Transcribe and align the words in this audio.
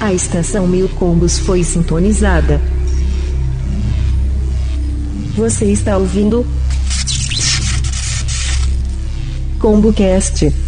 A 0.00 0.12
estação 0.12 0.66
Mil 0.68 0.88
Combos 0.90 1.38
foi 1.38 1.64
sintonizada. 1.64 2.60
Você 5.36 5.66
está 5.66 5.96
ouvindo? 5.96 6.46
ComboCast. 9.58 10.65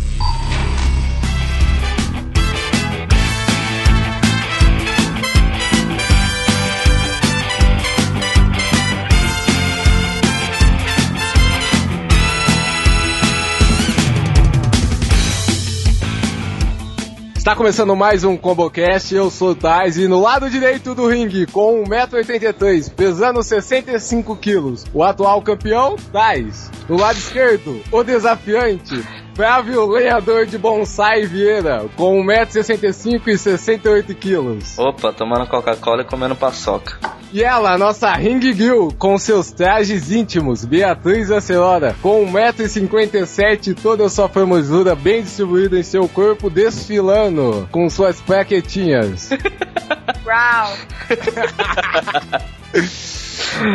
Está 17.49 17.57
começando 17.57 17.97
mais 17.97 18.25
um 18.25 18.37
ComboCast, 18.37 19.15
eu 19.15 19.31
sou 19.31 19.53
o 19.53 19.55
Tais 19.55 19.97
e 19.97 20.07
no 20.07 20.21
lado 20.21 20.51
direito 20.51 20.95
do 20.95 21.09
ringue, 21.09 21.47
com 21.47 21.83
1,83m, 21.83 22.93
pesando 22.93 23.41
65kg, 23.41 24.85
o 24.93 25.03
atual 25.03 25.41
campeão, 25.41 25.97
Tais. 26.13 26.71
No 26.87 26.99
lado 26.99 27.17
esquerdo, 27.17 27.81
o 27.91 28.05
desafiante, 28.05 29.03
Flávio 29.39 29.87
Lenhador 29.87 30.47
de 30.47 30.59
Bonsai 30.59 31.25
Vieira, 31.25 31.87
com 31.95 32.21
1,65m 32.25 33.23
e 33.29 33.35
68kg. 33.35 34.59
Opa, 34.77 35.13
tomando 35.13 35.47
Coca-Cola 35.47 36.03
e 36.03 36.05
comendo 36.05 36.35
paçoca. 36.35 36.99
E 37.33 37.45
ela, 37.45 37.79
nossa 37.79 38.13
Ring 38.15 38.41
Girl, 38.53 38.89
com 38.99 39.17
seus 39.17 39.53
trajes 39.53 40.11
íntimos, 40.11 40.65
Beatriz 40.65 41.31
Acelora, 41.31 41.95
com 42.03 42.27
1,57m, 42.33 43.79
toda 43.81 44.07
a 44.07 44.09
sua 44.09 44.29
formosura 44.29 44.97
bem 44.97 45.23
distribuída 45.23 45.79
em 45.79 45.85
seu 45.85 46.09
corpo, 46.09 46.51
desfilando 46.51 47.69
com 47.71 47.89
suas 47.89 48.21
plaquetinhas. 48.21 49.31
Uau! 50.27 50.73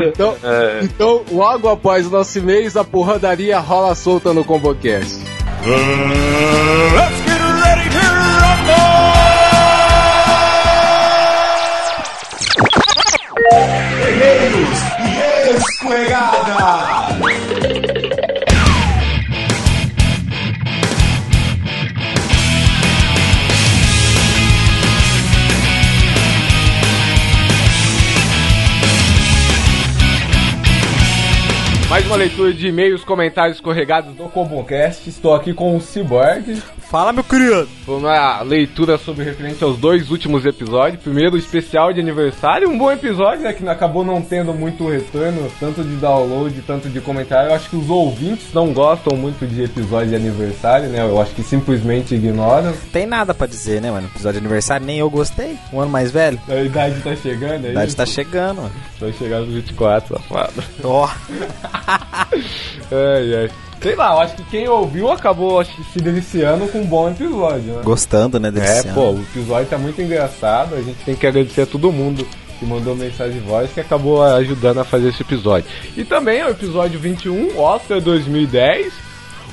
Então, 0.10 0.36
É. 0.44 0.80
então, 0.84 1.24
logo 1.32 1.70
após 1.70 2.06
o 2.06 2.10
nosso 2.10 2.38
e-mail, 2.38 2.70
a 2.78 2.84
porradaria 2.84 3.58
rola 3.60 3.96
solta 3.96 4.34
no 4.34 4.44
ComboCast. 4.44 5.33
Let's 5.66 7.22
get 7.22 7.40
ready 7.40 7.90
to 7.90 8.04
rumble! 8.42 8.84
Guerreiros 13.96 14.82
e 15.00 15.56
escorregada! 15.56 17.03
Mais 31.94 32.08
uma 32.08 32.16
leitura 32.16 32.52
de 32.52 32.70
e-mails, 32.70 33.04
comentários 33.04 33.58
escorregados 33.58 34.16
do 34.16 34.24
ComboCast. 34.24 35.08
Estou 35.08 35.36
aqui 35.36 35.54
com 35.54 35.78
o 35.78 35.80
Cyborg. 35.80 36.60
Fala, 36.90 37.14
meu 37.14 37.24
querido. 37.24 37.68
Foi 37.86 37.98
uma 37.98 38.42
leitura 38.42 38.98
sobre 38.98 39.24
referente 39.24 39.64
aos 39.64 39.78
dois 39.78 40.10
últimos 40.10 40.44
episódios. 40.44 41.04
Primeiro, 41.04 41.36
o 41.36 41.38
especial 41.38 41.94
de 41.94 42.00
aniversário. 42.00 42.68
Um 42.68 42.80
bom 42.80 42.92
episódio, 42.92 43.44
né? 43.44 43.54
Que 43.54 43.68
acabou 43.68 44.04
não 44.04 44.24
tendo 44.24 44.54
muito 44.56 44.90
retorno, 44.90 45.52
tanto 45.60 45.84
de 45.84 45.96
download, 45.98 46.60
tanto 46.66 46.90
de 46.90 47.00
comentário. 47.00 47.52
Eu 47.52 47.56
acho 47.56 47.70
que 47.70 47.76
os 47.76 47.88
ouvintes 47.88 48.52
não 48.54 48.74
gostam 48.74 49.16
muito 49.16 49.46
de 49.46 49.64
episódio 49.64 50.10
de 50.10 50.16
aniversário, 50.16 50.90
né? 50.90 51.00
Eu 51.02 51.22
acho 51.22 51.36
que 51.36 51.44
simplesmente 51.44 52.16
ignoram. 52.16 52.74
Tem 52.92 53.06
nada 53.06 53.36
pra 53.36 53.46
dizer, 53.46 53.82
né, 53.82 53.92
mano? 53.92 54.08
Episódio 54.08 54.40
de 54.40 54.46
aniversário, 54.46 54.84
nem 54.86 54.98
eu 54.98 55.12
gostei. 55.12 55.58
Um 55.72 55.80
ano 55.80 55.92
mais 55.92 56.10
velho. 56.10 56.40
A 56.48 56.56
idade 56.56 57.02
tá 57.02 57.16
chegando, 57.16 57.66
A 57.66 57.68
aí. 57.68 57.72
idade 57.72 57.96
tá 57.96 58.06
chegando, 58.06 58.64
mano. 58.64 58.72
Vai 59.00 59.14
chegar 59.14 59.42
nos 59.42 59.54
24, 59.54 60.16
safado. 60.16 60.64
Ó, 60.84 61.10
Ai, 62.92 63.36
ai. 63.36 63.50
Sei 63.82 63.96
lá, 63.96 64.14
eu 64.14 64.20
acho 64.22 64.36
que 64.36 64.44
quem 64.44 64.68
ouviu 64.68 65.12
acabou 65.12 65.60
acho 65.60 65.72
se 65.92 66.00
deliciando 66.00 66.68
com 66.68 66.80
um 66.80 66.86
bom 66.86 67.10
episódio, 67.10 67.74
né? 67.74 67.82
gostando, 67.84 68.40
né, 68.40 68.50
desse 68.50 68.88
É, 68.88 68.90
ano. 68.90 68.94
pô, 68.94 69.10
o 69.12 69.22
episódio 69.22 69.66
tá 69.68 69.78
muito 69.78 70.02
engraçado. 70.02 70.76
A 70.76 70.82
gente 70.82 71.04
tem 71.04 71.16
que 71.16 71.28
agradecer 71.28 71.64
a 71.64 71.66
todo 71.66 71.92
mundo 71.92 72.26
que 72.60 72.66
mandou 72.66 72.96
mensagem 72.96 73.34
de 73.34 73.46
voz 73.46 73.70
que 73.74 73.82
acabou 73.82 74.24
ajudando 74.24 74.78
a 74.80 74.86
fazer 74.86 75.10
esse 75.10 75.22
episódio. 75.22 75.70
E 75.98 76.06
também 76.06 76.40
é 76.40 76.46
o 76.46 76.52
episódio 76.52 76.98
21, 77.00 77.60
Oscar 77.60 78.00
2010. 78.00 78.94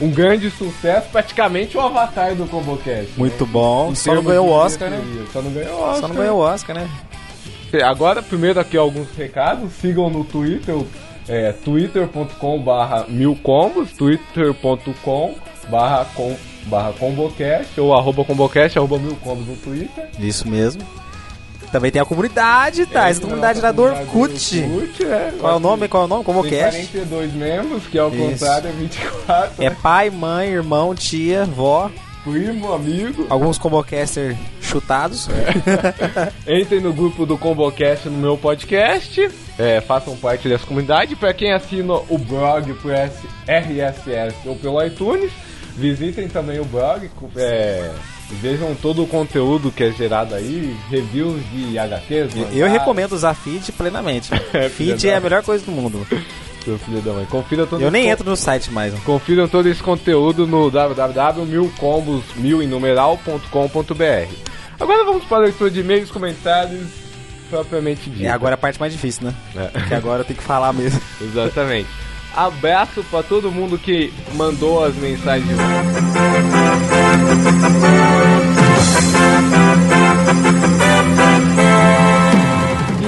Um 0.00 0.10
grande 0.10 0.48
sucesso, 0.50 1.08
praticamente 1.10 1.76
o 1.76 1.80
avatar 1.80 2.34
do 2.34 2.46
ComboCast. 2.46 3.10
Muito 3.18 3.44
né? 3.44 3.50
bom. 3.52 3.90
Em 3.90 3.94
Só 3.96 4.14
não 4.14 4.22
ganhou 4.22 4.46
o 4.46 4.50
Oscar, 4.52 4.88
né? 4.90 5.02
Só 5.32 5.42
não 5.42 5.50
ganhou 5.50 5.74
o 5.74 5.82
Oscar. 5.82 6.00
Só 6.00 6.08
não 6.08 6.14
ganhou 6.14 6.38
o 6.38 6.40
Oscar, 6.40 6.76
né? 6.76 6.88
Agora, 7.84 8.22
primeiro 8.22 8.58
aqui 8.60 8.76
alguns 8.76 9.08
recados. 9.16 9.72
Sigam 9.80 10.08
no 10.08 10.24
Twitter, 10.24 10.74
é, 11.28 11.52
twitter.com 11.52 12.60
barra 12.60 13.06
milcombos, 13.08 13.92
twitter.com 13.92 15.34
barra 15.68 16.04
com, 16.14 16.36
barra 16.66 16.92
combocast, 16.92 17.80
ou 17.80 17.94
arroba 17.94 18.24
combocast, 18.24 18.76
arroba 18.78 18.98
milcombos 18.98 19.46
no 19.46 19.56
Twitter. 19.56 20.08
Isso 20.18 20.48
mesmo. 20.48 20.82
Também 21.70 21.92
tem 21.92 22.02
a 22.02 22.04
comunidade, 22.04 22.84
tá? 22.86 23.08
Essa 23.08 23.20
comunidade 23.20 23.60
lá 23.60 23.70
do 23.70 23.82
Orkut. 23.82 24.60
Orkut, 24.60 25.04
é. 25.04 25.32
Qual 25.38 25.52
é 25.52 25.56
o 25.56 25.60
nome? 25.60 25.86
Qual 25.86 26.02
é 26.02 26.06
o 26.06 26.08
nome? 26.08 26.24
Como 26.24 26.42
que 26.42 26.56
é? 26.56 26.68
42 26.70 27.32
membros, 27.32 27.86
que 27.86 27.96
ao 27.96 28.08
Isso. 28.10 28.18
contrário 28.18 28.68
é 28.68 28.72
24. 28.72 29.64
É 29.64 29.70
pai, 29.70 30.10
mãe, 30.10 30.48
irmão, 30.48 30.96
tia, 30.96 31.44
vó, 31.44 31.88
Primo, 32.24 32.72
amigo. 32.72 33.24
alguns 33.30 33.56
combocaster 33.56 34.36
chutados. 34.60 35.28
Entrem 36.46 36.80
no 36.80 36.92
grupo 36.92 37.24
do 37.24 37.38
Combocast 37.38 38.08
no 38.08 38.18
meu 38.18 38.36
podcast. 38.36 39.30
É, 39.60 39.78
façam 39.82 40.16
parte 40.16 40.48
dessa 40.48 40.66
comunidade. 40.66 41.14
Para 41.14 41.34
quem 41.34 41.52
assina 41.52 41.92
o 42.08 42.16
blog 42.16 42.72
por 42.74 42.92
RSS 42.92 44.48
ou 44.48 44.56
pelo 44.56 44.82
iTunes, 44.82 45.30
visitem 45.76 46.28
também 46.28 46.58
o 46.58 46.64
blog. 46.64 47.10
é, 47.36 47.90
vejam 48.40 48.74
todo 48.74 49.02
o 49.02 49.06
conteúdo 49.06 49.70
que 49.70 49.84
é 49.84 49.92
gerado 49.92 50.34
aí, 50.34 50.74
reviews 50.88 51.42
de 51.50 51.78
HQs. 51.78 52.32
Eu 52.54 52.68
recomendo 52.68 53.12
usar 53.12 53.34
feed 53.34 53.70
plenamente. 53.72 54.30
É, 54.52 54.68
feed 54.68 55.08
é 55.08 55.16
a 55.16 55.20
melhor 55.20 55.42
coisa 55.42 55.64
do 55.64 55.70
mundo. 55.70 56.06
Seu 56.64 56.78
filho 56.78 57.00
da 57.02 57.12
mãe. 57.12 57.26
Confira 57.26 57.66
todo 57.66 57.80
Eu 57.80 57.90
nem 57.90 58.08
entro 58.08 58.28
no 58.28 58.36
site 58.36 58.70
mais. 58.70 58.92
Confiram 59.00 59.46
todo 59.46 59.68
esse 59.68 59.82
conteúdo 59.82 60.46
no 60.46 60.70
www.milcombos, 60.70 62.24
mil 62.36 62.62
em 62.62 62.66
numeral.com.br. 62.66 64.34
Agora 64.78 65.04
vamos 65.04 65.24
para 65.24 65.36
a 65.38 65.40
leitura 65.40 65.70
de 65.70 65.80
e-mails, 65.80 66.10
comentários 66.10 67.09
propriamente 67.50 68.08
dito. 68.08 68.24
É 68.24 68.30
agora 68.30 68.54
a 68.54 68.58
parte 68.58 68.78
mais 68.78 68.92
difícil, 68.92 69.24
né? 69.24 69.34
É. 69.56 69.88
Que 69.88 69.94
agora 69.94 70.20
eu 70.20 70.24
tenho 70.24 70.38
que 70.38 70.44
falar 70.44 70.72
mesmo. 70.72 71.00
Exatamente. 71.20 71.88
Abraço 72.34 73.02
para 73.10 73.24
todo 73.24 73.50
mundo 73.50 73.76
que 73.76 74.12
mandou 74.34 74.84
as 74.84 74.94
mensagens. 74.94 75.58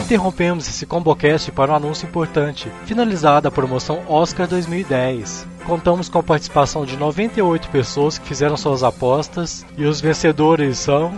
Interrompemos 0.04 0.68
esse 0.68 0.84
ComboCast 0.84 1.52
para 1.52 1.72
um 1.72 1.76
anúncio 1.76 2.06
importante. 2.06 2.68
Finalizada 2.84 3.48
a 3.48 3.50
promoção 3.50 4.02
Oscar 4.08 4.46
2010. 4.48 5.46
Contamos 5.64 6.08
com 6.08 6.18
a 6.18 6.22
participação 6.22 6.84
de 6.84 6.96
98 6.96 7.68
pessoas 7.68 8.18
que 8.18 8.26
fizeram 8.26 8.56
suas 8.56 8.82
apostas 8.82 9.64
e 9.78 9.84
os 9.84 10.00
vencedores 10.00 10.78
são 10.78 11.14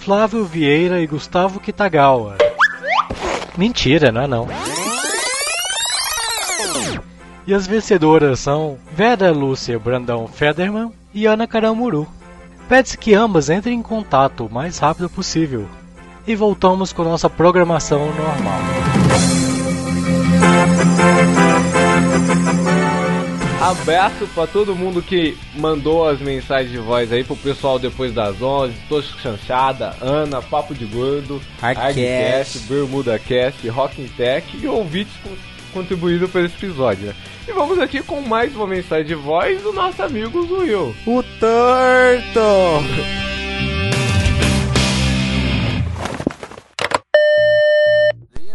Flávio 0.00 0.46
Vieira 0.46 1.02
e 1.02 1.06
Gustavo 1.06 1.60
Kitagawa. 1.60 2.38
Mentira, 3.56 4.10
não 4.10 4.22
é 4.22 4.26
não. 4.26 4.48
E 7.46 7.52
as 7.52 7.66
vencedoras 7.66 8.40
são 8.40 8.78
Vera 8.92 9.30
Lúcia 9.30 9.78
Brandão 9.78 10.26
Federman 10.26 10.90
e 11.12 11.26
Ana 11.26 11.46
Caramuru. 11.46 12.08
Pede-se 12.66 12.96
que 12.96 13.12
ambas 13.12 13.50
entrem 13.50 13.78
em 13.78 13.82
contato 13.82 14.46
o 14.46 14.52
mais 14.52 14.78
rápido 14.78 15.10
possível. 15.10 15.68
E 16.26 16.34
voltamos 16.34 16.94
com 16.94 17.04
nossa 17.04 17.28
programação 17.28 18.06
normal. 18.06 19.09
Abraço 23.60 24.26
para 24.34 24.46
todo 24.46 24.74
mundo 24.74 25.02
que 25.02 25.36
mandou 25.54 26.08
as 26.08 26.18
mensagens 26.18 26.70
de 26.70 26.78
voz 26.78 27.12
aí 27.12 27.22
pro 27.22 27.36
pessoal 27.36 27.78
depois 27.78 28.12
das 28.14 28.40
11, 28.40 28.72
Tosco 28.88 29.20
Chanchada, 29.20 29.94
Ana, 30.00 30.40
Papo 30.40 30.74
de 30.74 30.86
Gordo, 30.86 31.42
Hardcast. 31.60 32.58
Bermuda 32.60 33.18
Cast, 33.18 33.68
Rockin' 33.68 34.08
Tech 34.16 34.46
e 34.56 34.66
ouvintes 34.66 35.12
con- 35.22 35.36
contribuíram 35.74 36.26
para 36.28 36.40
esse 36.42 36.54
episódio, 36.54 37.08
né? 37.08 37.14
E 37.46 37.52
vamos 37.52 37.78
aqui 37.78 38.02
com 38.02 38.20
mais 38.22 38.54
uma 38.56 38.66
mensagem 38.66 39.04
de 39.06 39.14
voz 39.14 39.60
do 39.62 39.72
nosso 39.74 40.02
amigo 40.02 40.42
Zuil. 40.46 40.94
O 41.06 41.22
Torto! 41.22 42.40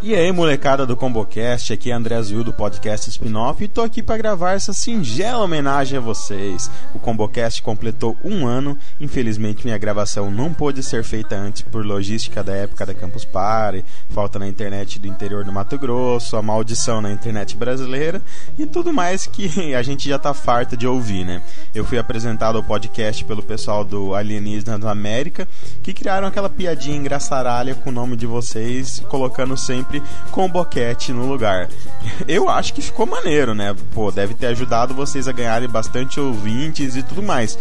E 0.08 0.14
aí, 0.14 0.32
molecada 0.32 0.86
do 0.86 0.96
ComboCast, 0.96 1.74
aqui 1.74 1.90
é 1.90 1.94
André 1.96 2.14
Azul 2.14 2.44
do 2.44 2.54
podcast 2.54 3.10
Spin-Off 3.10 3.64
e 3.64 3.68
tô 3.68 3.82
aqui 3.82 4.04
para 4.04 4.20
gravar 4.20 4.52
essa 4.52 4.72
singela 4.72 5.44
homenagem 5.44 5.98
a 5.98 6.00
vocês. 6.00 6.70
O 6.94 7.00
ComboCast 7.00 7.64
completou 7.64 8.16
um 8.24 8.46
ano, 8.46 8.78
infelizmente 9.02 9.66
minha 9.66 9.80
gravação 9.80 10.30
não 10.30 10.54
pôde 10.54 10.84
ser 10.84 11.04
feita 11.04 11.36
antes 11.36 11.64
por 11.64 11.84
logística 11.84 12.44
da 12.44 12.54
época 12.54 12.86
da 12.86 12.94
Campus 12.94 13.26
Party, 13.26 13.84
falta 14.12 14.38
na 14.38 14.48
internet 14.48 15.00
do 15.00 15.08
interior 15.08 15.44
do 15.44 15.52
Mato 15.52 15.76
Grosso, 15.80 16.38
a 16.38 16.42
maldição 16.44 17.02
na 17.02 17.12
internet 17.12 17.58
brasileira 17.58 18.22
e 18.60 18.68
tudo 18.68 18.94
mais 18.94 19.26
que 19.26 19.50
a 19.74 19.82
gente 19.82 20.08
já 20.08 20.20
tá 20.20 20.36
farto 20.36 20.78
de 20.78 20.86
ouvir, 20.86 21.26
né? 21.26 21.42
Eu 21.74 21.84
fui 21.84 21.98
apresentado 21.98 22.58
ao 22.58 22.64
podcast 22.64 23.26
pelo 23.26 23.42
pessoal 23.42 23.84
do 23.84 24.14
Alienígena 24.14 24.78
da 24.78 24.92
América, 24.92 25.48
que 25.82 25.96
criaram 25.96 26.28
aquela 26.28 26.48
piadinha 26.48 26.96
engraçaralha 26.96 27.74
com 27.74 27.90
o 27.90 27.94
nome 27.94 28.16
de 28.16 28.28
vocês, 28.28 29.04
colocando 29.10 29.58
sempre 29.58 29.95
com 30.32 30.50
boquete 30.50 31.12
no 31.12 31.28
lugar. 31.28 31.70
Eu 32.28 32.50
acho 32.50 32.74
que 32.74 32.82
ficou 32.82 33.06
maneiro, 33.06 33.54
né? 33.54 33.76
Pô, 33.94 34.12
deve 34.12 34.34
ter 34.34 34.48
ajudado 34.48 34.94
vocês 34.94 35.28
a 35.28 35.32
ganharem 35.32 35.70
bastante 35.70 36.20
ouvintes 36.20 36.96
e 36.96 37.04
tudo 37.04 37.22
mais. 37.22 37.58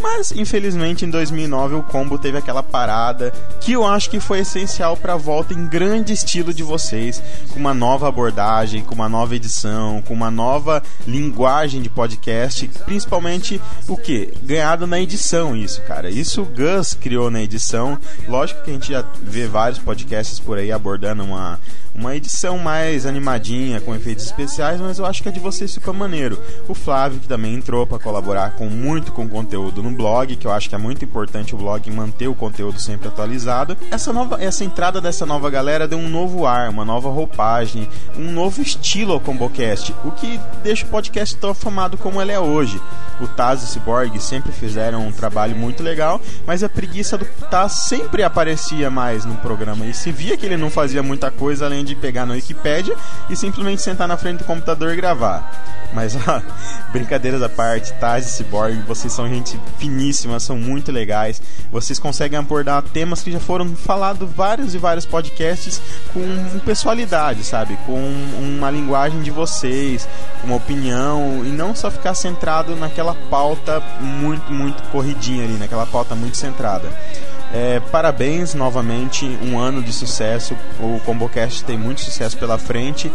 Mas, 0.00 0.30
infelizmente, 0.32 1.04
em 1.04 1.10
2009 1.10 1.76
o 1.76 1.82
combo 1.82 2.18
teve 2.18 2.36
aquela 2.36 2.62
parada 2.62 3.32
que 3.60 3.72
eu 3.72 3.84
acho 3.86 4.10
que 4.10 4.20
foi 4.20 4.40
essencial 4.40 4.96
para 4.96 5.14
a 5.14 5.16
volta 5.16 5.54
em 5.54 5.66
grande 5.66 6.12
estilo 6.12 6.52
de 6.52 6.62
vocês, 6.62 7.22
com 7.50 7.58
uma 7.58 7.72
nova 7.72 8.08
abordagem, 8.08 8.82
com 8.82 8.94
uma 8.94 9.08
nova 9.08 9.34
edição, 9.34 10.02
com 10.02 10.14
uma 10.14 10.30
nova 10.30 10.82
linguagem 11.06 11.80
de 11.80 11.88
podcast, 11.88 12.68
principalmente 12.84 13.60
o 13.88 13.96
que? 13.96 14.32
Ganhado 14.42 14.86
na 14.86 15.00
edição, 15.00 15.56
isso, 15.56 15.80
cara. 15.82 16.10
Isso 16.10 16.42
o 16.42 16.44
Gus 16.44 16.94
criou 16.94 17.30
na 17.30 17.42
edição. 17.42 17.98
Lógico 18.28 18.62
que 18.62 18.70
a 18.70 18.74
gente 18.74 18.92
já 18.92 19.04
vê 19.22 19.46
vários 19.46 19.78
podcasts 19.78 20.38
por 20.38 20.58
aí 20.58 20.70
abordando 20.70 21.24
uma 21.24 21.58
uma 21.94 22.14
edição 22.14 22.58
mais 22.58 23.06
animadinha, 23.06 23.80
com 23.80 23.94
efeitos 23.94 24.24
especiais, 24.24 24.80
mas 24.80 24.98
eu 24.98 25.06
acho 25.06 25.22
que 25.22 25.28
a 25.28 25.32
de 25.32 25.40
vocês 25.40 25.72
ficou 25.74 25.94
maneiro. 25.94 26.38
O 26.68 26.74
Flávio, 26.74 27.20
que 27.20 27.28
também 27.28 27.54
entrou 27.54 27.86
para 27.86 27.98
colaborar 27.98 28.52
com 28.52 28.66
muito 28.66 29.12
com 29.12 29.28
conteúdo 29.28 29.82
no 29.82 29.90
blog, 29.90 30.36
que 30.36 30.46
eu 30.46 30.52
acho 30.52 30.68
que 30.68 30.74
é 30.74 30.78
muito 30.78 31.04
importante 31.04 31.54
o 31.54 31.58
blog 31.58 31.90
manter 31.90 32.28
o 32.28 32.34
conteúdo 32.34 32.80
sempre 32.80 33.08
atualizado. 33.08 33.76
Essa 33.90 34.12
nova, 34.12 34.42
essa 34.42 34.64
entrada 34.64 35.00
dessa 35.00 35.24
nova 35.24 35.48
galera 35.48 35.88
deu 35.88 35.98
um 35.98 36.08
novo 36.08 36.46
ar, 36.46 36.68
uma 36.70 36.84
nova 36.84 37.08
roupagem, 37.08 37.88
um 38.16 38.30
novo 38.30 38.60
estilo 38.60 39.12
ao 39.12 39.20
Combocast, 39.20 39.94
o 40.04 40.10
que 40.10 40.38
deixa 40.62 40.84
o 40.84 40.88
podcast 40.88 41.36
tão 41.36 41.50
afamado 41.50 41.96
como 41.96 42.20
ele 42.20 42.32
é 42.32 42.40
hoje. 42.40 42.80
O 43.20 43.26
Taz 43.26 43.62
e 43.62 43.64
o 43.64 43.68
Cyborg 43.68 44.20
sempre 44.20 44.52
fizeram 44.52 45.06
um 45.06 45.12
trabalho 45.12 45.56
muito 45.56 45.82
legal, 45.82 46.20
mas 46.46 46.62
a 46.62 46.68
preguiça 46.68 47.16
do 47.16 47.24
Taz 47.50 47.84
sempre 47.88 48.22
aparecia 48.22 48.90
mais 48.90 49.24
no 49.24 49.34
programa 49.36 49.86
e 49.86 49.94
se 49.94 50.12
via 50.12 50.36
que 50.36 50.44
ele 50.44 50.56
não 50.56 50.70
fazia 50.70 51.02
muita 51.02 51.30
coisa 51.30 51.65
além 51.66 51.84
de 51.84 51.94
pegar 51.94 52.24
na 52.24 52.34
Wikipedia 52.34 52.96
e 53.28 53.36
simplesmente 53.36 53.82
sentar 53.82 54.08
na 54.08 54.16
frente 54.16 54.38
do 54.38 54.44
computador 54.44 54.92
e 54.92 54.96
gravar. 54.96 55.50
Mas, 55.92 56.16
ó, 56.16 56.42
brincadeiras 56.92 57.42
à 57.42 57.48
parte, 57.48 57.92
Taz 57.94 58.26
e 58.26 58.30
Cyborg, 58.30 58.82
vocês 58.86 59.12
são 59.12 59.28
gente 59.28 59.58
finíssima, 59.78 60.38
são 60.40 60.56
muito 60.56 60.90
legais. 60.92 61.40
Vocês 61.70 61.98
conseguem 61.98 62.38
abordar 62.38 62.82
temas 62.82 63.22
que 63.22 63.32
já 63.32 63.40
foram 63.40 63.74
falados 63.74 64.28
vários 64.30 64.74
e 64.74 64.78
vários 64.78 65.06
podcasts 65.06 65.80
com 66.12 66.58
pessoalidade, 66.60 67.44
sabe? 67.44 67.78
Com 67.86 67.98
uma 68.38 68.70
linguagem 68.70 69.22
de 69.22 69.30
vocês, 69.30 70.08
uma 70.44 70.56
opinião 70.56 71.42
e 71.44 71.48
não 71.48 71.74
só 71.74 71.90
ficar 71.90 72.14
centrado 72.14 72.76
naquela 72.76 73.14
pauta 73.30 73.82
muito, 74.00 74.52
muito 74.52 74.82
corridinha 74.90 75.44
ali, 75.44 75.54
naquela 75.54 75.86
pauta 75.86 76.14
muito 76.14 76.36
centrada. 76.36 76.88
É, 77.52 77.80
parabéns 77.92 78.54
novamente, 78.54 79.24
um 79.42 79.58
ano 79.58 79.82
de 79.82 79.92
sucesso. 79.92 80.56
O 80.80 81.00
ComboCast 81.04 81.64
tem 81.64 81.78
muito 81.78 82.00
sucesso 82.00 82.36
pela 82.36 82.58
frente. 82.58 83.10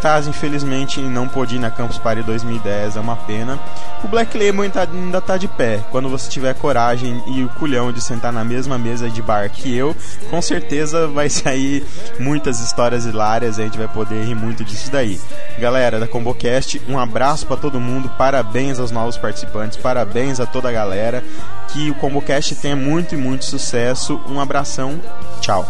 Taz, 0.00 0.26
infelizmente, 0.26 1.00
não 1.00 1.26
pôde 1.26 1.56
ir 1.56 1.58
na 1.58 1.70
Campus 1.70 1.98
Party 1.98 2.22
2010, 2.22 2.96
é 2.96 3.00
uma 3.00 3.16
pena. 3.16 3.58
O 4.04 4.08
Black 4.08 4.36
Lemon 4.36 4.62
ainda 4.62 5.20
tá 5.20 5.36
de 5.36 5.48
pé. 5.48 5.80
Quando 5.90 6.08
você 6.08 6.28
tiver 6.28 6.54
coragem 6.54 7.22
e 7.26 7.42
o 7.42 7.48
culhão 7.50 7.92
de 7.92 8.00
sentar 8.00 8.32
na 8.32 8.44
mesma 8.44 8.76
mesa 8.76 9.08
de 9.08 9.22
bar 9.22 9.48
que 9.50 9.74
eu, 9.74 9.96
com 10.30 10.42
certeza 10.42 11.06
vai 11.06 11.28
sair 11.30 11.84
muitas 12.18 12.60
histórias 12.60 13.06
hilárias. 13.06 13.58
A 13.58 13.62
gente 13.62 13.78
vai 13.78 13.88
poder 13.88 14.24
rir 14.24 14.34
muito 14.34 14.64
disso 14.64 14.90
daí. 14.90 15.18
Galera 15.58 15.98
da 15.98 16.06
ComboCast, 16.06 16.82
um 16.88 16.98
abraço 16.98 17.46
para 17.46 17.56
todo 17.56 17.80
mundo. 17.80 18.10
Parabéns 18.18 18.78
aos 18.78 18.90
novos 18.90 19.16
participantes, 19.16 19.78
parabéns 19.78 20.40
a 20.40 20.46
toda 20.46 20.68
a 20.68 20.72
galera. 20.72 21.24
Que 21.72 21.90
o 21.90 21.94
ComboCast 21.94 22.54
tenha 22.56 22.76
muito 22.76 23.14
e 23.14 23.18
muito 23.18 23.44
sucesso. 23.44 24.20
Um 24.28 24.40
abração, 24.40 24.98
tchau. 25.40 25.68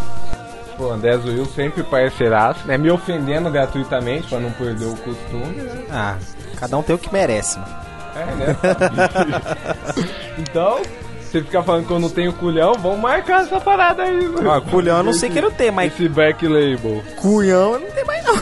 Pô, 0.77 0.91
André 0.91 1.15
Will 1.15 1.45
sempre 1.47 1.81
parceiraço, 1.83 2.67
né? 2.67 2.77
Me 2.77 2.91
ofendendo 2.91 3.49
gratuitamente 3.49 4.27
pra 4.27 4.39
não 4.39 4.51
perder 4.51 4.85
o 4.85 4.95
costume, 4.95 5.55
né? 5.55 5.85
Ah, 5.91 6.17
cada 6.55 6.77
um 6.77 6.83
tem 6.83 6.95
o 6.95 6.99
que 6.99 7.11
merece, 7.11 7.57
mano. 7.57 7.75
É, 8.15 8.25
né? 8.35 8.57
então, 10.37 10.79
você 11.19 11.41
fica 11.41 11.63
falando 11.63 11.87
que 11.87 11.91
eu 11.91 11.99
não 11.99 12.09
tenho 12.09 12.31
culhão, 12.33 12.73
vamos 12.75 12.99
marcar 12.99 13.41
essa 13.41 13.59
parada 13.59 14.03
aí, 14.03 14.27
mano. 14.27 14.51
Ah, 14.51 14.61
culhão 14.61 14.97
eu 14.97 15.03
não 15.03 15.13
sei 15.13 15.29
que 15.31 15.41
não 15.41 15.51
tem, 15.51 15.71
mas 15.71 15.91
Esse 15.93 16.07
back 16.07 16.47
label. 16.47 17.03
culhão 17.17 17.73
eu 17.73 17.79
não 17.79 17.91
tem 17.91 18.05
mais 18.05 18.23
não. 18.23 18.35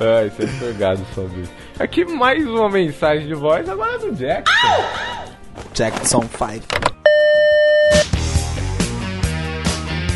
Ai, 0.00 0.30
você 0.36 0.42
é 0.42 0.46
empolgado 0.46 1.00
sobre 1.14 1.42
isso. 1.42 1.61
Aqui 1.78 2.04
mais 2.04 2.46
uma 2.46 2.68
mensagem 2.68 3.26
de 3.26 3.34
voz 3.34 3.68
agora 3.68 3.94
é 3.94 3.98
do 3.98 4.12
Jackson. 4.12 4.52
Jackson 5.74 6.22
5. 6.22 6.66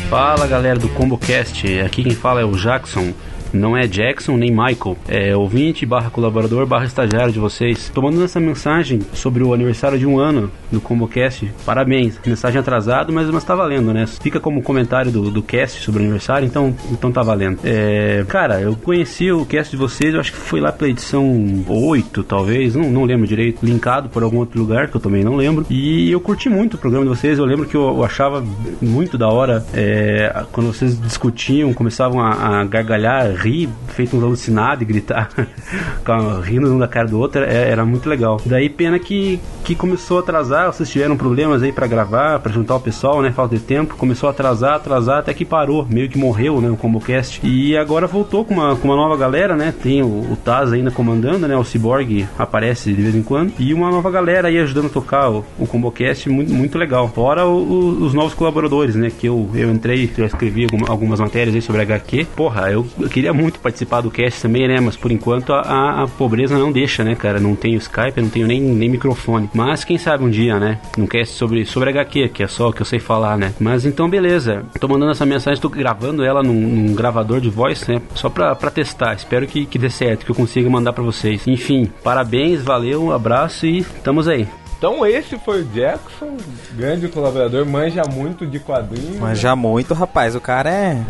Fala 0.09 0.47
galera 0.47 0.79
do 0.79 0.87
ComboCast, 0.89 1.79
aqui 1.81 2.03
quem 2.03 2.15
fala 2.15 2.41
é 2.41 2.45
o 2.45 2.55
Jackson. 2.55 3.13
Não 3.57 3.75
é 3.75 3.87
Jackson 3.87 4.37
nem 4.37 4.51
Michael, 4.51 4.97
é 5.07 5.35
ouvinte 5.35 5.85
barra 5.85 6.09
colaborador 6.09 6.65
barra 6.65 6.85
estagiário 6.85 7.33
de 7.33 7.39
vocês. 7.39 7.89
Tô 7.93 8.01
mandando 8.01 8.25
essa 8.25 8.39
mensagem 8.39 9.01
sobre 9.13 9.43
o 9.43 9.53
aniversário 9.53 9.97
de 9.97 10.05
um 10.05 10.19
ano 10.19 10.51
do 10.71 10.79
ComboCast. 10.79 11.51
Parabéns, 11.65 12.19
mensagem 12.25 12.59
atrasada, 12.59 13.11
mas, 13.11 13.29
mas 13.29 13.43
tá 13.43 13.55
valendo, 13.55 13.93
né? 13.93 14.05
Fica 14.05 14.39
como 14.39 14.61
comentário 14.61 15.11
do, 15.11 15.31
do 15.31 15.41
cast 15.41 15.81
sobre 15.81 16.01
o 16.01 16.03
aniversário, 16.03 16.45
então, 16.45 16.75
então 16.91 17.11
tá 17.11 17.21
valendo. 17.21 17.59
É, 17.63 18.23
cara, 18.27 18.61
eu 18.61 18.75
conheci 18.75 19.31
o 19.31 19.45
cast 19.45 19.71
de 19.71 19.77
vocês, 19.77 20.13
eu 20.13 20.19
acho 20.19 20.31
que 20.31 20.37
foi 20.37 20.59
lá 20.59 20.71
pela 20.71 20.89
edição 20.89 21.63
8, 21.67 22.23
talvez, 22.23 22.75
não, 22.75 22.89
não 22.89 23.03
lembro 23.05 23.25
direito, 23.25 23.65
linkado 23.65 24.09
por 24.09 24.23
algum 24.23 24.37
outro 24.37 24.59
lugar 24.59 24.89
que 24.89 24.95
eu 24.95 25.01
também 25.01 25.23
não 25.23 25.35
lembro. 25.35 25.65
E 25.69 26.11
eu 26.11 26.19
curti 26.19 26.49
muito 26.49 26.75
o 26.75 26.77
programa 26.77 27.05
de 27.05 27.09
vocês, 27.09 27.39
eu 27.39 27.45
lembro 27.45 27.65
que 27.65 27.75
eu, 27.75 27.81
eu 27.81 28.03
achava 28.03 28.43
muito 28.81 29.17
da 29.17 29.27
hora 29.27 29.65
é, 29.73 30.45
quando 30.51 30.67
vocês 30.67 30.99
discutiam, 30.99 31.73
começavam 31.73 32.21
a, 32.21 32.59
a 32.59 32.65
gargalhar, 32.65 33.33
rir, 33.47 33.69
feito 33.87 34.15
uns 34.17 34.23
alucinados 34.23 34.81
e 34.81 34.85
gritar, 34.85 35.29
rindo 36.43 36.73
um 36.73 36.77
da 36.79 36.87
cara 36.87 37.07
do 37.07 37.19
outro, 37.19 37.43
é- 37.43 37.69
era 37.69 37.85
muito 37.85 38.07
legal. 38.09 38.39
Daí 38.45 38.69
pena 38.69 38.99
que, 38.99 39.39
que 39.63 39.75
começou 39.75 40.17
a 40.17 40.19
atrasar, 40.21 40.71
vocês 40.71 40.89
tiveram 40.89 41.17
problemas 41.17 41.63
aí 41.63 41.71
pra 41.71 41.87
gravar, 41.87 42.39
pra 42.39 42.51
juntar 42.51 42.75
o 42.75 42.79
pessoal, 42.79 43.21
né? 43.21 43.31
Falta 43.31 43.55
de 43.55 43.61
tempo, 43.61 43.95
começou 43.95 44.27
a 44.27 44.31
atrasar, 44.31 44.75
atrasar, 44.75 45.19
até 45.19 45.33
que 45.33 45.45
parou, 45.45 45.85
meio 45.89 46.09
que 46.09 46.17
morreu, 46.17 46.61
né? 46.61 46.69
O 46.69 46.77
ComboCast. 46.77 47.41
E 47.43 47.75
agora 47.77 48.07
voltou 48.07 48.45
com 48.45 48.53
uma, 48.53 48.75
com 48.75 48.87
uma 48.87 48.95
nova 48.95 49.17
galera, 49.17 49.55
né? 49.55 49.73
Tem 49.81 50.01
o, 50.01 50.05
o 50.07 50.37
Taz 50.43 50.71
ainda 50.73 50.91
comandando, 50.91 51.47
né? 51.47 51.55
O 51.57 51.63
Cyborg 51.63 52.25
aparece 52.37 52.93
de 52.93 53.01
vez 53.01 53.15
em 53.15 53.23
quando. 53.23 53.53
E 53.59 53.73
uma 53.73 53.89
nova 53.89 54.09
galera 54.11 54.47
aí 54.47 54.57
ajudando 54.59 54.87
a 54.87 54.89
tocar 54.89 55.29
o, 55.29 55.45
o 55.59 55.67
ComboCast, 55.67 56.29
muito, 56.29 56.53
muito 56.53 56.77
legal. 56.77 57.07
Fora 57.09 57.45
o- 57.45 57.57
o- 57.57 58.03
os 58.05 58.13
novos 58.13 58.33
colaboradores, 58.33 58.95
né? 58.95 59.11
Que 59.17 59.27
eu, 59.27 59.49
eu 59.53 59.71
entrei, 59.71 60.09
eu 60.17 60.25
escrevi 60.25 60.63
alguma- 60.63 60.89
algumas 60.89 61.19
matérias 61.19 61.55
aí 61.55 61.61
sobre 61.61 61.81
HQ. 61.81 62.25
Porra, 62.35 62.71
eu, 62.71 62.85
eu 62.99 63.09
queria 63.09 63.26
muito 63.33 63.59
participar 63.59 64.01
do 64.01 64.11
cast 64.11 64.41
também, 64.41 64.67
né? 64.67 64.79
Mas 64.79 64.95
por 64.95 65.11
enquanto 65.11 65.53
a, 65.53 65.61
a- 65.61 66.03
a 66.03 66.07
pobreza 66.07 66.57
não 66.57 66.71
deixa, 66.71 67.03
né, 67.03 67.15
cara? 67.15 67.39
Não 67.39 67.55
tenho 67.55 67.77
Skype, 67.77 68.21
não 68.21 68.29
tenho 68.29 68.47
nem, 68.47 68.61
nem 68.61 68.89
microfone. 68.89 69.49
Mas 69.53 69.83
quem 69.83 69.97
sabe 69.97 70.23
um 70.23 70.29
dia, 70.29 70.59
né? 70.59 70.79
Um 70.97 71.05
cast 71.07 71.35
sobre, 71.35 71.65
sobre 71.65 71.89
HQ, 71.89 72.29
que 72.29 72.43
é 72.43 72.47
só 72.47 72.69
o 72.69 72.73
que 72.73 72.81
eu 72.81 72.85
sei 72.85 72.99
falar, 72.99 73.37
né? 73.37 73.53
Mas 73.59 73.85
então, 73.85 74.09
beleza. 74.09 74.63
Tô 74.79 74.87
mandando 74.87 75.11
essa 75.11 75.25
mensagem, 75.25 75.61
tô 75.61 75.69
gravando 75.69 76.23
ela 76.23 76.41
num, 76.43 76.53
num 76.53 76.93
gravador 76.95 77.39
de 77.41 77.49
voz, 77.49 77.85
né? 77.87 78.01
Só 78.15 78.29
pra, 78.29 78.55
pra 78.55 78.69
testar. 78.71 79.13
Espero 79.13 79.45
que, 79.47 79.65
que 79.65 79.77
dê 79.79 79.89
certo, 79.89 80.25
que 80.25 80.31
eu 80.31 80.35
consiga 80.35 80.69
mandar 80.69 80.93
pra 80.93 81.03
vocês. 81.03 81.47
Enfim, 81.47 81.91
parabéns, 82.03 82.61
valeu, 82.61 83.03
um 83.03 83.11
abraço 83.11 83.65
e 83.65 83.79
estamos 83.79 84.27
aí. 84.27 84.47
Então 84.77 85.03
esse 85.03 85.37
foi 85.39 85.61
o 85.61 85.65
Jackson, 85.65 86.37
grande 86.75 87.07
colaborador, 87.07 87.65
manja 87.65 88.03
muito 88.13 88.45
de 88.45 88.59
quadrinhos. 88.59 89.17
Mas 89.19 89.39
já 89.39 89.55
muito, 89.55 89.95
rapaz, 89.95 90.35
o 90.35 90.39
cara 90.39 90.69
é 90.69 91.03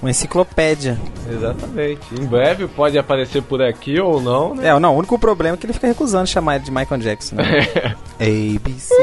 uma 0.00 0.10
enciclopédia. 0.10 0.98
Exatamente. 1.30 2.14
Em 2.14 2.24
breve 2.24 2.66
pode 2.68 2.98
aparecer 2.98 3.42
por 3.42 3.62
aqui 3.62 4.00
ou 4.00 4.20
não, 4.20 4.54
né? 4.54 4.68
É, 4.68 4.78
não, 4.78 4.94
o 4.94 4.98
único 4.98 5.18
problema 5.18 5.56
é 5.56 5.58
que 5.58 5.66
ele 5.66 5.72
fica 5.72 5.86
recusando 5.86 6.26
chamar 6.26 6.56
ele 6.56 6.64
de 6.64 6.70
Michael 6.70 7.00
Jackson. 7.00 7.36
Né? 7.36 7.96
ABC. 8.20 8.94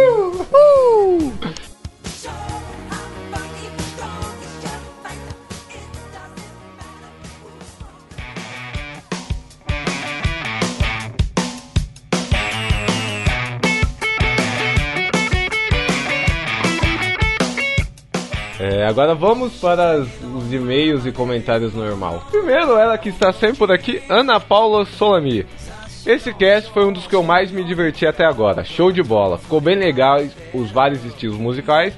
É, 18.63 18.85
agora 18.85 19.13
vamos 19.13 19.55
para 19.59 19.97
nossos 19.97 20.53
e-mails 20.53 21.05
e 21.05 21.11
comentários 21.11 21.73
normal. 21.73 22.23
Primeiro, 22.31 22.77
ela 22.77 22.97
que 22.97 23.09
está 23.09 23.33
sempre 23.33 23.57
por 23.57 23.69
aqui, 23.69 24.01
Ana 24.07 24.39
Paula 24.39 24.85
Solami. 24.85 25.45
Esse 26.05 26.33
cast 26.33 26.71
foi 26.71 26.85
um 26.85 26.93
dos 26.93 27.05
que 27.05 27.13
eu 27.13 27.21
mais 27.21 27.51
me 27.51 27.61
diverti 27.61 28.07
até 28.07 28.23
agora. 28.25 28.63
Show 28.63 28.89
de 28.89 29.03
bola. 29.03 29.37
Ficou 29.37 29.59
bem 29.59 29.75
legal 29.75 30.21
os 30.53 30.71
vários 30.71 31.03
estilos 31.03 31.37
musicais, 31.37 31.93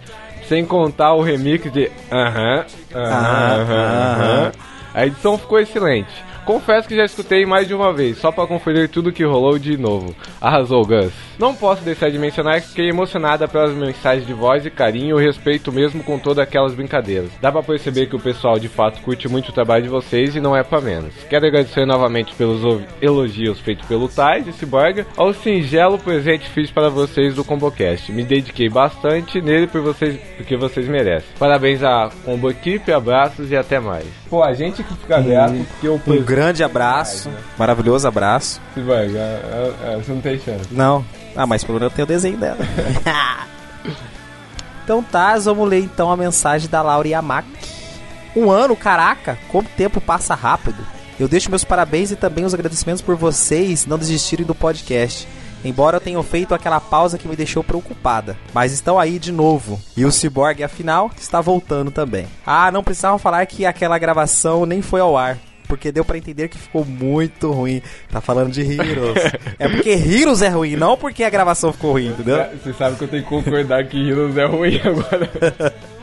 sem 0.50 0.66
contar 0.66 1.14
o 1.14 1.22
remix 1.22 1.72
de 1.72 1.92
aham, 2.12 2.66
aham, 2.96 3.62
aham, 3.62 4.16
aham. 4.16 4.52
A 4.92 5.06
edição 5.06 5.38
ficou 5.38 5.60
excelente. 5.60 6.10
Confesso 6.46 6.88
que 6.88 6.96
já 6.96 7.04
escutei 7.04 7.46
mais 7.46 7.68
de 7.68 7.74
uma 7.74 7.92
vez, 7.92 8.20
só 8.20 8.32
pra 8.32 8.46
conferir 8.46 8.88
tudo 8.88 9.12
que 9.12 9.26
rolou 9.26 9.58
de 9.58 9.78
novo. 9.78 10.16
Arrasou, 10.40 10.86
Gus. 10.86 11.12
Não 11.40 11.56
posso 11.56 11.84
deixar 11.84 12.10
de 12.10 12.20
mencionar 12.20 12.62
que 12.62 12.68
fiquei 12.68 12.90
emocionada 12.90 13.48
pelas 13.48 13.74
mensagens 13.74 14.26
de 14.26 14.34
voz 14.34 14.66
e 14.66 14.70
carinho 14.70 15.20
e 15.20 15.26
respeito 15.26 15.72
mesmo 15.72 16.04
com 16.04 16.18
todas 16.20 16.44
aquelas 16.44 16.74
brincadeiras. 16.74 17.32
Dá 17.42 17.52
pra 17.52 17.64
perceber 17.64 18.06
que 18.06 18.16
o 18.16 18.20
pessoal 18.20 18.60
de 18.60 18.70
fato 18.70 19.02
curte 19.02 19.28
muito 19.28 19.50
o 19.50 19.54
trabalho 19.54 19.84
de 19.84 19.90
vocês 19.90 20.36
e 20.36 20.40
não 20.40 20.56
é 20.56 20.64
pra 20.64 20.80
menos. 20.80 21.14
Quero 21.30 21.46
agradecer 21.46 21.86
novamente 21.86 22.34
pelos 22.36 22.62
elogios 23.02 23.60
feitos 23.60 23.88
pelo 23.88 24.08
Tais 24.08 24.48
e 24.48 24.54
Cyborg 24.54 25.06
ao 25.18 25.34
singelo 25.34 25.98
presente 25.98 26.46
que 26.46 26.52
fiz 26.52 26.72
para 26.72 26.90
vocês 26.90 27.34
do 27.34 27.44
ComboCast. 27.44 28.12
Me 28.12 28.24
dediquei 28.24 28.70
bastante 28.70 29.42
nele 29.42 29.68
por 29.68 29.82
vocês, 29.82 30.18
porque 30.38 30.56
vocês 30.56 30.88
merecem. 30.88 31.30
Parabéns 31.40 31.84
à 31.84 32.10
Combo 32.24 32.50
Equipe, 32.50 32.92
abraços 32.92 33.52
e 33.52 33.58
até 33.58 33.80
mais. 33.80 34.06
Pô, 34.30 34.44
a 34.44 34.54
gente 34.54 34.84
que 34.84 34.94
fica 34.94 35.22
grato 35.22 35.56
porque 35.72 35.88
o 35.88 35.96
Um 35.96 36.00
grande 36.36 36.66
abraço, 36.66 37.32
maravilhoso 37.58 38.06
abraço. 38.06 38.60
Cyborg, 38.74 39.16
é, 39.16 39.20
é, 39.20 39.94
é, 39.94 39.96
você 39.96 40.12
não 40.12 40.20
tem 40.20 40.38
chance. 40.38 40.68
Não. 40.70 41.06
Ah, 41.34 41.48
mas 41.48 41.64
pelo 41.64 41.80
menos 41.80 41.94
eu 41.94 41.96
tenho 41.96 42.06
o 42.06 42.10
desenho 42.10 42.38
dela. 42.38 42.58
então 44.84 45.02
tá, 45.02 45.38
vamos 45.38 45.70
ler 45.70 45.80
então 45.80 46.12
a 46.12 46.18
mensagem 46.18 46.70
da 46.70 46.82
Laura 46.82 47.08
Yamaki. 47.08 47.58
Um 48.36 48.52
ano, 48.52 48.76
caraca, 48.76 49.40
como 49.48 49.66
o 49.66 49.72
tempo 49.78 50.02
passa 50.02 50.36
rápido. 50.36 50.86
Eu 51.18 51.30
deixo 51.30 51.50
meus 51.50 51.64
parabéns 51.64 52.12
e 52.12 52.18
também 52.18 52.44
os 52.44 52.54
agradecimentos 52.54 53.02
por 53.02 53.16
vocês 53.16 53.86
não 53.86 53.98
desistirem 53.98 54.46
do 54.46 54.54
podcast. 54.54 55.26
Embora 55.64 55.96
eu 55.96 56.02
tenha 56.02 56.22
feito 56.22 56.54
aquela 56.54 56.82
pausa 56.82 57.18
que 57.18 57.30
me 57.30 57.38
deixou 57.38 57.64
preocupada. 57.64 58.36
Mas 58.54 58.74
estão 58.74 59.00
aí 59.00 59.18
de 59.18 59.32
novo. 59.32 59.80
E 59.96 60.04
o 60.04 60.12
Cyborg, 60.12 60.62
afinal, 60.62 61.10
está 61.18 61.40
voltando 61.40 61.92
também. 61.92 62.28
Ah, 62.46 62.70
não 62.74 62.84
precisavam 62.84 63.18
falar 63.18 63.46
que 63.46 63.66
aquela 63.66 63.98
gravação 63.98 64.66
nem 64.66 64.82
foi 64.82 65.00
ao 65.00 65.18
ar. 65.18 65.38
Porque 65.66 65.92
deu 65.92 66.06
pra 66.06 66.18
entender 66.18 66.48
que 66.48 66.58
ficou 66.58 66.86
muito 66.86 67.52
ruim. 67.52 67.82
Tá 68.12 68.22
falando 68.22 68.52
de 68.52 68.62
Heroes. 68.62 69.24
é 69.60 69.68
porque 69.68 69.90
Heroes 69.90 70.42
é 70.42 70.50
ruim, 70.50 70.76
não 70.76 70.98
porque 70.98 71.24
a 71.24 71.30
gravação 71.30 71.74
ficou 71.74 71.94
ruim, 71.94 72.08
entendeu? 72.08 72.46
Você 72.64 72.74
sabe 72.74 72.96
que 72.96 73.04
eu 73.04 73.08
tenho 73.08 73.24
que 73.24 73.30
concordar 73.30 73.86
que 73.88 73.98
Heroes 74.10 74.38
é 74.38 74.46
ruim 74.46 74.80
agora. 74.84 75.76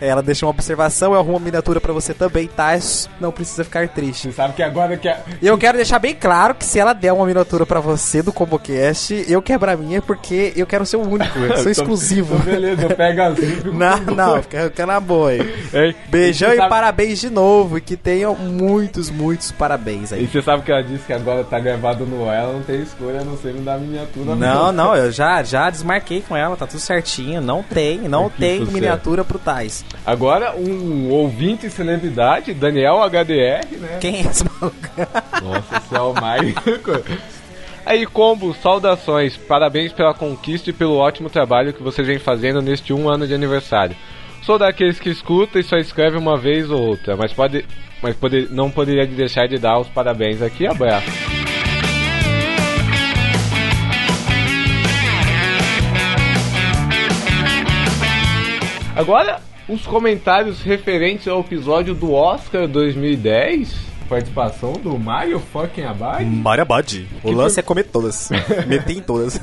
Ela 0.00 0.22
deixa 0.22 0.44
uma 0.46 0.50
observação, 0.50 1.12
eu 1.12 1.18
arrumo 1.20 1.34
uma 1.34 1.40
miniatura 1.40 1.80
pra 1.80 1.92
você 1.92 2.12
também, 2.14 2.46
tá? 2.48 2.72
Não 3.20 3.30
precisa 3.30 3.62
ficar 3.64 3.88
triste. 3.88 4.28
Você 4.28 4.32
sabe 4.32 4.54
que 4.54 4.62
agora 4.62 4.96
que 4.96 5.08
a... 5.08 5.18
E 5.40 5.46
eu 5.46 5.56
quero 5.58 5.76
deixar 5.76 5.98
bem 5.98 6.14
claro 6.14 6.54
que 6.54 6.64
se 6.64 6.78
ela 6.78 6.92
der 6.92 7.12
uma 7.12 7.26
miniatura 7.26 7.64
pra 7.66 7.78
você 7.80 8.22
do 8.22 8.32
ComboCast, 8.32 9.24
eu 9.28 9.40
quebro 9.42 9.70
a 9.70 9.76
minha 9.76 10.00
porque 10.02 10.52
eu 10.56 10.66
quero 10.66 10.84
ser 10.86 10.96
o 10.96 11.08
único, 11.08 11.38
eu 11.38 11.56
sou 11.58 11.70
exclusivo. 11.72 12.34
Então, 12.36 12.46
beleza, 12.52 12.82
eu 12.82 12.96
pego 12.96 13.22
as. 13.22 13.38
Não, 13.74 13.98
não, 14.14 14.42
fica, 14.42 14.64
fica 14.64 14.86
na 14.86 15.00
boa 15.00 15.30
aí. 15.30 15.40
Hein? 15.74 15.94
Beijão 16.08 16.48
Você 16.50 16.54
e 16.54 16.58
sabe- 16.58 16.68
parabéns 16.70 17.20
de 17.20 17.30
novo. 17.30 17.78
E 17.78 17.80
que 17.80 17.96
tenham 17.96 18.34
muitos, 18.34 19.10
muitos 19.10 19.50
parabéns 19.52 20.10
E 20.12 20.14
aí. 20.16 20.26
você 20.26 20.40
sabe 20.42 20.62
que 20.62 20.70
ela 20.72 20.82
disse 20.82 21.04
que 21.04 21.12
agora 21.12 21.42
tá 21.44 21.58
gravado 21.58 22.06
no 22.06 22.24
ela 22.30 22.52
não 22.52 22.62
tem 22.62 22.80
escolha 22.82 23.20
a 23.20 23.24
não 23.24 23.36
ser 23.36 23.52
me 23.52 23.60
dar 23.60 23.78
miniatura. 23.78 24.34
Não, 24.34 24.72
não, 24.72 24.96
eu 24.96 25.10
já, 25.10 25.42
já 25.42 25.68
desmarquei 25.70 26.22
com 26.26 26.36
ela, 26.36 26.56
tá 26.56 26.66
tudo 26.66 26.80
certinho. 26.80 27.40
Não 27.40 27.62
tem, 27.62 27.98
não 28.08 28.30
Que 28.30 28.38
tem 28.38 28.64
miniatura 28.66 29.24
pro 29.34 29.38
Tais. 29.38 29.84
Agora, 30.06 30.54
um 30.56 31.10
ouvinte 31.10 31.68
celebridade, 31.68 32.54
Daniel 32.54 33.00
HDR, 33.02 33.66
né? 33.78 33.98
Quem 34.00 34.16
é 34.16 34.20
esse 34.20 34.44
maluco? 34.44 34.76
Nossa, 35.42 35.96
é 35.96 36.00
o 36.00 36.14
mais. 36.14 36.54
Aí, 37.84 38.06
Combo, 38.06 38.54
saudações. 38.54 39.36
Parabéns 39.36 39.92
pela 39.92 40.14
conquista 40.14 40.70
e 40.70 40.72
pelo 40.72 40.96
ótimo 40.96 41.28
trabalho 41.28 41.72
que 41.72 41.82
vocês 41.82 42.06
vêm 42.06 42.18
fazendo 42.18 42.62
neste 42.62 42.92
um 42.92 43.08
ano 43.08 43.26
de 43.26 43.34
aniversário. 43.34 43.96
Sou 44.42 44.58
daqueles 44.58 45.00
que 45.00 45.10
escuta 45.10 45.58
e 45.58 45.64
só 45.64 45.76
escreve 45.76 46.16
uma 46.16 46.38
vez 46.38 46.70
ou 46.70 46.80
outra, 46.80 47.16
mas 47.16 47.32
pode. 47.32 47.64
Mas 48.02 48.14
pode, 48.14 48.48
não 48.50 48.70
poderia 48.70 49.06
deixar 49.06 49.48
de 49.48 49.58
dar 49.58 49.78
os 49.78 49.88
parabéns 49.88 50.42
aqui. 50.42 50.66
Abraço. 50.66 51.33
Agora, 58.96 59.40
os 59.68 59.84
comentários 59.84 60.62
referentes 60.62 61.26
ao 61.26 61.40
episódio 61.40 61.94
do 61.94 62.12
Oscar 62.12 62.68
2010. 62.68 63.92
Participação 64.08 64.74
do 64.74 64.96
Mario 64.96 65.40
fucking 65.40 65.82
Abad. 65.82 66.24
Mariabadi. 66.24 67.08
O 67.24 67.32
lance 67.32 67.58
é 67.58 67.62
comer 67.62 67.84
todas. 67.84 68.30
Meter 68.68 68.98
em 68.98 69.00
todas. 69.00 69.40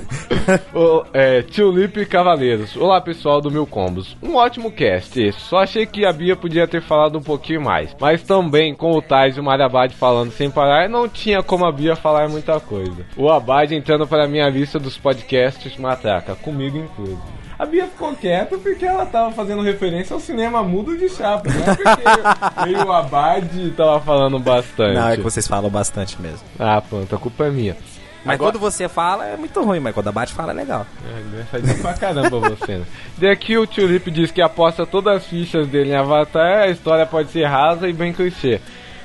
O, 0.74 1.03
é, 1.12 1.41
Tulip 1.41 2.05
Cavaleiros. 2.05 2.77
Olá 2.77 3.01
pessoal 3.01 3.41
do 3.41 3.51
Mil 3.51 3.65
Combos. 3.65 4.15
Um 4.24 4.36
ótimo 4.36 4.72
cast. 4.72 5.20
esse. 5.20 5.39
Só 5.41 5.58
achei 5.58 5.86
que 5.86 6.05
a 6.05 6.13
Bia 6.13 6.36
podia 6.36 6.67
ter 6.67 6.81
falado 6.81 7.17
um 7.17 7.24
pouquinho 7.24 7.62
mais. 7.62 7.93
Mas 8.00 8.22
também 8.22 8.74
com 8.74 8.91
o 8.91 9.01
Tais 9.01 9.36
e 9.36 9.39
o 9.39 9.43
Mario 9.43 9.65
Abad 9.65 9.93
falando 9.96 10.31
sem 10.31 10.50
parar, 10.50 10.88
não 10.88 11.10
tinha 11.10 11.43
como 11.43 11.65
a 11.65 11.72
Bia 11.72 11.96
falar 11.96 12.29
muita 12.29 12.58
coisa. 12.60 13.05
O 13.17 13.29
Abad 13.29 13.74
entrando 13.74 14.08
para 14.08 14.25
a 14.25 14.29
minha 14.29 14.48
lista 14.48 14.79
dos 14.79 14.98
podcasts 14.98 15.75
matraca, 15.75 16.36
comigo 16.36 16.77
incluso. 16.77 17.40
A 17.61 17.65
Bia 17.67 17.85
ficou 17.85 18.15
quieta 18.15 18.57
porque 18.57 18.83
ela 18.83 19.05
tava 19.05 19.31
fazendo 19.33 19.61
referência 19.61 20.15
ao 20.15 20.19
cinema 20.19 20.63
mudo 20.63 20.97
de 20.97 21.07
chapa, 21.07 21.47
não 21.47 21.61
é 21.61 21.75
porque 21.75 22.71
e 22.71 22.75
o 22.75 22.91
Abad 22.91 23.69
tava 23.77 23.99
falando 23.99 24.39
bastante. 24.39 24.95
Não, 24.95 25.09
é 25.09 25.15
que 25.15 25.21
vocês 25.21 25.47
falam 25.47 25.69
bastante 25.69 26.19
mesmo. 26.19 26.41
Ah, 26.57 26.81
pronto, 26.81 27.15
a 27.15 27.19
culpa 27.19 27.45
é 27.45 27.51
minha. 27.51 27.77
Mas 28.25 28.33
Agora- 28.33 28.53
quando 28.53 28.59
você 28.61 28.89
fala 28.89 29.27
é 29.27 29.37
muito 29.37 29.61
ruim, 29.61 29.79
mas 29.79 29.93
quando 29.93 30.07
a 30.07 30.11
Bate 30.11 30.33
fala 30.33 30.53
é 30.53 30.55
legal. 30.55 30.87
É, 31.07 31.21
engraçadinho 31.21 31.81
pra 31.83 31.93
caramba 31.93 32.39
você, 32.39 32.77
né? 32.79 32.85
Daqui 33.19 33.55
o 33.55 33.67
Tulip 33.67 34.09
diz 34.09 34.31
que 34.31 34.41
aposta 34.41 34.83
todas 34.83 35.17
as 35.17 35.27
fichas 35.27 35.67
dele 35.67 35.91
em 35.91 35.95
Avatar, 35.95 36.63
a 36.63 36.67
história 36.67 37.05
pode 37.05 37.29
ser 37.29 37.45
rasa 37.45 37.87
e 37.87 37.93
bem 37.93 38.11
clichê. 38.11 38.59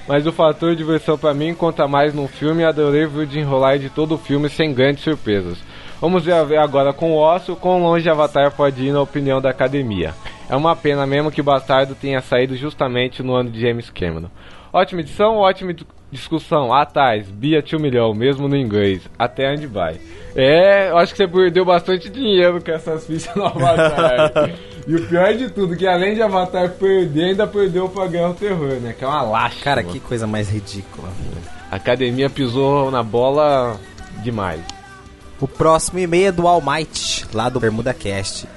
Mas 0.09 0.27
o 0.27 0.33
fator 0.33 0.75
diversão 0.75 1.19
pra 1.19 1.35
mim 1.35 1.53
conta 1.53 1.87
mais 1.87 2.15
no 2.15 2.27
filme 2.27 2.63
e 2.63 2.65
adorei 2.65 3.05
ver 3.05 3.25
o 3.25 3.27
desenrolar 3.27 3.77
de 3.79 3.91
todo 3.91 4.15
o 4.15 4.19
filme 4.19 4.49
sem 4.49 4.73
grandes 4.73 5.05
surpresas. 5.05 5.59
Vamos 6.01 6.25
ver 6.25 6.59
agora 6.59 6.93
com 6.93 7.13
o 7.13 7.17
Osso 7.19 7.57
quão 7.57 7.83
longe 7.83 8.09
Avatar 8.09 8.51
pode 8.53 8.85
ir 8.85 8.93
na 8.93 9.01
opinião 9.01 9.41
da 9.41 9.51
academia. 9.51 10.15
É 10.49 10.55
uma 10.55 10.77
pena 10.77 11.07
mesmo 11.07 11.31
que 11.31 11.41
o 11.41 11.45
Bastardo 11.45 11.95
tenha 11.95 12.21
saído 12.21 12.55
justamente 12.57 13.23
no 13.23 13.35
ano 13.35 13.51
de 13.51 13.61
James 13.61 13.91
Cameron. 13.91 14.29
Ótima 14.73 15.01
edição, 15.01 15.37
ótima 15.39 15.73
di- 15.73 15.87
discussão. 16.13 16.73
Atrás, 16.73 17.27
Bia 17.29 17.65
1 17.65 17.79
milhão, 17.81 18.13
mesmo 18.15 18.47
no 18.47 18.55
inglês. 18.57 19.09
Até 19.19 19.51
onde 19.51 19.67
vai? 19.67 19.97
É, 20.37 20.91
eu 20.91 20.99
acho 20.99 21.13
que 21.13 21.17
você 21.17 21.27
perdeu 21.27 21.65
bastante 21.65 22.11
dinheiro 22.11 22.63
com 22.63 22.71
essas 22.71 23.07
fichas 23.07 23.35
no 23.35 23.47
Avatar. 23.47 24.51
e 24.87 24.95
o 24.95 25.09
pior 25.09 25.33
de 25.35 25.49
tudo, 25.51 25.75
que 25.77 25.87
além 25.87 26.15
de 26.15 26.21
Avatar 26.23 26.69
perder, 26.73 27.31
ainda 27.31 27.47
perdeu 27.47 27.89
pra 27.89 28.07
ganhar 28.07 28.29
o 28.29 28.35
terror, 28.35 28.75
né? 28.83 28.95
Que 28.97 29.03
é 29.03 29.09
uma 29.09 29.23
lástima. 29.23 29.65
Cara, 29.65 29.83
que 29.83 29.99
coisa 29.99 30.27
mais 30.27 30.51
ridícula. 30.51 31.09
A 31.71 31.77
academia 31.77 32.29
pisou 32.29 32.91
na 32.91 33.03
bola 33.03 33.81
demais. 34.23 34.61
O 35.39 35.47
próximo 35.47 35.99
e-mail 35.99 36.29
é 36.29 36.33
do 36.33 36.49
All 36.49 36.63
Might, 36.63 37.27
lá 37.33 37.49
do 37.51 37.61
Bermuda 37.61 37.93
Cast. 37.93 38.49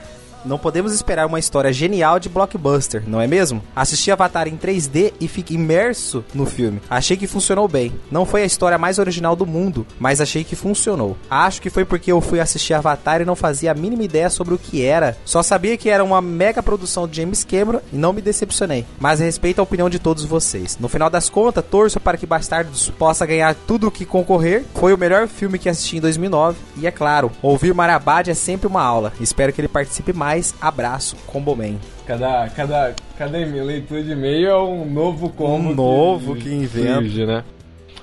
Não 0.46 0.58
podemos 0.58 0.94
esperar 0.94 1.28
uma 1.28 1.40
história 1.40 1.74
genial 1.74 2.20
de 2.20 2.30
blockbuster, 2.30 3.04
não 3.06 3.20
é 3.20 3.28
mesmo? 3.28 3.62
Assisti 3.76 4.12
Avatar 4.12 4.48
em 4.48 4.58
3D 4.58 5.14
e 5.20 5.28
fiquei 5.28 5.58
imerso 5.58 6.24
no 6.34 6.46
filme. 6.46 6.82
Achei 6.90 7.18
que 7.18 7.28
funcionou 7.28 7.68
bem. 7.68 7.94
Não 8.10 8.26
foi 8.26 8.44
a 8.44 8.46
história 8.46 8.78
mais 8.78 9.00
original 9.00 9.36
do 9.36 9.46
mundo, 9.46 9.86
mas 10.00 10.22
achei 10.22 10.44
que 10.44 10.56
funcionou. 10.56 11.18
Acho 11.30 11.62
que 11.62 11.70
foi 11.70 11.84
porque 11.84 12.12
eu 12.12 12.22
fui 12.22 12.40
assistir 12.40 12.74
Avatar 12.74 13.22
e 13.22 13.26
não 13.26 13.36
fazia 13.36 13.72
a 13.72 13.76
mínima 13.76 14.04
ideia 14.04 14.30
sobre 14.30 14.54
o 14.54 14.58
que 14.58 14.84
era. 14.84 15.18
Só 15.26 15.44
sabia 15.44 15.78
que 15.78 15.90
era 15.90 16.04
uma 16.04 16.22
mega 16.22 16.64
produção 16.64 17.08
de 17.08 17.18
James 17.18 17.44
Cameron 17.44 17.82
e 17.92 17.98
não 17.98 18.14
me 18.14 18.22
decepcionei. 18.22 18.86
Mas 19.00 19.20
respeito 19.20 19.60
a 19.60 19.64
opinião 19.64 19.90
de 19.90 20.00
todos 20.00 20.24
vocês. 20.24 20.78
No 20.80 20.88
final 20.88 21.10
das 21.10 21.30
contas, 21.30 21.66
torço 21.70 22.00
para 22.00 22.18
que 22.18 22.26
Bastardos 22.26 22.90
possa 22.92 23.26
ganhar 23.26 23.56
tudo 23.68 23.88
o 23.88 23.92
que 23.92 24.06
concorrer. 24.06 24.64
Foi 24.76 24.94
o 24.94 24.98
melhor 24.98 25.28
filme 25.28 25.60
que 25.60 25.70
assisti 25.70 25.98
em 25.98 26.02
2009 26.02 26.58
e 26.78 26.88
é 26.88 26.92
claro, 26.92 27.32
ouvir 27.42 27.74
Marabad 27.74 28.30
é 28.30 28.34
sempre 28.34 28.68
uma 28.68 28.82
aula. 28.82 29.12
Espero 29.20 29.52
que 29.52 29.60
ele 29.60 29.68
participe 29.68 30.14
mais. 30.14 30.29
Abraço, 30.62 31.16
Comboman. 31.28 31.76
Cada, 32.06 32.48
cada, 32.50 32.96
cada 33.18 33.40
e-mail- 33.40 33.66
leitura 33.66 34.04
de 34.04 34.12
e-mail 34.12 34.48
é 34.50 34.58
um 34.62 34.86
novo 34.86 35.30
combo. 35.30 35.70
Um 35.70 35.76
novo 35.76 36.36
que 36.36 36.50
inventa. 36.54 36.96
surge, 36.96 37.26
né? 37.26 37.44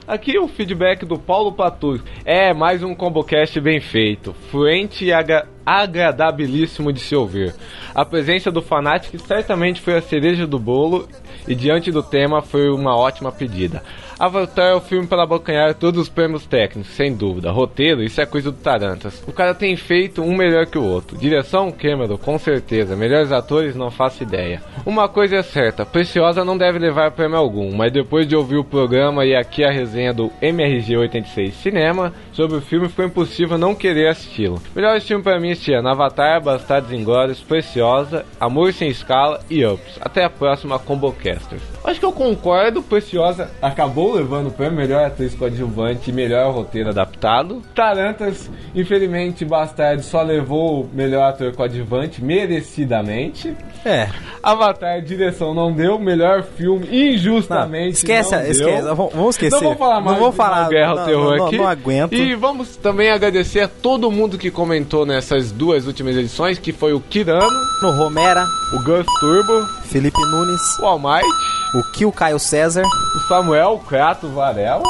Aqui 0.09 0.39
o 0.39 0.47
feedback 0.47 1.05
do 1.05 1.19
Paulo 1.19 1.53
Patus. 1.53 2.01
É, 2.25 2.53
mais 2.55 2.83
um 2.83 2.95
ComboCast 2.95 3.61
bem 3.61 3.81
feito. 3.81 4.35
Fluente 4.51 5.05
e 5.05 5.13
agra 5.13 5.49
agradabilíssimo 5.65 6.93
de 6.93 7.01
se 7.01 7.17
ouvir. 7.17 7.53
A 7.93 8.05
presença 8.05 8.53
do 8.53 8.63
Fanatic 8.63 9.19
certamente 9.21 9.81
foi 9.81 9.97
a 9.97 10.03
cereja 10.03 10.47
do 10.47 10.61
bolo 10.61 11.09
e 11.49 11.55
diante 11.57 11.91
do 11.91 12.05
tema 12.05 12.41
foi 12.41 12.71
uma 12.71 12.97
ótima 12.97 13.33
pedida. 13.33 13.83
Avatar 14.19 14.71
é 14.71 14.75
o 14.75 14.81
filme 14.81 15.07
para 15.07 15.23
abocanhar 15.23 15.75
todos 15.75 16.01
os 16.01 16.09
prêmios 16.09 16.47
técnicos, 16.47 16.93
sem 16.93 17.15
dúvida. 17.15 17.51
Roteiro, 17.51 18.03
isso 18.03 18.19
é 18.21 18.25
coisa 18.25 18.51
do 18.51 18.57
Tarantas. 18.57 19.23
O 19.27 19.33
cara 19.33 19.55
tem 19.55 19.77
feito 19.77 20.23
um 20.23 20.35
melhor 20.35 20.67
que 20.67 20.79
o 20.79 20.85
outro. 20.85 21.19
Direção, 21.19 21.71
Cameron, 21.71 22.17
com 22.17 22.39
certeza. 22.39 22.97
Melhores 22.97 23.31
atores, 23.31 23.77
não 23.77 23.91
faço 23.91 24.23
ideia. 24.23 24.63
Uma 24.87 25.07
coisa 25.07 25.37
é 25.37 25.43
certa, 25.43 25.85
Preciosa 25.85 26.45
não 26.45 26.57
deve 26.57 26.79
levar 26.79 27.11
prêmio 27.11 27.37
algum, 27.37 27.75
mas 27.75 27.93
depois 27.93 28.27
de 28.27 28.35
ouvir 28.35 28.57
o 28.57 28.65
programa 28.65 29.27
e 29.27 29.35
aqui 29.35 29.63
a 29.63 29.71
resenha 29.71 30.15
do 30.15 30.31
MRG 30.41 30.97
86 30.97 31.55
Cinema 31.55 32.13
sobre 32.33 32.57
o 32.57 32.61
filme, 32.61 32.89
foi 32.89 33.07
impossível 33.07 33.59
não 33.59 33.75
querer 33.75 34.09
assisti-lo. 34.09 34.61
Melhor 34.75 34.99
filme 35.01 35.23
para 35.23 35.39
mim 35.39 35.51
este 35.51 35.73
ano, 35.75 35.89
Avatar, 35.89 36.41
Bastardos 36.43 36.93
Inglórios, 36.93 37.41
Preciosa, 37.41 38.25
Amor 38.41 38.73
Sem 38.73 38.89
Escala 38.89 39.41
e 39.51 39.65
Ups. 39.65 39.99
Até 40.01 40.25
a 40.25 40.31
próxima 40.31 40.79
Combocasters. 40.79 41.63
Acho 41.85 42.01
que 42.01 42.07
eu 42.07 42.13
concordo, 42.13 42.83
Preciosa 42.83 43.51
acabou 43.61 44.06
levando 44.15 44.49
o 44.49 44.51
prêmio 44.51 44.77
melhor 44.77 45.05
atriz 45.05 45.35
coadjuvante 45.35 46.11
e 46.11 46.13
melhor 46.13 46.53
roteiro 46.53 46.91
adaptado. 46.91 47.63
Tarantas, 47.75 48.51
infelizmente, 48.75 49.45
Bastardos 49.45 50.07
só 50.07 50.23
levou 50.23 50.83
o 50.83 50.91
melhor 50.93 51.31
ator 51.31 51.55
coadjuvante 51.55 52.23
merecidamente. 52.23 53.57
É. 53.85 54.09
Avatar, 54.43 55.01
direção 55.03 55.55
não 55.55 55.73
deu, 55.73 55.99
melhor 55.99 56.43
filme 56.43 56.87
injustamente. 56.91 57.85
Não, 57.85 57.91
esquece, 57.91 58.37
não 58.37 58.43
esquece, 58.43 58.83
vamos, 58.83 59.13
vamos 59.13 59.35
esquecer. 59.35 59.57
Não 59.57 59.63
vou 59.63 59.77
falar 59.77 60.01
mais 60.01 60.17
Não 60.17 60.23
vou 60.23 60.33
falar. 60.33 60.69
Guerra 60.69 60.91
ao 60.91 60.97
não, 60.97 61.05
Terror 61.05 61.37
não, 61.37 61.47
aqui. 61.47 61.57
Não 61.59 61.69
aguento. 61.69 62.15
E 62.15 62.35
vamos 62.35 62.77
também 62.77 63.11
agradecer 63.11 63.61
a 63.61 63.69
todo 63.69 64.11
mundo 64.11 64.39
que 64.39 64.51
comentou 64.51 65.07
nessas 65.07 65.51
duas 65.53 65.87
últimas 65.87 66.17
edições, 66.17 66.59
que 66.59 66.73
foi 66.73 66.93
o 66.93 67.01
Kirano, 67.01 67.49
No 67.83 67.91
Romera, 67.93 68.45
o 68.73 68.83
Gus 68.83 69.07
Turbo, 69.21 69.67
Felipe 69.85 70.21
Nunes, 70.21 70.61
o 70.81 70.87
Almighty, 70.87 71.27
o 71.75 71.83
Kill 71.93 72.13
Caio 72.13 72.39
César, 72.39 72.85
o 72.85 73.21
Samuel 73.29 73.83
Crato 73.89 74.29
Varela, 74.29 74.85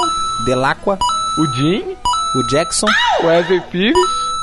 Delacqua, 0.45 0.99
o 1.39 1.47
Jim, 1.55 1.97
o 2.35 2.43
Jackson 2.49 2.87
o 3.23 3.27
Wesley 3.27 3.61
Pires, 3.71 3.97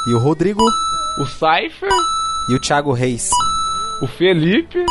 e 0.08 0.14
o 0.14 0.20
Rodrigo 0.20 0.64
o 1.18 1.26
Cypher, 1.26 1.90
e 2.50 2.56
o 2.56 2.60
Thiago 2.60 2.92
Reis. 2.92 3.30
o 4.02 4.08
Felipe. 4.08 4.84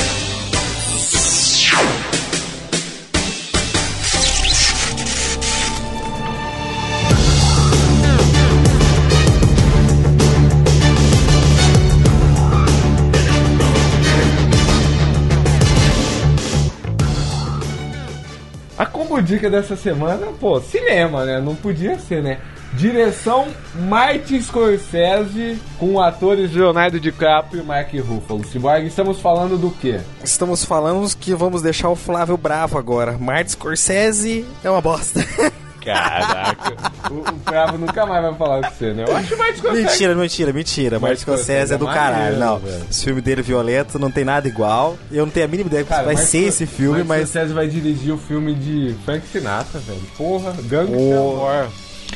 A 18.78 18.86
combo 18.86 19.20
dica 19.20 19.50
dessa 19.50 19.76
semana, 19.76 20.28
pô, 20.40 20.62
cinema, 20.62 21.26
né? 21.26 21.42
Não 21.42 21.56
podia 21.56 21.98
ser, 21.98 22.22
né? 22.22 22.40
Direção 22.78 23.48
Martin 23.88 24.42
Scorsese 24.42 25.58
com 25.80 26.00
atores 26.00 26.52
Leonardo 26.54 27.00
DiCaprio 27.00 27.62
e 27.62 27.66
Mark 27.66 27.94
Ruffalo. 27.94 28.44
Cyborg, 28.44 28.86
estamos 28.86 29.20
falando 29.22 29.58
do 29.58 29.72
quê? 29.72 30.00
Estamos 30.24 30.66
falando 30.66 31.08
que 31.16 31.34
vamos 31.34 31.62
deixar 31.62 31.90
o 31.90 31.96
Flávio 31.96 32.36
bravo 32.36 32.78
agora. 32.78 33.18
Martin 33.18 33.52
Scorsese 33.52 34.46
é 34.64 34.70
uma 34.70 34.82
bosta. 34.82 35.26
Caraca, 35.86 36.76
o, 37.12 37.20
o 37.20 37.36
Bravo 37.46 37.78
nunca 37.78 38.08
mais 38.08 38.24
vai 38.24 38.34
falar 38.34 38.62
com 38.64 38.76
você, 38.76 38.92
né? 38.92 39.06
Eu 39.08 39.16
acho 39.16 39.36
o 39.36 39.38
Martin 39.38 39.58
Scorsese... 39.60 39.84
mentira, 39.84 40.16
mentira, 40.16 40.54
mentira. 40.54 41.00
Martin 41.00 41.22
Scorsese 41.22 41.74
é 41.76 41.78
do 41.78 41.86
maneiro, 41.86 42.10
caralho. 42.10 42.40
Não, 42.40 42.58
velho. 42.58 42.86
esse 42.90 43.04
filme 43.06 43.22
dele 43.22 43.44
violento 43.44 44.00
não 44.00 44.10
tem 44.10 44.26
nada 44.26 44.48
igual. 44.48 44.98
Eu 45.12 45.26
não 45.26 45.32
tenho 45.32 45.46
a 45.46 45.48
mínima 45.50 45.68
ideia 45.70 45.84
do 45.84 45.88
que 45.88 45.94
vai 45.94 46.16
Martin 46.16 46.22
ser 46.24 46.44
esse 46.46 46.66
filme, 46.66 47.04
Martin 47.04 47.08
mas. 47.08 47.30
Scorsese 47.30 47.54
vai 47.54 47.68
dirigir 47.68 48.12
o 48.12 48.18
filme 48.18 48.56
de 48.56 48.96
Frank 49.06 49.28
Sinatra, 49.32 49.80
velho. 49.80 50.02
Porra, 50.18 50.54
Gangster 50.64 50.98
Oh. 51.00 51.44
War. 51.44 51.68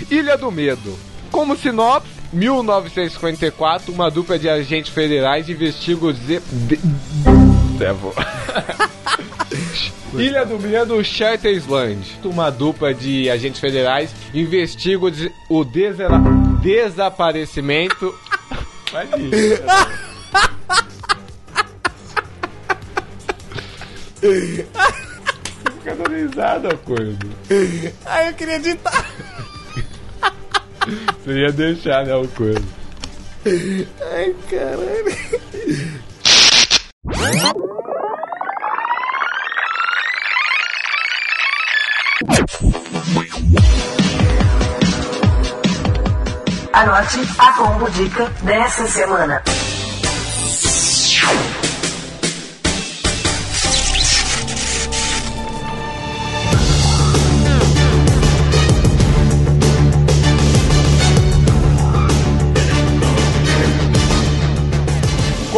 Ilha 0.09 0.37
do 0.37 0.51
Medo. 0.51 0.97
Como 1.31 1.55
sinopse, 1.55 2.09
1954, 2.33 3.91
uma 3.93 4.09
dupla 4.09 4.37
de 4.39 4.49
agentes 4.49 4.91
federais 4.93 5.47
investiga 5.49 6.11
de- 6.13 6.41
Devil. 7.77 8.13
Ilha 10.13 10.43
do 10.45 10.57
Medo, 10.59 11.03
Charter 11.03 11.53
Island. 11.55 12.19
Uma 12.23 12.49
dupla 12.49 12.93
de 12.93 13.29
agentes 13.29 13.59
federais 13.59 14.09
investiga 14.33 15.05
o, 15.05 15.11
des- 15.11 15.31
o 15.49 15.63
desela- 15.63 16.19
desaparecimento... 16.61 18.13
Vai 18.91 19.05
ir. 19.19 19.61
Fica 24.21 25.95
dando 25.95 26.15
risada, 26.15 26.69
acordo. 26.69 27.29
Ai, 28.05 28.29
eu 28.29 28.33
queria 28.33 28.55
editar. 28.55 29.05
Você 31.25 31.39
ia 31.39 31.51
deixar, 31.51 32.05
né, 32.05 32.15
o 32.15 32.27
coisa. 32.29 32.61
Ai, 33.45 34.35
caralho. 34.49 35.39
Anote 46.73 47.19
a 47.39 47.53
combo 47.53 47.89
dica 47.91 48.25
dessa 48.43 48.87
semana. 48.87 49.41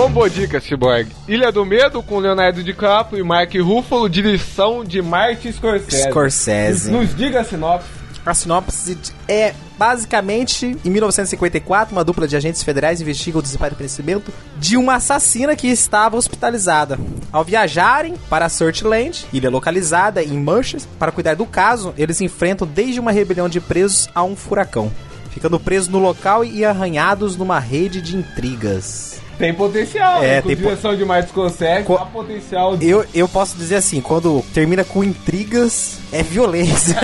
Combo 0.01 0.27
dica, 0.27 0.59
Cyborg. 0.59 1.11
Ilha 1.27 1.51
do 1.51 1.63
Medo 1.63 2.01
com 2.01 2.17
Leonardo 2.17 2.63
DiCaprio 2.63 3.19
e 3.19 3.23
Mark 3.23 3.53
Ruffalo, 3.53 4.09
direção 4.09 4.83
de 4.83 4.99
Martin 4.99 5.51
Scorsese. 5.51 6.09
Scorsese. 6.09 6.91
Nos 6.91 7.15
diga 7.15 7.41
a 7.41 7.43
sinopse. 7.43 7.87
A 8.25 8.33
sinopse 8.33 8.97
é 9.27 9.53
basicamente 9.77 10.75
em 10.83 10.89
1954, 10.89 11.93
uma 11.93 12.03
dupla 12.03 12.27
de 12.27 12.35
agentes 12.35 12.63
federais 12.63 12.99
investiga 12.99 13.37
o 13.37 13.43
desaparecimento 13.43 14.33
de 14.57 14.75
uma 14.75 14.95
assassina 14.95 15.55
que 15.55 15.67
estava 15.67 16.17
hospitalizada. 16.17 16.97
Ao 17.31 17.43
viajarem 17.43 18.15
para 18.27 18.49
Searchland, 18.49 19.27
ilha 19.31 19.51
localizada 19.51 20.23
em 20.23 20.33
Manchester, 20.33 20.89
para 20.97 21.11
cuidar 21.11 21.35
do 21.35 21.45
caso, 21.45 21.93
eles 21.95 22.19
enfrentam 22.21 22.67
desde 22.67 22.99
uma 22.99 23.11
rebelião 23.11 23.47
de 23.47 23.61
presos 23.61 24.09
a 24.15 24.23
um 24.23 24.35
furacão, 24.35 24.91
ficando 25.29 25.59
presos 25.59 25.89
no 25.89 25.99
local 25.99 26.43
e 26.43 26.65
arranhados 26.65 27.37
numa 27.37 27.59
rede 27.59 28.01
de 28.01 28.17
intrigas. 28.17 29.20
Tem 29.37 29.53
potencial, 29.53 30.23
É, 30.23 30.27
né? 30.35 30.41
Tem 30.41 30.55
po- 30.55 30.61
direção 30.63 30.95
de 30.95 31.03
Martin 31.05 31.29
Scorsese, 31.29 31.83
Co- 31.85 31.95
há 31.95 32.05
potencial 32.05 32.77
de... 32.77 32.87
Eu, 32.87 33.05
eu 33.13 33.27
posso 33.27 33.57
dizer 33.57 33.75
assim, 33.75 33.99
quando 34.01 34.43
termina 34.53 34.83
com 34.83 35.03
intrigas, 35.03 35.97
é 36.11 36.23
violência. 36.23 36.95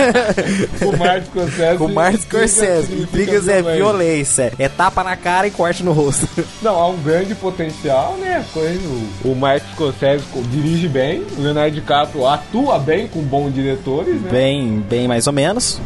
Com 0.78 0.96
Martin 0.96 1.26
Scorsese. 1.30 1.78
com 1.78 1.88
Martin 1.88 2.18
Scorsese. 2.20 2.94
Intrigas 3.02 3.48
é 3.48 3.62
violência. 3.62 4.52
É 4.58 4.68
tapa 4.68 5.02
na 5.04 5.16
cara 5.16 5.46
e 5.46 5.50
corte 5.50 5.82
no 5.82 5.92
rosto. 5.92 6.28
Não, 6.62 6.74
há 6.78 6.88
um 6.88 6.96
grande 7.02 7.34
potencial, 7.34 8.16
né? 8.20 8.44
Coisa, 8.52 8.80
o, 9.24 9.30
o 9.32 9.36
Martin 9.36 9.66
Scorsese 9.74 10.24
co- 10.32 10.42
dirige 10.42 10.88
bem, 10.88 11.24
o 11.36 11.40
Leonardo 11.42 11.74
DiCaprio 11.74 12.26
atua 12.26 12.78
bem 12.78 13.06
com 13.08 13.20
bons 13.22 13.52
diretores, 13.54 14.20
né? 14.20 14.28
Bem, 14.30 14.78
bem 14.88 15.08
mais 15.08 15.26
ou 15.26 15.32
menos. 15.32 15.80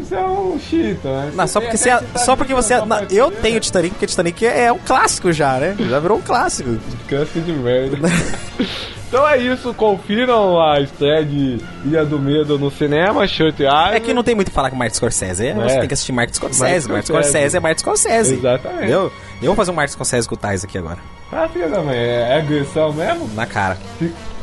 Isso 0.00 0.14
é, 0.14 0.18
é 0.18 0.24
um 0.24 0.58
chita, 0.58 1.08
né? 1.08 1.32
Não, 1.34 1.46
só 1.46 1.60
porque 1.60 1.76
você, 1.76 1.90
Titanic 1.90 2.20
só 2.24 2.36
porque 2.36 2.54
você, 2.54 2.76
na 2.78 2.86
não, 2.86 2.96
eu 3.10 3.24
partida, 3.26 3.42
tenho 3.42 3.60
Titanic 3.60 3.90
porque 3.94 4.06
Titanic 4.06 4.46
é 4.46 4.72
um 4.72 4.78
clássico 4.78 5.32
já, 5.32 5.58
né? 5.58 5.76
Já 5.88 5.98
virou 6.00 6.18
um 6.18 6.22
clássico. 6.22 6.76
Câncer 7.08 7.42
de 7.42 7.52
merda. 7.52 7.96
então 9.12 9.28
é 9.28 9.36
isso, 9.36 9.74
confiram 9.74 10.58
a 10.58 10.80
estreia 10.80 11.22
de 11.22 11.58
Ilha 11.84 12.02
do 12.02 12.18
Medo 12.18 12.58
no 12.58 12.70
cinema, 12.70 13.26
Island. 13.26 13.66
É 13.92 14.00
que 14.00 14.14
não 14.14 14.22
tem 14.22 14.34
muito 14.34 14.48
o 14.48 14.50
que 14.50 14.54
falar 14.54 14.70
com 14.70 14.76
Martin 14.76 14.96
Scorsese. 14.96 15.48
É, 15.48 15.52
Você 15.52 15.80
tem 15.80 15.88
que 15.88 15.92
assistir 15.92 16.12
Martin 16.12 16.32
Scorsese. 16.32 16.88
Martin 16.88 17.06
Scorsese. 17.08 17.54
É 17.58 17.60
Martin 17.60 17.80
Scorsese. 17.80 18.34
Exatamente. 18.36 18.78
Entendeu? 18.78 19.12
Eu 19.42 19.46
vou 19.48 19.54
fazer 19.54 19.70
um 19.70 19.74
Martin 19.74 19.92
Scorsese 19.92 20.26
com 20.26 20.34
o 20.34 20.38
Tais 20.38 20.64
aqui 20.64 20.78
agora. 20.78 20.96
Ah, 21.30 21.46
filha 21.46 21.68
da 21.68 21.82
mãe, 21.82 21.94
é, 21.94 22.30
é 22.30 22.36
agressão 22.38 22.90
mesmo? 22.94 23.28
Na 23.34 23.44
cara. 23.44 23.76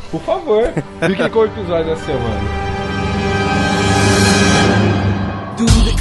Por 0.08 0.20
favor, 0.20 0.72
fiquem 1.04 1.28
com 1.30 1.38
o 1.40 1.44
episódio 1.46 1.86
da 1.86 1.96
semana. 1.96 2.70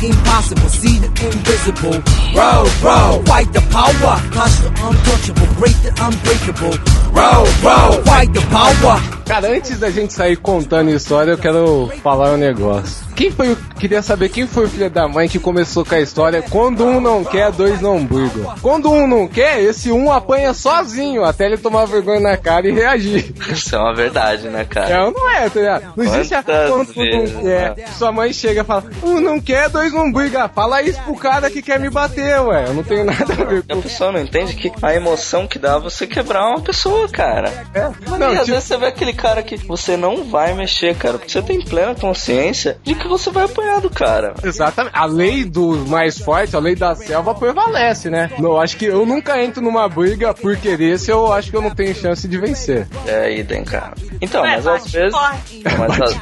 impossible, 0.04 0.70
see 0.70 1.00
the 1.00 1.08
invisible. 1.26 2.02
Roll, 2.34 2.66
roll, 2.82 3.24
fight 3.26 3.52
the 3.54 3.62
power, 3.72 4.18
crush 4.32 4.56
the 4.60 4.70
untouchable, 4.70 5.48
break 5.60 5.76
the 5.82 5.92
unbreakable. 6.02 6.78
Roll, 7.14 7.46
roll, 7.64 8.02
fight 8.04 8.32
the 8.34 8.42
power. 8.52 9.00
Cara, 9.26 9.52
antes 9.56 9.78
da 9.78 9.92
gente 9.92 10.12
sair 10.12 10.36
contando 10.38 10.90
história, 10.90 11.32
eu 11.32 11.38
quero 11.38 11.92
falar 12.02 12.32
um 12.34 12.38
negócio. 12.38 13.08
Quem 13.16 13.30
foi 13.30 13.52
o. 13.52 13.56
Queria 13.80 14.02
saber 14.02 14.30
quem 14.30 14.48
foi 14.48 14.66
o 14.66 14.70
filho 14.70 14.90
da 14.90 15.08
mãe 15.08 15.28
que 15.30 15.38
começou 15.38 15.86
com 15.86 15.94
a 15.94 16.00
história. 16.00 16.42
Quando 16.42 16.84
um 16.84 17.00
não 17.00 17.24
quer, 17.24 17.52
dois 17.52 17.80
não 17.80 18.04
brigam. 18.04 18.56
Quando 18.62 18.90
um 18.92 19.06
não 19.08 19.28
quer, 19.28 19.62
esse 19.62 19.92
um 19.92 20.12
apanha 20.12 20.54
sozinho 20.54 21.24
até 21.24 21.46
ele 21.46 21.58
tomar 21.58 21.86
vergonha 21.86 22.20
na 22.20 22.38
cara 22.38 22.68
e 22.68 22.72
reagir. 22.72 23.32
Isso 23.52 23.76
é 23.76 23.80
uma 23.80 23.94
verdade, 23.94 24.48
né, 24.48 24.66
cara? 24.66 24.90
É 24.90 25.04
ou 25.04 25.12
não 25.12 25.30
é, 25.30 25.50
tá 25.50 25.60
ligado? 25.60 25.94
Não 25.96 26.04
existe 26.06 26.34
a 26.34 26.42
Quantas 26.44 26.70
quando 26.70 26.90
um 26.90 26.94
vezes, 27.12 27.34
não 27.36 27.42
quer. 27.44 27.76
né? 27.78 27.86
Sua 27.98 28.12
mãe 28.12 28.34
chega 28.34 28.62
e 28.62 28.64
fala: 28.64 28.84
Um 29.04 29.20
não 29.22 29.40
quer, 29.40 29.70
dois 29.70 29.89
não 29.94 30.12
briga. 30.12 30.48
Fala 30.50 30.82
isso 30.82 31.02
pro 31.04 31.16
cara 31.16 31.50
que 31.50 31.62
quer 31.62 31.80
me 31.80 31.90
bater, 31.90 32.40
ué. 32.42 32.66
Eu 32.68 32.74
não 32.74 32.84
tenho 32.84 33.06
nada 33.06 33.34
a 33.34 33.46
ver 33.46 33.64
E 33.68 33.72
a 33.72 33.76
com 33.76 33.82
pessoa 33.82 34.12
não 34.12 34.20
entende 34.22 34.54
que 34.56 34.72
a 34.82 34.94
emoção 34.94 35.48
que 35.48 35.58
dá 35.60 35.76
é 35.76 35.80
você 35.80 36.06
quebrar 36.08 36.48
uma 36.50 36.62
pessoa, 36.62 37.08
cara. 37.10 37.50
É. 37.74 37.90
Não, 38.18 38.20
e 38.34 38.38
às 38.38 38.40
tipo- 38.46 38.52
vezes 38.54 38.64
você 38.66 38.78
vê 38.78 38.86
aquele 38.88 39.14
cara 39.14 39.42
que 39.44 39.58
você 39.58 39.96
não 39.98 40.24
vai 40.24 40.54
mexer, 40.54 40.96
cara, 40.96 41.18
porque 41.18 41.32
você 41.32 41.42
tem 41.42 41.62
plena 41.62 41.96
consciência 41.96 42.78
de 42.84 42.96
que 42.96 43.08
você 43.08 43.30
vai 43.30 43.46
apanhar 43.46 43.82
do 43.82 43.90
cara. 43.90 44.34
Exatamente. 44.44 44.94
A 44.96 45.06
lei 45.06 45.44
do 45.46 45.78
mais 45.88 46.18
forte, 46.20 46.56
a 46.56 46.60
lei 46.60 46.76
da 46.76 46.96
selva 46.96 47.34
prevalece, 47.36 48.10
né? 48.10 48.30
Não, 48.40 48.60
acho 48.60 48.78
que 48.78 48.86
eu 48.86 49.06
nunca 49.06 49.42
entro 49.44 49.62
numa 49.62 49.88
briga 49.88 50.34
por 50.34 50.56
querer 50.58 50.98
se 51.00 51.12
eu 51.12 51.32
acho 51.32 51.50
que 51.52 51.58
eu 51.58 51.62
não 51.62 51.72
tenho 51.72 51.94
chance 51.96 52.28
de 52.28 52.38
vencer. 52.38 52.88
É 53.08 53.32
idem, 53.34 53.64
cara. 53.64 53.94
Então, 54.22 54.42
mas 54.42 54.66
forte. 55.12 55.64
Mas 55.78 56.02
às- 56.02 56.20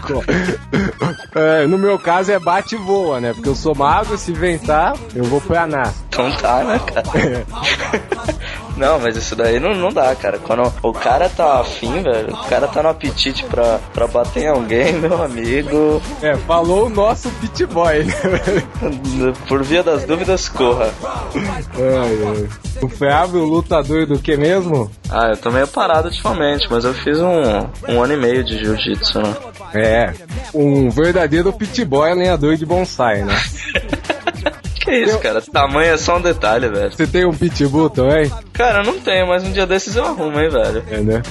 É, 1.35 1.67
no 1.67 1.77
meu 1.77 1.97
caso 1.99 2.31
é 2.31 2.39
bate 2.39 2.75
e 2.75 2.77
voa, 2.77 3.19
né? 3.21 3.33
Porque 3.33 3.49
eu 3.49 3.55
sou 3.55 3.75
mago, 3.75 4.17
se 4.17 4.31
ventar, 4.31 4.93
eu 5.15 5.23
vou 5.25 5.39
pra 5.41 5.65
nar. 5.67 5.93
Então 6.09 6.31
tá, 6.37 6.63
né, 6.63 6.79
cara? 6.79 7.45
Não, 8.77 8.99
mas 8.99 9.17
isso 9.17 9.35
daí 9.35 9.59
não, 9.59 9.73
não 9.73 9.91
dá, 9.91 10.15
cara. 10.15 10.37
Quando 10.37 10.71
o 10.83 10.93
cara 10.93 11.27
tá 11.27 11.59
afim, 11.59 12.01
velho, 12.01 12.33
o 12.33 12.47
cara 12.47 12.67
tá 12.67 12.83
no 12.83 12.89
apetite 12.89 13.43
pra, 13.45 13.79
pra 13.93 14.07
bater 14.07 14.43
em 14.43 14.47
alguém, 14.47 14.93
meu 15.01 15.21
amigo. 15.21 16.01
É, 16.21 16.35
falou 16.37 16.85
o 16.85 16.89
nosso 16.89 17.29
pit 17.41 17.65
boy, 17.65 18.03
né? 18.03 18.13
Por 19.47 19.63
via 19.63 19.83
das 19.83 20.03
dúvidas, 20.03 20.47
corra. 20.47 20.91
Ai, 21.35 21.63
ai. 21.75 22.49
O 22.81 22.87
Flávio, 22.87 23.43
lutador 23.43 24.05
do 24.05 24.19
que 24.19 24.37
mesmo? 24.37 24.91
Ah, 25.09 25.29
eu 25.29 25.37
tô 25.37 25.49
meio 25.49 25.67
parado 25.67 26.09
ultimamente, 26.09 26.67
mas 26.69 26.85
eu 26.85 26.93
fiz 26.93 27.19
um, 27.19 27.41
um 27.89 28.03
ano 28.03 28.13
e 28.13 28.17
meio 28.17 28.43
de 28.43 28.59
jiu-jitsu, 28.59 29.19
né? 29.19 29.35
É, 29.73 30.13
um 30.53 30.89
verdadeiro 30.89 31.51
pit 31.51 31.83
boy 31.83 32.13
lenhador 32.13 32.55
de 32.55 32.65
bonsai, 32.65 33.23
né? 33.23 33.35
Que 34.87 34.95
isso, 34.99 35.19
cara? 35.19 35.41
Tamanho 35.41 35.93
é 35.93 35.97
só 35.97 36.15
um 36.15 36.21
detalhe, 36.21 36.69
velho. 36.69 36.89
Você 36.93 37.05
tem 37.05 37.25
um 37.25 37.33
pitbull 37.33 37.89
também? 37.89 38.31
Cara, 38.53 38.79
eu 38.79 38.85
não 38.85 38.97
tenho, 39.01 39.27
mas 39.27 39.43
um 39.43 39.51
dia 39.51 39.67
desses 39.67 39.97
eu 39.97 40.05
arrumo, 40.05 40.39
hein, 40.39 40.49
velho. 40.49 40.81
É, 40.89 41.01
né? 41.01 41.21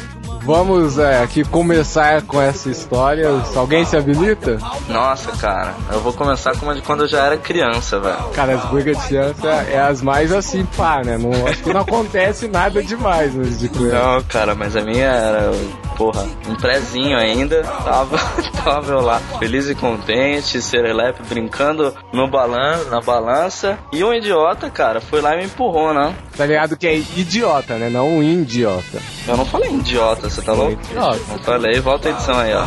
Vamos 0.47 0.97
é, 0.97 1.25
aqui 1.25 1.43
começar 1.43 2.23
com 2.23 2.41
essa 2.41 2.71
história. 2.71 3.29
Alguém 3.57 3.85
se 3.85 3.97
habilita? 3.97 4.59
Nossa, 4.89 5.33
cara, 5.33 5.75
eu 5.93 5.99
vou 5.99 6.13
começar 6.13 6.57
com 6.57 6.67
uma 6.67 6.75
de 6.77 6.83
quando 6.83 7.01
eu 7.01 7.09
já 7.09 7.27
era 7.27 7.37
criança, 7.37 7.99
velho. 7.99 8.29
Cara, 8.33 8.55
as 8.55 8.65
brigas 8.67 8.97
de 8.97 9.09
criança 9.09 9.49
é 9.49 9.81
as 9.81 10.01
mais 10.01 10.31
assim, 10.31 10.65
pá, 10.65 11.03
né? 11.05 11.19
Não, 11.19 11.49
acho 11.49 11.65
que 11.65 11.73
não 11.73 11.81
acontece 11.81 12.47
nada 12.47 12.81
demais 12.81 13.35
nos 13.35 13.59
de 13.59 13.69
criança. 13.69 13.99
Não, 13.99 14.23
cara, 14.23 14.55
mas 14.55 14.77
a 14.77 14.83
minha 14.83 15.07
era, 15.07 15.51
porra, 15.97 16.25
um 16.49 16.55
prézinho 16.55 17.19
ainda. 17.19 17.65
Tava, 17.65 18.17
tava 18.63 18.93
eu 18.93 19.01
lá, 19.01 19.19
feliz 19.41 19.69
e 19.69 19.75
contente, 19.75 20.63
serelepe, 20.63 21.25
brincando 21.29 21.93
no 22.13 22.29
balan 22.29 22.85
na 22.89 23.01
balança. 23.01 23.77
E 23.93 24.05
um 24.05 24.15
idiota, 24.15 24.71
cara, 24.71 25.01
foi 25.01 25.21
lá 25.21 25.35
e 25.35 25.39
me 25.39 25.47
empurrou, 25.47 25.93
né? 25.93 26.15
Tá 26.37 26.47
ligado 26.47 26.77
que 26.77 26.87
é 26.87 26.97
idiota, 26.97 27.75
né? 27.75 27.91
Não 27.91 28.19
um 28.19 28.23
idiota. 28.23 29.03
Eu 29.27 29.37
não 29.37 29.45
falei 29.45 29.73
idiota, 29.73 30.31
você 30.37 30.43
tá 30.43 30.53
louco? 30.53 30.79
Não 30.95 31.39
falei, 31.39 31.81
volta 31.81 32.09
a 32.09 32.13
edição 32.13 32.39
aí, 32.39 32.53
ó. 32.53 32.65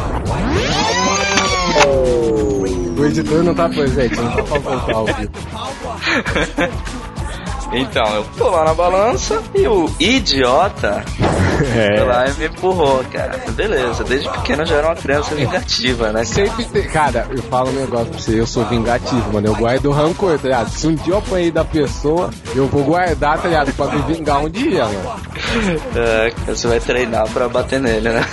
O 2.99 3.05
editor 3.05 3.43
não 3.43 3.53
tá 3.53 3.69
presente, 3.69 4.15
não 4.15 4.31
tá 4.31 4.43
pra 4.43 4.59
voltar 4.59 4.93
ao 4.93 5.05
vivo. 5.05 5.31
Então, 7.71 8.05
eu 8.15 8.25
tô 8.37 8.49
lá 8.49 8.65
na 8.65 8.73
balança 8.73 9.41
e 9.53 9.67
o 9.67 9.89
idiota 9.99 11.03
foi 11.59 12.05
lá 12.05 12.27
e 12.27 12.33
me 12.33 12.45
empurrou, 12.47 13.03
cara. 13.11 13.39
Beleza, 13.51 14.03
desde 14.03 14.29
pequeno 14.29 14.63
eu 14.63 14.65
já 14.65 14.75
era 14.75 14.87
uma 14.87 14.95
criança 14.95 15.35
vingativa, 15.35 16.07
né? 16.07 16.13
cara? 16.13 16.25
Sempre 16.25 16.65
tem. 16.65 16.83
Cara, 16.83 17.27
eu 17.29 17.43
falo 17.43 17.69
um 17.69 17.73
negócio 17.73 18.07
pra 18.07 18.19
você, 18.19 18.39
eu 18.39 18.47
sou 18.47 18.65
vingativo, 18.65 19.33
mano. 19.33 19.47
Eu 19.47 19.55
guardo 19.55 19.91
rancor, 19.91 20.37
tá 20.39 20.43
ligado? 20.47 20.69
Se 20.69 20.87
um 20.87 20.95
dia 20.95 21.13
eu 21.13 21.17
apanhei 21.17 21.51
da 21.51 21.65
pessoa, 21.65 22.29
eu 22.55 22.67
vou 22.67 22.83
guardar, 22.83 23.39
tá 23.39 23.47
ligado? 23.47 23.73
Pra 23.73 23.87
me 23.87 24.13
vingar 24.13 24.39
um 24.43 24.49
dia, 24.49 24.85
mano. 24.85 25.19
É, 25.95 26.31
você 26.47 26.67
vai 26.67 26.79
treinar 26.79 27.27
pra 27.29 27.47
bater 27.49 27.79
nele, 27.79 28.09
né? 28.09 28.25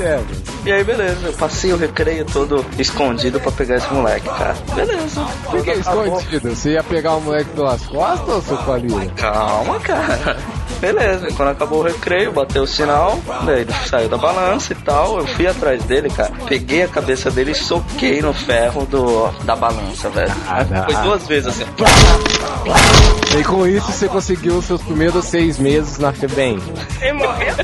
É, 0.00 0.16
velho. 0.16 0.49
E 0.64 0.72
aí, 0.72 0.84
beleza, 0.84 1.28
eu 1.28 1.32
passei 1.32 1.72
o 1.72 1.76
recreio 1.76 2.24
todo 2.24 2.64
escondido 2.78 3.40
pra 3.40 3.50
pegar 3.50 3.76
esse 3.76 3.92
moleque, 3.92 4.28
cara. 4.28 4.54
Beleza. 4.74 5.26
Por 5.50 5.62
que 5.64 5.70
escondido? 5.72 6.54
Você 6.54 6.72
ia 6.72 6.82
pegar 6.82 7.14
o 7.16 7.20
moleque 7.20 7.50
pelas 7.50 7.86
costas 7.86 8.28
ou 8.28 8.42
seu 8.42 8.56
palhinho? 8.58 9.10
Calma, 9.16 9.80
cara. 9.80 10.36
Beleza, 10.80 11.28
quando 11.36 11.48
acabou 11.48 11.80
o 11.80 11.82
recreio, 11.82 12.32
bateu 12.32 12.62
o 12.62 12.66
sinal, 12.66 13.18
daí 13.44 13.60
ele 13.62 13.72
saiu 13.86 14.08
da 14.08 14.16
balança 14.16 14.72
e 14.72 14.76
tal, 14.76 15.18
eu 15.18 15.26
fui 15.26 15.46
atrás 15.46 15.82
dele, 15.84 16.08
cara. 16.08 16.32
Peguei 16.46 16.82
a 16.82 16.88
cabeça 16.88 17.30
dele 17.30 17.50
e 17.50 17.54
soquei 17.54 18.22
no 18.22 18.32
ferro 18.32 18.86
do, 18.86 19.28
da 19.44 19.54
balança, 19.54 20.08
velho. 20.08 20.32
Foi 20.86 20.94
duas 21.02 21.26
vezes 21.26 21.48
assim. 21.48 21.64
E 23.38 23.44
com 23.44 23.66
isso 23.66 23.92
você 23.92 24.08
conseguiu 24.08 24.56
os 24.56 24.64
seus 24.64 24.80
primeiros 24.82 25.24
seis 25.26 25.58
meses 25.58 25.98
na 25.98 26.12
FEBEM. 26.12 26.58
Ele 27.00 27.12
morreu? 27.12 27.54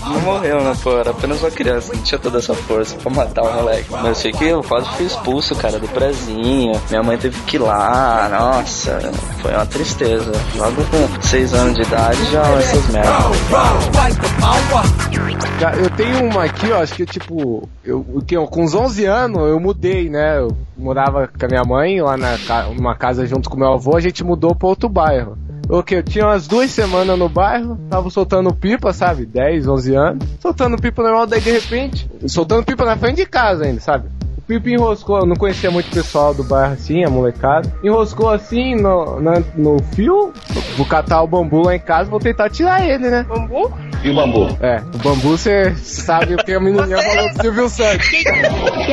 Não 0.00 0.20
morreu, 0.22 0.60
né, 0.62 0.74
pô? 0.82 0.96
Era 0.98 1.10
apenas 1.10 1.40
uma 1.40 1.50
criança, 1.50 1.93
não 1.94 2.02
tinha 2.02 2.18
toda 2.18 2.38
essa 2.38 2.54
força 2.54 2.96
pra 2.96 3.10
matar 3.10 3.42
o 3.42 3.54
moleque. 3.54 3.86
Mas 3.90 4.04
eu 4.04 4.14
sei 4.14 4.32
que 4.32 4.44
eu 4.44 4.62
quase 4.62 4.88
fui 4.90 5.06
expulso, 5.06 5.54
cara, 5.56 5.78
do 5.78 5.88
prezinho. 5.88 6.80
Minha 6.90 7.02
mãe 7.02 7.16
teve 7.16 7.40
que 7.42 7.56
ir 7.56 7.60
lá, 7.60 8.28
nossa, 8.30 8.98
foi 9.40 9.52
uma 9.52 9.66
tristeza. 9.66 10.32
Logo 10.56 10.82
com 10.84 11.22
seis 11.22 11.52
anos 11.54 11.74
de 11.74 11.82
idade 11.82 12.24
já 12.30 12.42
essas 12.58 12.88
merdas. 12.88 13.14
Eu 15.82 15.90
tenho 15.90 16.30
uma 16.30 16.44
aqui, 16.44 16.70
ó, 16.72 16.82
acho 16.82 16.94
que 16.94 17.06
tipo, 17.06 17.68
eu, 17.84 18.04
com 18.50 18.64
uns 18.64 18.74
11 18.74 19.04
anos 19.04 19.48
eu 19.48 19.60
mudei, 19.60 20.08
né? 20.10 20.38
Eu 20.38 20.48
morava 20.76 21.28
com 21.28 21.46
a 21.46 21.48
minha 21.48 21.64
mãe 21.64 22.00
lá 22.00 22.16
na 22.16 22.34
numa 22.76 22.94
casa 22.94 23.26
junto 23.26 23.48
com 23.48 23.56
meu 23.56 23.72
avô, 23.72 23.96
a 23.96 24.00
gente 24.00 24.24
mudou 24.24 24.54
pra 24.54 24.68
outro 24.68 24.88
bairro. 24.88 25.38
O 25.68 25.82
que? 25.82 25.94
Eu 25.96 26.02
tinha 26.02 26.26
umas 26.26 26.46
duas 26.46 26.70
semanas 26.70 27.18
no 27.18 27.28
bairro, 27.28 27.78
tava 27.88 28.10
soltando 28.10 28.54
pipa, 28.54 28.92
sabe? 28.92 29.24
10, 29.24 29.66
11 29.66 29.94
anos. 29.94 30.28
Soltando 30.40 30.76
pipa 30.80 31.02
normal, 31.02 31.26
daí 31.26 31.40
de 31.40 31.50
repente, 31.50 32.08
soltando 32.26 32.64
pipa 32.64 32.84
na 32.84 32.96
frente 32.96 33.16
de 33.16 33.26
casa 33.26 33.64
ainda, 33.64 33.80
sabe? 33.80 34.08
O 34.36 34.42
pipa 34.42 34.68
enroscou, 34.68 35.20
eu 35.20 35.26
não 35.26 35.36
conhecia 35.36 35.70
muito 35.70 35.86
o 35.86 35.90
pessoal 35.90 36.34
do 36.34 36.44
bairro 36.44 36.74
assim, 36.74 37.02
a 37.02 37.08
molecada. 37.08 37.72
Enroscou 37.82 38.28
assim 38.28 38.74
no, 38.74 39.18
na- 39.20 39.42
no 39.56 39.78
fio, 39.94 40.34
vou 40.76 40.84
catar 40.84 41.22
o 41.22 41.26
bambu 41.26 41.62
lá 41.62 41.74
em 41.74 41.78
casa, 41.80 42.10
vou 42.10 42.20
tentar 42.20 42.50
tirar 42.50 42.86
ele, 42.86 43.08
né? 43.08 43.24
Bambu? 43.26 43.72
E 44.02 44.10
o 44.10 44.14
bambu? 44.14 44.54
É, 44.60 44.82
o 44.94 44.98
bambu 44.98 45.38
você 45.38 45.74
sabe 45.76 46.34
o 46.34 46.36
que 46.44 46.52
a 46.52 46.60
menininha 46.60 46.98
falou 47.02 47.32
do 47.32 47.40
Silvio 47.40 47.68
Santos. 47.70 48.06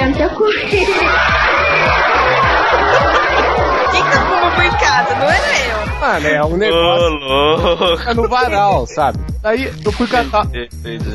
Quem 3.92 4.04
tá 4.04 4.26
com 4.26 4.36
o 4.38 4.42
bambu 4.50 4.62
em 4.62 4.72
casa? 4.80 5.16
Não 5.16 5.26
era 5.30 5.60
eu. 5.70 5.81
Mano, 6.02 6.28
é 6.28 6.44
um 6.44 6.54
Ô, 6.54 6.58
negócio 6.58 7.10
louco. 7.10 7.98
fica 7.98 8.14
no 8.16 8.28
varal, 8.28 8.88
sabe? 8.88 9.20
Daí 9.42 9.72
eu 9.86 9.92
fui 9.92 10.08
catar, 10.08 10.48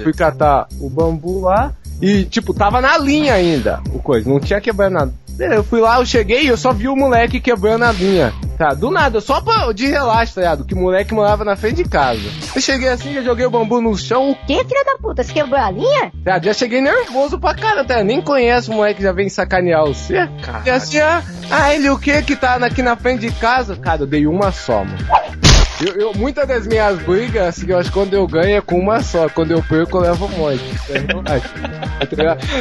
fui 0.05 0.12
catar 0.12 0.68
o 0.81 0.88
bambu 0.88 1.40
lá 1.40 1.72
e, 2.00 2.24
tipo, 2.24 2.52
tava 2.52 2.80
na 2.80 2.98
linha 2.98 3.35
ainda 3.35 3.80
o 3.92 3.98
coisa, 3.98 4.28
não 4.28 4.40
tinha 4.40 4.61
quebrado 4.61 4.94
nada. 4.94 5.12
Beleza, 5.37 5.56
Eu 5.56 5.64
fui 5.64 5.80
lá, 5.80 5.98
eu 5.98 6.06
cheguei 6.06 6.44
e 6.44 6.48
eu 6.48 6.56
só 6.56 6.72
vi 6.72 6.88
o 6.88 6.96
moleque 6.96 7.40
quebrando 7.40 7.85
a 7.85 7.92
linha. 7.92 8.32
Tá, 8.56 8.72
do 8.72 8.90
nada, 8.90 9.20
só 9.20 9.38
pra, 9.42 9.70
de 9.70 9.87
relaxo, 9.87 10.37
tá 10.37 10.40
ligado? 10.40 10.64
Que 10.64 10.72
o 10.72 10.78
moleque 10.78 11.12
morava 11.12 11.44
na 11.44 11.54
frente 11.56 11.82
de 11.82 11.85
casa. 11.85 12.22
Eu 12.54 12.61
cheguei 12.61 12.88
assim, 12.88 13.12
já 13.12 13.20
joguei 13.20 13.44
o 13.44 13.50
bambu 13.50 13.82
no 13.82 13.94
chão, 13.98 14.30
o 14.30 14.35
Que 14.46 14.64
filha 14.64 14.85
da 14.85 14.96
puta? 14.96 15.22
Você 15.22 15.35
quebrou 15.35 15.61
a 15.61 15.70
linha? 15.70 16.11
Tá, 16.24 16.40
já 16.42 16.54
cheguei 16.54 16.80
nervoso 16.80 17.38
pra 17.38 17.54
cara, 17.54 17.85
tá? 17.85 18.02
Nem 18.02 18.22
conheço 18.22 18.72
o 18.72 18.76
moleque 18.76 18.96
que 18.96 19.02
já 19.02 19.12
vem 19.12 19.28
sacanear 19.28 19.85
você. 19.85 20.26
E 20.64 20.70
assim, 20.70 20.98
ah, 21.00 21.22
ah, 21.50 21.74
ele 21.74 21.90
o 21.90 21.98
que 21.98 22.22
que 22.22 22.35
tá 22.35 22.54
aqui 22.56 22.82
na 22.82 22.96
frente 22.96 23.20
de 23.20 23.32
casa? 23.32 23.76
Cara, 23.76 24.02
eu 24.02 24.06
dei 24.06 24.26
uma 24.26 24.50
só, 24.50 24.85
mano. 24.85 25.45
Eu, 25.80 25.94
eu- 26.00 26.14
muitas 26.14 26.48
das 26.48 26.66
minhas 26.66 26.98
brigas, 27.02 27.48
assim, 27.48 27.66
eu 27.70 27.78
acho 27.78 27.90
que 27.90 27.94
quando 27.98 28.14
eu 28.14 28.26
ganho 28.26 28.56
é 28.56 28.60
com 28.60 28.78
uma 28.78 29.02
só. 29.02 29.28
Quando 29.28 29.50
eu 29.50 29.62
perco, 29.62 29.98
eu 29.98 30.02
levo 30.02 30.24
um 30.26 30.28
monte. 30.38 30.62
É 30.88 30.98
verdade. 31.00 31.44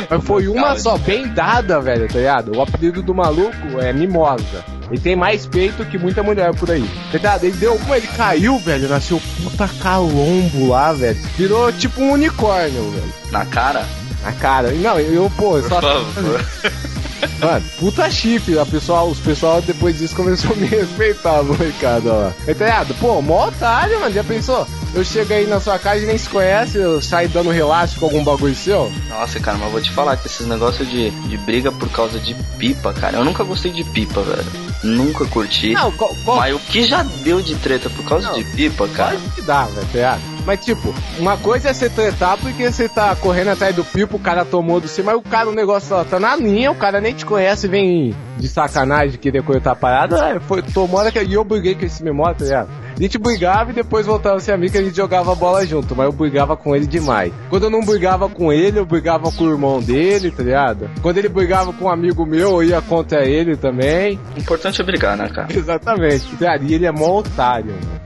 Tá 0.10 0.19
foi 0.19 0.47
uma 0.47 0.78
só, 0.78 0.97
bem 0.97 1.28
dada, 1.30 1.80
velho, 1.80 2.08
tá 2.08 2.17
ligado? 2.17 2.58
O 2.58 2.62
apelido 2.62 3.01
do 3.01 3.13
maluco 3.15 3.80
é 3.80 3.93
Mimosa. 3.93 4.63
Ele 4.91 4.99
tem 4.99 5.15
mais 5.15 5.45
peito 5.47 5.84
que 5.86 5.97
muita 5.97 6.21
mulher 6.21 6.54
por 6.56 6.69
aí. 6.69 6.88
Tá? 7.21 7.39
Ele 7.41 7.54
deu 7.54 7.75
uma, 7.75 7.97
ele 7.97 8.08
caiu, 8.08 8.60
velho, 8.60 8.88
nasceu 8.89 9.21
puta 9.43 9.67
calombo 9.82 10.67
lá, 10.69 10.91
velho. 10.93 11.17
Virou 11.38 11.71
tipo 11.71 12.01
um 12.01 12.12
unicórnio, 12.12 12.91
velho. 12.91 13.13
Na 13.32 13.45
cara? 13.45 13.86
Na 14.23 14.32
cara. 14.34 14.71
Não, 14.71 14.99
eu, 14.99 15.32
pô, 15.38 15.58
eu 15.58 15.63
Por 15.63 15.69
só. 15.69 15.82
favor. 15.82 16.45
Mano, 17.39 17.65
puta 17.80 18.10
chifre. 18.10 18.58
A 18.60 18.65
pessoal, 18.65 19.08
os 19.08 19.19
pessoal 19.19 19.62
depois 19.62 19.97
disso 19.97 20.15
começou 20.15 20.51
a 20.51 20.56
me 20.56 20.67
respeitar, 20.67 21.43
molecada, 21.43 22.12
ó. 22.13 22.32
Entendeu? 22.49 22.95
Pô, 22.99 23.21
mó 23.21 23.47
otário, 23.47 23.99
mano. 23.99 24.13
Já 24.13 24.23
pensou? 24.23 24.67
Eu 24.93 25.04
chego 25.04 25.34
aí 25.34 25.45
na 25.45 25.60
sua 25.60 25.78
casa 25.78 26.04
e 26.04 26.06
nem 26.06 26.17
se 26.17 26.30
conhece, 26.30 26.78
eu 26.78 27.01
saio 27.01 27.28
dando 27.28 27.49
relaxo 27.49 27.99
com 27.99 28.06
algum 28.06 28.23
bagulho 28.23 28.56
seu? 28.56 28.89
Nossa, 29.10 29.41
cara, 29.41 29.58
mas 29.58 29.69
vou 29.69 29.82
te 29.82 29.91
falar 29.91 30.15
que 30.15 30.28
esses 30.28 30.47
negócios 30.47 30.89
de, 30.89 31.10
de 31.12 31.38
briga 31.38 31.69
por 31.69 31.89
causa 31.89 32.17
de 32.17 32.34
pipa, 32.58 32.93
cara, 32.93 33.17
eu 33.17 33.25
nunca 33.25 33.43
gostei 33.43 33.73
de 33.73 33.84
pipa, 33.84 34.21
velho. 34.21 34.45
Nunca 34.84 35.25
curti. 35.25 35.73
Não, 35.73 35.91
qual, 35.91 36.15
qual... 36.23 36.38
Mas 36.38 36.56
o 36.56 36.60
que 36.60 36.86
já 36.86 37.04
deu 37.04 37.41
de 37.41 37.56
treta 37.56 37.89
por 37.89 38.06
causa 38.06 38.28
Não, 38.28 38.36
de 38.36 38.45
pipa, 38.45 38.88
cara? 38.88 39.17
que 39.36 39.41
dá, 39.41 39.65
velho, 39.65 39.88
tá? 39.91 40.17
Mas 40.45 40.63
tipo, 40.63 40.93
uma 41.19 41.38
coisa 41.38 41.69
é 41.69 41.73
você 41.73 41.89
tretar 41.89 42.38
porque 42.38 42.71
você 42.71 42.88
tá 42.88 43.15
correndo 43.15 43.49
atrás 43.49 43.75
do 43.75 43.84
pipo, 43.84 44.17
o 44.17 44.19
cara 44.19 44.45
tomou 44.45 44.79
do 44.79 44.88
você, 44.88 45.01
mas 45.01 45.15
o 45.15 45.21
cara, 45.21 45.49
o 45.49 45.53
negócio 45.53 45.89
tá, 45.89 46.05
tá 46.05 46.19
na 46.19 46.36
linha, 46.36 46.71
o 46.71 46.75
cara 46.75 47.01
nem 47.01 47.13
te 47.13 47.25
conhece, 47.25 47.67
vem 47.67 48.15
de 48.38 48.47
sacanagem 48.47 49.17
querer 49.17 49.43
cortar 49.43 49.71
a 49.71 49.75
parada, 49.75 50.29
é, 50.29 50.39
foi, 50.39 50.62
tomou 50.62 51.03
que 51.12 51.23
e 51.23 51.34
eu 51.34 51.43
briguei 51.43 51.75
com 51.75 51.86
esse 51.86 52.03
memória, 52.03 52.36
tá 52.36 52.45
ligado? 52.45 52.86
A 52.97 53.01
gente 53.01 53.17
brigava 53.17 53.71
e 53.71 53.73
depois 53.73 54.05
voltava 54.05 54.38
a 54.38 54.39
ser 54.39 54.53
amigo 54.53 54.75
e 54.75 54.79
a 54.79 54.84
gente 54.84 54.95
jogava 54.95 55.36
bola 55.36 55.65
junto, 55.65 55.93
mas 55.93 56.05
eu 56.05 56.13
brigava 56.13 56.55
com 56.55 56.73
ele 56.73 56.88
demais. 56.88 57.34
Quando 57.49 57.63
eu 57.63 57.69
não 57.69 57.81
brigava 57.81 58.29
com 58.29 58.53
ele, 58.53 58.79
eu 58.79 58.86
brigava 58.86 59.29
com 59.31 59.43
o 59.43 59.49
irmão 59.49 59.81
dele, 59.81 60.31
tá 60.31 60.43
ligado? 60.43 60.89
Quando 61.01 61.17
ele 61.17 61.27
brigava 61.27 61.73
com 61.73 61.86
um 61.86 61.89
amigo 61.89 62.25
meu, 62.25 62.62
eu 62.62 62.63
ia 62.63 62.81
contra 62.81 63.25
ele 63.25 63.58
também. 63.58 64.17
O 64.36 64.39
importante 64.39 64.79
é 64.79 64.84
brigar, 64.86 65.17
né, 65.17 65.27
cara? 65.27 65.47
Exatamente, 65.53 66.25
tá 66.38 66.38
ligado? 66.39 66.63
E 66.63 66.73
ele 66.73 66.86
é 66.86 66.91
mó 66.91 67.19
otário, 67.19 67.73
mano. 67.73 68.05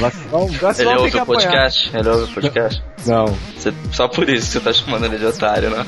Vacilão 0.00 0.48
Ele 0.48 0.50
tem 0.50 1.10
que 1.10 1.16
ouve 1.16 1.16
o 1.18 1.22
apanhar. 1.22 1.24
podcast? 1.24 1.90
Ele 1.96 2.08
ouve 2.08 2.24
o 2.24 2.34
podcast? 2.34 2.82
Não. 3.06 3.26
Você- 3.56 3.72
só 3.92 4.08
por 4.08 4.28
isso 4.28 4.46
que 4.46 4.52
você 4.52 4.60
tá 4.60 4.72
chamando 4.72 5.06
ele 5.06 5.18
de 5.18 5.26
otário, 5.26 5.70
né? 5.70 5.86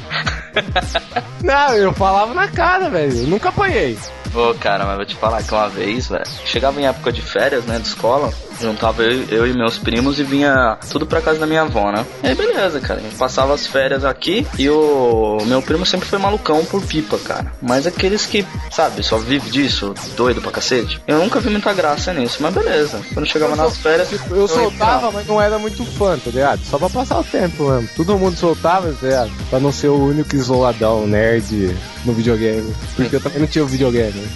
Não, 1.43 1.75
eu 1.75 1.93
falava 1.93 2.33
na 2.35 2.49
cara, 2.49 2.89
velho. 2.89 3.13
Eu 3.17 3.27
nunca 3.27 3.49
apanhei. 3.49 3.99
Ô, 4.35 4.55
cara, 4.55 4.85
mas 4.87 4.97
vou 4.97 5.05
te 5.05 5.15
falar 5.17 5.43
que 5.43 5.53
uma 5.53 5.69
vez, 5.69 6.09
velho, 6.09 6.25
chegava 6.45 6.81
em 6.81 6.87
época 6.87 7.13
de 7.13 7.21
férias, 7.21 7.65
né, 7.65 7.79
de 7.79 7.89
escola, 7.89 8.33
juntava 8.63 9.03
eu, 9.03 9.25
eu 9.29 9.47
e 9.47 9.53
meus 9.53 9.79
primos 9.79 10.19
e 10.19 10.25
vinha 10.25 10.79
tudo 10.91 11.07
pra 11.07 11.21
casa 11.21 11.41
da 11.41 11.47
minha 11.47 11.63
avó, 11.63 11.91
né? 11.91 12.05
E 12.23 12.29
aí, 12.29 12.35
beleza, 12.35 12.81
cara, 12.81 13.03
passava 13.19 13.55
as 13.55 13.67
férias 13.67 14.05
aqui 14.05 14.47
e 14.59 14.69
o 14.71 15.39
meu 15.47 15.61
primo 15.61 15.85
sempre 15.85 16.09
foi 16.09 16.19
malucão 16.19 16.65
por 16.65 16.83
pipa, 16.83 17.19
cara. 17.19 17.53
Mas 17.61 17.87
aqueles 17.87 18.25
que, 18.25 18.47
sabe, 18.71 19.03
só 19.03 19.19
vive 19.19 19.51
disso, 19.51 19.95
doido 20.17 20.41
pra 20.41 20.53
cacete. 20.53 21.01
Eu 21.07 21.19
nunca 21.19 21.41
vi 21.41 21.51
muita 21.51 21.73
graça 21.73 22.13
nisso, 22.13 22.39
mas 22.41 22.55
beleza. 22.55 23.01
Quando 23.13 23.27
chegava 23.27 23.57
nas 23.57 23.77
férias, 23.77 24.13
Tipo, 24.13 24.35
eu 24.35 24.47
soltava, 24.47 25.11
mas 25.11 25.27
não 25.27 25.41
era 25.41 25.59
muito 25.59 25.85
fã, 25.85 26.19
tá 26.19 26.31
ligado? 26.31 26.61
Só 26.65 26.79
pra 26.79 26.91
passar 26.91 27.19
o 27.19 27.25
tempo 27.25 27.71
mesmo. 27.71 27.89
Todo 27.97 28.19
mundo 28.19 28.37
soltava, 28.37 28.93
tá 28.93 29.07
ligado? 29.07 29.31
Pra 29.49 29.59
não 29.59 29.73
ser 29.73 29.89
o 29.89 30.05
único 30.05 30.37
isoladão, 30.37 31.07
nerd 31.07 31.75
no 32.05 32.13
videogame. 32.13 32.75
Porque 32.95 33.17
eu 33.17 33.21
também 33.21 33.41
não 33.41 33.47
tinha 33.47 33.65
o 33.65 33.67
videogame. 33.67 34.29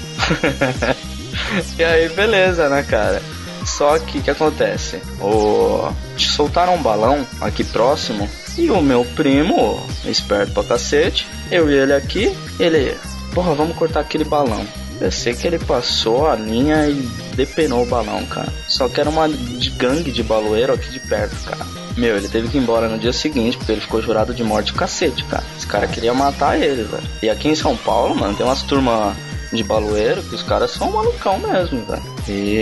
e 1.78 1.84
aí, 1.84 2.08
beleza, 2.08 2.68
né, 2.68 2.82
cara? 2.82 3.20
Só 3.66 3.98
que 3.98 4.18
o 4.18 4.22
que 4.22 4.30
acontece? 4.30 5.02
O... 5.20 5.92
Soltaram 6.16 6.76
um 6.76 6.82
balão 6.82 7.26
aqui 7.40 7.64
próximo 7.64 8.28
e 8.56 8.70
o 8.70 8.80
meu 8.80 9.04
primo, 9.04 9.84
esperto 10.06 10.52
pra 10.52 10.64
cacete, 10.64 11.26
eu 11.50 11.70
e 11.70 11.74
ele 11.74 11.92
aqui, 11.92 12.34
ele, 12.58 12.96
porra, 13.34 13.54
vamos 13.54 13.76
cortar 13.76 14.00
aquele 14.00 14.24
balão. 14.24 14.64
Eu 14.98 15.12
sei 15.12 15.34
que 15.34 15.46
ele 15.46 15.58
passou 15.58 16.26
a 16.26 16.34
linha 16.34 16.88
e 16.88 17.06
depenou 17.34 17.82
o 17.82 17.86
balão, 17.86 18.24
cara. 18.26 18.50
Só 18.66 18.88
que 18.88 18.98
era 18.98 19.10
uma 19.10 19.28
gangue 19.76 20.10
de 20.10 20.22
baloeiro 20.22 20.72
aqui 20.72 20.90
de 20.90 21.00
perto, 21.00 21.36
cara. 21.44 21.66
Meu, 21.96 22.16
ele 22.16 22.28
teve 22.28 22.48
que 22.48 22.56
ir 22.56 22.62
embora 22.62 22.88
no 22.88 22.98
dia 22.98 23.12
seguinte, 23.12 23.58
porque 23.58 23.72
ele 23.72 23.80
ficou 23.80 24.00
jurado 24.00 24.32
de 24.32 24.42
morte 24.42 24.72
cacete, 24.72 25.22
cara. 25.24 25.44
Esse 25.56 25.66
cara 25.66 25.86
queria 25.86 26.14
matar 26.14 26.58
ele, 26.58 26.82
velho. 26.84 27.02
E 27.22 27.28
aqui 27.28 27.48
em 27.48 27.54
São 27.54 27.76
Paulo, 27.76 28.14
mano, 28.14 28.34
tem 28.34 28.46
umas 28.46 28.62
turmas 28.62 29.14
de 29.56 29.64
baloeiro 29.64 30.22
que 30.22 30.34
os 30.34 30.42
caras 30.42 30.70
são 30.70 30.90
malucão 30.90 31.38
mesmo, 31.38 31.84
velho. 31.84 32.02
E 32.28 32.56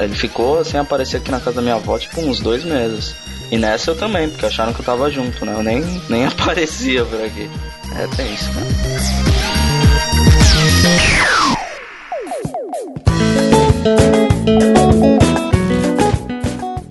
ele 0.00 0.14
ficou 0.14 0.64
sem 0.64 0.78
aparecer 0.78 1.16
aqui 1.18 1.30
na 1.30 1.40
casa 1.40 1.56
da 1.56 1.62
minha 1.62 1.74
avó, 1.76 1.98
tipo, 1.98 2.20
uns 2.20 2.40
dois 2.40 2.64
meses. 2.64 3.14
E 3.50 3.58
nessa 3.58 3.92
eu 3.92 3.96
também, 3.96 4.28
porque 4.28 4.46
acharam 4.46 4.72
que 4.72 4.80
eu 4.80 4.84
tava 4.84 5.10
junto, 5.10 5.44
né? 5.44 5.54
Eu 5.56 5.62
nem, 5.62 5.82
nem 6.08 6.26
aparecia 6.26 7.04
por 7.04 7.20
aqui. 7.20 7.48
É, 7.96 8.06
tem 8.16 8.34
isso, 8.34 8.50
né? 8.52 8.66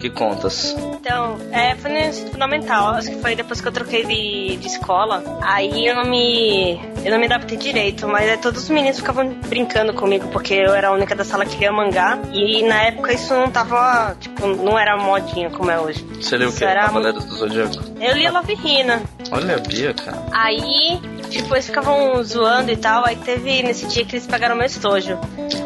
Contas? 0.10 0.76
Então, 1.00 1.38
é, 1.52 1.76
foi 1.76 1.92
no 1.92 1.98
ensino 1.98 2.32
fundamental, 2.32 2.90
acho 2.96 3.10
que 3.10 3.22
foi 3.22 3.36
depois 3.36 3.62
que 3.62 3.68
eu 3.68 3.72
troquei 3.72 4.06
de, 4.06 4.58
de 4.58 4.68
escola. 4.68 5.24
Aí 5.42 5.88
eu 5.88 5.96
não 5.96 6.06
me. 6.06 6.80
Eu 7.04 7.12
não 7.12 7.20
me 7.20 7.26
adaptei 7.26 7.58
direito, 7.58 8.08
mas 8.08 8.28
é, 8.28 8.38
todos 8.38 8.64
os 8.64 8.70
meninos 8.70 8.98
ficavam 8.98 9.28
brincando 9.48 9.94
comigo, 9.94 10.28
porque 10.30 10.54
eu 10.54 10.74
era 10.74 10.90
a 10.90 10.92
única 10.92 11.16
da 11.16 11.24
sala 11.24 11.46
que 11.46 11.58
lia 11.58 11.72
mangá. 11.72 12.20
E 12.34 12.64
na 12.64 12.84
época 12.84 13.14
isso 13.14 13.34
não 13.34 13.50
tava. 13.50 14.16
Tipo, 14.20 14.48
não 14.48 14.78
era 14.78 14.98
modinha 14.98 15.50
como 15.50 15.70
é 15.70 15.80
hoje. 15.80 16.04
Você 16.20 16.38
leu 16.38 16.50
o 16.50 16.54
quê? 16.54 16.66
era 16.66 16.86
Cavaleiros 16.86 17.26
do 17.26 17.36
Zodíaco? 17.36 17.76
Eu 18.00 18.16
lia 18.16 18.32
Love 18.32 18.54
Hina. 18.54 19.02
Olha 19.32 19.56
a 19.56 19.60
Bia, 19.60 19.94
cara. 19.94 20.24
Aí, 20.32 21.00
tipo, 21.30 21.54
eles 21.54 21.66
ficavam 21.66 22.24
zoando 22.24 22.72
e 22.72 22.78
tal. 22.78 23.06
Aí 23.06 23.16
teve 23.16 23.64
nesse 23.64 23.88
dia 23.88 24.06
que 24.06 24.16
eles 24.16 24.28
pegaram 24.28 24.56
meu 24.56 24.66
estojo. 24.66 25.18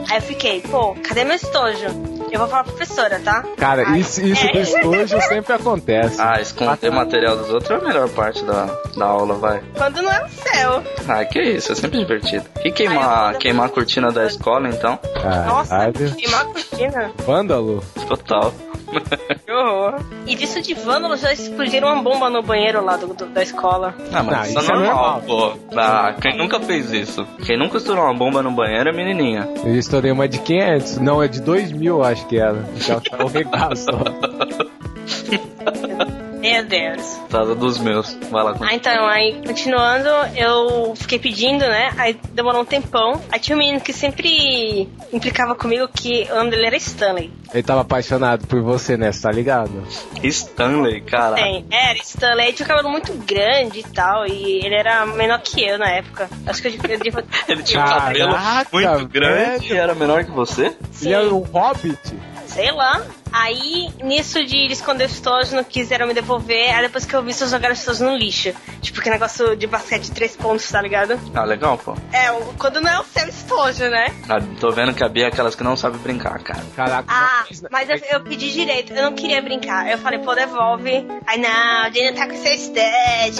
Aí 0.09 0.17
eu 0.17 0.21
fiquei, 0.21 0.61
pô, 0.61 0.95
cadê 1.07 1.23
meu 1.23 1.35
estojo? 1.35 2.18
Eu 2.31 2.39
vou 2.39 2.47
falar 2.47 2.63
pra 2.63 2.73
professora, 2.73 3.19
tá? 3.19 3.43
Cara, 3.57 3.97
isso, 3.97 4.21
isso 4.21 4.45
É. 4.47 4.51
do 4.51 4.59
estojo 4.59 5.21
sempre 5.27 5.53
acontece. 5.53 6.21
Ah, 6.21 6.39
esconder 6.41 6.91
material 6.91 7.37
dos 7.37 7.49
outros 7.49 7.71
é 7.71 7.75
a 7.75 7.87
melhor 7.87 8.09
parte 8.09 8.43
da, 8.43 8.65
da 8.95 9.05
aula, 9.05 9.35
vai. 9.35 9.61
Quando 9.75 10.01
não 10.01 10.11
é 10.11 10.25
o 10.25 10.29
céu. 10.29 10.83
Ah, 11.07 11.25
que 11.25 11.41
isso, 11.41 11.71
é 11.71 11.75
sempre 11.75 11.99
divertido. 11.99 12.45
E 12.63 12.71
queimar, 12.71 13.35
queimar 13.37 13.65
a 13.65 13.69
cortina 13.69 14.11
da 14.11 14.25
escola, 14.25 14.69
então? 14.69 14.99
Nossa, 15.47 15.91
queimar 15.91 16.41
a 16.41 16.45
cortina. 16.45 17.11
Vândalo? 17.25 17.83
Total. 18.07 18.53
Que 19.45 19.51
horror. 19.51 19.95
E 20.27 20.35
disso 20.35 20.61
de 20.61 20.73
vândalo 20.73 21.15
já 21.17 21.31
explodiram 21.33 21.87
uma 21.91 22.01
bomba 22.03 22.29
no 22.29 22.41
banheiro 22.43 22.83
lá 22.83 22.97
do, 22.97 23.07
do- 23.13 23.25
da 23.27 23.41
escola. 23.41 23.95
Ah, 24.13 24.21
mas 24.23 24.37
Ah, 24.37 24.47
isso, 24.47 24.59
isso 24.59 24.71
é 24.71 24.75
é 24.75 24.79
normal, 24.79 25.21
pô. 25.25 25.53
Ah, 25.75 26.13
quem 26.21 26.37
nunca 26.37 26.59
fez 26.59 26.91
isso? 26.91 27.25
Quem 27.45 27.57
nunca 27.57 27.77
estourou 27.77 28.05
uma 28.05 28.13
bomba 28.13 28.43
no 28.43 28.51
banheiro 28.51 28.89
é 28.89 28.93
menininha. 28.93 29.47
Eu 29.63 29.75
estourei 29.77 30.11
uma 30.11 30.27
de 30.27 30.39
500. 30.39 30.97
Não, 30.99 31.21
é 31.23 31.27
de 31.27 31.41
2000, 31.41 31.95
eu 31.97 32.03
acho 32.03 32.25
que 32.27 32.37
era. 32.37 32.63
Então 32.75 32.99
tá 33.01 33.23
um 33.23 33.27
regaço. 33.27 33.87
Meu 36.39 36.63
Deus. 36.63 37.19
Casa 37.29 37.53
dos 37.53 37.77
meus. 37.79 38.13
Vai 38.31 38.43
lá. 38.43 38.55
Ah, 38.61 38.73
então, 38.73 39.05
aí, 39.05 39.41
continuando, 39.45 40.09
eu 40.35 40.95
fiquei 40.95 41.19
pedindo, 41.19 41.65
né? 41.65 41.91
Aí 41.97 42.17
demorou 42.31 42.61
um 42.61 42.65
tempão. 42.65 43.21
Aí 43.31 43.39
tinha 43.39 43.55
um 43.55 43.59
menino 43.59 43.81
que 43.81 43.91
sempre 43.91 44.89
implicava 45.11 45.53
comigo 45.53 45.87
que 45.93 46.27
o 46.31 46.35
nome 46.35 46.51
dele 46.51 46.65
era 46.67 46.77
Stanley. 46.77 47.31
Ele 47.53 47.63
tava 47.63 47.81
apaixonado 47.81 48.47
por 48.47 48.61
você, 48.61 48.95
né? 48.95 49.11
Você 49.11 49.21
tá 49.21 49.31
ligado? 49.31 49.85
Stanley, 50.23 51.01
cara. 51.01 51.35
Tem, 51.35 51.65
era 51.69 51.97
Stanley. 51.99 52.47
Aí 52.47 52.53
tinha 52.53 52.65
um 52.65 52.69
cabelo 52.69 52.89
muito 52.89 53.13
grande 53.13 53.79
e 53.79 53.83
tal. 53.83 54.25
E 54.25 54.65
ele 54.65 54.75
era 54.75 55.05
menor 55.05 55.39
que 55.39 55.61
eu 55.61 55.77
na 55.77 55.89
época. 55.89 56.29
Acho 56.45 56.61
que 56.61 56.67
eu 56.69 56.71
devia. 56.71 56.99
Ele 57.47 57.63
tinha 57.63 57.83
um 57.83 57.87
cabelo 57.87 58.35
muito 58.71 59.07
grande 59.07 59.67
velho. 59.67 59.75
e 59.75 59.77
era 59.77 59.95
menor 59.95 60.23
que 60.23 60.31
você? 60.31 60.75
Ele 61.01 61.13
é 61.13 61.19
um 61.21 61.39
hobbit? 61.39 61.99
Sei 62.45 62.71
lá. 62.71 63.01
Aí, 63.31 63.89
nisso 64.03 64.43
de 64.45 64.71
esconder 64.71 65.05
os 65.05 65.19
tojos, 65.19 65.51
não 65.51 65.63
quiseram 65.63 66.07
me 66.07 66.13
devolver. 66.13 66.73
Aí 66.73 66.81
depois 66.81 67.05
que 67.05 67.15
eu 67.15 67.23
vi, 67.23 67.33
só 67.33 67.47
jogaram 67.47 67.73
os 67.73 67.83
tojos 67.83 68.01
no 68.01 68.15
lixo. 68.15 68.53
Tipo, 68.81 69.01
que 69.01 69.09
negócio 69.09 69.55
de 69.55 69.67
basquete 69.67 70.03
de 70.03 70.11
três 70.11 70.35
pontos, 70.35 70.69
tá 70.69 70.81
ligado? 70.81 71.19
Ah, 71.33 71.43
legal, 71.43 71.77
pô. 71.77 71.95
É, 72.11 72.31
quando 72.57 72.81
não 72.81 72.89
é 72.89 72.99
o 72.99 73.03
seu 73.03 73.27
estojo, 73.27 73.89
né? 73.89 74.13
Ah, 74.27 74.39
tô 74.59 74.71
vendo 74.71 74.93
que 74.93 75.03
a 75.03 75.09
Bia 75.09 75.25
é 75.25 75.27
aquelas 75.27 75.55
que 75.55 75.63
não 75.63 75.75
sabe 75.75 75.97
brincar, 75.97 76.39
cara. 76.39 76.63
Caraca. 76.75 77.05
Ah, 77.07 77.45
mas 77.71 77.89
eu, 77.89 77.97
eu 78.11 78.21
pedi 78.21 78.51
direito, 78.51 78.93
eu 78.93 79.03
não 79.03 79.13
queria 79.13 79.41
brincar. 79.41 79.89
Eu 79.89 79.97
falei, 79.97 80.19
pô, 80.19 80.33
devolve. 80.33 81.05
Aí, 81.27 81.39
não, 81.39 81.87
o 81.87 81.91
Dino 81.91 82.15
tá 82.15 82.27
com 82.27 82.35
seu 82.35 82.53
estojo. 82.53 82.79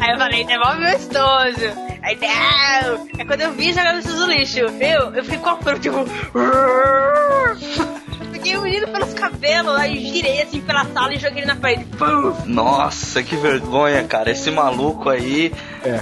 Aí 0.00 0.12
eu 0.12 0.18
falei, 0.18 0.44
devolve 0.44 0.80
meu 0.80 0.96
estojo. 0.96 1.90
Aí, 2.02 2.16
não. 2.16 3.08
Aí 3.18 3.24
quando 3.26 3.40
eu 3.42 3.52
vi, 3.52 3.72
jogaram 3.72 3.98
isso 3.98 4.16
no 4.16 4.26
lixo. 4.26 4.60
Eu, 4.60 5.14
eu 5.14 5.24
fiquei 5.24 5.38
com 5.38 5.50
a 5.50 5.56
fruta, 5.56 5.80
tipo... 5.80 5.98
Peguei 8.40 8.56
o 8.56 8.62
menino 8.62 8.88
pelos 8.88 9.12
cabelos, 9.12 9.76
aí 9.76 9.98
girei 9.98 10.40
assim 10.40 10.62
pela 10.62 10.86
sala 10.86 11.12
e 11.12 11.18
joguei 11.18 11.40
ele 11.40 11.46
na 11.46 11.56
parede. 11.56 11.84
Pum! 11.84 12.34
Nossa, 12.46 13.22
que 13.22 13.36
vergonha, 13.36 14.02
cara. 14.04 14.30
Esse 14.30 14.50
maluco 14.50 15.10
aí, 15.10 15.52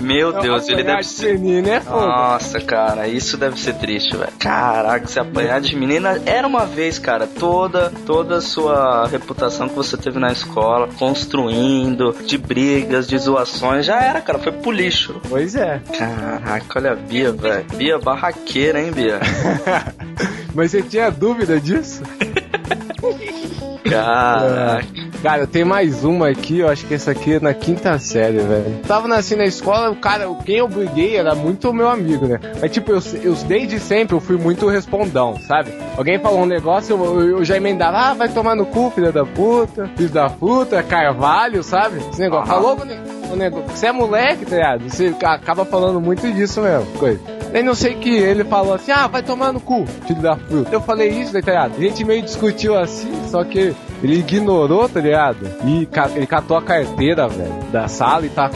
meu 0.00 0.32
Deus, 0.40 0.68
ele 0.68 0.84
deve 0.84 1.02
ser. 1.02 1.36
Menino 1.36 1.68
é. 1.68 1.80
Nossa, 1.80 2.60
cara, 2.60 3.08
isso 3.08 3.36
deve 3.36 3.58
ser 3.58 3.74
triste, 3.74 4.16
velho. 4.16 4.30
Caraca, 4.38 5.04
se 5.08 5.18
apanhar 5.18 5.60
de 5.60 5.74
menina 5.74 6.22
era 6.24 6.46
uma 6.46 6.64
vez, 6.64 6.96
cara, 6.96 7.26
toda 7.26 7.90
toda 8.06 8.36
a 8.36 8.40
sua 8.40 9.08
reputação 9.08 9.68
que 9.68 9.74
você 9.74 9.96
teve 9.96 10.20
na 10.20 10.30
escola, 10.30 10.88
construindo, 10.96 12.14
de 12.24 12.38
brigas, 12.38 13.08
de 13.08 13.18
zoações, 13.18 13.84
já 13.84 14.00
era, 14.00 14.20
cara, 14.20 14.38
foi 14.38 14.52
pro 14.52 14.70
lixo. 14.70 15.20
Pois 15.28 15.56
é. 15.56 15.80
Caraca, 15.98 16.78
olha 16.78 16.92
a 16.92 16.94
Bia, 16.94 17.32
velho. 17.32 17.64
Bia 17.74 17.98
barraqueira, 17.98 18.80
hein, 18.80 18.92
Bia? 18.92 19.18
Mas 20.54 20.70
você 20.70 20.82
tinha 20.82 21.10
dúvida 21.10 21.60
disso? 21.60 22.02
Caraca. 23.88 24.86
Cara, 25.22 25.48
tem 25.48 25.64
mais 25.64 26.04
uma 26.04 26.28
aqui, 26.28 26.60
eu 26.60 26.68
acho 26.68 26.86
que 26.86 26.94
essa 26.94 27.10
aqui 27.10 27.34
é 27.34 27.40
na 27.40 27.52
quinta 27.52 27.98
série, 27.98 28.38
velho. 28.38 28.78
Tava 28.86 29.12
assim 29.16 29.34
na 29.34 29.44
escola, 29.44 29.90
o 29.90 29.96
cara, 29.96 30.32
quem 30.44 30.58
eu 30.58 30.68
briguei 30.68 31.16
era 31.16 31.34
muito 31.34 31.72
meu 31.72 31.88
amigo, 31.88 32.26
né? 32.26 32.38
Mas 32.60 32.70
tipo, 32.70 32.92
eu, 32.92 33.00
eu 33.22 33.34
desde 33.34 33.80
sempre 33.80 34.14
eu 34.14 34.20
fui 34.20 34.36
muito 34.36 34.68
respondão, 34.68 35.36
sabe? 35.40 35.72
Alguém 35.96 36.20
falou 36.20 36.42
um 36.42 36.46
negócio, 36.46 36.94
eu, 36.94 37.20
eu 37.38 37.44
já 37.44 37.56
emendava, 37.56 37.98
ah, 37.98 38.14
vai 38.14 38.28
tomar 38.28 38.54
no 38.54 38.66
cu, 38.66 38.92
filha 38.94 39.10
da 39.10 39.24
puta, 39.24 39.90
filho 39.96 40.08
da 40.08 40.30
puta, 40.30 40.82
carvalho, 40.84 41.64
sabe? 41.64 41.98
Esse 41.98 42.20
negócio. 42.20 42.46
Falou 42.46 42.78
o 43.32 43.36
negócio. 43.36 43.68
Você 43.70 43.86
é 43.88 43.92
moleque, 43.92 44.46
tá 44.46 44.54
ligado? 44.54 44.88
Você 44.88 45.14
acaba 45.24 45.64
falando 45.64 46.00
muito 46.00 46.30
disso 46.32 46.60
mesmo, 46.60 46.86
coisa. 46.96 47.37
Nem 47.52 47.62
não 47.62 47.74
sei 47.74 47.94
que 47.94 48.10
ele 48.10 48.44
falou 48.44 48.74
assim, 48.74 48.92
ah, 48.92 49.06
vai 49.06 49.22
tomar 49.22 49.52
no 49.52 49.60
cu, 49.60 49.86
filho 50.06 50.20
da 50.20 50.36
puta. 50.36 50.70
Eu 50.70 50.80
falei 50.80 51.08
isso, 51.08 51.32
tá 51.32 51.38
ligado? 51.38 51.76
A 51.76 51.80
gente 51.80 52.04
meio 52.04 52.22
discutiu 52.22 52.76
assim, 52.78 53.10
só 53.28 53.42
que 53.44 53.74
ele 54.02 54.18
ignorou, 54.18 54.88
tá 54.88 55.00
ligado? 55.00 55.48
E 55.64 55.86
ca- 55.86 56.10
ele 56.14 56.26
catou 56.26 56.56
a 56.56 56.62
carteira, 56.62 57.28
velho, 57.28 57.52
da 57.72 57.88
sala 57.88 58.26
e 58.26 58.28
tá. 58.28 58.50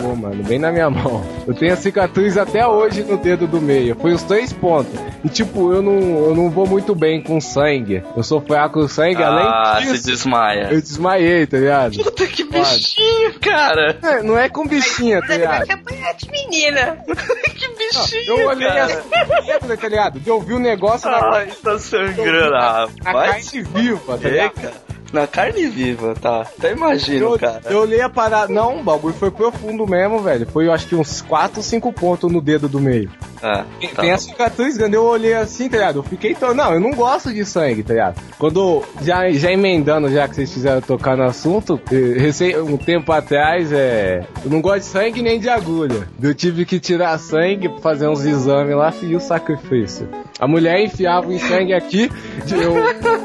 Pô, 0.00 0.14
mano, 0.14 0.42
bem 0.44 0.58
na 0.58 0.70
minha 0.70 0.90
mão. 0.90 1.24
Eu 1.46 1.54
tenho 1.54 1.72
a 1.72 1.76
cicatriz 1.76 2.36
até 2.36 2.66
hoje 2.66 3.02
no 3.02 3.16
dedo 3.16 3.46
do 3.46 3.60
meio. 3.62 3.96
Foi 3.96 4.12
os 4.12 4.22
três 4.22 4.52
pontos. 4.52 4.92
E 5.24 5.28
tipo, 5.28 5.72
eu 5.72 5.80
não, 5.80 5.92
eu 6.26 6.34
não 6.34 6.50
vou 6.50 6.66
muito 6.66 6.94
bem 6.94 7.22
com 7.22 7.40
sangue. 7.40 8.02
Eu 8.14 8.22
sou 8.22 8.40
fraco 8.42 8.80
com 8.80 8.88
sangue, 8.88 9.22
Ah, 9.22 9.72
além 9.76 9.86
se 9.86 9.92
disso. 9.94 10.06
desmaia. 10.10 10.68
Eu 10.70 10.80
desmaiei, 10.82 11.46
tá 11.46 11.56
ligado? 11.56 11.96
Puta 11.96 12.26
que 12.26 12.44
bichinho, 12.44 13.40
cara. 13.40 13.96
É, 14.02 14.22
não 14.22 14.38
é 14.38 14.50
com 14.50 14.66
bichinha, 14.66 15.20
tá 15.22 15.28
Vai 15.28 15.38
ligado? 15.38 15.64
que 15.66 15.72
apanhar 15.72 16.14
de 16.14 16.30
menina. 16.30 16.98
que 17.56 17.68
bichinho, 17.68 18.38
Eu 18.40 18.46
olhei 18.48 18.68
cara. 18.68 18.84
assim, 18.84 19.76
tá 19.80 19.88
ligado? 19.88 20.20
Eu 20.26 20.40
vi 20.42 20.52
o 20.52 20.58
negócio 20.58 21.10
na, 21.10 21.36
Ai, 21.36 21.48
tá 21.62 21.78
sangrando, 21.78 22.50
na 22.50 22.86
rapaz. 23.02 23.50
carne 23.50 23.62
viva, 23.62 24.18
tá 24.18 24.28
É, 24.28 24.30
ligado? 24.30 24.52
Cara. 24.56 24.74
Na 25.12 25.26
carne 25.26 25.66
viva, 25.68 26.14
tá. 26.20 26.42
Até 26.42 26.72
imagino, 26.72 27.32
Eu, 27.34 27.38
cara. 27.38 27.60
eu 27.70 27.78
olhei 27.80 28.00
a 28.00 28.08
parada. 28.08 28.52
Não, 28.52 28.80
o 28.80 28.82
bagulho 28.82 29.14
foi 29.14 29.30
profundo 29.30 29.86
mesmo, 29.86 30.18
velho. 30.20 30.46
Foi, 30.46 30.66
eu 30.66 30.72
acho 30.72 30.86
que 30.86 30.94
uns 30.94 31.20
4, 31.22 31.62
5 31.62 31.92
pontos 31.92 32.30
no 32.30 32.40
dedo 32.40 32.68
do 32.68 32.80
meio. 32.80 33.10
Ah, 33.42 33.64
Tem, 33.78 33.88
tá 33.90 34.02
tem 34.02 34.10
a 34.12 34.18
cicatriz 34.18 34.76
grande, 34.76 34.96
eu 34.96 35.04
olhei 35.04 35.34
assim, 35.34 35.68
tá 35.68 35.76
ligado? 35.76 35.98
Eu 36.00 36.02
fiquei 36.02 36.34
tão. 36.34 36.54
Não, 36.54 36.72
eu 36.74 36.80
não 36.80 36.90
gosto 36.92 37.32
de 37.32 37.44
sangue, 37.44 37.82
tá 37.82 37.92
ligado? 37.94 38.20
Quando. 38.38 38.82
Já, 39.02 39.28
já 39.30 39.52
emendando, 39.52 40.10
já 40.10 40.26
que 40.26 40.34
vocês 40.34 40.52
fizeram 40.52 40.80
tocar 40.80 41.16
no 41.16 41.22
assunto, 41.24 41.80
eh, 41.92 42.18
recém, 42.18 42.58
um 42.60 42.76
tempo 42.76 43.12
atrás, 43.12 43.70
é. 43.72 44.24
Eu 44.44 44.50
não 44.50 44.60
gosto 44.60 44.78
de 44.80 44.86
sangue 44.86 45.22
nem 45.22 45.38
de 45.38 45.48
agulha. 45.48 46.08
Eu 46.20 46.34
tive 46.34 46.64
que 46.64 46.80
tirar 46.80 47.16
sangue 47.18 47.68
pra 47.68 47.78
fazer 47.80 48.08
uns 48.08 48.24
exames 48.24 48.74
lá, 48.74 48.90
fiz 48.90 49.14
o 49.14 49.20
sacrifício. 49.20 50.08
A 50.40 50.48
mulher 50.48 50.80
enfiava 50.82 51.28
o 51.28 51.38
sangue 51.38 51.72
aqui, 51.72 52.10
eu, 52.50 52.74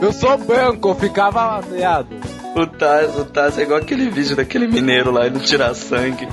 eu 0.01 0.13
sou 0.13 0.37
branco, 0.37 0.89
eu 0.89 0.95
ficava, 0.95 1.61
tá? 1.71 2.05
O 2.53 2.67
Taz, 2.67 3.17
o 3.17 3.25
Taz 3.25 3.57
é 3.57 3.61
igual 3.61 3.79
aquele 3.79 4.09
vídeo 4.09 4.35
daquele 4.35 4.67
mineiro 4.67 5.09
lá 5.11 5.27
indo 5.27 5.39
tirar 5.39 5.73
sangue. 5.73 6.27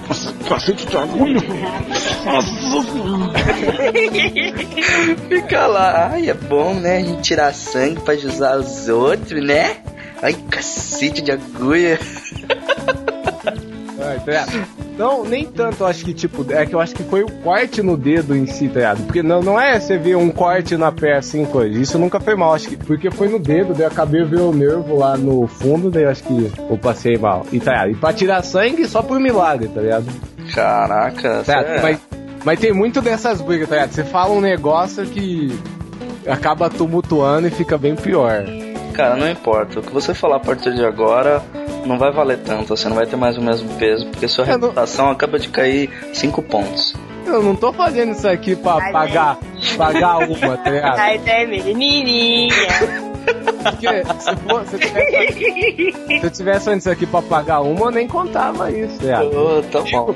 Fica 5.28 5.66
lá, 5.66 6.10
ai, 6.12 6.28
é 6.28 6.34
bom, 6.34 6.74
né? 6.74 6.96
A 6.96 7.02
gente 7.02 7.22
tirar 7.22 7.54
sangue 7.54 8.00
pra 8.00 8.14
ajudar 8.14 8.58
os 8.58 8.88
outros, 8.88 9.44
né? 9.44 9.76
Ai, 10.20 10.34
cacete 10.50 11.22
de 11.22 11.30
agulha. 11.30 11.98
É, 14.14 14.18
tá? 14.18 14.46
Não, 14.96 15.22
nem 15.24 15.44
tanto, 15.46 15.84
acho 15.84 16.04
que, 16.04 16.12
tipo, 16.12 16.44
é 16.52 16.66
que 16.66 16.74
eu 16.74 16.80
acho 16.80 16.94
que 16.94 17.04
foi 17.04 17.22
o 17.22 17.30
corte 17.42 17.82
no 17.82 17.96
dedo 17.96 18.34
em 18.36 18.46
si, 18.46 18.66
tá 18.68 18.74
ligado? 18.74 19.02
Porque 19.04 19.22
não, 19.22 19.40
não 19.40 19.60
é 19.60 19.78
você 19.78 19.96
ver 19.96 20.16
um 20.16 20.30
corte 20.30 20.76
na 20.76 20.90
pé 20.90 21.16
assim, 21.18 21.44
coisa. 21.44 21.78
Isso 21.78 21.98
nunca 21.98 22.18
foi 22.18 22.34
mal, 22.34 22.52
acho 22.54 22.68
que. 22.68 22.76
Porque 22.76 23.10
foi 23.10 23.28
no 23.28 23.38
dedo, 23.38 23.72
daí 23.74 23.82
eu 23.82 23.88
acabei 23.88 24.24
vendo 24.24 24.50
o 24.50 24.52
nervo 24.54 24.98
lá 24.98 25.16
no 25.16 25.46
fundo, 25.46 25.90
daí 25.90 26.02
eu 26.02 26.10
acho 26.10 26.24
que 26.24 26.52
eu 26.68 26.76
passei 26.78 27.16
mal. 27.16 27.46
E 27.52 27.60
tá 27.60 27.72
ligado? 27.72 27.90
E 27.90 27.94
pra 27.94 28.12
tirar 28.12 28.42
sangue 28.42 28.86
só 28.86 29.02
por 29.02 29.20
milagre, 29.20 29.68
tá 29.68 29.80
ligado? 29.80 30.06
Caraca, 30.54 31.42
Tá 31.44 31.60
ligado? 31.60 31.66
sério? 31.66 31.82
Mas, 31.82 31.98
mas 32.44 32.58
tem 32.60 32.72
muito 32.72 33.00
dessas 33.00 33.40
brigas, 33.40 33.68
tá 33.68 33.76
ligado? 33.76 33.92
Você 33.92 34.04
fala 34.04 34.32
um 34.34 34.40
negócio 34.40 35.04
que 35.06 35.56
acaba 36.26 36.68
tumultuando 36.68 37.46
e 37.46 37.50
fica 37.50 37.78
bem 37.78 37.94
pior. 37.94 38.44
Cara, 38.94 39.16
não 39.16 39.30
importa. 39.30 39.78
O 39.78 39.82
que 39.82 39.92
você 39.92 40.12
falar 40.12 40.36
a 40.36 40.40
partir 40.40 40.74
de 40.74 40.84
agora 40.84 41.40
não 41.88 41.98
vai 41.98 42.12
valer 42.12 42.38
tanto. 42.38 42.76
Você 42.76 42.88
não 42.88 42.94
vai 42.94 43.06
ter 43.06 43.16
mais 43.16 43.36
o 43.38 43.42
mesmo 43.42 43.68
peso, 43.76 44.06
porque 44.06 44.28
sua 44.28 44.44
reputação 44.44 45.10
acaba 45.10 45.38
de 45.38 45.48
cair 45.48 45.90
5 46.12 46.42
pontos. 46.42 46.94
Eu 47.28 47.42
não 47.42 47.54
tô 47.54 47.72
fazendo 47.72 48.12
isso 48.12 48.26
aqui 48.26 48.56
pra 48.56 48.74
Ai, 48.80 48.92
pagar, 48.92 49.38
pagar 49.76 50.18
uma, 50.18 50.56
tá 50.56 50.70
ligado? 50.70 50.98
Ai, 50.98 51.20
é 51.26 51.46
menininha. 51.46 52.54
Porque 53.62 53.88
se, 54.20 54.36
for, 54.36 54.66
se, 54.66 54.74
eu 54.74 54.78
tivesse, 54.80 55.92
se 56.20 56.26
eu 56.26 56.30
tivesse 56.30 56.64
fazendo 56.64 56.80
isso 56.80 56.90
aqui 56.90 57.06
pra 57.06 57.20
pagar 57.22 57.60
uma, 57.60 57.86
eu 57.86 57.90
nem 57.90 58.08
contava 58.08 58.70
isso, 58.70 58.96
tá 58.98 59.04
ligado? 59.04 59.36
Ô, 59.36 59.62
tá 59.62 59.80
bom. 59.90 60.14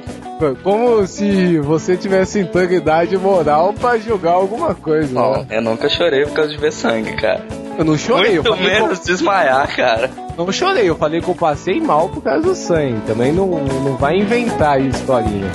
Como 0.62 1.06
se 1.06 1.58
você 1.60 1.96
tivesse 1.96 2.40
integridade 2.40 3.16
moral 3.16 3.72
pra 3.74 3.98
julgar 3.98 4.32
alguma 4.32 4.74
coisa, 4.74 5.12
Não, 5.12 5.32
né? 5.32 5.46
eu 5.50 5.62
nunca 5.62 5.88
chorei 5.88 6.24
por 6.24 6.32
causa 6.32 6.50
de 6.50 6.56
ver 6.58 6.72
sangue, 6.72 7.12
cara. 7.14 7.44
Eu 7.78 7.84
não 7.84 7.96
chorei, 7.96 8.38
eu 8.38 8.42
Muito 8.42 8.56
falei 8.56 8.72
menos 8.80 9.00
desmaiar, 9.00 9.76
cara. 9.76 10.08
que 10.08 10.40
eu, 10.40 10.44
não 10.44 10.52
chorei, 10.52 10.88
eu 10.88 10.96
falei 10.96 11.20
que 11.20 11.28
eu 11.28 11.34
passei 11.34 11.80
mal 11.80 12.08
por 12.08 12.22
causa 12.22 12.40
do 12.42 12.54
sangue. 12.54 13.00
Também 13.06 13.32
não, 13.32 13.46
não 13.46 13.96
vai 13.96 14.16
inventar 14.16 14.80
historinha. 14.80 15.50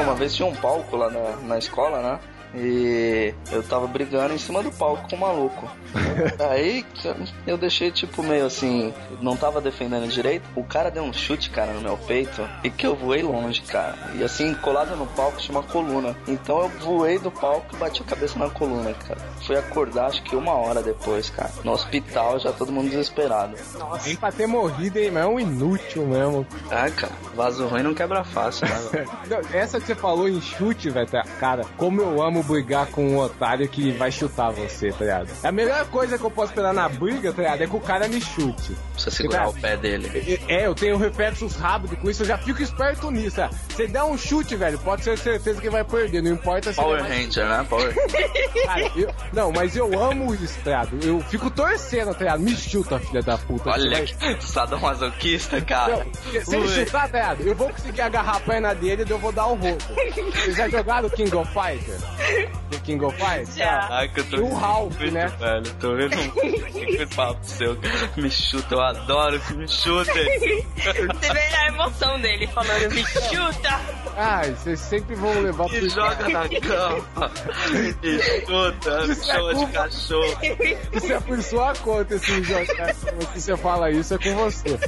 Uma 0.00 0.14
vez 0.14 0.34
tinha 0.34 0.46
um 0.46 0.54
palco 0.54 0.96
lá 0.96 1.10
na, 1.10 1.36
na 1.36 1.58
escola, 1.58 2.02
né? 2.02 2.20
E 2.56 3.34
eu 3.52 3.62
tava 3.62 3.86
brigando 3.86 4.34
em 4.34 4.38
cima 4.38 4.62
do 4.62 4.70
palco 4.72 5.08
com 5.08 5.16
o 5.16 5.20
maluco. 5.20 5.68
Aí 6.50 6.84
eu 7.46 7.56
deixei 7.58 7.90
tipo 7.90 8.22
meio 8.22 8.46
assim, 8.46 8.92
não 9.20 9.36
tava 9.36 9.60
defendendo 9.60 10.08
direito. 10.08 10.44
O 10.56 10.64
cara 10.64 10.90
deu 10.90 11.02
um 11.02 11.12
chute, 11.12 11.50
cara, 11.50 11.72
no 11.72 11.80
meu 11.80 11.96
peito 11.98 12.46
e 12.64 12.70
que 12.70 12.86
eu 12.86 12.94
voei 12.96 13.22
longe, 13.22 13.60
cara. 13.62 13.96
E 14.14 14.24
assim, 14.24 14.54
colado 14.54 14.96
no 14.96 15.06
palco 15.06 15.38
tinha 15.38 15.56
uma 15.58 15.62
coluna. 15.66 16.16
Então 16.26 16.60
eu 16.62 16.68
voei 16.80 17.18
do 17.18 17.30
palco 17.30 17.66
e 17.74 17.76
bati 17.76 18.02
a 18.02 18.04
cabeça 18.04 18.38
na 18.38 18.48
coluna, 18.48 18.92
cara. 18.94 19.20
Fui 19.46 19.56
acordar 19.56 20.06
acho 20.06 20.22
que 20.22 20.34
uma 20.36 20.52
hora 20.52 20.82
depois, 20.82 21.28
cara. 21.30 21.50
No 21.64 21.72
hospital 21.72 22.38
já 22.38 22.52
todo 22.52 22.72
mundo 22.72 22.88
desesperado. 22.88 23.56
Nem 24.04 24.16
pra 24.16 24.32
ter 24.32 24.46
morrido, 24.46 24.98
hein, 24.98 25.10
mas 25.10 25.24
é 25.24 25.26
um 25.26 25.38
inútil 25.40 26.06
mesmo. 26.06 26.46
Ah, 26.70 26.90
cara, 26.90 27.12
vaso 27.34 27.66
ruim 27.66 27.82
não 27.82 27.94
quebra 27.94 28.24
fácil, 28.24 28.66
né? 28.66 28.74
velho? 28.92 29.10
Não, 29.28 29.38
Essa 29.58 29.80
que 29.80 29.86
você 29.86 29.94
falou 29.94 30.28
em 30.28 30.40
chute, 30.40 30.88
velho, 30.88 31.06
tá- 31.08 31.24
cara, 31.40 31.64
como 31.76 32.00
eu 32.00 32.22
amo 32.22 32.42
brigar 32.46 32.86
com 32.86 33.06
um 33.06 33.18
otário 33.18 33.68
que 33.68 33.90
vai 33.92 34.10
chutar 34.10 34.50
você, 34.50 34.90
tá 34.92 35.00
ligado? 35.04 35.28
A 35.42 35.52
melhor 35.52 35.84
coisa 35.86 36.16
que 36.18 36.24
eu 36.24 36.30
posso 36.30 36.52
esperar 36.52 36.72
na 36.72 36.88
briga, 36.88 37.32
tá 37.32 37.42
ligado, 37.42 37.62
é 37.62 37.66
que 37.66 37.76
o 37.76 37.80
cara 37.80 38.08
me 38.08 38.20
chute. 38.20 38.76
Precisa 38.92 39.10
segurar 39.14 39.48
o 39.48 39.52
pé 39.54 39.76
dele. 39.76 40.40
É, 40.48 40.66
eu 40.66 40.74
tenho 40.74 40.96
reflexos 40.96 41.56
rápidos 41.56 41.98
com 41.98 42.08
isso, 42.10 42.22
eu 42.22 42.26
já 42.26 42.38
fico 42.38 42.62
esperto 42.62 43.10
nisso. 43.10 43.40
é. 43.40 43.50
Você 43.68 43.86
dá 43.86 44.04
um 44.04 44.16
chute, 44.16 44.56
velho, 44.56 44.78
pode 44.78 45.02
ter 45.02 45.18
certeza 45.18 45.60
que 45.60 45.68
vai 45.70 45.84
perder, 45.84 46.22
não 46.22 46.30
importa 46.32 46.70
se 46.70 46.76
Power 46.76 47.00
vai... 47.02 47.22
Ranger, 47.24 47.46
né? 47.46 47.66
Power 47.68 47.94
Cara, 48.66 48.90
eu- 48.96 49.14
não, 49.32 49.52
mas 49.52 49.76
eu 49.76 49.98
amo 50.02 50.34
isso, 50.34 50.58
tá 50.64 50.70
ligado? 50.70 50.98
Eu 51.06 51.20
fico 51.22 51.50
torcendo, 51.50 52.12
tá 52.14 52.20
ligado? 52.20 52.40
Me 52.40 52.54
chuta, 52.56 52.98
filha 52.98 53.22
da 53.22 53.36
puta. 53.38 53.70
Olha 53.70 54.06
Você 54.06 54.14
que 54.14 54.44
sadomasoquista, 54.44 55.56
vai- 55.56 55.60
cara. 55.66 55.96
Não, 56.32 56.42
se 56.44 56.56
ele 56.56 56.68
chutar, 56.68 57.08
tá 57.10 57.18
ligado? 57.18 57.40
Eu 57.42 57.54
vou 57.54 57.68
conseguir 57.70 58.00
agarrar 58.00 58.36
a 58.36 58.40
perna 58.40 58.74
dele 58.74 59.04
e 59.06 59.10
eu 59.10 59.18
vou 59.18 59.32
dar 59.32 59.46
o 59.46 59.54
roubo. 59.54 59.78
Vocês 60.34 60.56
já 60.56 60.68
jogaram 60.68 61.08
King 61.10 61.34
of 61.34 61.50
Fighter? 61.52 61.96
Do 62.70 62.80
King 62.80 63.04
of 63.04 63.16
Fighter? 63.16 63.64
Caraca, 63.64 64.20
eu 64.20 64.24
tô 64.30 64.36
E 64.36 64.40
o 64.40 64.54
Ralph, 64.54 64.98
muito, 64.98 65.14
né? 65.14 65.26
velho. 65.38 65.74
Tô 65.80 65.94
vendo 65.94 66.16
um 66.16 66.30
que 66.30 67.06
papo 67.14 67.38
seu. 67.42 67.78
Me 68.16 68.30
chuta, 68.30 68.74
eu 68.74 68.80
adoro 68.80 69.40
que 69.40 69.54
me 69.54 69.68
chutem. 69.68 70.64
Você 70.76 71.32
vê 71.32 71.56
a 71.56 71.68
emoção 71.68 72.20
dele 72.20 72.46
falando, 72.48 72.92
me 72.92 73.04
chuta. 73.04 73.80
Ai, 74.18 74.50
vocês 74.52 74.80
sempre 74.80 75.14
vão 75.14 75.40
levar 75.42 75.68
Me 75.68 75.78
pro 75.78 75.88
joga 75.90 76.28
na 76.28 76.48
cama. 76.48 77.30
Me 78.00 78.18
chuta, 78.22 79.06
me 79.06 79.12
é 79.12 79.14
chama 79.14 79.54
de 79.54 79.66
cachorro. 79.72 80.38
Isso 80.92 81.12
é 81.12 81.20
por 81.20 81.42
sua 81.42 81.74
conta, 81.74 82.14
esse 82.14 82.42
jogo. 82.42 82.66
Se 83.34 83.40
você 83.40 83.56
fala 83.58 83.90
isso, 83.90 84.14
é 84.14 84.18
com 84.18 84.34
você. 84.36 84.78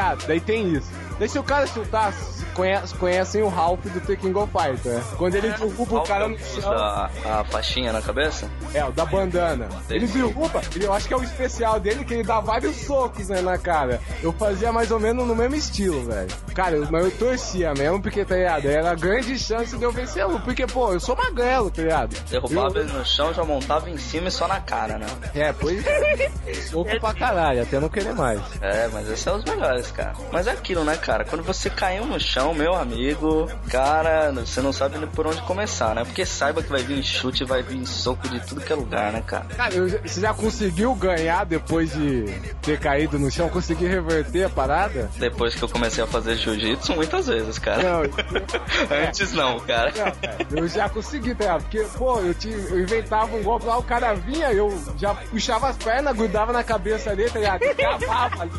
Ah, 0.00 0.16
daí 0.26 0.40
tem 0.40 0.72
isso. 0.74 0.88
Daí 1.18 1.28
se 1.28 1.38
o 1.38 1.42
cara 1.42 1.66
chutar, 1.66 2.12
conhece, 2.54 2.94
conhecem 2.94 3.42
o 3.42 3.48
Ralph 3.48 3.80
do 3.84 4.00
The 4.00 4.16
King 4.16 4.38
of 4.38 4.50
Fighter, 4.52 4.92
né? 4.92 5.02
Quando 5.16 5.34
ele 5.34 5.50
derruba 5.50 5.98
o 5.98 6.02
cara 6.02 6.28
no 6.28 6.34
Usa 6.34 6.60
chão. 6.60 6.72
a, 6.72 7.10
a 7.40 7.44
faixinha 7.44 7.92
na 7.92 8.00
cabeça? 8.02 8.48
É, 8.74 8.84
o 8.84 8.92
da 8.92 9.04
bandana. 9.04 9.68
Ele 9.90 10.06
derruba, 10.06 10.60
ele, 10.74 10.84
eu 10.86 10.92
acho 10.92 11.08
que 11.08 11.14
é 11.14 11.16
o 11.16 11.22
especial 11.22 11.78
dele, 11.80 12.04
que 12.04 12.14
ele 12.14 12.22
dá 12.24 12.40
vários 12.40 12.76
socos 12.76 13.28
né, 13.28 13.40
na 13.40 13.58
cara. 13.58 14.00
Eu 14.22 14.32
fazia 14.32 14.72
mais 14.72 14.90
ou 14.90 14.98
menos 15.00 15.26
no 15.26 15.34
mesmo 15.34 15.54
estilo, 15.56 16.04
velho. 16.04 16.28
Cara, 16.54 16.76
eu, 16.76 16.86
mas 16.90 17.04
eu 17.04 17.10
torcia 17.12 17.72
mesmo, 17.74 18.00
porque, 18.02 18.24
tá 18.24 18.34
ligado? 18.36 18.66
Era 18.66 18.94
grande 18.94 19.38
chance 19.38 19.76
de 19.76 19.82
eu 19.82 19.90
luta. 19.90 20.40
Porque, 20.44 20.66
pô, 20.66 20.92
eu 20.92 21.00
sou 21.00 21.16
magrelo, 21.16 21.70
tá 21.70 21.82
ligado? 21.82 22.16
Derrubava 22.30 22.78
Eu- 22.78 22.82
ele 22.84 22.92
no 22.92 23.04
chão, 23.04 23.32
já 23.32 23.44
montava 23.44 23.88
em 23.90 23.96
cima 23.98 24.28
e 24.28 24.30
só 24.30 24.46
na 24.48 24.60
cara, 24.60 24.98
né? 24.98 25.06
É, 25.34 25.52
pois 25.52 25.84
é. 25.86 26.30
Soco 26.70 26.98
pra 27.00 27.14
caralho, 27.14 27.62
até 27.62 27.78
não 27.80 27.88
querer 27.88 28.14
mais. 28.14 28.40
É, 28.60 28.88
mas 28.88 29.06
esses 29.08 29.20
são 29.20 29.36
os 29.36 29.44
melhores, 29.44 29.90
cara. 29.90 30.12
Mas 30.30 30.46
é 30.46 30.50
aquilo, 30.52 30.84
né, 30.84 30.96
cara? 30.96 31.24
Quando 31.24 31.42
você 31.42 31.68
caiu 31.70 32.04
no 32.06 32.18
chão, 32.20 32.41
chão, 32.42 32.52
meu 32.54 32.74
amigo, 32.74 33.48
cara, 33.70 34.32
você 34.32 34.60
não 34.60 34.72
sabe 34.72 34.98
por 35.06 35.26
onde 35.28 35.40
começar, 35.42 35.94
né? 35.94 36.04
Porque 36.04 36.26
saiba 36.26 36.60
que 36.60 36.68
vai 36.68 36.82
vir 36.82 37.02
chute, 37.02 37.44
vai 37.44 37.62
vir 37.62 37.86
soco 37.86 38.28
de 38.28 38.40
tudo 38.40 38.60
que 38.60 38.72
é 38.72 38.76
lugar, 38.76 39.12
né, 39.12 39.22
cara? 39.24 39.44
Cara, 39.56 39.74
eu 39.74 39.88
você 39.88 40.20
já 40.20 40.34
conseguiu 40.34 40.92
ganhar 40.94 41.44
depois 41.44 41.92
de 41.92 42.24
ter 42.60 42.80
caído 42.80 43.18
no 43.18 43.30
chão? 43.30 43.48
Conseguiu 43.48 43.88
reverter 43.88 44.44
a 44.44 44.50
parada? 44.50 45.08
Depois 45.16 45.54
que 45.54 45.62
eu 45.62 45.68
comecei 45.68 46.02
a 46.02 46.06
fazer 46.06 46.34
jiu-jitsu, 46.36 46.94
muitas 46.94 47.28
vezes, 47.28 47.58
cara. 47.58 47.82
Não, 47.82 48.02
Antes 49.08 49.32
não, 49.32 49.60
cara. 49.60 49.92
Não, 49.96 50.12
cara, 50.12 50.46
eu 50.50 50.68
já 50.68 50.88
consegui, 50.88 51.34
tá 51.34 51.44
ligado? 51.44 51.62
Porque, 51.62 51.86
pô, 51.96 52.18
eu, 52.18 52.34
tinha, 52.34 52.56
eu 52.56 52.80
inventava 52.80 53.36
um 53.36 53.42
golpe 53.42 53.66
lá, 53.66 53.78
o 53.78 53.82
cara 53.84 54.14
vinha, 54.14 54.52
eu 54.52 54.76
já 54.98 55.14
puxava 55.14 55.68
as 55.68 55.76
pernas, 55.76 56.16
grudava 56.16 56.52
na 56.52 56.64
cabeça 56.64 57.14
dele, 57.14 57.30
tá 57.30 57.38
ligado? 57.38 57.62
E 57.62 57.74
cavava 57.74 58.42
ali. 58.42 58.52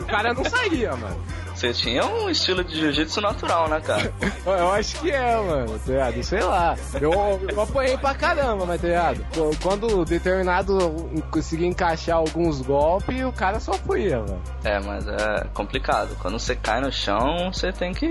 O 0.00 0.06
cara 0.06 0.32
não 0.32 0.44
saía, 0.44 0.94
mano. 0.94 1.38
Você 1.58 1.72
tinha 1.72 2.06
um 2.06 2.30
estilo 2.30 2.62
de 2.62 2.76
jiu-jitsu 2.78 3.20
natural, 3.20 3.68
né, 3.68 3.80
cara? 3.80 4.12
Eu, 4.46 4.52
eu 4.54 4.72
acho 4.72 5.00
que 5.00 5.10
é, 5.10 5.36
mano, 5.36 5.76
tá 5.78 5.90
ligado? 5.92 6.22
Sei 6.22 6.40
lá. 6.40 6.76
Eu, 7.00 7.12
eu 7.50 7.60
apanhei 7.60 7.98
pra 7.98 8.14
caramba, 8.14 8.64
mas 8.64 8.80
tá 8.80 8.86
ligado? 8.86 9.26
Qu- 9.34 9.56
Quando 9.60 10.04
determinado 10.04 10.78
eu 10.80 11.22
consegui 11.32 11.66
encaixar 11.66 12.16
alguns 12.16 12.60
golpes, 12.62 13.24
o 13.24 13.32
cara 13.32 13.58
só 13.58 13.72
fuia, 13.72 14.18
mano. 14.20 14.40
É, 14.62 14.78
mas 14.78 15.06
é 15.08 15.46
complicado. 15.52 16.16
Quando 16.20 16.38
você 16.38 16.54
cai 16.54 16.80
no 16.80 16.92
chão, 16.92 17.52
você 17.52 17.72
tem 17.72 17.92
que, 17.92 18.08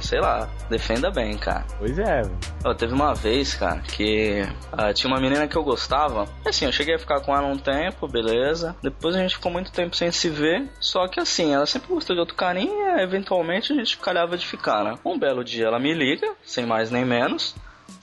sei 0.00 0.20
lá, 0.20 0.48
defenda 0.70 1.10
bem, 1.10 1.36
cara. 1.36 1.66
Pois 1.78 1.98
é, 1.98 2.22
mano. 2.22 2.38
Ó, 2.64 2.72
teve 2.72 2.94
uma 2.94 3.14
vez, 3.14 3.54
cara, 3.54 3.80
que 3.80 4.42
ah, 4.72 4.90
tinha 4.94 5.12
uma 5.12 5.20
menina 5.20 5.46
que 5.46 5.56
eu 5.56 5.62
gostava. 5.62 6.26
E, 6.44 6.48
Assim, 6.48 6.64
eu 6.64 6.72
cheguei 6.72 6.94
a 6.94 6.98
ficar 6.98 7.20
com 7.20 7.36
ela 7.36 7.46
um 7.46 7.58
tempo, 7.58 8.08
beleza. 8.08 8.74
Depois 8.82 9.14
a 9.14 9.18
gente 9.18 9.34
ficou 9.34 9.52
muito 9.52 9.70
tempo 9.70 9.94
sem 9.94 10.10
se 10.10 10.30
ver. 10.30 10.66
Só 10.80 11.06
que 11.08 11.20
assim, 11.20 11.52
ela 11.52 11.66
sempre 11.66 11.88
gostou 11.92 12.16
de 12.16 12.20
outro 12.20 12.34
carinha. 12.34 12.85
Eventualmente 13.02 13.72
a 13.72 13.76
gente 13.76 13.96
calhava 13.98 14.36
de 14.36 14.46
ficar, 14.46 14.84
né? 14.84 14.98
Um 15.04 15.18
belo 15.18 15.44
dia 15.44 15.66
ela 15.66 15.78
me 15.78 15.92
liga, 15.92 16.34
sem 16.42 16.66
mais 16.66 16.90
nem 16.90 17.04
menos. 17.04 17.54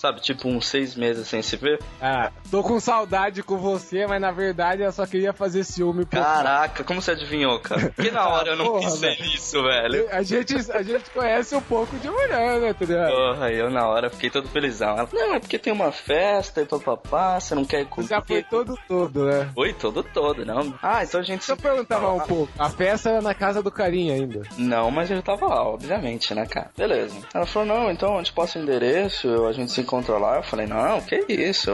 Sabe, 0.03 0.19
tipo 0.19 0.49
uns 0.49 0.67
seis 0.67 0.97
meses 0.97 1.29
sem 1.29 1.41
se 1.41 1.55
ver. 1.55 1.79
Ah, 2.01 2.29
tô 2.51 2.61
com 2.61 2.77
saudade 2.77 3.41
com 3.41 3.55
você, 3.55 4.05
mas 4.05 4.19
na 4.19 4.31
verdade 4.31 4.81
eu 4.81 4.91
só 4.91 5.05
queria 5.05 5.31
fazer 5.31 5.63
ciúme 5.63 6.03
por 6.03 6.19
Caraca, 6.19 6.83
como 6.83 7.01
você 7.01 7.11
adivinhou, 7.11 7.57
cara? 7.61 7.89
Porque 7.95 8.11
na 8.11 8.27
hora 8.27 8.49
eu 8.49 8.57
não 8.57 8.65
Porra, 8.65 8.81
pensei 8.81 9.15
velho. 9.15 9.21
nisso, 9.23 9.63
velho. 9.63 10.07
A 10.11 10.21
gente, 10.21 10.55
a 10.73 10.83
gente 10.83 11.09
conhece 11.11 11.55
um 11.55 11.61
pouco 11.61 11.95
de 11.99 12.09
mulher, 12.09 12.59
né, 12.59 12.75
ligado? 12.81 13.11
Porra, 13.11 13.49
eu 13.49 13.69
na 13.69 13.87
hora 13.87 14.09
fiquei 14.09 14.29
todo 14.29 14.49
felizão. 14.49 14.89
Ela, 14.97 15.07
não, 15.13 15.35
é 15.35 15.39
porque 15.39 15.57
tem 15.57 15.71
uma 15.71 15.93
festa 15.93 16.61
e 16.61 16.65
papapá, 16.65 17.39
você 17.39 17.55
não 17.55 17.63
quer 17.63 17.83
ir 17.83 17.85
comigo? 17.85 18.09
Já 18.09 18.21
foi 18.21 18.43
todo 18.43 18.77
todo, 18.85 19.23
né? 19.23 19.49
Foi 19.55 19.71
todo 19.71 20.03
todo, 20.03 20.45
não. 20.45 20.77
Ah, 20.83 21.01
então 21.01 21.21
a 21.21 21.23
gente 21.23 21.47
Deixa 21.47 21.53
eu 21.53 21.57
perguntar 21.57 22.01
mais 22.01 22.23
um 22.23 22.27
pouco. 22.27 22.51
A 22.59 22.69
festa 22.69 23.09
era 23.09 23.21
na 23.21 23.33
casa 23.33 23.63
do 23.63 23.71
carinha 23.71 24.15
ainda. 24.15 24.41
Não, 24.57 24.91
mas 24.91 25.09
ele 25.09 25.21
tava 25.21 25.47
lá, 25.47 25.63
obviamente, 25.65 26.35
né, 26.35 26.45
cara? 26.45 26.71
Beleza. 26.77 27.15
Ela 27.33 27.45
falou, 27.45 27.69
não, 27.69 27.89
então 27.89 28.17
eu 28.17 28.23
te 28.23 28.33
passo 28.33 28.59
o 28.59 28.61
endereço, 28.61 29.45
a 29.45 29.53
gente 29.53 29.71
se 29.71 29.79
encontra 29.79 29.92
lá. 30.19 30.37
Eu 30.37 30.43
falei, 30.43 30.67
não, 30.67 31.01
que 31.01 31.25
isso? 31.29 31.71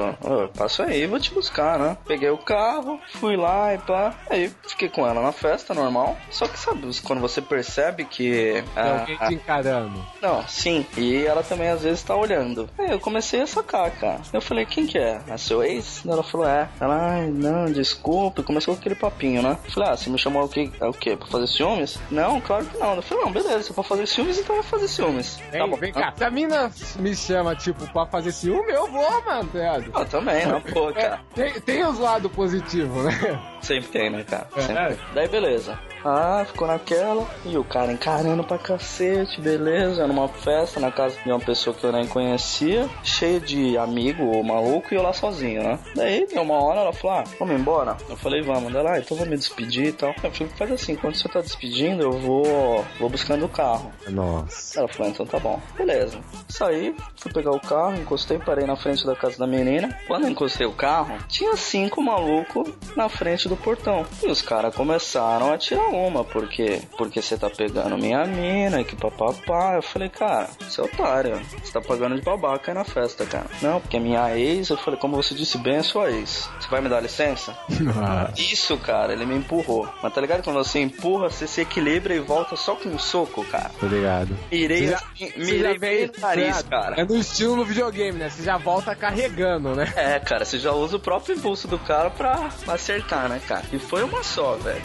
Passa 0.58 0.84
aí, 0.84 1.06
vou 1.08 1.20
te 1.20 1.34
buscar, 1.34 1.80
né? 1.80 1.98
Peguei 2.06 2.30
o 2.30 2.38
carro, 2.38 3.00
fui 3.14 3.36
lá 3.36 3.74
e 3.74 3.78
pá. 3.78 4.14
Aí 4.30 4.52
fiquei 4.68 4.90
com 4.90 5.06
ela 5.06 5.22
na 5.22 5.32
festa, 5.32 5.74
normal. 5.74 6.18
Só 6.30 6.48
que 6.48 6.60
sabe, 6.60 6.90
quando 7.04 7.20
você 7.20 7.42
percebe 7.42 8.06
que. 8.06 8.64
Tem 8.74 8.84
ah, 8.84 9.00
alguém 9.00 9.18
te 9.18 9.34
encarando. 9.36 10.06
não, 10.22 10.48
sim. 10.48 10.86
E 10.98 11.26
ela 11.26 11.44
também 11.44 11.70
às 11.70 11.84
vezes 11.84 12.04
tá 12.04 12.16
olhando. 12.16 12.70
Aí 12.78 12.92
eu 12.92 13.00
comecei 13.00 13.42
a 13.42 13.48
sacar, 13.48 13.92
cara. 13.92 14.22
Eu 14.34 14.42
falei, 14.42 14.66
quem 14.66 14.86
que 14.86 14.98
é? 14.98 15.22
É 15.28 15.38
seu 15.38 15.64
ex? 15.64 16.06
Ela 16.06 16.24
falou, 16.24 16.48
é. 16.48 16.68
Ela, 16.80 17.14
ai, 17.14 17.28
não, 17.28 17.66
desculpa. 17.66 18.44
Começou 18.44 18.74
com 18.74 18.80
aquele 18.80 18.96
papinho, 18.96 19.42
né? 19.42 19.58
Eu 19.66 19.72
falei, 19.72 19.90
ah, 19.90 19.98
você 19.98 20.10
me 20.10 20.18
chamou 20.18 20.44
o 20.44 20.50
quê? 20.50 20.72
É 20.80 20.86
o 20.86 20.94
quê? 20.94 21.16
Pra 21.16 21.28
fazer 21.28 21.48
ciúmes? 21.48 22.00
Não, 22.10 22.40
claro 22.42 22.66
que 22.66 22.78
não. 22.78 22.96
Eu 22.96 23.02
falei, 23.02 23.24
não, 23.24 23.32
beleza, 23.32 23.64
se 23.64 23.74
for 23.74 23.84
fazer 23.84 24.08
ciúmes, 24.08 24.40
então 24.40 24.56
vai 24.56 24.64
fazer 24.64 24.88
ciúmes. 24.88 25.40
Vem, 25.52 25.76
vem 25.76 25.94
cá. 25.94 26.14
Se 26.16 26.24
a 26.24 26.32
mina 26.32 26.72
me 26.98 27.16
chama, 27.16 27.56
tipo, 27.56 27.86
pra 27.92 28.06
fazer 28.10 28.32
ciúme, 28.32 28.72
eu 28.72 28.88
vou, 28.88 29.26
mano, 29.26 29.50
tá? 29.52 29.82
Ah, 29.94 30.06
também, 30.06 30.46
né? 30.46 30.62
Pô, 30.74 30.92
cara. 30.94 31.20
Tem, 31.34 31.54
tem 31.62 31.86
os 31.86 32.00
lados 32.00 32.32
positivos, 32.32 33.06
né? 33.06 33.42
Sempre 33.62 33.90
tem, 33.90 34.10
né, 34.10 34.24
cara? 34.24 34.48
É. 34.58 34.98
Daí 35.14 35.28
beleza. 35.28 35.78
Ah, 36.04 36.44
ficou 36.46 36.68
naquela. 36.68 37.28
E 37.46 37.58
o 37.58 37.64
cara 37.64 37.92
encarando 37.92 38.44
pra 38.44 38.58
cacete, 38.58 39.42
beleza. 39.42 40.08
Numa 40.08 40.28
festa 40.28 40.80
na 40.80 40.92
casa 40.92 41.18
de 41.24 41.32
uma 41.32 41.40
pessoa 41.40 41.76
que 41.76 41.84
eu 41.84 41.92
nem 41.92 42.08
conhecia. 42.08 42.90
Cheio 43.04 43.40
de 43.40 43.78
amigo 43.78 44.24
ou 44.24 44.44
maluco 44.44 44.94
e 44.94 44.98
eu 44.98 45.04
lá 45.04 45.14
sozinho, 45.14 45.64
né? 45.64 45.80
Daí, 45.96 46.28
deu 46.28 46.42
uma 46.42 46.62
hora, 46.62 46.82
ela 46.82 46.94
falou: 46.94 47.18
Ah, 47.18 47.24
vamos 47.40 47.60
embora? 47.60 47.98
Eu 48.10 48.18
falei: 48.18 48.42
Vamos. 48.42 48.72
Daí, 48.72 48.84
lá, 48.84 49.00
então 49.00 49.18
vou 49.18 49.26
me 49.26 49.36
despedir 49.36 49.88
e 49.88 49.92
tal. 49.92 50.14
Eu 50.24 50.32
falei: 50.32 50.54
Faz 50.56 50.72
assim, 50.72 50.96
quando 50.96 51.16
você 51.16 51.28
tá 51.28 51.42
despedindo, 51.42 52.04
eu 52.04 52.12
vou, 52.12 52.86
vou 53.00 53.10
buscando 53.10 53.46
o 53.46 53.50
carro. 53.50 53.92
Nossa. 54.08 54.80
Ela 54.80 54.88
falou, 54.88 55.12
então 55.12 55.26
tá 55.26 55.40
bom. 55.40 55.60
Beleza. 55.78 56.20
Saí, 56.48 56.96
fui 57.16 57.32
pegar 57.32 57.52
o 57.52 57.60
carro, 57.60 57.96
encostei, 57.96 58.38
parei 58.38 58.66
na 58.66 58.76
frente 58.76 59.06
da 59.06 59.16
casa 59.16 59.38
da 59.38 59.48
menina. 59.48 59.98
Quando 60.08 60.24
eu 60.24 60.30
encostei 60.30 60.66
o 60.66 60.74
carro, 60.74 61.18
tinha 61.28 61.56
cinco 61.56 62.02
malucos 62.02 62.70
na 62.96 63.10
frente 63.10 63.48
do 63.48 63.56
portão. 63.56 64.06
E 64.24 64.28
os 64.28 64.42
caras 64.42 64.76
começaram 64.76 65.52
a 65.52 65.58
tirar 65.58 65.89
uma, 65.90 66.24
porque 66.24 66.82
porque 66.98 67.22
você 67.22 67.38
tá 67.38 67.50
pegando 67.50 67.98
minha 67.98 68.26
mina, 68.26 68.84
que 68.84 68.96
papapá. 68.96 69.76
Eu 69.76 69.82
falei, 69.82 70.10
cara, 70.10 70.50
você 70.60 70.82
é 70.82 70.84
otário. 70.84 71.42
Você 71.64 71.72
tá 71.72 71.82
pagando 71.82 72.16
de 72.16 72.22
babaca 72.22 72.72
aí 72.72 72.76
na 72.76 72.84
festa, 72.84 73.26
cara. 73.26 73.46
Não, 73.62 73.80
porque 73.82 74.00
minha 74.00 74.38
ex, 74.38 74.70
eu 74.70 74.78
falei, 74.78 75.00
como 75.00 75.16
você 75.16 75.34
disse 75.36 75.58
bem, 75.58 75.78
é 75.78 75.84
sua 75.84 76.10
ex. 76.12 76.50
Você 76.60 76.68
vai 76.70 76.82
me 76.82 76.90
dar 76.90 77.02
licença? 77.02 77.56
Isso, 78.38 78.78
cara, 78.78 79.14
ele 79.14 79.26
me 79.26 79.36
empurrou. 79.36 79.88
Mas 80.02 80.14
tá 80.14 80.22
ligado? 80.22 80.44
Quando 80.44 80.58
você 80.58 80.80
empurra, 80.80 81.30
você 81.30 81.48
se 81.48 81.62
equilibra 81.62 82.14
e 82.14 82.20
volta 82.20 82.56
só 82.56 82.76
com 82.76 82.90
um 82.90 83.00
soco, 83.00 83.44
cara. 83.46 83.72
Tô 83.80 83.88
ligado. 83.88 84.38
Mirei, 84.52 84.88
já- 84.88 84.98
assim, 84.98 85.32
mirei 85.38 85.78
bem 85.80 86.08
no 86.08 86.14
nariz, 86.22 86.62
cara. 86.64 87.00
É 87.00 87.06
do 87.06 87.16
estilo 87.18 87.56
no 87.56 87.66
videogame, 87.66 88.18
né? 88.20 88.30
Você 88.30 88.44
já 88.44 88.58
volta 88.58 88.96
carregando, 88.96 89.76
né? 89.76 89.92
É, 89.96 90.20
cara, 90.20 90.46
você 90.46 90.58
já 90.60 90.72
usa 90.72 90.98
o 90.98 91.00
próprio 91.00 91.36
impulso 91.36 91.68
do 91.68 91.78
cara 91.80 92.10
pra 92.10 92.50
acertar, 92.68 93.28
né, 93.30 93.42
cara? 93.48 93.64
E 93.72 93.80
foi 93.80 94.04
uma 94.04 94.24
só, 94.24 94.54
velho. 94.56 94.82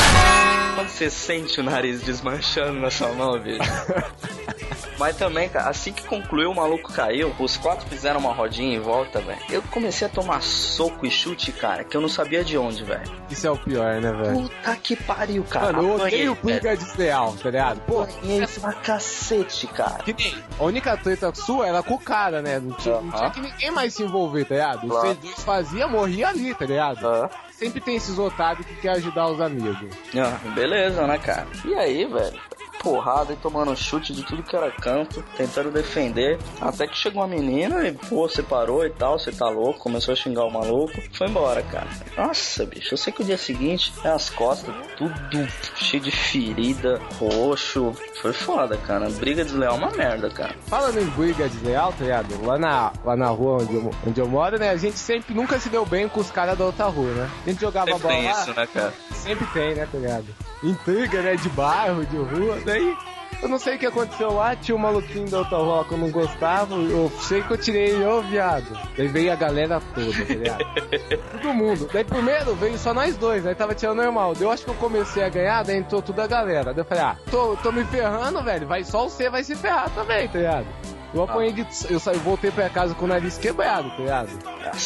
Quando 0.75 0.89
você 0.95 1.11
sente 1.11 1.61
o 1.61 1.63
nariz 1.65 2.03
desmanchando 2.03 2.79
na 2.79 2.91
sua 2.91 3.13
mão, 3.13 3.39
bicho. 3.39 3.59
Mas 4.97 5.17
também, 5.17 5.49
cara, 5.49 5.71
assim 5.71 5.93
que 5.93 6.05
concluiu, 6.05 6.53
o 6.53 6.55
maluco 6.55 6.93
caiu. 6.93 7.35
Os 7.41 7.57
quatro 7.57 7.85
fizeram 7.89 8.21
uma 8.21 8.33
rodinha 8.33 8.77
em 8.77 8.79
volta, 8.79 9.21
velho. 9.21 9.41
Eu 9.51 9.61
comecei 9.63 10.07
a 10.07 10.11
tomar 10.11 10.41
soco 10.41 11.05
e 11.05 11.11
chute, 11.11 11.51
cara, 11.51 11.83
que 11.83 11.97
eu 11.97 12.01
não 12.01 12.09
sabia 12.09 12.45
de 12.45 12.57
onde, 12.57 12.85
velho. 12.85 13.03
Isso 13.29 13.45
é 13.45 13.51
o 13.51 13.57
pior, 13.57 14.01
né, 14.01 14.13
velho? 14.13 14.43
Puta 14.43 14.77
que 14.77 14.95
pariu, 14.95 15.43
cara. 15.43 15.73
Mano, 15.73 15.89
eu 15.89 15.95
odeio 15.97 16.39
briga 16.41 16.77
desleal, 16.77 17.35
tá 17.43 17.51
ligado? 17.51 17.81
Pô, 17.81 18.03
Apanhei 18.03 18.47
pra 18.47 18.73
cacete, 18.73 19.67
cara. 19.67 20.05
que 20.05 20.13
nem 20.13 20.37
a 20.61 20.63
única 20.63 20.97
treta 20.97 21.35
sua 21.35 21.67
era 21.67 21.83
com 21.83 21.95
o 21.95 21.99
cara, 21.99 22.41
né? 22.41 22.61
Não 22.61 22.77
tinha, 22.77 23.01
não 23.01 23.11
tinha 23.11 23.31
que 23.31 23.41
ninguém 23.41 23.73
mais 23.73 23.95
se 23.95 24.05
envolver, 24.05 24.45
tá 24.45 24.55
ligado? 24.55 24.87
Claro. 24.87 25.09
Vocês 25.09 25.19
dois 25.19 25.43
faziam, 25.43 25.91
morria 25.91 26.29
ali, 26.29 26.55
tá 26.55 26.65
ligado? 26.67 27.05
Ah. 27.05 27.29
Sempre 27.59 27.81
tem 27.81 27.95
esses 27.95 28.19
otários 28.19 28.67
que 28.67 28.75
querem 28.77 28.99
ajudar 28.99 29.29
os 29.29 29.41
amigos. 29.41 29.77
Ah, 30.17 30.39
beleza, 30.55 31.07
né, 31.07 31.19
cara? 31.19 31.47
E 31.65 31.73
aí, 31.75 32.05
velho? 32.05 32.41
Porrada 32.85 33.33
e 33.33 33.37
tomando 33.37 33.75
chute 33.75 34.13
de 34.13 34.23
tudo 34.23 34.43
que 34.43 34.55
era 34.55 34.71
canto, 34.71 35.25
tentando 35.37 35.71
defender. 35.71 36.39
Até 36.61 36.87
que 36.87 36.97
chegou 36.97 37.23
uma 37.23 37.27
menina 37.29 37.89
e, 37.89 37.93
pô, 37.93 38.29
você 38.29 38.43
parou 38.43 38.85
e 38.85 38.91
tal, 38.91 39.19
você 39.19 39.33
tá 39.33 39.49
louco, 39.49 39.81
começou 39.81 40.13
a 40.13 40.17
xingar 40.17 40.45
o 40.45 40.51
maluco. 40.53 40.93
Foi 41.15 41.27
embora, 41.27 41.63
cara. 41.63 41.89
Nossa, 42.17 42.67
bicho, 42.67 42.93
eu 42.93 42.99
sei 42.99 43.11
que 43.11 43.23
o 43.23 43.25
dia 43.25 43.39
seguinte, 43.39 43.93
é 44.05 44.09
as 44.11 44.29
costas, 44.29 44.75
tudo 44.99 45.49
cheio 45.77 46.03
de 46.03 46.11
ferida, 46.11 47.01
roxo. 47.19 47.93
Foi 48.21 48.33
foda, 48.35 48.77
cara. 48.77 49.09
Briga 49.09 49.45
desleal 49.45 49.77
é 49.77 49.79
uma 49.79 49.91
merda, 49.91 50.29
cara. 50.29 50.55
Falando 50.67 51.01
em 51.01 51.07
briga 51.07 51.49
desleal, 51.49 51.93
tá 51.93 52.05
ligado? 52.05 52.45
Lá 52.45 52.59
na, 52.59 52.93
lá 53.05 53.17
na 53.17 53.29
rua 53.29 53.63
onde 53.63 53.75
eu, 53.75 53.91
onde 54.07 54.21
eu 54.21 54.29
moro, 54.29 54.59
né? 54.59 54.71
A 54.71 54.77
gente 54.77 54.99
sempre 54.99 55.35
nunca 55.35 55.59
se 55.59 55.71
deu 55.71 55.87
bem 55.87 56.07
com 56.09 56.21
os 56.21 56.31
caras 56.31 56.59
da 56.59 56.67
outra 56.67 56.85
rua, 56.87 57.11
né? 57.13 57.31
A 57.47 57.51
gente 57.51 57.61
jogava 57.61 57.87
Sempre 57.87 58.03
bola 58.03 58.15
tem 58.15 58.25
lá, 58.25 58.33
isso, 58.33 58.55
né, 58.55 58.67
cara? 58.67 58.95
sempre 59.13 59.47
tem, 59.47 59.75
né, 59.75 59.89
tá 59.91 59.99
ligado? 59.99 60.27
Intriga, 60.65 61.23
né? 61.23 61.37
De 61.37 61.49
bairro, 61.51 62.05
de 62.07 62.17
rua, 62.17 62.59
daí. 62.65 62.97
Eu 63.43 63.49
não 63.49 63.59
sei 63.59 63.77
o 63.77 63.79
que 63.79 63.85
aconteceu 63.85 64.33
lá, 64.33 64.57
tinha 64.57 64.75
um 64.75 64.79
maluquinho 64.79 65.29
da 65.29 65.41
outra 65.41 65.59
rua 65.59 65.85
que 65.85 65.93
eu 65.93 65.99
não 65.99 66.11
gostava, 66.11 66.77
eu 66.77 67.13
sei 67.21 67.43
que 67.43 67.51
eu 67.51 67.59
tirei 67.59 68.03
ô 68.03 68.23
viado. 68.23 68.67
Daí 68.97 69.07
veio 69.07 69.31
a 69.31 69.37
galera 69.37 69.83
toda, 69.95 70.25
tá 70.25 70.35
ligado? 70.35 70.65
Todo 71.33 71.53
mundo. 71.53 71.89
Daí 71.93 72.05
primeiro 72.05 72.55
veio 72.55 72.79
só 72.79 72.95
nós 72.95 73.17
dois, 73.19 73.47
aí 73.47 73.55
tava 73.55 73.75
tirando 73.75 74.03
normal. 74.03 74.33
Daí 74.33 74.45
eu 74.45 74.51
acho 74.51 74.65
que 74.65 74.71
eu 74.71 74.75
comecei 74.77 75.23
a 75.23 75.29
ganhar, 75.29 75.63
daí 75.63 75.77
entrou 75.77 76.01
toda 76.01 76.25
a 76.25 76.27
galera. 76.27 76.73
Daí 76.73 76.81
eu 76.81 76.87
falei, 76.87 77.05
ah, 77.05 77.17
tô, 77.31 77.55
tô 77.57 77.71
me 77.71 77.85
ferrando, 77.85 78.43
velho, 78.43 78.67
vai 78.67 78.83
só 78.83 79.05
você 79.05 79.29
vai 79.29 79.45
se 79.45 79.55
ferrar 79.55 79.91
também, 79.91 80.27
tá 80.27 80.39
ligado? 80.39 80.67
Eu 81.15 81.23
apanhei 81.23 81.53
de. 81.53 81.67
Eu 81.89 82.01
saí, 82.01 82.19
voltei 82.19 82.51
pra 82.51 82.69
casa 82.69 82.95
com 82.95 83.05
o 83.05 83.09
nariz 83.09 83.39
quebrado, 83.39 83.89
tá 83.91 83.97
ligado? 83.99 84.29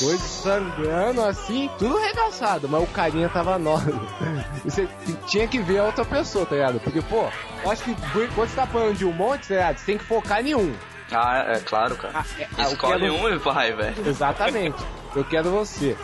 Dois 0.00 0.20
sangrando 0.20 1.22
assim, 1.24 1.70
tudo 1.78 1.96
arregaçado, 1.96 2.68
mas 2.68 2.82
o 2.82 2.86
carinha 2.88 3.28
tava. 3.28 3.58
E 4.64 4.70
Você 4.70 4.86
tinha 5.26 5.48
que 5.48 5.58
ver 5.60 5.78
a 5.78 5.84
outra 5.84 6.04
pessoa, 6.04 6.44
tá 6.44 6.54
ligado? 6.54 6.80
Porque, 6.80 7.00
pô, 7.00 7.28
eu 7.64 7.70
acho 7.70 7.82
que 7.82 7.94
quando 8.34 8.48
você 8.48 8.54
tá 8.56 8.64
apanhando 8.64 8.96
de 8.96 9.04
um 9.06 9.12
monte, 9.12 9.48
tá 9.48 9.54
ligado? 9.54 9.78
Você 9.78 9.86
tem 9.86 9.98
que 9.98 10.04
focar 10.04 10.44
em 10.46 10.54
um. 10.54 10.74
Ah, 11.10 11.44
é 11.48 11.60
claro, 11.60 11.96
cara. 11.96 12.12
Ah, 12.18 12.24
é, 12.38 12.46
ah, 12.58 12.62
Escolhe 12.64 13.00
quero- 13.00 13.14
um 13.14 13.28
e 13.30 13.38
vai, 13.38 13.72
velho. 13.72 14.06
Exatamente. 14.06 14.76
Eu 15.16 15.24
quero 15.24 15.50
você. 15.50 15.96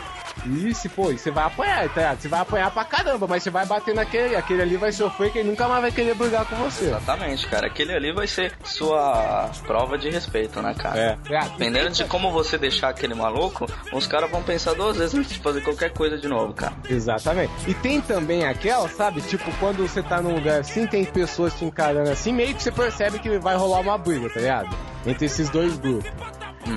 E 0.47 0.75
se, 0.75 0.89
pô, 0.89 1.13
você 1.13 1.31
vai 1.31 1.45
apanhar, 1.45 1.89
tá 1.89 2.01
ligado? 2.01 2.21
Você 2.21 2.29
vai 2.29 2.41
apanhar 2.41 2.71
pra 2.71 2.85
caramba, 2.85 3.27
mas 3.27 3.43
você 3.43 3.51
vai 3.51 3.67
bater 3.67 3.95
naquele, 3.95 4.37
aquele 4.37 4.63
ali 4.63 4.77
vai 4.77 4.93
sofrer 4.93 5.33
que 5.33 5.39
ele 5.39 5.51
nunca 5.51 5.67
mais 5.69 5.83
vai 5.83 5.93
querer 5.93 6.15
brigar 6.15 6.45
com 6.45 6.57
você. 6.57 6.87
Exatamente, 6.87 7.47
cara. 7.49 7.67
Aquele 7.67 7.95
ali 7.95 8.13
vai 8.13 8.27
ser 8.27 8.53
sua 8.65 9.51
prova 9.67 9.97
de 9.97 10.11
respeito, 10.11 10.61
né, 10.61 10.75
cara? 10.75 11.19
É. 11.31 11.49
Dependendo 11.51 11.91
de 11.91 12.05
como 12.05 12.31
você 12.31 12.59
deixar 12.59 12.91
aquele 12.91 13.15
maluco, 13.15 13.67
os 13.93 14.07
caras 14.07 14.31
vão 14.31 14.43
pensar 14.43 14.75
duas 14.75 14.97
vezes 14.97 15.15
antes 15.15 15.33
de 15.33 15.39
fazer 15.41 15.63
qualquer 15.63 15.93
coisa 15.93 16.19
de 16.19 16.29
novo, 16.29 16.53
cara. 16.53 16.75
Exatamente. 16.89 17.53
E 17.67 17.75
tem 17.75 18.01
também 18.01 18.45
aquela, 18.45 18.89
sabe? 18.89 19.21
Tipo, 19.23 19.51
quando 19.59 19.87
você 19.87 20.03
tá 20.03 20.21
num 20.21 20.35
lugar 20.35 20.61
assim, 20.61 20.87
tem 20.87 21.05
pessoas 21.05 21.55
te 21.55 21.65
encarando 21.65 22.11
assim, 22.11 22.33
meio 22.33 22.55
que 22.55 22.63
você 22.63 22.71
percebe 22.71 23.19
que 23.19 23.39
vai 23.39 23.57
rolar 23.57 23.81
uma 23.81 23.97
briga, 23.97 24.29
tá 24.29 24.41
ligado? 24.41 24.77
Entre 25.07 25.27
esses 25.27 25.51
dois 25.51 25.77
grupos. 25.77 26.11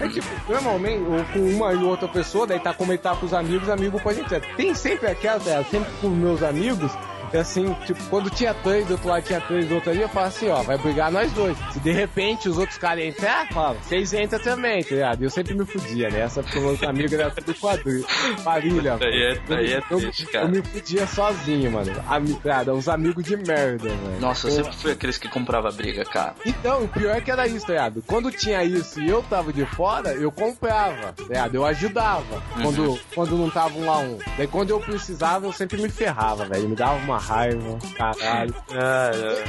É 0.01 0.09
tipo, 0.09 0.27
normalmente, 0.49 1.03
ou 1.03 1.23
com 1.25 1.39
uma 1.55 1.73
e 1.73 1.83
outra 1.83 2.07
pessoa, 2.07 2.45
daí 2.45 2.59
tá 2.59 2.73
comentar 2.73 3.17
com 3.19 3.25
os 3.25 3.33
amigos, 3.33 3.69
amigo 3.69 3.99
pode 4.01 4.19
entrar. 4.19 4.41
Tem 4.55 4.73
sempre 4.75 5.07
aquela, 5.07 5.39
sempre 5.63 5.89
com 6.01 6.09
meus 6.09 6.43
amigos, 6.43 6.91
assim, 7.33 7.73
tipo, 7.85 8.01
quando 8.09 8.29
tinha 8.29 8.53
três 8.53 8.85
do 8.85 8.91
outro 8.91 9.07
lado, 9.09 9.23
tinha 9.23 9.41
três 9.41 9.67
do 9.67 9.75
outro 9.75 9.91
ali, 9.91 10.01
eu 10.01 10.09
falo 10.09 10.27
assim, 10.27 10.49
ó, 10.49 10.61
vai 10.61 10.77
brigar 10.77 11.11
nós 11.11 11.31
dois. 11.31 11.57
Se 11.71 11.79
de 11.79 11.91
repente 11.91 12.47
os 12.49 12.57
outros 12.57 12.77
caras 12.77 13.03
entrar, 13.03 13.47
fala, 13.49 13.75
vocês 13.75 14.13
entram 14.13 14.39
também, 14.39 14.83
tá 14.83 14.95
ligado? 14.95 15.23
Eu 15.23 15.29
sempre 15.29 15.53
me 15.53 15.65
fudia, 15.65 16.09
né? 16.09 16.21
Essa 16.21 16.43
porque 16.43 16.59
meus 16.59 16.81
amigos 16.83 17.13
eram 17.13 17.31
tudo 17.31 17.53
quadrilha. 17.55 18.07
Família. 18.43 18.97
Aí 19.01 19.23
é, 19.23 19.55
aí 19.55 19.73
é 19.73 19.77
eu, 19.89 19.97
triste, 19.97 20.23
eu, 20.23 20.31
cara. 20.31 20.45
eu 20.45 20.49
me 20.49 20.61
fudia 20.61 21.07
sozinho, 21.07 21.71
mano. 21.71 21.91
Ami, 22.07 22.33
cara, 22.35 22.73
uns 22.73 22.87
amigos 22.87 23.23
de 23.23 23.35
merda, 23.35 23.89
velho. 23.89 24.19
Nossa, 24.19 24.47
eu 24.47 24.51
sempre 24.51 24.75
fui 24.75 24.91
aqueles 24.91 25.17
que 25.17 25.27
comprava 25.27 25.71
briga, 25.71 26.05
cara. 26.05 26.35
então, 26.45 26.83
o 26.83 26.87
pior 26.87 27.15
é 27.15 27.21
que 27.21 27.31
era 27.31 27.47
isso, 27.47 27.65
tá 27.65 27.73
ligado? 27.73 28.03
Quando 28.05 28.31
tinha 28.31 28.63
isso 28.63 29.01
e 29.01 29.09
eu 29.09 29.23
tava 29.23 29.51
de 29.51 29.65
fora, 29.65 30.13
eu 30.13 30.31
comprava, 30.31 31.13
tá 31.13 31.23
ligado? 31.23 31.55
Eu 31.55 31.65
ajudava. 31.65 32.41
Quando, 32.61 32.99
quando 33.13 33.37
não 33.37 33.49
tava 33.49 33.77
um 33.77 33.91
a 33.91 33.99
um. 33.99 34.17
Daí 34.37 34.47
quando 34.47 34.69
eu 34.69 34.79
precisava, 34.79 35.45
eu 35.45 35.53
sempre 35.53 35.81
me 35.81 35.89
ferrava, 35.89 36.45
velho. 36.45 36.69
Me 36.69 36.75
dava 36.75 36.95
uma 36.95 37.16
raiva, 37.17 37.77
caralho. 37.97 38.53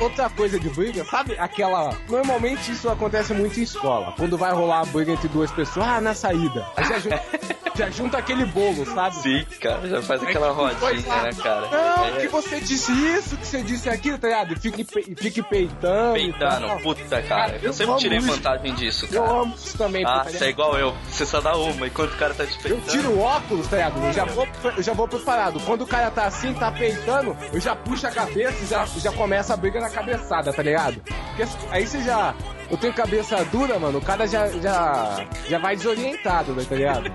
Outra 0.00 0.28
coisa 0.30 0.58
de 0.58 0.68
briga, 0.70 1.04
sabe 1.04 1.36
aquela. 1.38 1.90
Normalmente 2.08 2.72
isso 2.72 2.88
acontece 2.88 3.32
muito 3.32 3.58
em 3.58 3.62
escola. 3.62 4.12
Quando 4.16 4.36
vai 4.38 4.52
rolar 4.52 4.80
a 4.80 4.84
briga 4.86 5.12
entre 5.12 5.28
duas 5.28 5.50
pessoas, 5.50 5.86
ah, 5.86 6.00
na 6.00 6.14
saída. 6.14 6.66
Aí 6.76 6.84
já 6.84 6.98
junta, 6.98 7.22
já 7.76 7.90
junta 7.90 8.18
aquele 8.18 8.44
bolo, 8.46 8.84
sabe? 8.86 9.16
Sim, 9.16 9.46
cara, 9.60 9.88
já 9.88 10.02
faz 10.02 10.22
aquela 10.22 10.50
rodinha, 10.52 11.22
né, 11.22 11.30
cara? 11.42 11.68
Não, 11.70 12.04
é- 12.06 12.20
que 12.20 12.28
você 12.28 12.60
disse 12.60 12.90
isso, 12.92 13.36
que 13.36 13.46
você 13.46 13.62
disse 13.62 13.88
aquilo, 13.88 14.18
tá 14.18 14.28
ligado? 14.28 14.52
E 14.54 14.56
fique, 14.56 14.84
pe- 14.84 15.14
fique 15.16 15.42
peitando. 15.42 16.14
Peitando, 16.14 16.82
puta, 16.82 17.22
cara. 17.22 17.56
Eu 17.62 17.68
eu 17.68 17.72
sempre 17.72 17.96
tirei 17.96 18.18
isso. 18.18 18.26
vantagem 18.28 18.74
disso, 18.74 19.06
Eu 19.12 19.22
cara. 19.22 19.38
amo 19.40 19.54
isso 19.54 19.76
também, 19.78 20.04
Ah, 20.06 20.24
você 20.24 20.46
é 20.46 20.48
igual 20.48 20.76
eu. 20.78 20.94
Você 21.10 21.26
só 21.26 21.40
dá 21.40 21.56
uma 21.56 21.86
enquanto 21.86 22.12
o 22.14 22.16
cara 22.16 22.32
tá 22.34 22.44
te 22.46 22.54
Eu 22.56 22.76
peitando. 22.76 22.90
tiro 22.90 23.10
o 23.10 23.20
óculos, 23.20 23.66
tá 23.68 23.76
ligado? 23.76 24.04
Eu 24.06 24.12
já 24.12 24.24
vou, 24.24 24.48
eu 24.76 24.82
já 24.82 24.92
vou 24.94 25.06
preparado. 25.08 25.60
Quando 25.60 25.82
o 25.82 25.86
cara 25.86 26.10
tá 26.10 26.24
assim, 26.24 26.54
tá 26.54 26.70
peitando, 26.72 27.36
eu 27.52 27.57
já 27.60 27.74
puxo 27.76 28.06
a 28.06 28.10
cabeça 28.10 28.62
e 28.62 28.66
já, 28.66 28.84
já 28.84 29.12
começa 29.12 29.54
a 29.54 29.56
briga 29.56 29.80
na 29.80 29.90
cabeçada, 29.90 30.52
tá 30.52 30.62
ligado? 30.62 31.00
Porque 31.00 31.44
aí 31.70 31.86
você 31.86 32.02
já. 32.02 32.34
Eu 32.70 32.76
tenho 32.76 32.92
cabeça 32.92 33.42
dura, 33.46 33.78
mano, 33.78 33.96
o 33.96 34.02
cara 34.02 34.26
já, 34.26 34.46
já, 34.48 35.24
já 35.48 35.58
vai 35.58 35.74
desorientado, 35.74 36.52
né, 36.52 36.66
tá 36.68 36.74
ligado? 36.74 37.10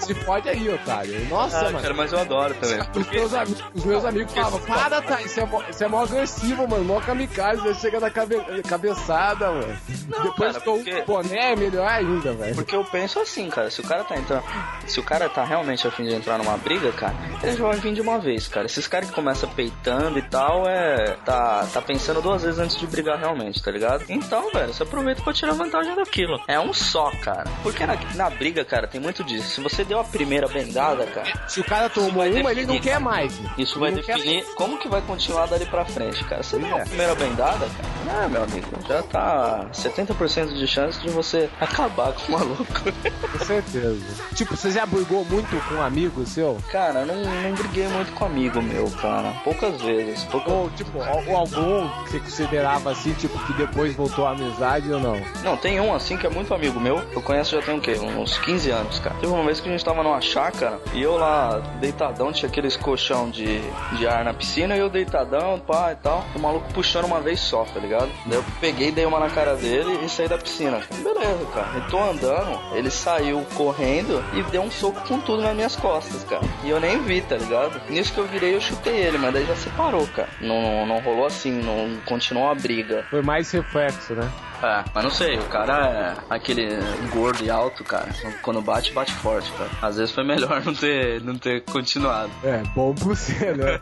Se 0.00 0.12
pode 0.12 0.48
aí, 0.48 0.68
otário. 0.68 1.24
Nossa, 1.28 1.58
Ah, 1.60 1.64
mano. 1.64 1.80
cara, 1.80 1.94
mas 1.94 2.12
eu 2.12 2.18
adoro 2.18 2.52
também. 2.54 2.80
Os 2.96 3.08
meus, 3.08 3.34
ami- 3.34 3.56
os 3.74 3.84
meus 3.84 4.04
amigos 4.04 4.32
falavam, 4.34 4.58
para, 4.60 5.00
tá, 5.02 5.20
isso 5.22 5.38
é, 5.38 5.44
mó, 5.46 5.62
isso 5.70 5.84
é 5.84 5.88
mó 5.88 6.02
agressivo, 6.02 6.66
mano, 6.66 6.84
mó 6.84 7.00
kamikaze, 7.00 7.62
já 7.62 7.74
chega 7.74 8.00
na 8.00 8.10
cabe, 8.10 8.36
cabeçada, 8.66 9.50
mano. 9.52 9.76
Depois 10.22 10.52
cara, 10.52 10.60
que 10.60 10.68
eu 10.68 10.74
porque- 10.74 11.02
boné 11.02 11.52
é 11.52 11.56
melhor 11.56 11.86
ainda, 11.88 12.32
velho. 12.32 12.54
Porque 12.56 12.74
eu 12.74 12.84
penso 12.84 13.20
assim, 13.20 13.48
cara, 13.50 13.70
se 13.70 13.80
o 13.80 13.84
cara 13.84 14.02
tá 14.02 14.16
entrando. 14.16 14.42
Se 14.86 14.98
o 14.98 15.02
cara 15.04 15.28
tá 15.28 15.44
realmente 15.44 15.86
a 15.86 15.90
fim 15.92 16.04
de 16.04 16.14
entrar 16.14 16.38
numa 16.38 16.56
briga, 16.56 16.90
cara, 16.92 17.14
ele 17.42 17.56
já 17.56 17.64
vai 17.64 17.76
vir 17.76 17.94
de 17.94 18.00
uma 18.00 18.18
vez, 18.18 18.48
cara. 18.48 18.66
Esses 18.66 18.86
caras 18.88 19.08
que 19.10 19.14
começam 19.14 19.48
peitando 19.82 20.18
e 20.18 20.22
tal, 20.22 20.68
é. 20.68 21.16
Tá, 21.24 21.66
tá 21.72 21.80
pensando 21.80 22.20
duas 22.20 22.42
vezes 22.42 22.58
antes 22.58 22.76
de 22.78 22.86
brigar 22.86 23.18
realmente, 23.18 23.62
tá 23.62 23.70
ligado? 23.70 24.04
Então, 24.08 24.50
velho, 24.52 24.72
você 24.72 24.82
aproveita 24.82 25.22
pra 25.22 25.32
tirar 25.32 25.52
vantagem 25.52 25.94
daquilo. 25.94 26.40
É 26.46 26.58
um 26.58 26.72
só, 26.72 27.10
cara. 27.22 27.44
Porque 27.62 27.86
na, 27.86 27.96
na 28.14 28.30
briga, 28.30 28.64
cara, 28.64 28.86
tem 28.86 29.00
muito 29.00 29.22
disso. 29.24 29.48
Se 29.48 29.60
você 29.60 29.84
deu 29.84 30.00
a 30.00 30.04
primeira 30.04 30.48
bendada, 30.48 31.06
cara. 31.06 31.48
Se 31.48 31.60
o 31.60 31.64
cara 31.64 31.88
tomou 31.88 32.10
uma, 32.10 32.26
ele 32.26 32.42
não 32.42 32.52
definir, 32.52 32.80
quer 32.80 33.00
mais. 33.00 33.38
Isso 33.56 33.78
vai 33.78 33.90
Ele 33.90 33.96
não 33.98 34.04
quer 34.04 34.16
definir 34.16 34.44
como 34.54 34.78
que 34.78 34.88
vai 34.88 35.00
continuar 35.02 35.46
dali 35.46 35.66
pra 35.66 35.84
frente, 35.84 36.22
cara. 36.24 36.42
Você 36.42 36.58
deu 36.58 36.76
É. 36.76 36.82
a 36.82 36.86
primeira 36.86 37.14
bendada, 37.14 37.66
cara. 37.66 38.24
Ah, 38.24 38.28
meu 38.28 38.42
amigo, 38.42 38.66
já 38.88 39.02
tá 39.02 39.66
70% 39.72 40.54
de 40.54 40.66
chance 40.66 40.98
de 41.00 41.10
você 41.10 41.48
acabar 41.60 42.12
com 42.12 42.32
o 42.32 42.38
maluco. 42.38 42.64
Com 43.38 43.44
certeza. 43.44 44.04
Tipo, 44.34 44.56
você 44.56 44.70
já 44.70 44.86
brigou 44.86 45.24
muito 45.24 45.48
com 45.68 45.74
um 45.74 45.82
amigo 45.82 46.24
seu? 46.26 46.58
Cara, 46.70 47.04
não, 47.04 47.16
não 47.16 47.52
briguei 47.54 47.86
muito 47.88 48.12
com 48.12 48.24
amigo 48.24 48.62
meu, 48.62 48.90
cara. 48.92 49.32
Poucas 49.44 49.67
vezes. 49.76 50.24
Pouca... 50.24 50.50
Ou, 50.50 50.70
tipo, 50.70 50.98
ou 50.98 51.36
algum 51.36 51.88
que 52.04 52.10
você 52.10 52.20
considerava 52.20 52.92
assim, 52.92 53.12
tipo, 53.14 53.38
que 53.46 53.52
depois 53.54 53.94
voltou 53.94 54.26
a 54.26 54.30
amizade 54.30 54.92
ou 54.92 55.00
não? 55.00 55.20
Não, 55.42 55.56
tem 55.56 55.80
um 55.80 55.94
assim 55.94 56.16
que 56.16 56.26
é 56.26 56.30
muito 56.30 56.52
amigo 56.54 56.80
meu. 56.80 57.00
Eu 57.12 57.22
conheço 57.22 57.56
já 57.56 57.62
tem 57.62 57.76
o 57.76 57.80
quê? 57.80 57.92
Uns 57.92 58.38
15 58.38 58.70
anos, 58.70 58.98
cara. 58.98 59.16
Teve 59.16 59.32
uma 59.32 59.44
vez 59.44 59.60
que 59.60 59.68
a 59.68 59.72
gente 59.72 59.84
tava 59.84 60.02
numa 60.02 60.20
chácara 60.20 60.80
e 60.92 61.02
eu 61.02 61.16
lá 61.16 61.58
deitadão, 61.80 62.32
tinha 62.32 62.48
aqueles 62.48 62.76
colchão 62.76 63.30
de, 63.30 63.60
de 63.96 64.06
ar 64.06 64.24
na 64.24 64.34
piscina 64.34 64.76
e 64.76 64.80
eu 64.80 64.88
deitadão, 64.88 65.58
pá 65.58 65.92
e 65.92 65.96
tal. 65.96 66.24
O 66.34 66.38
maluco 66.38 66.72
puxando 66.72 67.04
uma 67.04 67.20
vez 67.20 67.40
só, 67.40 67.64
tá 67.64 67.80
ligado? 67.80 68.10
Daí 68.26 68.38
eu 68.38 68.44
peguei, 68.60 68.90
dei 68.90 69.04
uma 69.04 69.18
na 69.18 69.30
cara 69.30 69.56
dele 69.56 70.00
e 70.04 70.08
saí 70.08 70.28
da 70.28 70.38
piscina. 70.38 70.80
Beleza, 71.02 71.44
cara. 71.54 71.68
Eu 71.74 71.88
tô 71.88 71.98
andando, 71.98 72.74
ele 72.74 72.90
saiu 72.90 73.44
correndo 73.54 74.22
e 74.34 74.42
deu 74.50 74.62
um 74.62 74.70
soco 74.70 75.00
com 75.06 75.20
tudo 75.20 75.42
nas 75.42 75.54
minhas 75.54 75.76
costas, 75.76 76.24
cara. 76.24 76.42
E 76.64 76.70
eu 76.70 76.80
nem 76.80 77.00
vi, 77.02 77.20
tá 77.20 77.36
ligado? 77.36 77.80
Nisso 77.88 78.12
que 78.12 78.18
eu 78.18 78.26
virei, 78.26 78.54
eu 78.54 78.60
chutei 78.60 78.96
ele, 78.96 79.18
mas 79.18 79.32
daí 79.32 79.46
já 79.46 79.56
separou, 79.58 80.06
cara. 80.08 80.28
Não, 80.40 80.86
não 80.86 80.98
rolou 81.00 81.26
assim, 81.26 81.52
não 81.62 81.96
continuou 82.04 82.50
a 82.50 82.54
briga. 82.54 83.04
Foi 83.10 83.22
mais 83.22 83.50
reflexo, 83.50 84.14
né? 84.14 84.30
É, 84.62 84.84
mas 84.92 85.04
não 85.04 85.10
sei, 85.10 85.38
o 85.38 85.44
cara 85.44 85.86
é 85.86 86.34
aquele 86.34 86.68
gordo 87.12 87.44
e 87.44 87.50
alto, 87.50 87.84
cara. 87.84 88.08
Quando 88.42 88.60
bate, 88.60 88.92
bate 88.92 89.12
forte, 89.12 89.52
cara. 89.52 89.70
Às 89.80 89.96
vezes 89.96 90.14
foi 90.14 90.24
melhor 90.24 90.62
não 90.64 90.74
ter, 90.74 91.22
não 91.22 91.36
ter 91.36 91.62
continuado. 91.64 92.30
É, 92.42 92.62
bom 92.74 92.94
por 92.94 93.16
você, 93.16 93.52
né? 93.52 93.80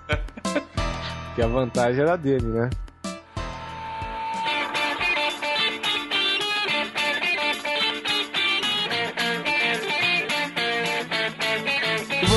que 1.35 1.43
a 1.43 1.47
vantagem 1.47 2.03
era 2.03 2.17
dele, 2.17 2.47
né? 2.47 2.71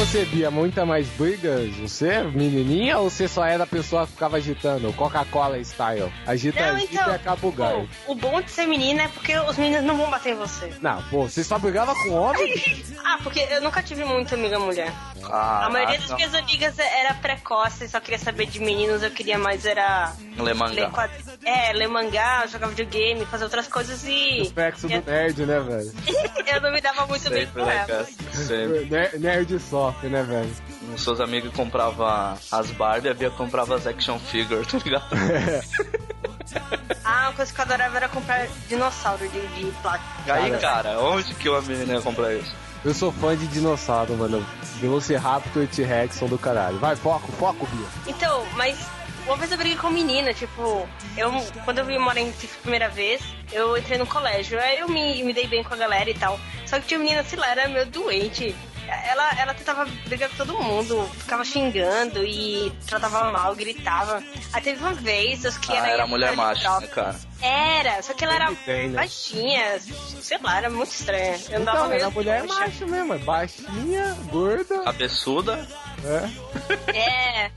Você 0.09 0.25
via 0.25 0.49
muita 0.49 0.87
mais 0.87 1.07
brigas? 1.09 1.69
Você, 1.75 2.23
menininha, 2.23 2.97
ou 2.97 3.11
você 3.11 3.27
só 3.27 3.45
era 3.45 3.63
a 3.63 3.67
pessoa 3.67 4.07
que 4.07 4.13
ficava 4.13 4.37
agitando? 4.37 4.91
Coca-Cola 4.93 5.59
style. 5.59 6.11
Agita, 6.25 6.59
Não, 6.65 6.75
agita 6.77 6.93
então, 6.95 7.11
e 7.11 7.15
acaba 7.15 7.47
o 7.47 7.51
gás. 7.51 7.87
O 8.07 8.15
bom 8.15 8.41
de 8.41 8.49
ser 8.49 8.65
menina 8.65 9.03
é 9.03 9.07
porque 9.07 9.37
os 9.37 9.55
meninos 9.55 9.83
não 9.83 9.95
vão 9.95 10.09
bater 10.09 10.31
em 10.31 10.35
você. 10.35 10.73
Não, 10.81 10.99
pô, 11.11 11.29
você 11.29 11.43
só 11.43 11.59
brigava 11.59 11.93
com 11.93 12.09
homem? 12.09 12.53
Ah, 13.01 13.17
porque 13.23 13.39
eu 13.49 13.61
nunca 13.61 13.81
tive 13.81 14.03
muita 14.03 14.35
amiga 14.35 14.59
mulher. 14.59 14.91
Ah, 15.23 15.65
a 15.65 15.69
maioria 15.71 15.97
das 15.97 16.09
não. 16.09 16.15
minhas 16.17 16.35
amigas 16.35 16.77
era 16.77 17.13
precoce, 17.15 17.87
só 17.87 17.99
queria 17.99 18.19
saber 18.19 18.45
de 18.45 18.59
meninos, 18.59 19.01
eu 19.01 19.09
queria 19.09 19.37
mais 19.39 19.65
era 19.65 20.13
Ler 20.37 20.53
mangá. 20.53 20.73
ler 20.75 20.91
quad... 20.91 21.09
É, 21.43 21.73
ler 21.73 21.87
mangá, 21.87 22.45
jogar 22.45 22.67
videogame, 22.67 23.25
fazer 23.25 23.45
outras 23.45 23.67
coisas 23.67 24.03
e. 24.03 24.43
Reflexo 24.43 24.87
do 24.87 24.93
eu, 24.93 25.01
nerd, 25.01 25.43
né, 25.45 25.59
velho? 25.59 25.91
eu 26.53 26.61
não 26.61 26.71
me 26.71 26.81
dava 26.81 27.07
muito 27.07 27.27
bem 27.31 27.45
Sempre, 27.47 27.61
com 27.61 27.65
né, 27.67 27.85
ela. 27.87 28.05
Sempre. 28.33 28.85
Ner- 28.91 29.19
Nerd 29.19 29.59
sofre, 29.99 30.09
né, 30.09 30.23
velho? 30.23 30.49
Os 30.95 31.03
seus 31.03 31.19
amigos 31.19 31.51
compravam 31.53 32.37
as 32.51 32.71
Barbie, 32.71 33.09
a 33.09 33.13
Bia 33.13 33.29
comprava 33.29 33.75
as 33.75 33.85
action 33.85 34.17
figure, 34.17 34.65
tá 34.65 34.77
ligado? 34.77 35.05
Ah, 37.03 37.27
uma 37.27 37.33
coisa 37.33 37.53
que 37.53 37.59
eu 37.59 37.65
adorava 37.65 37.97
era 37.97 38.09
comprar 38.09 38.47
dinossauro 38.67 39.27
de, 39.29 39.47
de 39.47 39.71
plástico. 39.81 40.31
Aí, 40.31 40.57
cara, 40.57 40.99
onde 40.99 41.33
que 41.35 41.49
uma 41.49 41.61
menina 41.61 41.93
ia 41.93 42.01
comprar 42.01 42.33
isso? 42.33 42.53
Eu 42.83 42.93
sou 42.93 43.11
fã 43.11 43.35
de 43.35 43.45
dinossauro, 43.47 44.15
mano. 44.15 44.45
Velociraptor 44.79 45.63
e 45.63 45.67
T-Rex 45.67 46.15
são 46.15 46.27
do 46.27 46.37
caralho. 46.37 46.79
Vai, 46.79 46.95
foco, 46.95 47.31
foco, 47.33 47.67
Bia. 47.67 47.87
Então, 48.07 48.45
mas 48.55 48.79
uma 49.25 49.35
vez 49.35 49.51
eu 49.51 49.57
briguei 49.57 49.77
com 49.77 49.89
menina, 49.89 50.33
tipo, 50.33 50.87
eu 51.17 51.31
quando 51.65 51.79
eu 51.79 51.85
vim 51.85 51.97
morar 51.99 52.19
em 52.19 52.27
Recife 52.27 52.57
a 52.57 52.61
primeira 52.61 52.89
vez, 52.89 53.21
eu 53.51 53.77
entrei 53.77 53.97
no 53.97 54.07
colégio, 54.07 54.59
aí 54.59 54.79
eu 54.79 54.87
me, 54.87 55.23
me 55.23 55.33
dei 55.33 55.45
bem 55.45 55.63
com 55.63 55.73
a 55.73 55.77
galera 55.77 56.09
e 56.09 56.13
tal. 56.13 56.39
Só 56.65 56.79
que 56.79 56.87
tinha 56.87 56.99
uma 56.99 57.03
menina, 57.03 57.23
sei 57.23 57.37
lá, 57.37 57.51
era 57.51 57.67
meio 57.67 57.85
doente. 57.87 58.55
Ela, 58.89 59.29
ela 59.39 59.53
tentava 59.53 59.85
brigar 60.07 60.29
com 60.29 60.35
todo 60.37 60.57
mundo, 60.57 61.09
ficava 61.17 61.43
xingando 61.45 62.23
e 62.25 62.71
tratava 62.87 63.31
mal, 63.31 63.55
gritava. 63.55 64.23
Aí 64.51 64.61
teve 64.61 64.79
uma 64.81 64.93
vez, 64.93 65.45
acho 65.45 65.59
que 65.59 65.71
Ah, 65.71 65.77
era. 65.77 65.87
era 65.89 66.07
mulher 66.07 66.35
macho, 66.35 66.79
né, 66.79 66.87
cara? 66.87 67.15
Era, 67.41 68.01
só 68.01 68.13
que 68.13 68.23
ela 68.25 68.35
era 68.35 68.53
tem, 68.65 68.89
né? 68.89 68.95
baixinha, 68.97 69.79
sei 70.21 70.37
lá, 70.41 70.57
era 70.57 70.69
muito 70.69 70.91
estranha. 70.91 71.39
Eu 71.49 71.61
andava 71.61 71.77
Então, 71.77 71.89
meio 71.89 72.01
era 72.01 72.09
mulher 72.09 72.41
trouxa. 72.43 72.59
macho 72.61 72.87
mesmo, 72.87 73.13
é 73.13 73.17
baixinha, 73.19 74.17
gorda, 74.31 74.83
Cabeçuda. 74.83 75.67
é. 76.05 76.97
É. 76.97 77.51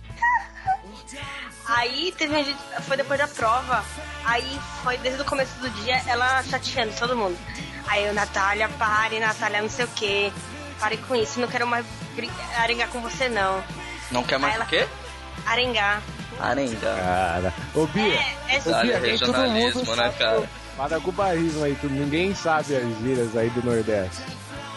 Aí 1.66 2.12
teve 2.18 2.34
um 2.36 2.42
dia, 2.42 2.56
foi 2.82 2.96
depois 2.96 3.18
da 3.18 3.28
prova. 3.28 3.84
Aí 4.24 4.58
foi 4.82 4.96
desde 4.98 5.22
o 5.22 5.24
começo 5.24 5.54
do 5.60 5.70
dia 5.70 6.02
ela 6.06 6.42
chateando 6.42 6.92
todo 6.98 7.16
mundo. 7.16 7.38
Aí 7.86 8.04
eu, 8.04 8.14
Natália, 8.14 8.68
pare, 8.70 9.18
Natália, 9.20 9.62
não 9.62 9.68
sei 9.70 9.84
o 9.84 9.88
que. 9.88 10.32
Pare 10.82 10.96
com 10.96 11.14
isso, 11.14 11.38
não 11.38 11.46
quero 11.46 11.64
mais 11.66 11.86
arengar 12.58 12.88
com 12.88 13.00
você, 13.00 13.28
não. 13.28 13.62
Não 14.10 14.24
quer 14.24 14.36
mais 14.38 14.56
ela- 14.56 14.64
o 14.64 14.68
quê? 14.68 14.86
Arengar. 15.46 16.02
Arenga. 16.40 16.76
Cara. 16.96 17.54
Ô, 17.74 17.86
Bia. 17.86 18.14
É, 18.48 18.56
é 18.56 18.58
Ô, 18.58 18.82
Bia, 18.82 18.98
nem 18.98 19.16
todo 19.18 19.38
mundo 19.38 19.96
né, 19.96 20.12
cara? 20.18 20.48
Para 20.76 20.98
com 21.00 21.10
o 21.10 21.12
barrismo 21.12 21.62
aí, 21.64 21.76
tu, 21.80 21.86
ninguém 21.88 22.34
sabe 22.34 22.74
as 22.76 22.98
gírias 22.98 23.36
aí 23.36 23.48
do 23.50 23.62
Nordeste. 23.62 24.22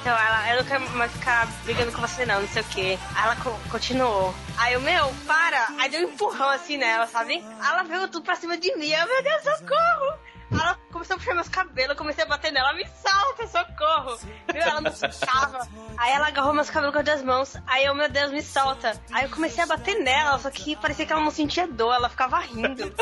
Então 0.02 0.16
ela, 0.16 0.50
eu 0.52 0.58
não 0.58 0.64
quero 0.66 0.88
mais 0.92 1.12
ficar 1.12 1.48
brigando 1.64 1.92
com 1.92 2.02
você 2.02 2.26
não, 2.28 2.42
não 2.42 2.48
sei 2.48 2.62
o 2.62 2.66
que. 2.66 3.00
Aí 3.16 3.24
ela 3.24 3.36
co- 3.38 3.60
continuou. 3.72 4.36
Aí 4.58 4.74
eu, 4.74 4.82
meu, 4.82 5.12
para! 5.26 5.68
Aí 5.80 5.90
deu 5.90 6.02
um 6.02 6.12
empurrão 6.12 6.50
assim 6.50 6.78
nela, 6.78 7.08
sabe? 7.08 7.44
Aí 7.60 7.68
ela 7.72 7.82
veio 7.84 8.08
tudo 8.08 8.24
pra 8.24 8.36
cima 8.36 8.56
de 8.56 8.76
mim. 8.76 8.90
Eu, 8.92 9.08
meu 9.08 9.24
Deus, 9.24 9.42
socorro! 9.44 10.20
Ela 10.62 10.78
começou 10.92 11.16
a 11.16 11.20
puxar 11.20 11.34
meus 11.36 11.50
cabelos, 11.50 11.90
eu 11.92 11.96
comecei 11.96 12.24
a 12.24 12.28
bater 12.28 12.52
nela, 12.52 12.74
me 12.74 12.86
salta, 13.04 13.48
socorro! 13.48 14.18
Meu, 14.54 14.62
ela 14.62 14.82
não 14.82 14.92
soltava. 14.94 15.68
Aí 15.98 16.12
ela 16.14 16.28
agarrou 16.28 16.54
meus 16.54 16.70
cabelos 16.70 16.94
com 16.94 17.00
as 17.00 17.06
duas 17.06 17.24
mãos. 17.24 17.58
Aí 17.68 17.86
eu, 17.86 17.94
meu 17.96 18.10
Deus, 18.10 18.32
me 18.32 18.42
solta. 18.42 19.00
Aí 19.12 19.26
eu 19.26 19.30
comecei 19.30 19.64
a 19.64 19.68
bater 19.68 19.96
nela, 20.00 20.38
só 20.40 20.50
que 20.50 20.76
parecia 20.76 21.06
que 21.06 21.12
ela 21.14 21.22
não 21.22 21.32
sentia 21.32 21.68
dor, 21.68 21.94
ela 21.94 22.10
ficava 22.10 22.40
rindo. 22.40 22.94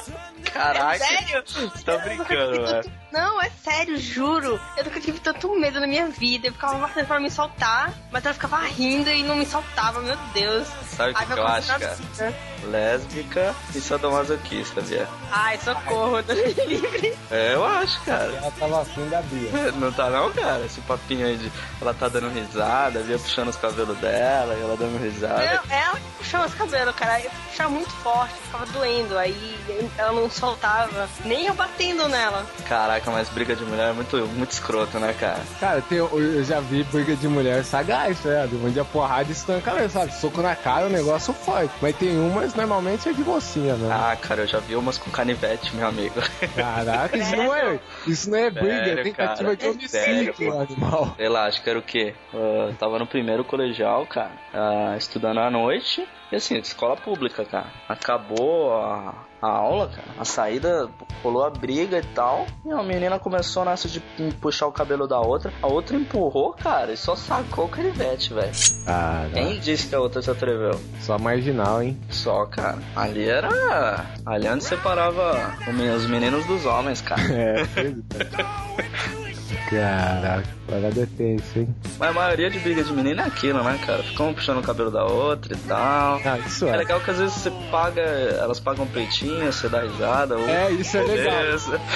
Caraca. 0.52 0.96
É 0.96 1.00
sério? 1.00 1.44
Você 1.46 1.84
tá 1.84 1.98
brincando, 1.98 2.52
velho. 2.66 2.66
tanto- 2.84 2.92
Não, 3.12 3.42
é 3.42 3.50
sério, 3.64 3.98
juro. 3.98 4.60
Eu 4.78 4.84
nunca 4.86 5.00
tive 5.00 5.20
tanto 5.20 5.54
medo 5.60 5.80
na 5.80 5.88
minha 5.88 6.08
vida. 6.08 6.48
Eu 6.48 6.54
ficava 6.54 6.78
batendo 6.78 7.08
pra 7.08 7.20
me 7.20 7.30
soltar, 7.32 7.94
mas 8.12 8.26
ela 8.26 8.34
ficava 8.34 8.58
rindo 8.62 9.10
e 9.10 9.24
não 9.24 9.36
me 9.36 9.46
soltava, 9.46 10.02
meu 10.02 10.18
Deus. 10.34 10.68
Sabe 10.88 11.14
que 11.14 11.32
eu 11.34 11.48
acho, 11.48 11.68
cara? 11.68 11.88
nasci, 11.88 12.04
né? 12.22 12.34
Lésbica 12.66 13.56
e 13.76 13.82
sadomasoquista, 13.82 14.82
Bia. 14.82 15.08
Ai, 15.32 15.58
socorro, 15.58 16.22
Deus 16.24 16.56
me 16.56 16.66
livre. 16.66 17.18
É, 17.30 17.43
eu 17.52 17.66
acho, 17.66 18.02
cara. 18.02 18.32
Ela 18.34 18.52
tava 18.52 18.82
afim 18.82 19.08
da 19.10 19.22
Bia. 19.22 19.72
Não 19.78 19.92
tá 19.92 20.10
não, 20.10 20.32
cara? 20.32 20.66
Esse 20.66 20.82
papinho 20.82 21.26
aí 21.26 21.38
de 21.38 21.52
ela 21.82 21.94
tá 21.94 22.08
dando 22.08 22.30
risada, 22.30 23.02
via 23.02 23.18
puxando 23.18 23.50
os 23.50 23.56
cabelos 23.58 23.98
dela, 23.98 24.56
e 24.56 24.62
ela 24.62 24.78
dando 24.78 25.02
risada. 25.02 25.40
Não, 25.40 25.76
ela 25.76 25.96
que 25.96 26.18
puxou 26.18 26.40
meus 26.40 26.54
cabelos, 26.54 26.96
cara. 26.96 27.20
Eu 27.20 27.32
puxava 27.50 27.70
muito 27.70 27.92
forte, 27.92 28.34
ficava 28.36 28.66
doendo. 28.68 29.18
Aí 29.18 29.58
ela 29.98 30.12
não 30.14 30.30
soltava. 30.30 31.10
Nem 31.26 31.48
eu 31.48 31.54
batendo 31.54 32.08
nela. 32.08 32.46
Caraca, 32.68 33.12
mas 33.12 33.30
briga 33.30 33.56
de 33.56 33.64
mulher 33.64 33.90
é 33.90 33.94
muito, 33.94 34.18
muito 34.28 34.52
escroto, 34.52 35.00
né, 35.00 35.14
cara? 35.14 35.42
Cara, 35.60 35.82
tem, 35.82 35.98
eu 35.98 36.44
já 36.44 36.60
vi 36.60 36.84
briga 36.86 37.16
de 37.16 37.28
mulher 37.28 37.64
sagaz, 37.64 38.20
tá 38.20 38.30
ligado? 38.30 38.66
Onde 38.66 38.80
a 38.80 38.86
porrada 38.86 39.32
estanca 39.32 39.74
mesmo, 39.74 39.90
sabe? 39.90 40.14
Soco 40.14 40.42
na 40.42 40.56
cara 40.56 40.84
é 40.84 40.86
um 40.86 40.90
negócio 40.90 41.34
forte. 41.34 41.74
Mas 41.82 41.96
tem 41.96 42.18
umas, 42.18 42.54
normalmente, 42.54 43.10
é 43.10 43.14
de 43.14 43.24
mocinha, 43.24 43.76
né? 43.76 43.90
Ah, 43.92 44.16
cara, 44.16 44.42
eu 44.42 44.48
já 44.48 44.60
vi 44.60 44.76
umas 44.76 44.98
com 44.98 45.12
canivete, 45.12 45.76
meu 45.76 45.88
amigo. 45.88 46.22
Caraca, 46.56 47.18
isso 47.34 47.44
não 47.44 47.56
é, 47.56 47.80
isso 48.08 48.30
não 48.30 48.38
é 48.38 48.50
briga, 48.50 48.68
é 48.74 48.86
Sério, 48.86 49.04
tentativa 49.04 49.44
cara? 49.44 49.56
de 49.56 49.68
homicídio, 49.68 50.60
animal. 50.60 51.14
Sei 51.18 51.30
lá, 51.30 51.46
acho 51.46 51.64
que 51.64 51.70
era 51.70 51.80
o 51.80 51.82
quê? 51.82 52.14
Ah, 52.34 52.68
Eu 52.70 52.76
tava 52.76 53.00
no 53.00 53.08
primeiro 53.08 53.44
colegial, 53.44 54.06
cara, 54.06 54.32
ah, 54.54 54.96
estudando 54.98 55.40
à 55.40 55.50
noite. 55.50 56.08
E 56.34 56.36
assim, 56.36 56.58
escola 56.58 56.98
pública, 56.98 57.46
cara. 57.46 57.68
Acabou 57.88 58.74
a, 58.74 59.14
a 59.40 59.48
aula, 59.48 59.88
cara. 59.90 60.08
A 60.18 60.26
saída 60.26 60.90
rolou 61.22 61.46
a 61.46 61.52
briga 61.52 62.00
e 62.00 62.04
tal. 62.16 62.48
E 62.66 62.72
a 62.72 62.82
menina 62.82 63.20
começou 63.20 63.64
nessa 63.64 63.88
de 63.88 64.00
puxar 64.42 64.66
o 64.66 64.72
cabelo 64.72 65.08
da 65.08 65.20
outra. 65.20 65.54
A 65.62 65.68
outra 65.68 65.96
empurrou, 65.96 66.54
cara, 66.54 66.92
e 66.92 66.98
só 66.98 67.16
sacou 67.16 67.66
o 67.66 67.70
canivete, 67.70 68.34
velho. 68.34 68.52
Cara, 68.84 69.30
Quem 69.32 69.60
disse 69.60 69.88
que 69.90 69.94
a 69.94 70.00
outra 70.00 70.24
se 70.24 70.32
atreveu? 70.32 70.82
só 71.02 71.20
marginal, 71.20 71.84
hein? 71.84 72.02
Só, 72.10 72.48
cara. 72.48 72.80
Ali 72.96 73.30
era. 73.30 74.04
Ali 74.26 74.48
é 74.48 74.54
onde 74.54 74.64
separava 74.64 75.56
os 75.96 76.08
meninos 76.08 76.48
dos 76.48 76.66
homens, 76.66 77.00
cara. 77.00 77.22
É. 77.32 79.23
Caraca, 79.70 80.48
parada 80.68 81.02
é 81.02 81.06
tenso, 81.18 81.60
hein? 81.60 81.76
Mas 81.98 82.10
a 82.10 82.14
maioria 82.14 82.50
de 82.50 82.60
briga 82.60 82.84
de 82.84 82.92
menina 82.94 83.24
é 83.24 83.28
aquilo, 83.28 83.64
né, 83.64 83.80
cara? 83.86 84.04
Ficam 84.04 84.30
um 84.30 84.34
puxando 84.34 84.60
o 84.60 84.62
cabelo 84.62 84.92
da 84.92 85.04
outra 85.06 85.54
e 85.54 85.58
tal. 85.58 86.22
Ah, 86.24 86.38
isso 86.46 86.66
É 86.68 86.72
é. 86.72 86.76
legal 86.78 87.00
que 87.00 87.10
às 87.12 87.18
vezes 87.18 87.34
você 87.34 87.52
paga, 87.72 88.02
elas 88.02 88.60
pagam 88.60 88.86
peitinho, 88.88 89.52
você 89.52 89.68
dá 89.70 89.82
risada. 89.82 90.38
Ou... 90.38 90.48
É, 90.48 90.72
isso 90.72 90.98
é 90.98 91.02
legal. 91.04 91.34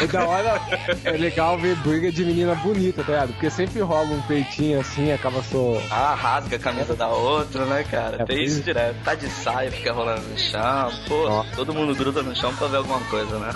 É 0.01 0.07
da 0.07 0.26
hora, 0.26 0.61
é 1.03 1.11
legal 1.11 1.57
ver 1.57 1.76
briga 1.78 2.11
de 2.11 2.24
menina 2.26 2.55
bonita, 2.55 3.03
tá 3.03 3.11
ligado? 3.11 3.34
Porque 3.34 3.49
sempre 3.49 3.82
rola 3.82 4.07
um 4.09 4.22
peitinho 4.24 4.80
assim, 4.80 5.11
acaba 5.11 5.41
só. 5.43 5.82
Ah, 5.91 6.15
rasga 6.15 6.55
a 6.55 6.59
camisa 6.59 6.95
da 6.95 7.07
outra, 7.09 7.65
né, 7.65 7.84
cara? 7.89 8.24
É, 8.24 8.26
Tem 8.26 8.43
isso 8.43 8.59
é. 8.59 8.63
direto. 8.63 8.95
Tá 9.03 9.13
de 9.13 9.30
saia, 9.30 9.72
fica 9.72 9.91
rolando 9.93 10.22
no 10.22 10.38
chão. 10.39 10.91
Pô, 11.07 11.45
todo 11.55 11.74
mundo 11.74 11.93
gruda 11.95 12.24
no 12.24 12.36
chão 12.36 12.53
pra 12.55 12.68
ver 12.68 12.78
alguma 12.78 12.99
coisa, 13.01 13.38
né? 13.39 13.49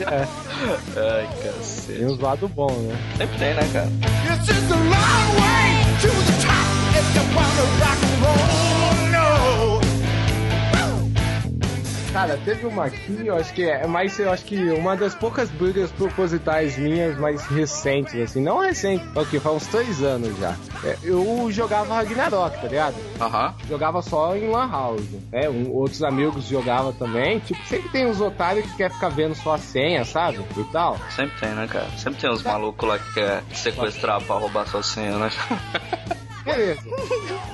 É, 0.00 0.28
Ai, 0.98 1.28
tem 1.42 1.52
cacete. 1.52 2.04
uns 2.04 2.18
lados 2.18 2.50
bons, 2.50 2.72
né? 2.82 2.97
Sempre 3.16 3.38
tem, 3.38 3.54
né, 3.54 3.68
cara? 3.72 3.88
Cara, 12.18 12.36
teve 12.44 12.66
uma 12.66 12.86
aqui, 12.86 13.22
eu 13.24 13.36
acho 13.36 13.54
que 13.54 13.62
é, 13.62 13.86
mas 13.86 14.18
eu 14.18 14.28
acho 14.32 14.44
que 14.44 14.56
uma 14.72 14.96
das 14.96 15.14
poucas 15.14 15.48
brigas 15.50 15.88
propositais 15.92 16.76
minhas 16.76 17.16
mais 17.16 17.46
recentes, 17.46 18.20
assim, 18.20 18.42
não 18.42 18.58
recente, 18.58 19.04
o 19.14 19.24
que? 19.24 19.38
Faz 19.38 19.54
uns 19.54 19.66
três 19.68 20.02
anos 20.02 20.36
já. 20.36 20.56
É, 20.82 20.98
eu 21.04 21.48
jogava 21.52 21.94
Ragnarok, 21.94 22.60
tá 22.60 22.66
ligado? 22.66 22.96
Aham. 23.20 23.54
Jogava 23.68 24.02
só 24.02 24.34
em 24.34 24.50
Lan 24.50 24.68
House. 24.68 25.00
Né? 25.30 25.48
Um- 25.48 25.70
outros 25.72 26.02
amigos 26.02 26.44
jogavam 26.48 26.92
também. 26.92 27.38
Tipo, 27.38 27.64
sempre 27.68 27.88
tem 27.90 28.04
uns 28.08 28.20
otários 28.20 28.68
que 28.68 28.76
quer 28.78 28.90
ficar 28.90 29.10
vendo 29.10 29.36
sua 29.36 29.56
senha, 29.56 30.04
sabe? 30.04 30.44
E 30.56 30.64
tal. 30.72 30.98
Sempre 31.14 31.38
tem, 31.38 31.50
né, 31.50 31.68
cara? 31.68 31.86
Sempre 31.98 32.20
tem 32.20 32.30
uns 32.32 32.42
malucos 32.42 32.88
lá 32.88 32.98
que 32.98 33.14
quer 33.14 33.44
sequestrar 33.54 34.20
pra 34.22 34.34
roubar 34.34 34.66
sua 34.66 34.82
senha, 34.82 35.16
né? 35.18 35.30
Beleza. 36.48 36.80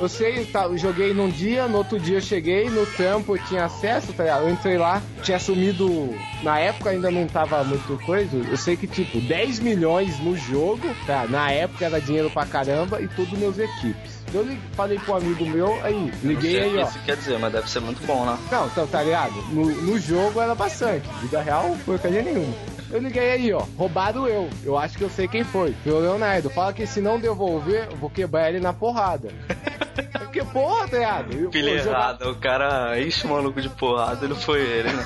Eu 0.00 0.08
sei, 0.08 0.44
tá, 0.46 0.64
eu 0.64 0.78
joguei 0.78 1.12
num 1.12 1.28
dia, 1.28 1.66
no 1.66 1.78
outro 1.78 1.98
dia 1.98 2.18
eu 2.18 2.20
cheguei, 2.20 2.68
no 2.70 2.86
trampo 2.86 3.36
eu 3.36 3.42
tinha 3.44 3.64
acesso, 3.64 4.12
tá 4.12 4.24
ligado? 4.24 4.42
Eu 4.42 4.50
entrei 4.50 4.78
lá, 4.78 5.02
tinha 5.22 5.38
sumido. 5.38 6.14
Na 6.42 6.58
época 6.58 6.90
ainda 6.90 7.10
não 7.10 7.26
tava 7.26 7.62
muito 7.64 7.98
coisa. 8.04 8.36
Eu 8.36 8.56
sei 8.56 8.76
que, 8.76 8.86
tipo, 8.86 9.20
10 9.20 9.60
milhões 9.60 10.18
no 10.20 10.36
jogo, 10.36 10.82
tá? 11.06 11.26
Na 11.28 11.50
época 11.50 11.84
era 11.84 12.00
dinheiro 12.00 12.30
pra 12.30 12.46
caramba 12.46 13.00
e 13.00 13.08
tudo 13.08 13.36
meus 13.36 13.58
equipes. 13.58 14.14
Eu 14.32 14.46
falei 14.72 14.98
pro 14.98 15.14
amigo 15.14 15.46
meu, 15.46 15.78
aí, 15.84 16.12
liguei 16.22 16.60
aí, 16.60 16.78
ó. 16.78 16.82
isso 16.82 16.98
quer 17.04 17.16
dizer, 17.16 17.38
mas 17.38 17.52
deve 17.52 17.70
ser 17.70 17.80
muito 17.80 18.04
bom, 18.04 18.26
né? 18.26 18.36
Não, 18.50 18.66
então, 18.66 18.86
tá 18.86 19.02
ligado? 19.02 19.34
No, 19.52 19.64
no 19.64 19.98
jogo 19.98 20.40
era 20.40 20.54
bastante. 20.56 21.08
Vida 21.22 21.40
real, 21.40 21.76
porcaria 21.84 22.22
nenhuma. 22.22 22.52
Eu 22.94 23.00
liguei 23.00 23.32
aí, 23.32 23.52
ó. 23.52 23.64
Roubado 23.76 24.28
eu. 24.28 24.48
Eu 24.62 24.78
acho 24.78 24.96
que 24.96 25.02
eu 25.02 25.10
sei 25.10 25.26
quem 25.26 25.42
foi. 25.42 25.74
Foi 25.82 25.92
o 25.92 25.98
Leonardo. 25.98 26.48
Fala 26.48 26.72
que 26.72 26.86
se 26.86 27.00
não 27.00 27.18
devolver, 27.18 27.88
eu 27.90 27.96
vou 27.96 28.08
quebrar 28.08 28.48
ele 28.48 28.60
na 28.60 28.72
porrada. 28.72 29.30
Porque, 30.12 30.44
porra, 30.44 30.88
tá 30.88 30.96
eu 31.30 31.50
jogar- 31.78 31.98
errada, 31.98 32.30
o 32.30 32.34
cara 32.36 33.00
enche 33.00 33.24
o 33.26 33.30
maluco 33.30 33.60
de 33.60 33.68
porrada 33.68 34.26
não 34.26 34.34
foi 34.34 34.60
ele, 34.60 34.88
né? 34.92 35.04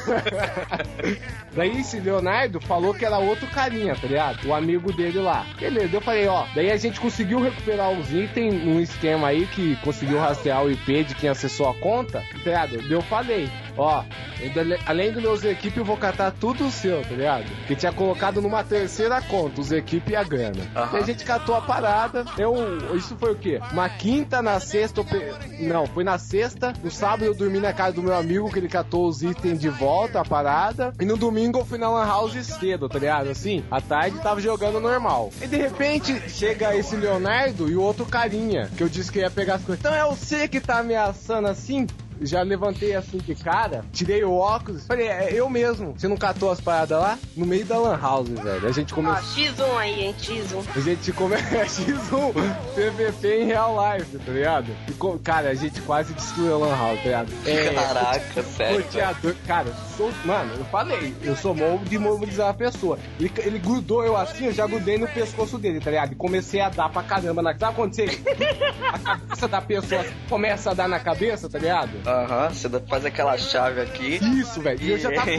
Daí 1.53 1.81
esse 1.81 1.99
Leonardo 2.01 2.61
falou 2.61 2.95
que 2.95 3.05
era 3.05 3.19
outro 3.19 3.47
carinha, 3.49 3.95
tá 3.95 4.07
ligado? 4.07 4.47
O 4.49 4.55
amigo 4.55 4.93
dele 4.93 5.19
lá. 5.19 5.45
Beleza, 5.59 5.97
eu 5.97 6.01
falei, 6.01 6.27
ó. 6.29 6.45
Daí 6.55 6.71
a 6.71 6.77
gente 6.77 7.01
conseguiu 7.01 7.41
recuperar 7.41 7.91
os 7.91 8.11
itens 8.13 8.55
num 8.65 8.81
esquema 8.81 9.29
aí 9.29 9.47
que 9.47 9.77
conseguiu 9.77 10.19
rastrear 10.19 10.65
o 10.65 10.71
IP 10.71 11.05
de 11.05 11.15
quem 11.15 11.29
acessou 11.29 11.69
a 11.69 11.75
conta, 11.75 12.21
tá 12.21 12.39
ligado? 12.45 12.79
Daí 12.79 12.93
Eu 12.93 13.03
falei, 13.03 13.51
ó. 13.79 14.03
ainda- 14.41 14.79
Além 14.87 15.13
dos 15.13 15.23
meus 15.23 15.45
equipes, 15.45 15.79
eu 15.79 15.85
vou 15.85 15.97
catar 15.97 16.31
tudo 16.33 16.67
o 16.67 16.71
seu, 16.71 17.03
tá 17.03 17.11
ligado? 17.15 17.45
Que 17.67 17.75
tinha 17.77 17.93
colocado 17.93 18.41
numa 18.43 18.63
terceira 18.65 19.21
conta, 19.23 19.61
os 19.61 19.73
equipes 19.73 20.13
e 20.13 20.17
a 20.17 20.23
grana. 20.23 20.63
Aham. 20.75 20.89
Daí 20.93 21.03
a 21.03 21.07
gente 21.07 21.25
catou 21.25 21.55
a 21.55 21.61
parada. 21.61 22.25
Eu. 22.37 22.55
Isso 22.97 23.17
foi 23.19 23.33
o 23.33 23.37
quê? 23.37 23.61
Uma 23.73 23.89
quinta 23.89 24.41
na 24.43 24.61
sexta. 24.61 25.01
eu 25.01 25.05
pe- 25.05 25.33
Não, 25.61 25.87
foi 25.87 26.05
na 26.05 26.19
sexta. 26.19 26.73
No 26.83 26.91
sábado 26.91 27.25
eu 27.25 27.35
dormi 27.35 27.59
na 27.61 27.73
casa 27.73 27.93
do 27.95 28.03
meu 28.03 28.15
amigo, 28.17 28.51
que 28.51 28.59
ele 28.59 28.69
catou 28.69 29.07
os 29.09 29.23
itens 29.23 29.59
de 29.61 29.69
volta, 29.69 30.21
a 30.21 30.25
parada. 30.25 30.93
E 31.01 31.05
no 31.05 31.17
domingo 31.17 31.59
eu 31.61 31.65
fui 31.65 31.79
na 31.79 31.89
Lan 31.89 32.07
House 32.07 32.35
cedo, 32.47 32.89
tá 32.89 32.99
ligado? 32.99 33.31
Assim, 33.31 33.65
à 33.71 33.81
tarde 33.81 34.19
tava 34.21 34.41
jogando 34.41 34.81
normal. 34.81 35.31
E 35.43 35.47
de 35.47 35.57
repente 35.57 36.29
chega 36.29 36.75
esse 36.77 36.97
Leonardo 36.97 37.69
e 37.71 37.77
o 37.77 37.83
outro 37.83 38.07
carinha, 38.07 38.69
que 38.77 38.83
eu 38.83 38.89
disse 38.89 39.11
que 39.13 39.19
ia 39.21 39.31
pegar 39.31 39.55
as 39.57 39.63
coisas. 39.65 39.85
Então 39.85 39.95
é 39.95 40.05
você 40.05 40.47
que 40.49 40.61
tá 40.61 40.79
ameaçando 40.79 41.49
assim? 41.49 41.87
Já 42.21 42.43
levantei 42.43 42.95
assim 42.95 43.19
de 43.19 43.35
cara, 43.35 43.85
tirei 43.93 44.25
o 44.25 44.33
óculos, 44.33 44.87
falei, 44.87 45.09
é 45.09 45.33
eu 45.33 45.49
mesmo. 45.49 45.95
Você 45.97 46.09
não 46.09 46.17
catou 46.17 46.51
as 46.51 46.61
paradas 46.61 46.99
lá? 47.01 47.19
No 47.37 47.47
meio 47.47 47.65
da 47.65 47.79
Lan 47.79 47.99
House, 48.01 48.29
velho. 48.29 48.67
A 48.69 48.73
gente 48.73 48.93
começou. 48.95 49.45
X1 49.45 49.77
aí, 49.79 50.01
hein? 50.05 50.15
X1. 50.21 50.65
A 50.77 50.81
gente 50.81 51.13
começa 51.13 51.65
X1 51.83 52.33
PVP 52.75 53.43
em 53.43 53.47
real 53.47 53.77
life, 53.95 54.19
tá 54.19 54.33
ligado? 54.33 54.67
E 54.89 54.93
co- 54.93 55.19
cara, 55.19 55.51
a 55.51 55.55
gente 55.55 55.81
quase 55.83 56.13
destruiu 56.15 56.55
a 56.55 56.59
Lan 56.59 56.77
House, 56.77 56.99
tá 56.99 57.05
ligado? 57.05 57.33
É, 57.47 57.75
Caraca, 57.75 58.43
sério. 58.43 58.77
roteador, 58.83 59.35
cara, 59.47 59.73
sou, 59.97 60.11
mano, 60.25 60.53
eu 60.59 60.65
falei, 60.67 61.15
eu 61.23 61.37
sou 61.37 61.55
movo 61.55 61.85
de 61.85 61.99
mobilizar 61.99 62.49
a 62.49 62.55
pessoa. 62.55 62.99
Ele, 63.19 63.31
ele 63.39 63.59
grudou 63.59 64.05
eu 64.05 64.17
assim, 64.17 64.47
eu 64.47 64.53
já 64.53 64.67
grudei 64.67 64.99
no 64.99 65.07
pescoço 65.09 65.59
dele, 65.59 65.81
tá 65.81 65.91
ligado? 65.91 66.13
E 66.13 66.17
comecei 66.17 66.61
a 66.61 66.69
dar 66.69 66.89
pra 66.89 67.03
caramba 67.03 67.43
na. 67.43 67.57
Sabe 67.59 67.75
quando 67.77 67.95
você. 67.95 68.05
a 68.93 68.99
cabeça 68.99 69.49
da 69.49 69.61
pessoa 69.61 70.05
começa 70.29 70.71
a 70.71 70.75
dar 70.75 70.89
na 70.89 71.01
cabeça, 71.01 71.49
tá 71.49 71.59
ligado? 71.59 71.91
Aham, 72.09 72.49
você 72.49 72.69
dá- 72.69 72.81
faz 72.81 73.05
aquela 73.05 73.37
chave 73.37 73.81
aqui. 73.83 74.17
Isso, 74.41 74.61
velho. 74.63 74.81
E 74.81 74.91
eu 74.93 74.99
já 74.99 75.11
tava, 75.13 75.31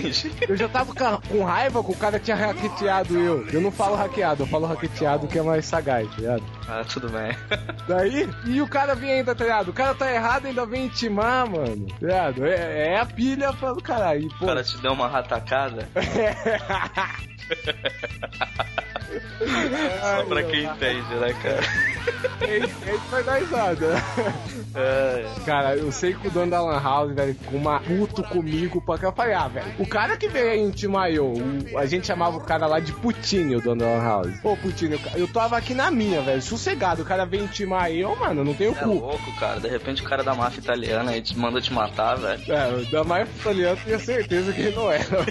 eu 0.48 0.56
já 0.56 0.70
tava 0.70 0.94
com 0.94 1.28
com 1.30 1.44
raiva 1.44 1.84
que 1.84 1.92
o 1.92 1.96
cara 1.96 2.20
tinha 2.20 2.36
hackeado 2.38 3.18
eu. 3.18 3.48
Eu 3.48 3.60
não 3.62 3.72
falo 3.72 3.96
hackeado, 3.96 4.44
eu 4.44 4.48
falo 4.48 4.66
hackeado 4.68 5.28
que 5.28 5.40
é 5.40 5.42
mais 5.42 5.66
sagaz, 5.66 6.08
tá 6.10 6.16
ligado? 6.18 6.44
Ah, 6.70 6.84
tudo 6.88 7.10
bem. 7.10 7.36
Daí, 7.88 8.30
e 8.46 8.62
o 8.62 8.68
cara 8.68 8.94
vem 8.94 9.12
ainda, 9.12 9.34
tá 9.34 9.44
ligado? 9.44 9.70
O 9.70 9.74
cara 9.74 9.96
tá 9.96 10.12
errado 10.14 10.46
ainda 10.46 10.66
vem 10.66 10.86
intimar, 10.86 11.50
mano. 11.50 11.88
Tá 11.88 11.96
ligado? 12.02 12.46
É, 12.46 12.94
é 12.94 13.00
a 13.00 13.06
pilha 13.06 13.52
pra 13.54 13.74
do 13.74 13.82
caralho. 13.82 14.22
E, 14.22 14.28
O 14.28 14.46
cara 14.46 14.64
te 14.64 14.78
deu 14.78 14.94
uma 14.94 15.08
ratacada. 15.08 15.88
Só 20.02 20.24
pra 20.26 20.44
quem 20.44 20.66
entende, 20.66 21.16
né, 21.16 21.34
cara? 21.42 21.60
Ele, 22.42 22.66
ele 22.86 22.98
vai 23.10 23.24
dar 23.24 23.40
risada. 23.40 23.88
É, 24.76 25.26
Cara, 25.46 25.76
eu 25.76 25.92
sei 25.92 26.14
que 26.14 26.28
o 26.28 26.32
dono 26.32 26.52
da 26.52 26.62
Lan 26.62 26.80
House, 26.82 27.14
velho, 27.14 27.34
ficou 27.34 27.60
uma 27.60 27.80
puto 27.80 28.24
comigo 28.24 28.82
pra 28.82 28.98
que 28.98 29.06
eu 29.06 29.12
falei, 29.12 29.34
ah, 29.34 29.48
velho, 29.48 29.66
o 29.80 29.88
cara 29.88 30.16
que 30.18 30.28
veio 30.28 30.52
aí 30.52 30.60
intimar 30.60 31.10
eu, 31.12 31.34
o- 31.34 31.78
a 31.78 31.86
gente 31.86 32.06
chamava 32.08 32.38
o 32.38 32.42
cara 32.42 32.68
lá 32.68 32.80
de 32.80 32.94
Putinho, 32.94 33.58
o 33.58 33.62
dono 33.62 33.82
da 33.82 33.88
Lan 33.88 34.04
House. 34.04 34.40
Pô, 34.42 34.56
Putinho, 34.58 35.00
eu 35.16 35.28
tava 35.28 35.58
aqui 35.58 35.74
na 35.74 35.90
minha, 35.90 36.22
velho, 36.22 36.42
sossegado, 36.60 37.02
o 37.02 37.06
cara 37.06 37.26
veio 37.26 37.46
intimar 37.46 37.92
eu, 37.92 38.16
mano, 38.16 38.44
não 38.44 38.54
tenho 38.54 38.72
é 38.72 38.76
cu. 38.76 38.94
louco, 38.94 39.36
cara. 39.40 39.60
De 39.60 39.68
repente 39.68 40.02
o 40.02 40.06
cara 40.06 40.24
da 40.24 40.36
máfia 40.36 40.60
italiana 40.60 41.12
aí 41.12 41.22
te 41.22 41.38
manda 41.38 41.62
te 41.62 41.74
matar, 41.74 42.16
velho. 42.16 42.52
É, 42.52 42.74
o 42.74 42.86
da 42.92 43.04
máfia 43.04 43.34
italiana 43.40 43.72
eu 43.72 43.78
tinha 43.78 44.00
certeza 44.00 44.52
que 44.52 44.62
ele 44.62 44.76
não 44.76 44.92
era. 44.92 45.26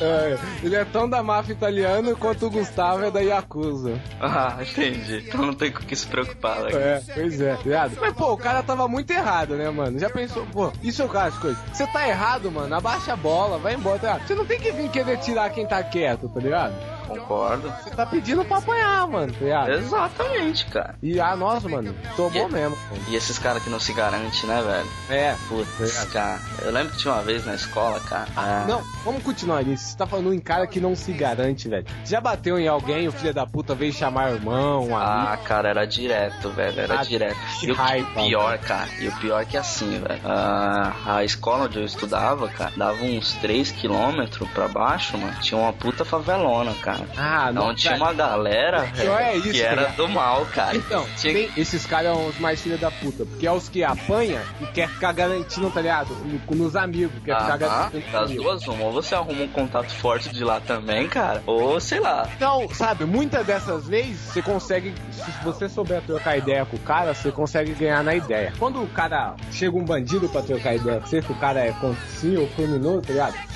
É, 0.00 0.36
ele 0.62 0.74
é 0.74 0.84
tão 0.84 1.08
da 1.08 1.22
máfia 1.22 1.52
italiana 1.52 2.12
quanto 2.16 2.46
o 2.46 2.50
Gustavo 2.50 3.04
é 3.04 3.10
da 3.12 3.20
Yakuza. 3.20 4.00
Ah, 4.20 4.58
entendi. 4.60 5.24
Então 5.28 5.46
não 5.46 5.54
tem 5.54 5.70
com 5.70 5.80
o 5.80 5.86
que 5.86 5.94
se 5.94 6.06
preocupar, 6.06 6.62
né? 6.62 6.70
É, 6.72 7.02
pois 7.14 7.40
é, 7.40 7.56
ligado? 7.64 7.96
Mas, 8.00 8.12
pô, 8.12 8.32
o 8.32 8.36
cara 8.36 8.60
tava 8.62 8.88
muito 8.88 9.12
errado, 9.12 9.54
né, 9.54 9.70
mano? 9.70 9.96
Já 9.98 10.10
pensou, 10.10 10.44
pô, 10.46 10.72
isso 10.82 11.02
é 11.02 11.04
o 11.04 11.08
caso, 11.08 11.40
coisa. 11.40 11.58
Você 11.72 11.86
tá 11.86 12.08
errado, 12.08 12.50
mano, 12.50 12.74
abaixa 12.74 13.12
a 13.12 13.16
bola, 13.16 13.56
vai 13.58 13.74
embora, 13.74 13.98
tá 14.00 14.06
ligado? 14.08 14.26
Você 14.26 14.34
não 14.34 14.44
tem 14.44 14.58
que 14.58 14.72
vir 14.72 14.90
querer 14.90 15.16
tirar 15.18 15.48
quem 15.50 15.64
tá 15.64 15.80
quieto, 15.82 16.28
tá 16.28 16.40
ligado? 16.40 16.97
Concordo. 17.08 17.72
Você 17.82 17.90
tá 17.90 18.06
pedindo 18.06 18.44
pra 18.44 18.58
apanhar, 18.58 19.06
mano, 19.08 19.32
tá? 19.32 19.70
Exatamente, 19.72 20.66
cara. 20.66 20.94
E, 21.02 21.18
ah, 21.20 21.34
nossa, 21.34 21.68
mano, 21.68 21.94
tomou 22.16 22.48
E- 22.48 22.52
mesmo. 22.52 22.76
mano. 22.90 23.02
E 23.08 23.16
esses 23.16 23.38
caras 23.38 23.62
que 23.62 23.70
não 23.70 23.80
se 23.80 23.92
garantem, 23.92 24.46
né, 24.46 24.62
velho? 24.62 24.88
É. 25.10 25.34
Putz, 25.48 26.04
cara. 26.12 26.40
Eu 26.62 26.70
lembro 26.72 26.92
que 26.92 26.98
tinha 26.98 27.14
uma 27.14 27.22
vez 27.22 27.44
na 27.46 27.54
escola, 27.54 27.98
cara. 28.00 28.28
Ah, 28.36 28.64
Não, 28.68 28.82
vamos 29.04 29.22
continuar 29.22 29.64
nisso. 29.64 29.84
Você 29.90 29.96
tá 29.96 30.06
falando 30.06 30.32
em 30.34 30.38
cara 30.40 30.66
que 30.66 30.80
não 30.80 30.94
se 30.94 31.12
garante, 31.12 31.68
velho. 31.68 31.86
Já 32.04 32.20
bateu 32.20 32.58
em 32.58 32.68
alguém, 32.68 33.08
o 33.08 33.12
filho 33.12 33.32
da 33.34 33.46
puta 33.46 33.74
veio 33.74 33.92
chamar 33.92 34.32
irmão, 34.32 34.88
um 34.88 34.96
amigo. 34.96 35.28
Ah, 35.32 35.38
cara, 35.44 35.68
era 35.70 35.86
direto, 35.86 36.50
velho, 36.50 36.80
era 36.80 37.00
Ah, 37.00 37.02
direto. 37.04 37.36
E 37.62 37.70
o 37.70 37.74
raiva, 37.74 38.08
pior, 38.14 38.58
cara, 38.58 38.88
e 39.00 39.08
o 39.08 39.12
pior 39.18 39.40
é 39.40 39.44
que 39.44 39.56
assim, 39.56 39.98
velho, 40.00 40.20
a, 40.24 40.92
a 41.16 41.24
escola 41.24 41.64
onde 41.64 41.78
eu 41.78 41.84
estudava, 41.84 42.48
cara, 42.48 42.72
dava 42.76 43.02
uns 43.02 43.32
3 43.34 43.70
quilômetros 43.70 44.48
pra 44.50 44.68
baixo, 44.68 45.16
mano, 45.16 45.34
tinha 45.40 45.58
uma 45.60 45.72
puta 45.72 46.04
favelona, 46.04 46.74
cara. 46.74 46.97
Ah, 47.16 47.50
Não 47.52 47.74
tinha 47.74 47.96
uma 47.96 48.12
galera, 48.12 48.82
velho, 48.84 49.12
é 49.12 49.36
isso, 49.36 49.50
que 49.52 49.60
era 49.62 49.82
cara. 49.84 49.94
do 49.96 50.08
mal, 50.08 50.46
cara. 50.46 50.76
Então, 50.76 51.06
tinha 51.16 51.48
esses 51.56 51.84
caras 51.86 52.14
são 52.14 52.26
os 52.28 52.38
mais 52.38 52.60
filhos 52.60 52.80
da 52.80 52.90
puta, 52.90 53.24
porque 53.26 53.46
é 53.46 53.52
os 53.52 53.68
que 53.68 53.82
apanha 53.84 54.42
e 54.60 54.66
quer 54.66 54.88
ficar 54.88 55.12
garantindo, 55.12 55.70
tá 55.70 55.80
ligado? 55.80 56.14
No- 56.24 56.56
Nos 56.56 56.74
amigos, 56.76 57.12
quer 57.24 57.36
ficar 57.40 57.62
Aham, 57.62 57.90
garantindo. 57.90 58.12
das 58.12 58.30
duas 58.32 58.66
uma, 58.66 58.84
ou 58.84 58.92
você 58.92 59.14
arruma 59.14 59.42
um 59.44 59.48
contato 59.48 59.90
forte 59.94 60.28
de 60.30 60.42
lá 60.44 60.60
também, 60.60 61.08
cara, 61.08 61.42
ou 61.46 61.78
sei 61.80 62.00
lá. 62.00 62.28
Então, 62.36 62.68
sabe, 62.72 63.04
muitas 63.04 63.46
dessas 63.46 63.86
vezes 63.86 64.18
você 64.20 64.42
consegue, 64.42 64.94
se 65.12 65.44
você 65.44 65.68
souber 65.68 66.02
trocar 66.02 66.36
ideia 66.36 66.64
com 66.66 66.76
o 66.76 66.80
cara, 66.80 67.14
você 67.14 67.30
consegue 67.30 67.72
ganhar 67.74 68.02
na 68.02 68.14
ideia. 68.14 68.52
Quando 68.58 68.82
o 68.82 68.86
cara 68.88 69.34
chega 69.52 69.76
um 69.76 69.84
bandido 69.84 70.28
pra 70.28 70.42
trocar 70.42 70.74
ideia 70.74 71.00
com 71.00 71.06
você, 71.06 71.22
que 71.22 71.32
o 71.32 71.36
cara 71.36 71.60
é 71.60 71.72
contínuo 71.72 72.42
ou 72.42 72.48
criminoso, 72.48 73.02
tá 73.02 73.12
ligado? 73.12 73.34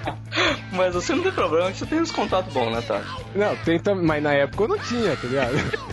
Mas 0.72 0.94
você 0.94 1.14
não 1.14 1.22
tem 1.22 1.32
problema 1.32 1.72
você 1.72 1.84
tem 1.86 2.00
uns 2.00 2.10
contatos 2.10 2.49
bons, 2.50 2.72
né, 2.72 2.82
Tati? 2.82 3.06
Não, 3.34 3.56
tem 3.56 3.78
também, 3.78 4.04
mas 4.04 4.22
na 4.22 4.32
época 4.32 4.64
eu 4.64 4.68
não 4.68 4.78
tinha, 4.78 5.16
tá 5.16 5.26
ligado? 5.26 5.54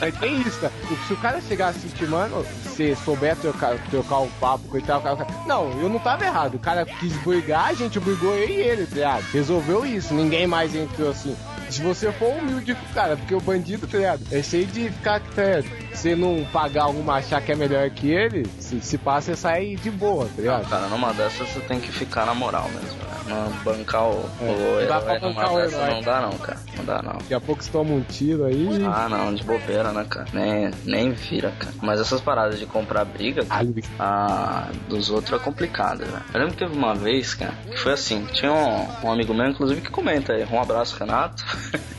Mas 0.00 0.16
tem 0.18 0.40
isso, 0.40 0.60
tá? 0.60 0.70
Se 1.06 1.12
o 1.12 1.16
cara 1.16 1.40
chegasse 1.40 1.86
assim, 1.86 2.06
mano, 2.06 2.44
se 2.62 2.94
souber 2.96 3.36
trocar, 3.36 3.76
trocar 3.90 4.18
o 4.18 4.28
papo 4.40 4.68
com 4.68 4.76
ele, 4.76 4.86
tal, 4.86 5.00
tal, 5.00 5.16
tal. 5.16 5.26
Não, 5.46 5.70
eu 5.80 5.88
não 5.88 5.98
tava 5.98 6.24
errado. 6.24 6.54
O 6.54 6.58
cara 6.58 6.84
quis 6.84 7.12
brigar, 7.18 7.70
a 7.70 7.74
gente 7.74 7.98
brigou 8.00 8.34
eu 8.34 8.48
e 8.48 8.52
ele, 8.52 8.86
tá 8.86 8.94
ligado? 8.94 9.22
Resolveu 9.32 9.84
isso, 9.84 10.14
ninguém 10.14 10.46
mais 10.46 10.74
entrou 10.74 11.10
assim. 11.10 11.36
Se 11.70 11.82
você 11.82 12.10
for 12.12 12.28
humilde 12.38 12.74
com 12.74 12.86
o 12.86 12.94
cara, 12.94 13.16
porque 13.16 13.34
o 13.34 13.40
bandido, 13.40 13.86
tá 13.86 13.98
ligado? 13.98 14.22
É 14.30 14.42
cheio 14.42 14.66
de 14.66 14.90
ficar, 14.90 15.20
tá 15.20 15.42
ligado? 15.42 15.66
Se 15.94 16.14
não 16.14 16.44
pagar 16.52 16.84
alguma, 16.84 17.16
achar 17.16 17.40
que 17.42 17.52
é 17.52 17.56
melhor 17.56 17.88
que 17.90 18.10
ele, 18.10 18.46
se, 18.58 18.80
se 18.80 18.96
passa, 18.96 19.34
você 19.34 19.36
sai 19.36 19.76
de 19.76 19.90
boa, 19.90 20.26
tá 20.26 20.40
ligado? 20.40 20.68
Cara, 20.68 20.86
numa 20.88 21.12
dessas 21.12 21.48
você 21.48 21.60
tem 21.60 21.80
que 21.80 21.90
ficar 21.92 22.24
na 22.24 22.34
moral 22.34 22.68
mesmo, 22.70 22.98
né? 22.98 23.17
Bancar 23.64 24.04
o, 24.08 24.24
É, 24.40 24.44
o 24.44 24.80
não 24.80 24.86
dá 24.88 25.00
pra 25.00 25.14
herói 25.16 25.28
numa 25.28 25.34
bancar 25.42 25.52
o 25.52 25.56
dessas 25.58 25.72
herói. 25.74 25.94
não 25.94 26.02
dá 26.02 26.20
não, 26.20 26.32
cara. 26.32 26.60
Não 26.76 26.84
dá 26.84 27.02
não. 27.02 27.12
Daqui 27.12 27.34
a 27.34 27.40
pouco 27.40 27.62
você 27.62 27.70
toma 27.70 27.92
um 27.94 28.00
tiro 28.02 28.44
aí. 28.44 28.68
Ah, 28.86 29.08
não, 29.08 29.34
de 29.34 29.42
bobeira, 29.44 29.92
né, 29.92 30.06
cara? 30.08 30.26
Nem, 30.32 30.70
nem 30.84 31.12
vira, 31.12 31.52
cara. 31.58 31.74
Mas 31.82 32.00
essas 32.00 32.20
paradas 32.20 32.58
de 32.58 32.66
comprar 32.66 33.04
briga, 33.04 33.44
cara, 33.44 33.66
ah, 33.98 34.68
dos 34.88 35.10
outros 35.10 35.40
é 35.40 35.42
complicado, 35.42 36.04
né? 36.06 36.22
Eu 36.32 36.40
lembro 36.40 36.54
que 36.54 36.64
teve 36.64 36.76
uma 36.76 36.94
vez, 36.94 37.34
cara, 37.34 37.54
que 37.70 37.78
foi 37.78 37.92
assim: 37.92 38.24
tinha 38.32 38.52
um, 38.52 39.06
um 39.06 39.12
amigo 39.12 39.34
meu, 39.34 39.46
inclusive, 39.48 39.80
que 39.80 39.90
comenta 39.90 40.32
aí. 40.32 40.46
Um 40.50 40.60
abraço, 40.60 40.96
Renato. 40.98 41.44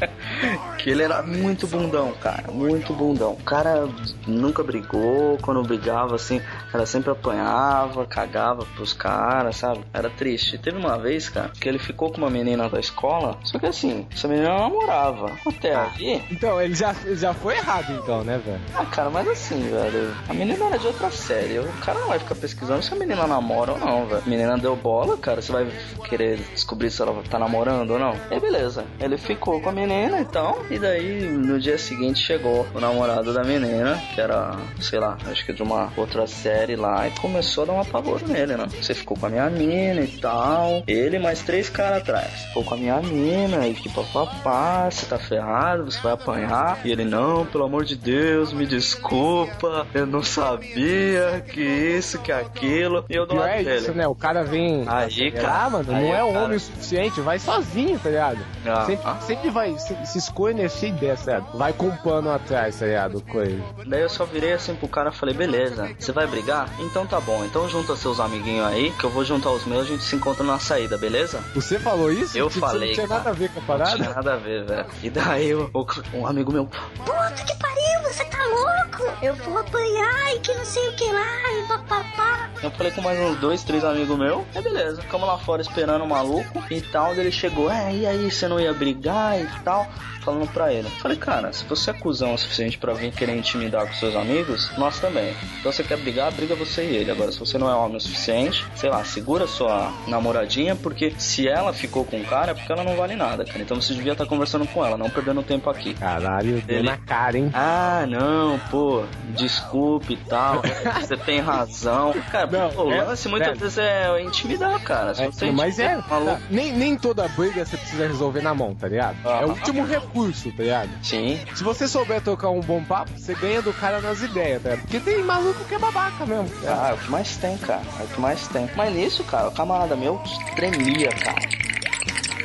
que 0.77 0.89
ele 0.89 1.03
era 1.03 1.21
muito 1.21 1.67
bundão, 1.67 2.13
cara. 2.21 2.51
Muito 2.51 2.93
bundão. 2.93 3.33
O 3.33 3.43
cara 3.43 3.87
nunca 4.25 4.63
brigou. 4.63 5.37
Quando 5.41 5.61
brigava, 5.63 6.15
assim, 6.15 6.41
era 6.73 6.85
sempre 6.85 7.11
apanhava, 7.11 8.05
cagava 8.05 8.65
pros 8.75 8.93
caras, 8.93 9.57
sabe? 9.57 9.81
Era 9.93 10.09
triste. 10.09 10.55
E 10.55 10.57
teve 10.57 10.77
uma 10.77 10.97
vez, 10.97 11.18
cara, 11.27 11.49
que 11.49 11.67
ele 11.67 11.79
ficou 11.79 12.11
com 12.11 12.17
uma 12.19 12.29
menina 12.29 12.69
da 12.69 12.79
escola. 12.79 13.37
Só 13.43 13.59
que 13.59 13.65
assim, 13.65 14.07
essa 14.13 14.27
menina 14.27 14.57
namorava. 14.59 15.31
Até 15.45 15.75
aí. 15.75 16.21
Então, 16.31 16.61
ele 16.61 16.75
já, 16.75 16.95
ele 17.03 17.17
já 17.17 17.33
foi 17.33 17.55
errado, 17.55 17.91
então, 17.91 18.23
né, 18.23 18.39
velho? 18.43 18.61
Ah, 18.75 18.85
cara, 18.85 19.09
mas 19.09 19.27
assim, 19.27 19.59
velho, 19.69 20.13
a 20.27 20.33
menina 20.33 20.65
era 20.65 20.77
de 20.77 20.87
outra 20.87 21.09
série. 21.11 21.59
O 21.59 21.67
cara 21.83 21.99
não 21.99 22.07
vai 22.07 22.19
ficar 22.19 22.35
pesquisando 22.35 22.83
se 22.83 22.93
a 22.93 22.97
menina 22.97 23.27
namora 23.27 23.73
ou 23.73 23.79
não, 23.79 24.05
velho. 24.05 24.23
A 24.25 24.29
menina 24.29 24.57
deu 24.57 24.75
bola, 24.75 25.17
cara, 25.17 25.41
você 25.41 25.51
vai 25.51 25.67
querer 26.07 26.37
descobrir 26.53 26.91
se 26.91 27.01
ela 27.01 27.21
tá 27.29 27.39
namorando 27.39 27.91
ou 27.91 27.99
não. 27.99 28.15
E 28.29 28.39
beleza, 28.39 28.85
ele 28.99 29.17
ficou 29.17 29.59
com 29.61 29.69
a 29.69 29.71
menina 29.71 30.19
então, 30.19 30.57
e 30.69 30.77
daí 30.77 31.21
no 31.21 31.59
dia 31.59 31.77
seguinte 31.77 32.19
chegou 32.19 32.65
o 32.73 32.79
namorado 32.79 33.33
da 33.33 33.43
menina, 33.43 34.01
que 34.13 34.21
era, 34.21 34.57
sei 34.79 34.99
lá, 34.99 35.17
acho 35.25 35.45
que 35.45 35.53
de 35.53 35.63
uma 35.63 35.91
outra 35.97 36.27
série 36.27 36.75
lá, 36.75 37.07
e 37.07 37.11
começou 37.11 37.63
a 37.63 37.67
dar 37.67 37.73
um 37.73 37.81
apavoro 37.81 38.27
nele, 38.27 38.55
né? 38.55 38.67
Você 38.81 38.93
ficou 38.93 39.17
com 39.17 39.25
a 39.25 39.29
minha 39.29 39.49
mina 39.49 40.01
e 40.01 40.17
tal. 40.17 40.83
Ele 41.09 41.17
e 41.17 41.19
mais 41.19 41.41
três 41.41 41.69
caras 41.69 42.03
atrás. 42.03 42.31
Ficou 42.45 42.63
com 42.63 42.75
a 42.75 42.77
minha 42.77 43.01
mina 43.01 43.67
e 43.67 43.73
que 43.73 43.89
papapá, 43.89 44.87
você 44.91 45.07
tá 45.07 45.17
ferrado, 45.17 45.85
você 45.85 45.99
vai 46.01 46.13
apanhar. 46.13 46.79
E 46.85 46.91
ele, 46.91 47.03
não, 47.03 47.47
pelo 47.47 47.63
amor 47.63 47.83
de 47.83 47.95
Deus, 47.95 48.53
me 48.53 48.67
desculpa, 48.67 49.87
eu 49.91 50.05
não 50.05 50.21
sabia 50.21 51.43
que 51.51 51.61
isso, 51.61 52.19
que 52.19 52.31
aquilo. 52.31 53.03
E 53.09 53.15
eu 53.15 53.25
do 53.25 53.29
Pior 53.33 53.39
lado 53.41 53.51
é 53.53 53.63
dele. 53.63 53.75
isso, 53.77 53.91
né? 53.93 54.07
O 54.07 54.13
cara 54.13 54.43
vem. 54.43 54.83
Aí, 54.87 55.33
Ah, 55.35 55.41
cara. 55.41 55.69
mano, 55.71 55.95
aí, 55.95 56.03
não 56.03 56.13
é 56.13 56.17
cara. 56.17 56.25
homem 56.45 56.57
o 56.57 56.59
suficiente, 56.59 57.21
vai 57.21 57.39
sozinho, 57.39 57.97
tá 57.97 58.09
ligado? 58.09 58.39
Ah, 58.67 58.85
sempre, 58.85 59.03
ah. 59.07 59.17
sempre 59.21 59.49
vai 59.49 59.77
se, 59.79 59.95
se 60.05 60.17
esconhecer 60.19 60.91
dessa, 60.93 61.25
tá 61.31 61.37
ligado? 61.39 61.57
Vai 61.57 61.73
com 61.73 61.87
um 61.87 61.95
pano 61.97 62.29
atrás, 62.31 62.77
tá 62.77 62.85
ligado? 62.85 63.19
Coisa. 63.21 63.59
Daí 63.87 64.01
eu 64.01 64.09
só 64.09 64.25
virei 64.25 64.53
assim 64.53 64.75
pro 64.75 64.87
cara 64.87 65.09
e 65.09 65.13
falei, 65.13 65.33
beleza, 65.33 65.89
você 65.97 66.11
vai 66.11 66.27
brigar? 66.27 66.69
Então 66.79 67.07
tá 67.07 67.19
bom, 67.19 67.43
então 67.43 67.67
junta 67.67 67.95
seus 67.95 68.19
amiguinhos 68.19 68.67
aí, 68.67 68.91
que 68.91 69.03
eu 69.03 69.09
vou 69.09 69.25
juntar 69.25 69.49
os 69.51 69.65
meus, 69.65 69.81
a 69.87 69.89
gente 69.89 70.03
se 70.03 70.15
encontra 70.15 70.43
na 70.43 70.59
saída, 70.59 70.97
beleza? 70.99 71.39
Você 71.55 71.79
falou 71.79 72.11
isso? 72.11 72.37
Eu 72.37 72.49
Tipo, 72.49 72.61
falei, 72.67 72.89
Não 72.89 72.95
tinha 72.95 73.07
cara. 73.07 73.19
nada 73.19 73.29
a 73.29 73.33
ver 73.33 73.49
com 73.49 73.59
a 73.59 73.61
Não 73.61 73.67
parada? 73.67 73.95
tinha 73.95 74.09
nada 74.09 74.33
a 74.33 74.37
ver, 74.37 74.65
velho. 74.65 74.85
E 75.01 75.09
daí 75.09 75.53
o- 75.55 75.69
o- 75.73 75.87
um 76.17 76.27
amigo 76.27 76.51
meu, 76.51 76.65
Puta 76.65 77.43
que 77.45 77.55
pariu, 77.57 78.01
você 78.03 78.25
tá 78.25 78.37
louco? 78.45 79.11
Eu 79.21 79.33
vou 79.35 79.57
apanhar 79.57 80.35
e 80.35 80.39
que 80.39 80.53
não 80.53 80.65
sei 80.65 80.87
o 80.89 80.95
que 80.95 81.05
lá 81.11 81.25
e 81.53 81.67
papapá. 81.67 82.49
Eu 82.61 82.71
falei 82.71 82.91
com 82.91 83.01
mais 83.01 83.17
uns 83.19 83.37
dois, 83.37 83.63
três 83.63 83.83
amigos 83.85 84.17
meus. 84.17 84.43
É 84.53 84.61
beleza, 84.61 85.01
ficamos 85.01 85.27
lá 85.27 85.37
fora 85.37 85.61
esperando 85.61 86.03
o 86.03 86.07
maluco 86.07 86.61
e 86.69 86.81
tal. 86.81 87.11
Daí 87.11 87.21
ele 87.21 87.31
chegou, 87.31 87.71
é, 87.71 87.93
e 87.93 88.05
aí, 88.05 88.29
você 88.29 88.47
não 88.47 88.59
ia 88.59 88.73
brigar 88.73 89.39
e 89.39 89.47
tal? 89.63 89.87
Falando 90.29 90.47
pra 90.53 90.71
ele. 90.71 90.87
Falei, 91.01 91.17
cara, 91.17 91.51
se 91.51 91.65
você 91.65 91.89
é 91.89 91.93
cuzão 91.93 92.35
o 92.35 92.37
suficiente 92.37 92.77
pra 92.77 92.93
vir 92.93 93.11
querer 93.11 93.35
intimidar 93.35 93.87
com 93.87 93.93
seus 93.93 94.15
amigos, 94.15 94.69
nós 94.77 94.99
também. 94.99 95.33
Então 95.59 95.71
você 95.71 95.83
quer 95.83 95.97
brigar, 95.97 96.31
briga 96.31 96.53
você 96.55 96.83
e 96.83 96.95
ele. 96.97 97.09
Agora, 97.09 97.31
se 97.31 97.39
você 97.39 97.57
não 97.57 97.67
é 97.69 97.73
homem 97.73 97.97
o 97.97 97.99
suficiente, 97.99 98.63
sei 98.75 98.89
lá, 98.91 99.03
segura 99.03 99.47
sua 99.47 99.91
namoradinha, 100.07 100.75
porque 100.75 101.11
se 101.17 101.47
ela 101.47 101.73
ficou 101.73 102.05
com 102.05 102.17
o 102.21 102.25
cara, 102.25 102.51
é 102.51 102.53
porque 102.53 102.71
ela 102.71 102.83
não 102.83 102.95
vale 102.95 103.15
nada, 103.15 103.43
cara. 103.43 103.59
Então 103.59 103.81
você 103.81 103.93
devia 103.95 104.11
estar 104.11 104.27
conversando 104.27 104.67
com 104.67 104.85
ela, 104.85 104.97
não 104.97 105.09
perdendo 105.09 105.41
tempo 105.41 105.67
aqui. 105.69 105.95
Caralho, 105.95 106.61
deu 106.61 106.77
Ele- 106.77 106.89
na 106.89 106.97
cara, 106.97 107.35
hein? 107.37 107.49
Ah, 107.53 108.05
não, 108.07 108.59
pô, 108.69 109.03
desculpe 109.29 110.13
e 110.13 110.17
tal. 110.17 110.61
Você 111.01 111.17
tem 111.17 111.39
razão. 111.39 112.13
Cara, 112.31 112.45
Não, 112.47 112.85
o 112.85 112.93
é- 112.93 113.01
lance 113.03 113.27
muitas 113.27 113.47
velho. 113.49 113.59
vezes 113.61 113.77
é 113.79 114.21
intimidar, 114.21 114.79
cara. 114.81 115.13
É, 115.17 115.51
mas 115.51 115.79
é, 115.79 115.95
maluco- 116.07 116.31
tá, 116.33 116.39
nem, 116.51 116.71
nem 116.71 116.95
toda 116.97 117.27
briga 117.29 117.65
você 117.65 117.77
precisa 117.77 118.05
resolver 118.07 118.41
na 118.41 118.53
mão, 118.53 118.75
tá 118.75 118.87
ligado? 118.87 119.15
É 119.25 119.45
o 119.45 119.49
último 119.49 119.85
recurso, 119.85 120.18
tá 120.27 120.63
ligado? 120.63 120.89
Sim. 121.03 121.39
Se 121.55 121.63
você 121.63 121.87
souber 121.87 122.21
tocar 122.21 122.49
um 122.49 122.59
bom 122.59 122.83
papo, 122.83 123.11
você 123.17 123.33
ganha 123.33 123.61
do 123.61 123.73
cara 123.73 124.01
nas 124.01 124.21
ideias, 124.21 124.61
tá 124.61 124.69
ligado? 124.69 124.81
Porque 124.81 124.99
tem 124.99 125.23
maluco 125.23 125.63
que 125.65 125.75
é 125.75 125.79
babaca 125.79 126.25
mesmo. 126.25 126.49
Ah, 126.67 126.89
é 126.89 126.93
o 126.93 126.97
que 126.97 127.09
mais 127.09 127.37
tem, 127.37 127.57
cara. 127.57 127.83
É 127.99 128.03
o 128.03 128.07
que 128.07 128.19
mais 128.19 128.47
tem. 128.47 128.69
Mas 128.75 128.93
nisso, 128.93 129.23
cara, 129.23 129.47
o 129.47 129.51
camarada 129.51 129.95
meu 129.95 130.21
tremia, 130.55 131.09
cara. 131.09 131.39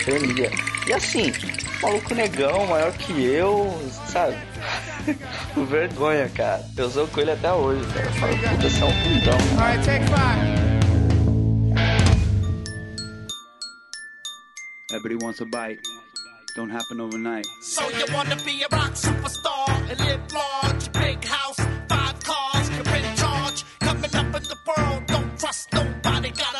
Tremia. 0.04 0.50
E 0.86 0.92
assim, 0.92 1.32
maluco 1.82 2.14
negão, 2.14 2.66
maior 2.66 2.92
que 2.92 3.12
eu, 3.24 3.72
sabe? 4.06 4.36
Vergonha, 5.68 6.28
cara. 6.28 6.64
Eu 6.76 6.90
sou 6.90 7.06
com 7.08 7.20
ele 7.20 7.32
até 7.32 7.52
hoje, 7.52 7.84
cara. 7.92 8.06
Eu 8.06 8.12
falo, 8.12 8.36
puta, 8.36 8.70
você 8.70 8.82
é 8.82 8.84
um 8.84 8.92
fundão. 8.92 9.38
Alright, 9.58 9.84
take 9.84 10.04
five. 10.06 10.64
Everybody 14.92 15.24
wants 15.24 15.40
a 15.40 15.44
bite. 15.46 15.80
Don't 16.54 16.70
happen 16.70 17.00
overnight. 17.00 17.48
So 17.60 17.82
you 17.90 18.04
wanna 18.14 18.36
be 18.44 18.62
a 18.62 18.68
rock 18.70 18.92
superstar 18.92 19.90
and 19.90 19.98
live 19.98 20.20
large, 20.32 20.92
big 20.92 21.24
house, 21.24 21.58
five 21.88 22.20
cars, 22.22 22.70
you're 22.70 22.94
in 22.94 23.16
charge, 23.16 23.64
coming 23.80 24.14
up 24.14 24.26
in 24.26 24.42
the 24.44 24.56
world, 24.64 25.04
don't 25.06 25.36
trust 25.36 25.72
nobody, 25.72 26.30
gotta 26.30 26.53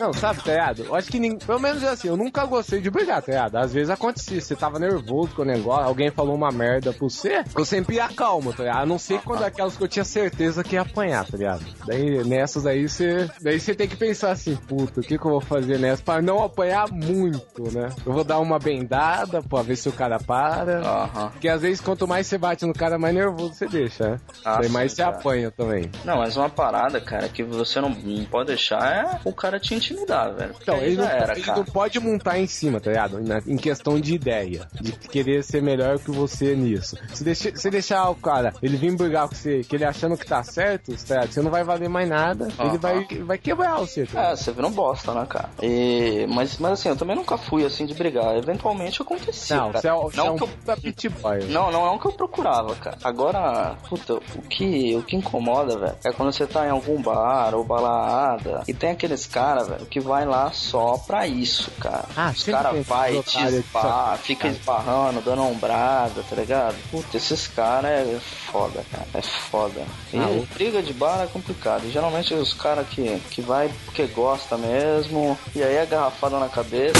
Não, 0.00 0.12
sabe, 0.12 0.42
tá 0.42 0.50
ligado? 0.52 0.84
Eu 0.84 0.94
acho 0.94 1.10
que, 1.10 1.18
nin- 1.18 1.38
pelo 1.38 1.58
menos 1.60 1.82
é 1.82 1.88
assim, 1.88 2.08
eu 2.08 2.16
nunca 2.16 2.44
gostei 2.46 2.80
de 2.80 2.90
brigar, 2.90 3.22
tá 3.22 3.32
ligado? 3.32 3.56
Às 3.56 3.72
vezes 3.72 3.90
acontecia, 3.90 4.40
você 4.40 4.54
tava 4.56 4.78
nervoso 4.78 5.34
com 5.34 5.42
o 5.42 5.44
negócio, 5.44 5.84
alguém 5.84 6.10
falou 6.10 6.34
uma 6.34 6.50
merda 6.50 6.92
pra 6.92 7.00
você, 7.08 7.44
eu 7.56 7.64
sempre 7.64 7.96
ia 7.96 8.08
calmo, 8.08 8.52
tá 8.52 8.62
ligado? 8.64 8.82
A 8.82 8.86
não 8.86 8.98
ser 8.98 9.20
quando 9.22 9.42
é 9.44 9.46
aquelas 9.46 9.76
que 9.76 9.82
eu 9.84 9.88
tinha 9.88 10.04
certeza 10.04 10.64
que 10.64 10.74
ia 10.74 10.82
apanhar, 10.82 11.24
tá 11.26 11.36
ligado? 11.36 11.64
Daí, 11.86 12.24
nessas 12.24 12.66
aí, 12.66 12.88
você 12.88 13.30
daí 13.40 13.58
você 13.60 13.74
tem 13.74 13.88
que 13.88 13.96
pensar 13.96 14.30
assim, 14.32 14.56
puta, 14.56 15.00
o 15.00 15.02
que 15.02 15.18
que 15.18 15.24
eu 15.26 15.30
vou 15.32 15.40
fazer 15.40 15.78
nessa 15.78 16.02
pra 16.02 16.20
não 16.22 16.42
apanhar 16.42 16.88
muito, 16.90 17.62
né? 17.72 17.88
Eu 18.04 18.12
vou 18.12 18.24
dar 18.24 18.38
uma 18.38 18.58
bendada 18.58 19.42
pra 19.42 19.62
ver 19.62 19.76
se 19.76 19.88
o 19.88 19.92
cara 19.92 20.18
para. 20.18 20.78
Aham. 20.80 21.30
Porque 21.30 21.48
às 21.48 21.62
vezes, 21.62 21.80
quanto 21.80 22.06
mais 22.06 22.26
você 22.26 22.36
bate 22.38 22.66
no 22.66 22.72
cara, 22.72 22.98
mais 22.98 23.14
nervoso 23.14 23.54
você 23.54 23.66
deixa, 23.66 24.10
né? 24.10 24.20
Ah, 24.44 24.58
Daí 24.60 24.68
mais 24.68 24.92
sim, 24.92 24.96
você 24.96 25.02
cara. 25.04 25.16
apanha 25.16 25.50
também. 25.50 25.90
Não, 26.04 26.18
mas 26.18 26.36
uma 26.36 26.48
parada, 26.48 27.00
cara, 27.00 27.28
que 27.28 27.42
você 27.42 27.80
não 27.80 27.90
não 27.90 28.24
pode 28.24 28.48
deixar 28.48 28.84
é 28.92 29.20
o 29.24 29.32
cara 29.34 29.58
te 29.60 29.74
intimidar, 29.74 30.32
velho. 30.34 30.54
Então, 30.60 30.76
ele 30.78 30.96
não, 30.96 31.04
era, 31.04 31.32
ele 31.38 31.46
não 31.46 31.64
pode 31.64 31.98
montar 32.00 32.38
em 32.38 32.46
cima, 32.46 32.80
tá 32.80 32.90
ligado? 32.90 33.20
Na- 33.20 33.42
em 33.46 33.56
questão 33.56 33.98
de 34.00 34.14
ideia. 34.14 34.68
De 34.80 34.92
querer 34.92 35.42
ser 35.42 35.62
melhor 35.62 35.98
que 35.98 36.10
você 36.10 36.54
nisso. 36.54 36.96
Se, 37.12 37.24
deixa, 37.24 37.54
se 37.56 37.70
deixar 37.70 38.08
o 38.10 38.14
cara, 38.14 38.52
ele 38.62 38.76
vir 38.76 38.94
brigar 38.96 39.28
com 39.28 39.34
você, 39.34 39.62
que 39.62 39.76
ele 39.76 39.84
achando 39.84 40.16
que 40.16 40.26
tá 40.26 40.42
certo, 40.42 40.92
tá 41.06 41.14
ligado? 41.14 41.32
Você 41.32 41.42
não 41.42 41.50
vai 41.50 41.64
valer 41.64 41.88
mais 41.88 42.08
nada, 42.08 42.48
ele 42.58 42.68
Aham. 42.68 42.78
vai, 42.78 43.04
vai 43.24 43.38
quebrar 43.38 43.76
você. 43.78 44.06
Tá? 44.06 44.30
É, 44.30 44.36
você 44.36 44.52
vira 44.52 44.66
um 44.66 44.70
bosta, 44.70 45.12
né, 45.12 45.26
cara? 45.28 45.48
E, 45.62 46.26
mas, 46.28 46.58
mas 46.58 46.72
assim, 46.72 46.88
eu 46.88 46.96
também 46.96 47.16
nunca 47.16 47.36
fui 47.36 47.64
assim 47.64 47.86
de 47.86 47.94
brigar. 47.94 48.36
Eventualmente 48.36 49.00
acontecia. 49.02 49.56
não, 49.56 49.72
cara. 49.72 49.80
você 49.80 49.88
é, 49.88 49.92
você 49.92 50.16
não 50.16 50.26
é 50.26 50.30
um 50.30 50.36
que 50.36 50.42
eu 50.42 50.76
pit 50.76 51.08
boy. 51.08 51.44
Não, 51.48 51.70
não 51.70 51.86
é 51.86 51.90
o 51.90 51.98
que 51.98 52.06
eu 52.06 52.12
procurava, 52.12 52.74
cara. 52.76 52.98
Agora, 53.02 53.76
puta, 53.88 54.14
o 54.14 54.42
que, 54.48 54.94
o 54.96 55.02
que 55.02 55.16
incomoda, 55.16 55.78
velho, 55.78 55.96
é 56.04 56.12
quando 56.12 56.32
você 56.32 56.46
tá 56.46 56.66
em 56.66 56.70
algum 56.70 57.00
bar 57.00 57.54
ou 57.54 57.64
balada 57.64 58.62
e 58.68 58.74
tem 58.74 58.90
aqueles 58.90 59.23
caras, 59.26 59.68
velho, 59.68 59.86
que 59.86 60.00
vai 60.00 60.24
lá 60.24 60.50
só 60.52 60.96
pra 61.06 61.26
isso, 61.26 61.70
cara. 61.80 62.04
Ah, 62.16 62.32
Os 62.34 62.42
caras 62.44 62.86
vai 62.86 63.16
esses 63.16 63.32
te 63.32 63.42
esbarra, 63.44 64.16
fica 64.18 64.48
esbarrando, 64.48 65.20
dando 65.20 65.42
ombrada, 65.42 66.22
tá 66.28 66.36
ligado? 66.36 66.74
Puta, 66.90 67.16
esses 67.16 67.46
caras 67.48 67.90
é 67.90 68.18
foda, 68.50 68.84
cara. 68.90 69.06
É 69.14 69.22
foda. 69.22 69.82
E 70.12 70.18
Ah, 70.18 70.26
o- 70.28 70.46
briga 70.54 70.82
de 70.82 70.92
bar 70.92 71.20
é 71.22 71.26
complicado. 71.26 71.84
E 71.86 71.90
geralmente 71.90 72.32
os 72.34 72.52
caras 72.54 72.86
que, 72.88 73.20
que 73.30 73.40
vai 73.42 73.70
porque 73.84 74.06
gosta 74.06 74.56
mesmo, 74.56 75.38
e 75.54 75.62
aí 75.62 75.76
é 75.76 75.86
garrafada 75.86 76.38
na 76.38 76.48
cabeça. 76.48 76.98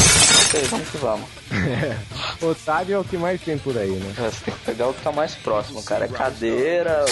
Ok, 0.48 0.62
vamos 0.70 0.88
que 0.88 0.96
vamos. 0.98 1.28
É. 1.52 1.96
Otário 2.44 2.94
é 2.94 2.98
o 2.98 3.04
que 3.04 3.16
mais 3.16 3.40
tem 3.40 3.56
por 3.58 3.76
aí, 3.78 3.90
né? 3.90 4.14
É, 4.18 4.30
Você 4.30 4.44
tem 4.44 4.54
que 4.54 4.60
pegar 4.60 4.88
o 4.88 4.94
que 4.94 5.02
tá 5.02 5.12
mais 5.12 5.34
próximo, 5.34 5.82
cara. 5.82 6.04
É 6.06 6.08
cadeira, 6.08 7.04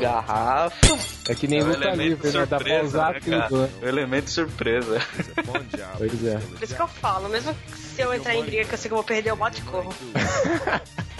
garrafa. 0.00 0.98
É 1.28 1.34
que 1.34 1.46
nem 1.48 1.60
É 1.60 1.62
o 1.62 1.66
luta 1.68 1.78
elemento 1.88 2.02
livre, 2.24 2.30
né? 2.38 2.46
Dá 2.46 2.46
pra 2.46 2.58
surpresa, 2.58 2.84
usar 2.86 3.12
né, 3.14 3.20
tudo, 3.48 3.62
né? 3.62 3.68
O 3.82 3.86
elemento 3.88 4.30
surpresa. 4.34 5.00
Pois 5.98 6.24
é. 6.24 6.38
Por 6.38 6.62
isso 6.62 6.74
que 6.74 6.82
eu 6.82 6.88
falo, 6.88 7.28
mesmo 7.28 7.56
se 7.74 8.02
eu 8.02 8.12
entrar 8.12 8.34
em 8.34 8.44
briga 8.44 8.64
que 8.64 8.74
eu 8.74 8.78
sei 8.78 8.88
que 8.88 8.92
eu 8.92 8.96
vou 8.96 9.04
perder, 9.04 9.30
eu 9.30 9.36
bato 9.36 9.58
e 9.58 9.62
corro. 9.62 9.94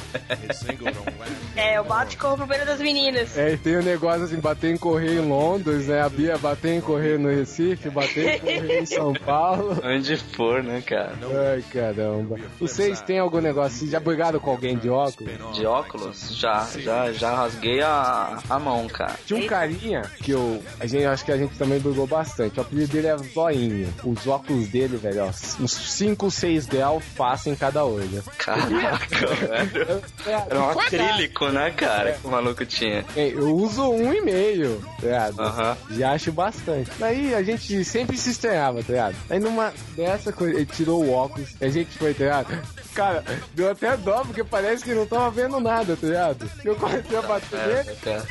É, 1.56 1.78
eu 1.78 1.84
bato 1.84 2.14
e 2.14 2.16
corro 2.16 2.36
pro 2.36 2.46
beiro 2.46 2.66
das 2.66 2.80
meninas. 2.80 3.36
É, 3.36 3.52
e 3.52 3.56
tem 3.56 3.76
o 3.76 3.82
negócio 3.82 4.24
assim, 4.24 4.38
bater 4.38 4.72
em 4.74 4.76
correio 4.76 5.22
em 5.22 5.28
Londres, 5.28 5.86
né? 5.86 6.02
A 6.02 6.08
Bia 6.08 6.36
bater 6.38 6.74
em 6.74 6.80
correio 6.80 7.18
no 7.18 7.28
Recife, 7.28 7.90
bater 7.90 8.36
em 8.36 8.38
correio 8.38 8.82
em 8.82 8.86
São 8.86 9.12
Paulo. 9.14 9.80
Onde 9.84 10.16
for, 10.16 10.62
né, 10.62 10.80
cara? 10.80 11.14
Ai, 11.52 11.62
caramba. 11.72 12.36
Vocês 12.60 13.00
têm 13.00 13.18
algum 13.18 13.40
negócio? 13.40 13.78
Vocês 13.78 13.90
já 13.90 14.00
brigaram 14.00 14.40
com 14.40 14.50
alguém 14.50 14.76
de 14.76 14.88
óculos? 14.88 15.32
De 15.54 15.66
óculos? 15.66 16.36
Já, 16.36 16.66
já, 16.76 17.12
já 17.12 17.34
rasguei 17.34 17.80
a, 17.82 18.38
a 18.48 18.58
mão, 18.58 18.86
cara. 18.88 19.14
Tinha 19.26 19.40
um 19.40 19.46
carinha 19.46 20.02
que 20.22 20.32
eu. 20.32 20.62
A 20.80 20.86
gente, 20.86 21.04
acho 21.04 21.24
que 21.24 21.32
a 21.32 21.36
gente 21.36 21.56
também 21.56 21.78
brigou 21.78 22.06
bastante. 22.06 22.58
O 22.58 22.62
apelido 22.62 22.92
dele 22.92 23.08
é 23.08 23.16
Zoinho. 23.16 23.94
Os 24.04 24.26
óculos 24.26 24.68
dele, 24.68 24.96
velho, 24.96 25.24
ó, 25.24 25.28
uns 25.28 25.72
5, 25.72 26.30
6 26.30 26.66
graus 26.66 27.04
passam 27.16 27.52
em 27.52 27.56
cada 27.56 27.84
olho. 27.84 28.22
Caraca, 28.38 29.26
velho. 29.34 30.02
Era 30.26 30.60
um 30.60 30.70
acrílico, 30.70 31.48
né, 31.48 31.70
cara, 31.70 32.12
que 32.12 32.26
o 32.26 32.30
maluco 32.30 32.64
tinha. 32.66 33.04
É, 33.16 33.28
Eu 33.28 33.54
uso 33.56 33.90
um 33.90 34.12
e 34.12 34.20
meio, 34.20 34.80
tá 35.00 35.06
ligado? 35.06 35.76
Já 35.90 36.12
acho 36.12 36.32
bastante. 36.32 36.90
Daí 36.98 37.34
a 37.34 37.42
gente 37.42 37.84
sempre 37.84 38.16
se 38.16 38.30
estranhava, 38.30 38.82
tá 38.82 38.92
ligado? 38.92 39.16
Aí 39.30 39.38
numa 39.38 39.72
dessa 39.96 40.32
coisa, 40.32 40.54
ele 40.56 40.66
tirou 40.66 41.04
o 41.04 41.12
óculos 41.12 41.50
e 41.60 41.64
a 41.64 41.68
gente 41.68 41.96
foi, 41.98 42.14
tá 42.14 42.24
ligado? 42.24 42.62
Cara, 42.94 43.24
deu 43.54 43.68
até 43.72 43.96
dó, 43.96 44.22
porque 44.24 44.44
parece 44.44 44.84
que 44.84 44.94
não 44.94 45.04
tava 45.04 45.28
vendo 45.28 45.58
nada, 45.58 45.96
tá 45.96 46.06
ligado? 46.06 46.48
Eu 46.64 46.76
comecei 46.76 47.18
a 47.18 47.22
bater 47.22 47.58
É, 47.58 47.66
nele, 47.82 47.96
cara. 47.96 48.24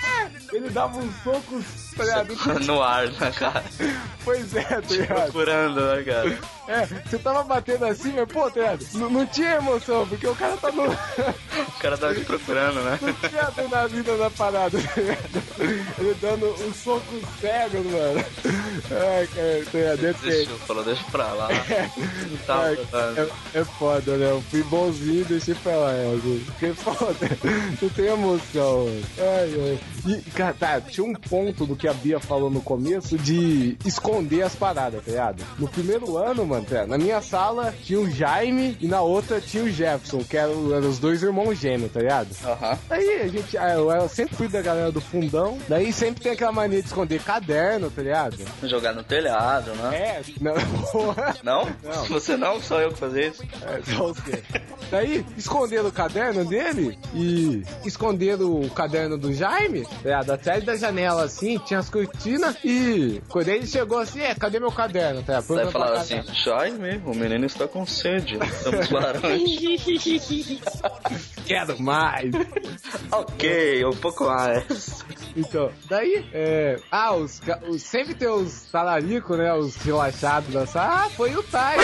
ele 0.54 0.70
dava 0.70 0.98
uns 1.00 1.14
socos, 1.22 1.66
tá 1.98 2.04
ligado? 2.06 2.34
No 2.66 2.82
ar, 2.82 3.08
né, 3.10 3.32
cara? 3.38 3.62
Pois 4.24 4.56
é, 4.56 4.64
tá 4.64 4.80
ligado? 4.90 5.22
Procurando, 5.24 5.82
né, 5.82 6.04
cara? 6.04 6.38
É, 6.68 6.86
você 6.86 7.18
tava 7.18 7.44
batendo 7.44 7.86
assim, 7.86 8.14
mas 8.14 8.32
pô? 8.32 8.50
Não, 8.94 9.10
não 9.10 9.26
tinha 9.26 9.56
emoção, 9.56 10.08
porque 10.08 10.28
o 10.28 10.36
cara 10.36 10.56
tá 10.58 10.72
no. 10.72 10.84
O 10.84 11.80
cara 11.80 11.98
tava 11.98 12.16
te 12.16 12.22
procurando, 12.22 12.80
né? 12.82 13.00
Não 13.02 13.30
tinha 13.30 13.42
adrenalina 13.44 14.16
na 14.16 14.30
parada? 14.30 14.78
Ele 15.60 16.16
dando 16.22 16.46
um 16.66 16.74
soco 16.74 17.20
cego, 17.42 17.84
mano. 17.90 18.26
Ai, 18.92 19.28
cara, 19.28 19.66
tá? 19.66 19.96
Depende. 20.02 20.46
Deixa, 20.46 20.56
falou, 20.66 20.84
deixa 20.84 21.04
pra 21.12 21.34
lá. 21.34 21.50
Não 21.50 22.38
tá 22.46 22.72
é, 22.72 23.60
é 23.60 23.64
foda, 23.66 24.18
né? 24.18 24.32
Eu 24.32 24.42
fui 24.50 24.64
bonzinho, 24.64 25.26
deixei 25.26 25.56
pra 25.56 25.76
lá, 25.76 25.92
é, 25.92 26.20
gente. 26.24 26.46
Porque 26.46 26.74
foda, 26.74 27.30
não 27.82 27.90
tem 27.90 28.06
emoção. 28.06 28.86
mano. 28.86 29.04
Ai, 29.20 29.54
ai. 29.56 29.80
E, 30.06 30.22
cara, 30.32 30.54
tá, 30.54 30.82
tinha 30.82 31.06
um 31.06 31.14
ponto 31.14 31.66
do 31.66 31.76
que 31.76 31.88
a 31.88 31.94
Bia 31.94 32.20
falou 32.20 32.50
no 32.50 32.62
começo 32.62 33.18
de 33.18 33.78
esconder 33.86 34.44
as 34.44 34.56
paradas, 34.56 35.04
tá 35.04 35.12
ligado? 35.12 35.44
No 35.58 35.68
primeiro 35.68 36.18
ano, 36.18 36.46
mano, 36.46 36.53
tá, 36.62 36.86
na 36.86 36.98
minha 36.98 37.22
sala 37.22 37.74
tinha 37.84 38.00
o 38.00 38.10
Jaime 38.10 38.78
e 38.80 38.88
na 38.88 39.02
outra 39.02 39.40
tinha 39.40 39.64
o 39.64 39.70
Jefferson, 39.70 40.24
que 40.24 40.38
eram, 40.38 40.74
eram 40.74 40.90
os 40.90 41.00
dois 41.00 41.24
irmãos 41.24 41.58
gêmeos, 41.58 41.92
tá 41.92 42.00
ligado? 42.00 42.30
Aham. 42.46 42.80
Aí 42.90 43.22
a 43.22 43.28
gente, 43.28 43.58
ah, 43.58 43.74
eu, 43.74 43.92
eu 43.92 44.10
sempre 44.10 44.36
fui 44.36 44.48
da 44.48 44.62
galera 44.62 44.92
do 44.92 45.02
fundão, 45.02 45.58
daí 45.68 45.92
sempre 45.92 46.22
tem 46.22 46.32
aquela 46.32 46.52
mania 46.52 46.82
de 46.82 46.88
esconder 46.88 47.22
caderno, 47.22 47.90
tá 47.90 48.02
ligado? 48.02 48.38
Jogar 48.64 48.94
no 48.94 49.04
telhado, 49.04 49.72
né? 49.76 49.98
É, 49.98 50.22
não. 50.40 50.54
Não? 51.44 51.70
Não. 51.84 52.06
Você 52.06 52.38
não, 52.38 52.60
só 52.62 52.80
eu 52.80 52.92
que 52.92 53.00
fazia 53.00 53.28
isso. 53.28 53.44
É, 53.62 53.82
só 53.96 54.08
você. 54.08 54.44
Daí, 54.90 55.26
esconderam 55.38 55.88
o 55.88 55.92
caderno 55.92 56.46
dele 56.46 56.98
e 57.14 57.64
esconderam 57.86 58.62
o 58.62 58.70
caderno 58.70 59.18
do 59.18 59.34
Jaime, 59.34 59.86
é, 60.04 60.14
atrás 60.14 60.64
da 60.64 60.76
janela 60.76 61.24
assim, 61.24 61.58
tinha 61.60 61.80
as 61.80 61.90
cortinas 61.90 62.56
e 62.64 63.22
quando 63.30 63.48
ele 63.50 63.66
chegou 63.66 64.00
assim, 64.00 64.22
é, 64.22 64.36
cadê 64.36 64.60
meu 64.60 64.72
caderno? 64.72 65.24
Tá, 65.24 65.42
Daí 65.42 65.72
falava 65.72 65.98
assim, 65.98 66.22
Jaime, 66.44 67.02
o 67.06 67.16
menino 67.16 67.46
está 67.46 67.68
com 67.68 67.86
sede. 67.86 68.38
Estamos 68.44 68.90
laranja. 68.90 69.28
quero 71.46 71.82
mais. 71.82 72.32
ok, 73.12 73.86
um 73.86 73.92
pouco 73.96 74.26
mais. 74.26 75.04
Então, 75.36 75.72
daí, 75.90 76.26
é. 76.34 76.80
Ah, 76.92 77.14
os, 77.16 77.42
os- 77.70 77.82
sempre 77.82 78.14
tem 78.14 78.28
os 78.28 78.64
talaricos, 78.72 79.38
né? 79.38 79.54
Os 79.54 79.76
relaxados 79.78 80.54
da 80.54 80.66
sala. 80.66 81.06
Ah, 81.06 81.10
foi 81.10 81.36
o 81.36 81.44
Tai. 81.44 81.78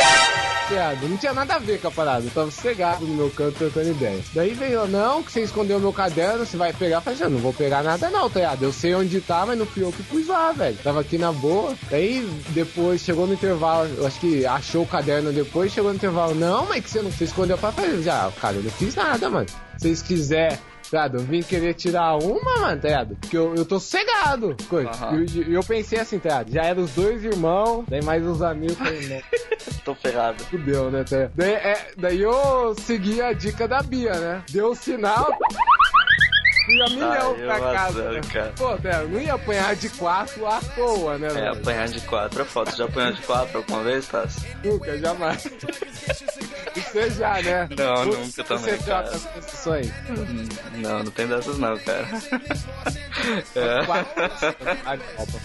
Piada, 0.67 1.07
Não 1.07 1.17
tinha 1.17 1.33
nada 1.33 1.55
a 1.55 1.59
ver 1.59 1.79
com 1.81 1.87
a 1.87 1.91
parada. 1.91 2.25
Eu 2.25 2.31
tava 2.31 2.51
sossegado 2.51 3.05
no 3.05 3.15
meu 3.15 3.29
canto 3.31 3.57
trocando 3.57 3.89
ideia. 3.89 4.21
Daí 4.35 4.53
veio, 4.53 4.85
não, 4.87 5.23
que 5.23 5.31
você 5.31 5.41
escondeu 5.41 5.79
meu 5.79 5.91
caderno, 5.91 6.45
você 6.45 6.57
vai 6.57 6.71
pegar. 6.73 6.97
Eu 6.97 7.01
Falei, 7.01 7.19
"Eu 7.21 7.29
não 7.31 7.39
vou 7.39 7.53
pegar 7.53 7.81
nada, 7.81 8.09
não, 8.09 8.29
tá 8.29 8.39
ligado? 8.39 8.63
Eu 8.63 8.71
sei 8.71 8.93
onde 8.93 9.19
tá, 9.21 9.45
mas 9.47 9.57
não 9.57 9.65
fui 9.65 9.83
eu 9.83 9.91
que 9.91 10.03
pus 10.03 10.27
lá, 10.27 10.51
velho. 10.51 10.77
Tava 10.83 10.99
aqui 11.01 11.17
na 11.17 11.31
boa. 11.31 11.73
Daí 11.89 12.21
depois 12.49 13.01
chegou 13.01 13.25
no 13.25 13.33
intervalo, 13.33 13.89
eu 13.97 14.05
acho 14.05 14.19
que 14.19 14.45
achou 14.55 14.83
o 14.83 14.87
caderno 14.87 15.31
depois, 15.31 15.71
chegou 15.71 15.91
no 15.91 15.95
intervalo. 15.97 16.35
Não, 16.35 16.65
mas 16.67 16.83
que 16.83 16.89
você 16.89 17.01
não 17.01 17.11
você 17.11 17.23
escondeu 17.23 17.57
pra 17.57 17.71
fazer. 17.71 18.01
Já, 18.01 18.31
cara, 18.39 18.57
eu 18.57 18.63
não 18.63 18.71
fiz 18.71 18.95
nada, 18.95 19.29
mano. 19.29 19.47
Se 19.77 19.87
vocês 19.87 20.01
quiserem 20.01 20.57
tá? 20.89 21.09
Eu 21.11 21.19
vim 21.19 21.41
querer 21.41 21.73
tirar 21.73 22.15
uma, 22.17 22.59
mano, 22.59 22.81
tá 22.81 22.87
ligado? 22.87 23.15
Porque 23.15 23.37
eu, 23.37 23.55
eu 23.55 23.65
tô 23.65 23.79
sossegado, 23.79 24.55
coisa. 24.67 24.89
Aham. 24.89 25.25
E 25.29 25.41
eu, 25.41 25.53
eu 25.53 25.63
pensei 25.63 25.99
assim, 25.99 26.19
tá 26.19 26.29
ligado? 26.29 26.51
Já 26.51 26.61
eram 26.63 26.83
os 26.83 26.91
dois 26.91 27.23
irmãos, 27.23 27.85
daí 27.87 28.03
mais 28.03 28.25
os 28.25 28.41
amigos, 28.41 28.77
falei, 28.77 29.23
Tô 29.85 29.95
ferrado. 29.95 30.43
fudeu, 30.45 30.91
né, 30.91 31.03
tá? 31.03 31.29
Daí, 31.35 31.51
é, 31.51 31.91
daí 31.97 32.21
eu 32.21 32.75
segui 32.75 33.21
a 33.21 33.33
dica 33.33 33.67
da 33.67 33.81
Bia, 33.81 34.13
né? 34.13 34.43
Deu 34.49 34.71
o 34.71 34.75
sinal... 34.75 35.29
Fui 36.69 36.81
a 36.83 36.89
milhão 36.89 37.35
Ai, 37.39 37.45
pra 37.45 37.59
casa. 37.59 38.11
né? 38.11 38.21
cara. 38.31 38.53
Pô, 38.55 38.77
tá, 38.77 38.89
eu 39.01 39.09
não 39.09 39.19
ia 39.19 39.33
apanhar 39.33 39.75
de 39.75 39.89
quatro 39.89 40.45
à 40.45 40.59
toa, 40.75 41.17
né, 41.17 41.27
É, 41.27 41.33
velho? 41.33 41.51
apanhar 41.53 41.87
de 41.87 41.99
quatro 42.01 42.41
é 42.43 42.45
foda. 42.45 42.71
Já 42.75 42.85
apanhou 42.85 43.11
de 43.13 43.21
quatro 43.23 43.57
alguma 43.57 43.81
vez, 43.83 44.07
Tassi? 44.07 44.45
Nunca, 44.63 44.95
jamais. 44.99 45.47
Você 46.75 47.09
já, 47.11 47.41
né? 47.41 47.67
Não, 47.75 48.05
Você- 48.05 48.17
nunca 48.19 48.43
também, 48.43 48.77
Você 48.77 48.83
cara. 48.85 49.03
troca 49.09 49.15
as 49.17 49.25
posições. 49.25 49.91
Não, 50.75 51.03
não 51.03 51.11
tem 51.11 51.27
dessas 51.27 51.57
não, 51.57 51.77
cara. 51.79 52.07
É. 53.55 53.83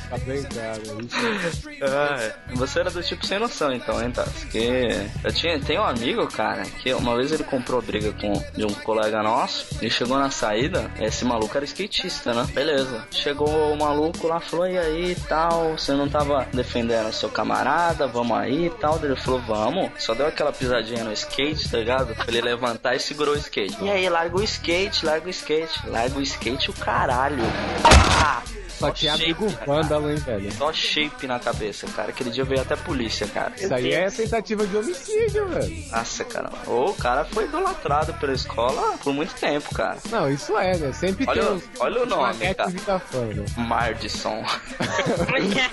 Pra 0.08 0.18
bem 0.18 0.42
claro. 0.44 0.82
Isso. 1.00 1.68
Ah, 1.82 2.16
é. 2.20 2.34
Você 2.54 2.80
era 2.80 2.90
do 2.90 3.02
tipo 3.02 3.26
sem 3.26 3.38
noção, 3.38 3.72
então, 3.72 4.02
hein, 4.02 4.10
Tassi? 4.10 4.46
Que 4.46 5.08
eu 5.22 5.32
tinha, 5.32 5.60
tem 5.60 5.78
um 5.78 5.84
amigo, 5.84 6.26
cara, 6.28 6.62
que 6.62 6.92
uma 6.92 7.16
vez 7.16 7.32
ele 7.32 7.44
comprou 7.44 7.80
briga 7.80 8.12
com 8.12 8.32
de 8.54 8.64
um 8.64 8.74
colega 8.74 9.22
nosso 9.22 9.66
e 9.82 9.90
chegou 9.90 10.18
na 10.18 10.30
saída, 10.30 10.90
esse 11.00 11.24
maluco 11.24 11.56
era 11.56 11.64
skatista, 11.64 12.32
né? 12.34 12.46
Beleza. 12.52 13.06
Chegou 13.10 13.72
o 13.72 13.78
maluco 13.78 14.26
lá, 14.26 14.40
falou, 14.40 14.66
e 14.66 14.78
aí 14.78 15.12
e 15.12 15.14
tal, 15.14 15.76
você 15.78 15.92
não 15.92 16.08
tava 16.08 16.46
defendendo 16.52 17.08
o 17.08 17.12
seu 17.12 17.28
camarada, 17.28 18.06
vamos 18.06 18.36
aí 18.36 18.66
e 18.66 18.70
tal. 18.70 19.00
Ele 19.02 19.16
falou, 19.16 19.40
vamos. 19.40 19.90
Só 19.98 20.14
deu 20.14 20.26
aquela 20.26 20.52
pisadinha 20.52 21.04
no 21.04 21.12
skate, 21.12 21.68
tá 21.70 21.78
ligado? 21.78 22.14
Pra 22.14 22.26
ele 22.28 22.40
levantar 22.40 22.94
e 22.94 23.00
segurou 23.00 23.34
o 23.34 23.38
skate. 23.38 23.76
E 23.82 23.90
aí, 23.90 24.08
larga 24.08 24.36
o 24.36 24.42
skate, 24.42 25.04
larga 25.04 25.26
o 25.26 25.30
skate. 25.30 25.88
Larga 25.88 26.18
o 26.18 26.22
skate 26.22 26.70
o 26.70 26.72
caralho. 26.74 27.42
Ah! 27.84 28.53
Só 28.78 28.90
tinha 28.90 29.14
amigo 29.14 29.46
vândalo, 29.66 30.10
hein, 30.10 30.16
velho? 30.16 30.52
Só 30.52 30.72
shape 30.72 31.26
na 31.26 31.38
cabeça, 31.38 31.86
cara. 31.88 32.10
Aquele 32.10 32.30
dia 32.30 32.44
veio 32.44 32.60
até 32.60 32.74
a 32.74 32.76
polícia, 32.76 33.26
cara. 33.26 33.52
Isso 33.56 33.72
aí 33.72 33.92
é 33.92 34.10
tentativa 34.10 34.66
de 34.66 34.76
homicídio, 34.76 35.48
velho. 35.48 35.84
Nossa, 35.90 36.24
cara. 36.24 36.50
O 36.66 36.92
cara 36.94 37.24
foi 37.24 37.44
idolatrado 37.44 38.14
pela 38.14 38.32
escola 38.32 38.96
por 38.98 39.12
muito 39.12 39.34
tempo, 39.34 39.74
cara. 39.74 39.98
Não, 40.10 40.30
isso 40.30 40.56
é, 40.58 40.76
né? 40.76 40.92
Sempre 40.92 41.26
Olha 41.28 41.42
tem 41.42 41.62
olha 41.78 42.02
o 42.02 42.06
nome, 42.06 42.54
cara. 42.54 42.70
Vita 42.70 42.98
fã, 42.98 43.24
né? 43.26 43.44
Mardison. 43.56 44.42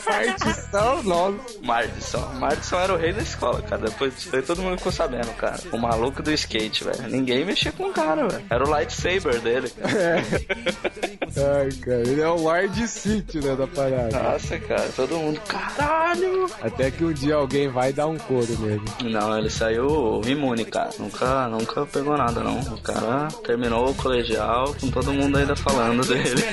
Partição, 0.04 1.04
nome. 1.04 1.40
Mardison. 1.62 2.28
Mardison 2.36 2.78
era 2.80 2.94
o 2.94 2.98
rei 2.98 3.14
da 3.14 3.22
escola, 3.22 3.62
cara. 3.62 3.82
Depois 3.84 4.16
disso 4.16 4.36
aí 4.36 4.42
todo 4.42 4.62
mundo 4.62 4.78
ficou 4.78 4.92
sabendo, 4.92 5.34
cara. 5.36 5.60
O 5.72 5.78
maluco 5.78 6.22
do 6.22 6.32
skate, 6.32 6.84
velho. 6.84 7.08
Ninguém 7.10 7.46
mexia 7.46 7.72
com 7.72 7.86
o 7.90 7.94
cara, 7.94 8.28
velho. 8.28 8.46
Era 8.50 8.64
o 8.64 8.70
lightsaber 8.70 9.40
dele, 9.42 9.70
cara. 9.70 9.92
É. 10.02 11.62
Ai, 11.62 11.70
cara, 11.82 12.02
ele 12.02 12.22
é 12.22 12.28
o 12.28 12.36
Lord 12.36 12.88
City, 13.02 13.40
né, 13.40 13.56
da 13.56 13.66
parada. 13.66 14.20
Nossa, 14.20 14.60
cara. 14.60 14.88
Todo 14.96 15.18
mundo, 15.18 15.42
caralho. 15.48 16.46
Até 16.62 16.92
que 16.92 17.04
um 17.04 17.12
dia 17.12 17.36
alguém 17.36 17.68
vai 17.68 17.92
dar 17.92 18.06
um 18.06 18.18
couro 18.18 18.56
nele. 18.60 18.82
Não, 19.04 19.38
ele 19.38 19.50
saiu 19.50 20.22
imune, 20.26 20.66
cara. 20.66 20.92
Nunca, 21.00 21.48
nunca 21.48 21.86
pegou 21.88 22.16
nada, 22.16 22.42
não. 22.42 22.60
O 22.60 22.82
cara 22.82 23.28
terminou 23.44 23.90
o 23.90 23.96
colegial 23.96 24.76
com 24.80 24.92
todo 24.92 25.12
mundo 25.12 25.38
ainda 25.38 25.56
falando 25.56 26.06
dele. 26.06 26.44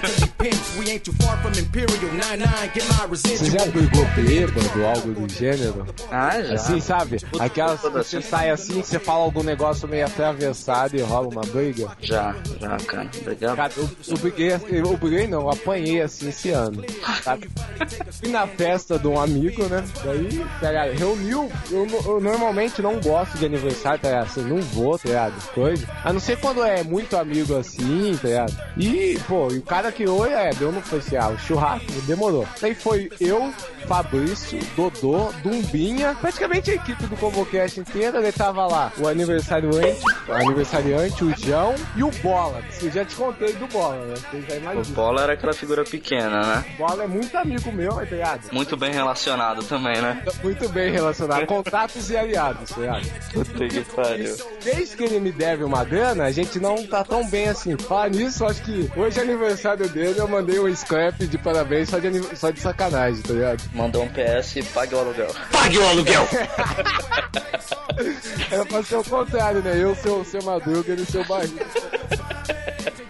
We 0.79 0.91
ain't 0.91 1.05
too 1.05 1.13
far 1.21 1.37
from 1.43 1.51
Imperial 1.51 1.99
99. 2.01 2.71
Get 2.75 2.85
my 2.89 3.09
Você 3.09 3.51
já 3.51 3.67
brigou 3.67 4.05
bêbado, 4.15 4.87
algo 4.87 5.13
do 5.13 5.33
gênero? 5.33 5.87
Ah, 6.11 6.41
já. 6.41 6.55
Assim, 6.55 6.81
sabe? 6.81 7.19
Aquelas 7.39 7.81
que 7.81 7.91
você 7.91 8.23
sai 8.23 8.51
assim, 8.51 8.83
você 8.83 8.99
fala 8.99 9.25
algum 9.25 9.43
negócio 9.43 9.87
meio 9.89 10.07
atravessado 10.07 10.97
e 10.97 11.01
rola 11.03 11.29
uma 11.29 11.43
briga. 11.43 11.91
Já, 12.01 12.35
já, 12.61 12.77
cara. 12.79 13.11
Obrigado. 13.21 13.57
Cara, 13.57 13.73
eu, 13.77 13.91
eu 14.09 14.19
briguei, 14.19 14.53
eu 14.53 14.97
briguei 14.97 15.27
não, 15.27 15.43
eu 15.43 15.51
apanhei 15.51 16.01
assim 16.01 16.28
esse 16.29 16.51
ano. 16.51 16.85
Sabe? 17.23 17.49
Fui 18.11 18.29
na 18.29 18.47
festa 18.47 18.99
de 18.99 19.07
um 19.07 19.21
amigo, 19.21 19.65
né? 19.65 19.85
Daí, 20.05 20.45
tá 20.61 20.69
ligado? 20.69 20.93
Reuniu. 20.93 21.51
Eu, 21.71 21.87
eu 22.07 22.21
normalmente 22.21 22.83
não 22.83 23.01
gosto 23.01 23.39
de 23.39 23.47
aniversário, 23.47 24.01
tá 24.01 24.09
ligado? 24.09 24.27
Assim, 24.27 24.43
não 24.43 24.61
vou, 24.61 24.99
tá 24.99 25.09
ligado? 25.09 25.53
Coisa. 25.53 25.87
A 26.05 26.13
não 26.13 26.21
ser 26.21 26.39
quando 26.39 26.63
é 26.65 26.83
muito 26.83 27.17
amigo 27.17 27.57
assim, 27.57 28.19
tá 28.21 28.29
ligado? 28.29 28.57
E, 28.77 29.19
pô, 29.27 29.49
e 29.53 29.59
o 29.59 29.63
cara 29.63 29.93
que 29.93 30.09
hoje 30.09 30.33
é, 30.33 30.51
deu 30.51 30.73
no 30.73 30.81
foi 30.81 30.99
assim, 30.99 31.17
ah, 31.17 31.29
o 31.29 31.39
churrasco 31.39 31.91
demorou. 32.07 32.47
Daí 32.61 32.75
foi 32.75 33.11
eu, 33.21 33.53
Fabrício, 33.87 34.59
Dodô, 34.77 35.33
Dumbinha, 35.43 36.17
praticamente 36.21 36.71
a 36.71 36.75
equipe 36.75 37.07
do 37.07 37.17
Combocast 37.17 37.81
inteira, 37.81 38.19
ele 38.19 38.33
tava 38.33 38.67
lá. 38.67 38.93
O 38.99 39.07
aniversariante, 39.07 40.01
o 40.29 40.33
aniversariante, 40.33 41.25
o 41.25 41.37
João 41.37 41.75
e 41.97 42.03
o 42.03 42.11
Bola. 42.23 42.63
que 42.63 42.87
Eu 42.87 42.93
já 42.93 43.05
te 43.05 43.15
contei 43.17 43.53
do 43.55 43.67
Bola, 43.69 44.05
né? 44.07 44.15
O. 44.75 44.93
Bola 44.93 45.23
era 45.23 45.33
aquela 45.35 45.53
figura 45.53 45.85
pequena, 45.85 46.18
né? 46.23 46.65
O 46.75 46.79
Bola 46.79 47.05
é 47.05 47.07
muito 47.07 47.37
amigo 47.37 47.71
meu, 47.73 47.93
tá 47.95 48.03
ligado? 48.05 48.53
Muito 48.53 48.77
bem 48.77 48.93
relacionado 48.93 49.63
também, 49.65 50.01
né? 50.01 50.23
Muito 50.43 50.69
bem 50.69 50.91
relacionado. 50.91 51.47
Contatos 51.47 52.11
e 52.11 52.17
aliados, 52.17 52.71
tá 52.71 52.81
ligado? 52.81 53.07
Puta 53.33 53.69
que 53.69 53.81
pariu. 53.85 54.37
Desde 54.65 54.97
que 54.97 55.05
ele 55.05 55.21
me 55.21 55.33
deve 55.33 55.65
uma 55.65 55.85
grana, 55.85 56.25
a 56.25 56.31
gente 56.33 56.59
não 56.59 56.87
tá 56.87 57.05
tão 57.05 57.27
bem 57.29 57.49
assim. 57.49 57.77
Falar 57.77 58.11
nisso, 58.11 58.45
acho 58.45 58.63
que 58.63 58.91
hoje 58.97 59.19
é 59.19 59.23
aniversário 59.23 59.89
dele, 59.89 60.19
eu 60.19 60.29
mandei 60.29 60.59
um 60.59 60.75
scrap 60.75 61.27
de 61.27 61.39
parabéns 61.39 61.89
só 61.91 61.99
de, 61.99 62.07
aniv- 62.09 62.37
só 62.37 62.51
de 62.51 62.61
sacanagem, 62.61 63.23
tá 63.23 63.33
ligado? 63.33 63.63
Mandou 63.75 64.03
um 64.05 64.09
PS 64.09 64.57
e 64.57 64.63
pague 64.63 64.95
o 64.95 64.99
aluguel. 64.99 65.35
Pague 65.53 65.79
o 65.79 65.89
aluguel. 65.89 66.29
Era 68.51 68.65
pra 68.67 68.83
ser 68.83 68.97
o 68.97 69.05
contrário, 69.05 69.61
né? 69.63 69.73
Eu 69.77 69.95
ser 69.95 70.11
o 70.11 70.25
seu 70.25 70.43
madruga, 70.43 70.93
ele 70.93 71.05
ser 71.05 71.19
o 71.19 71.25
barriga. 71.27 71.67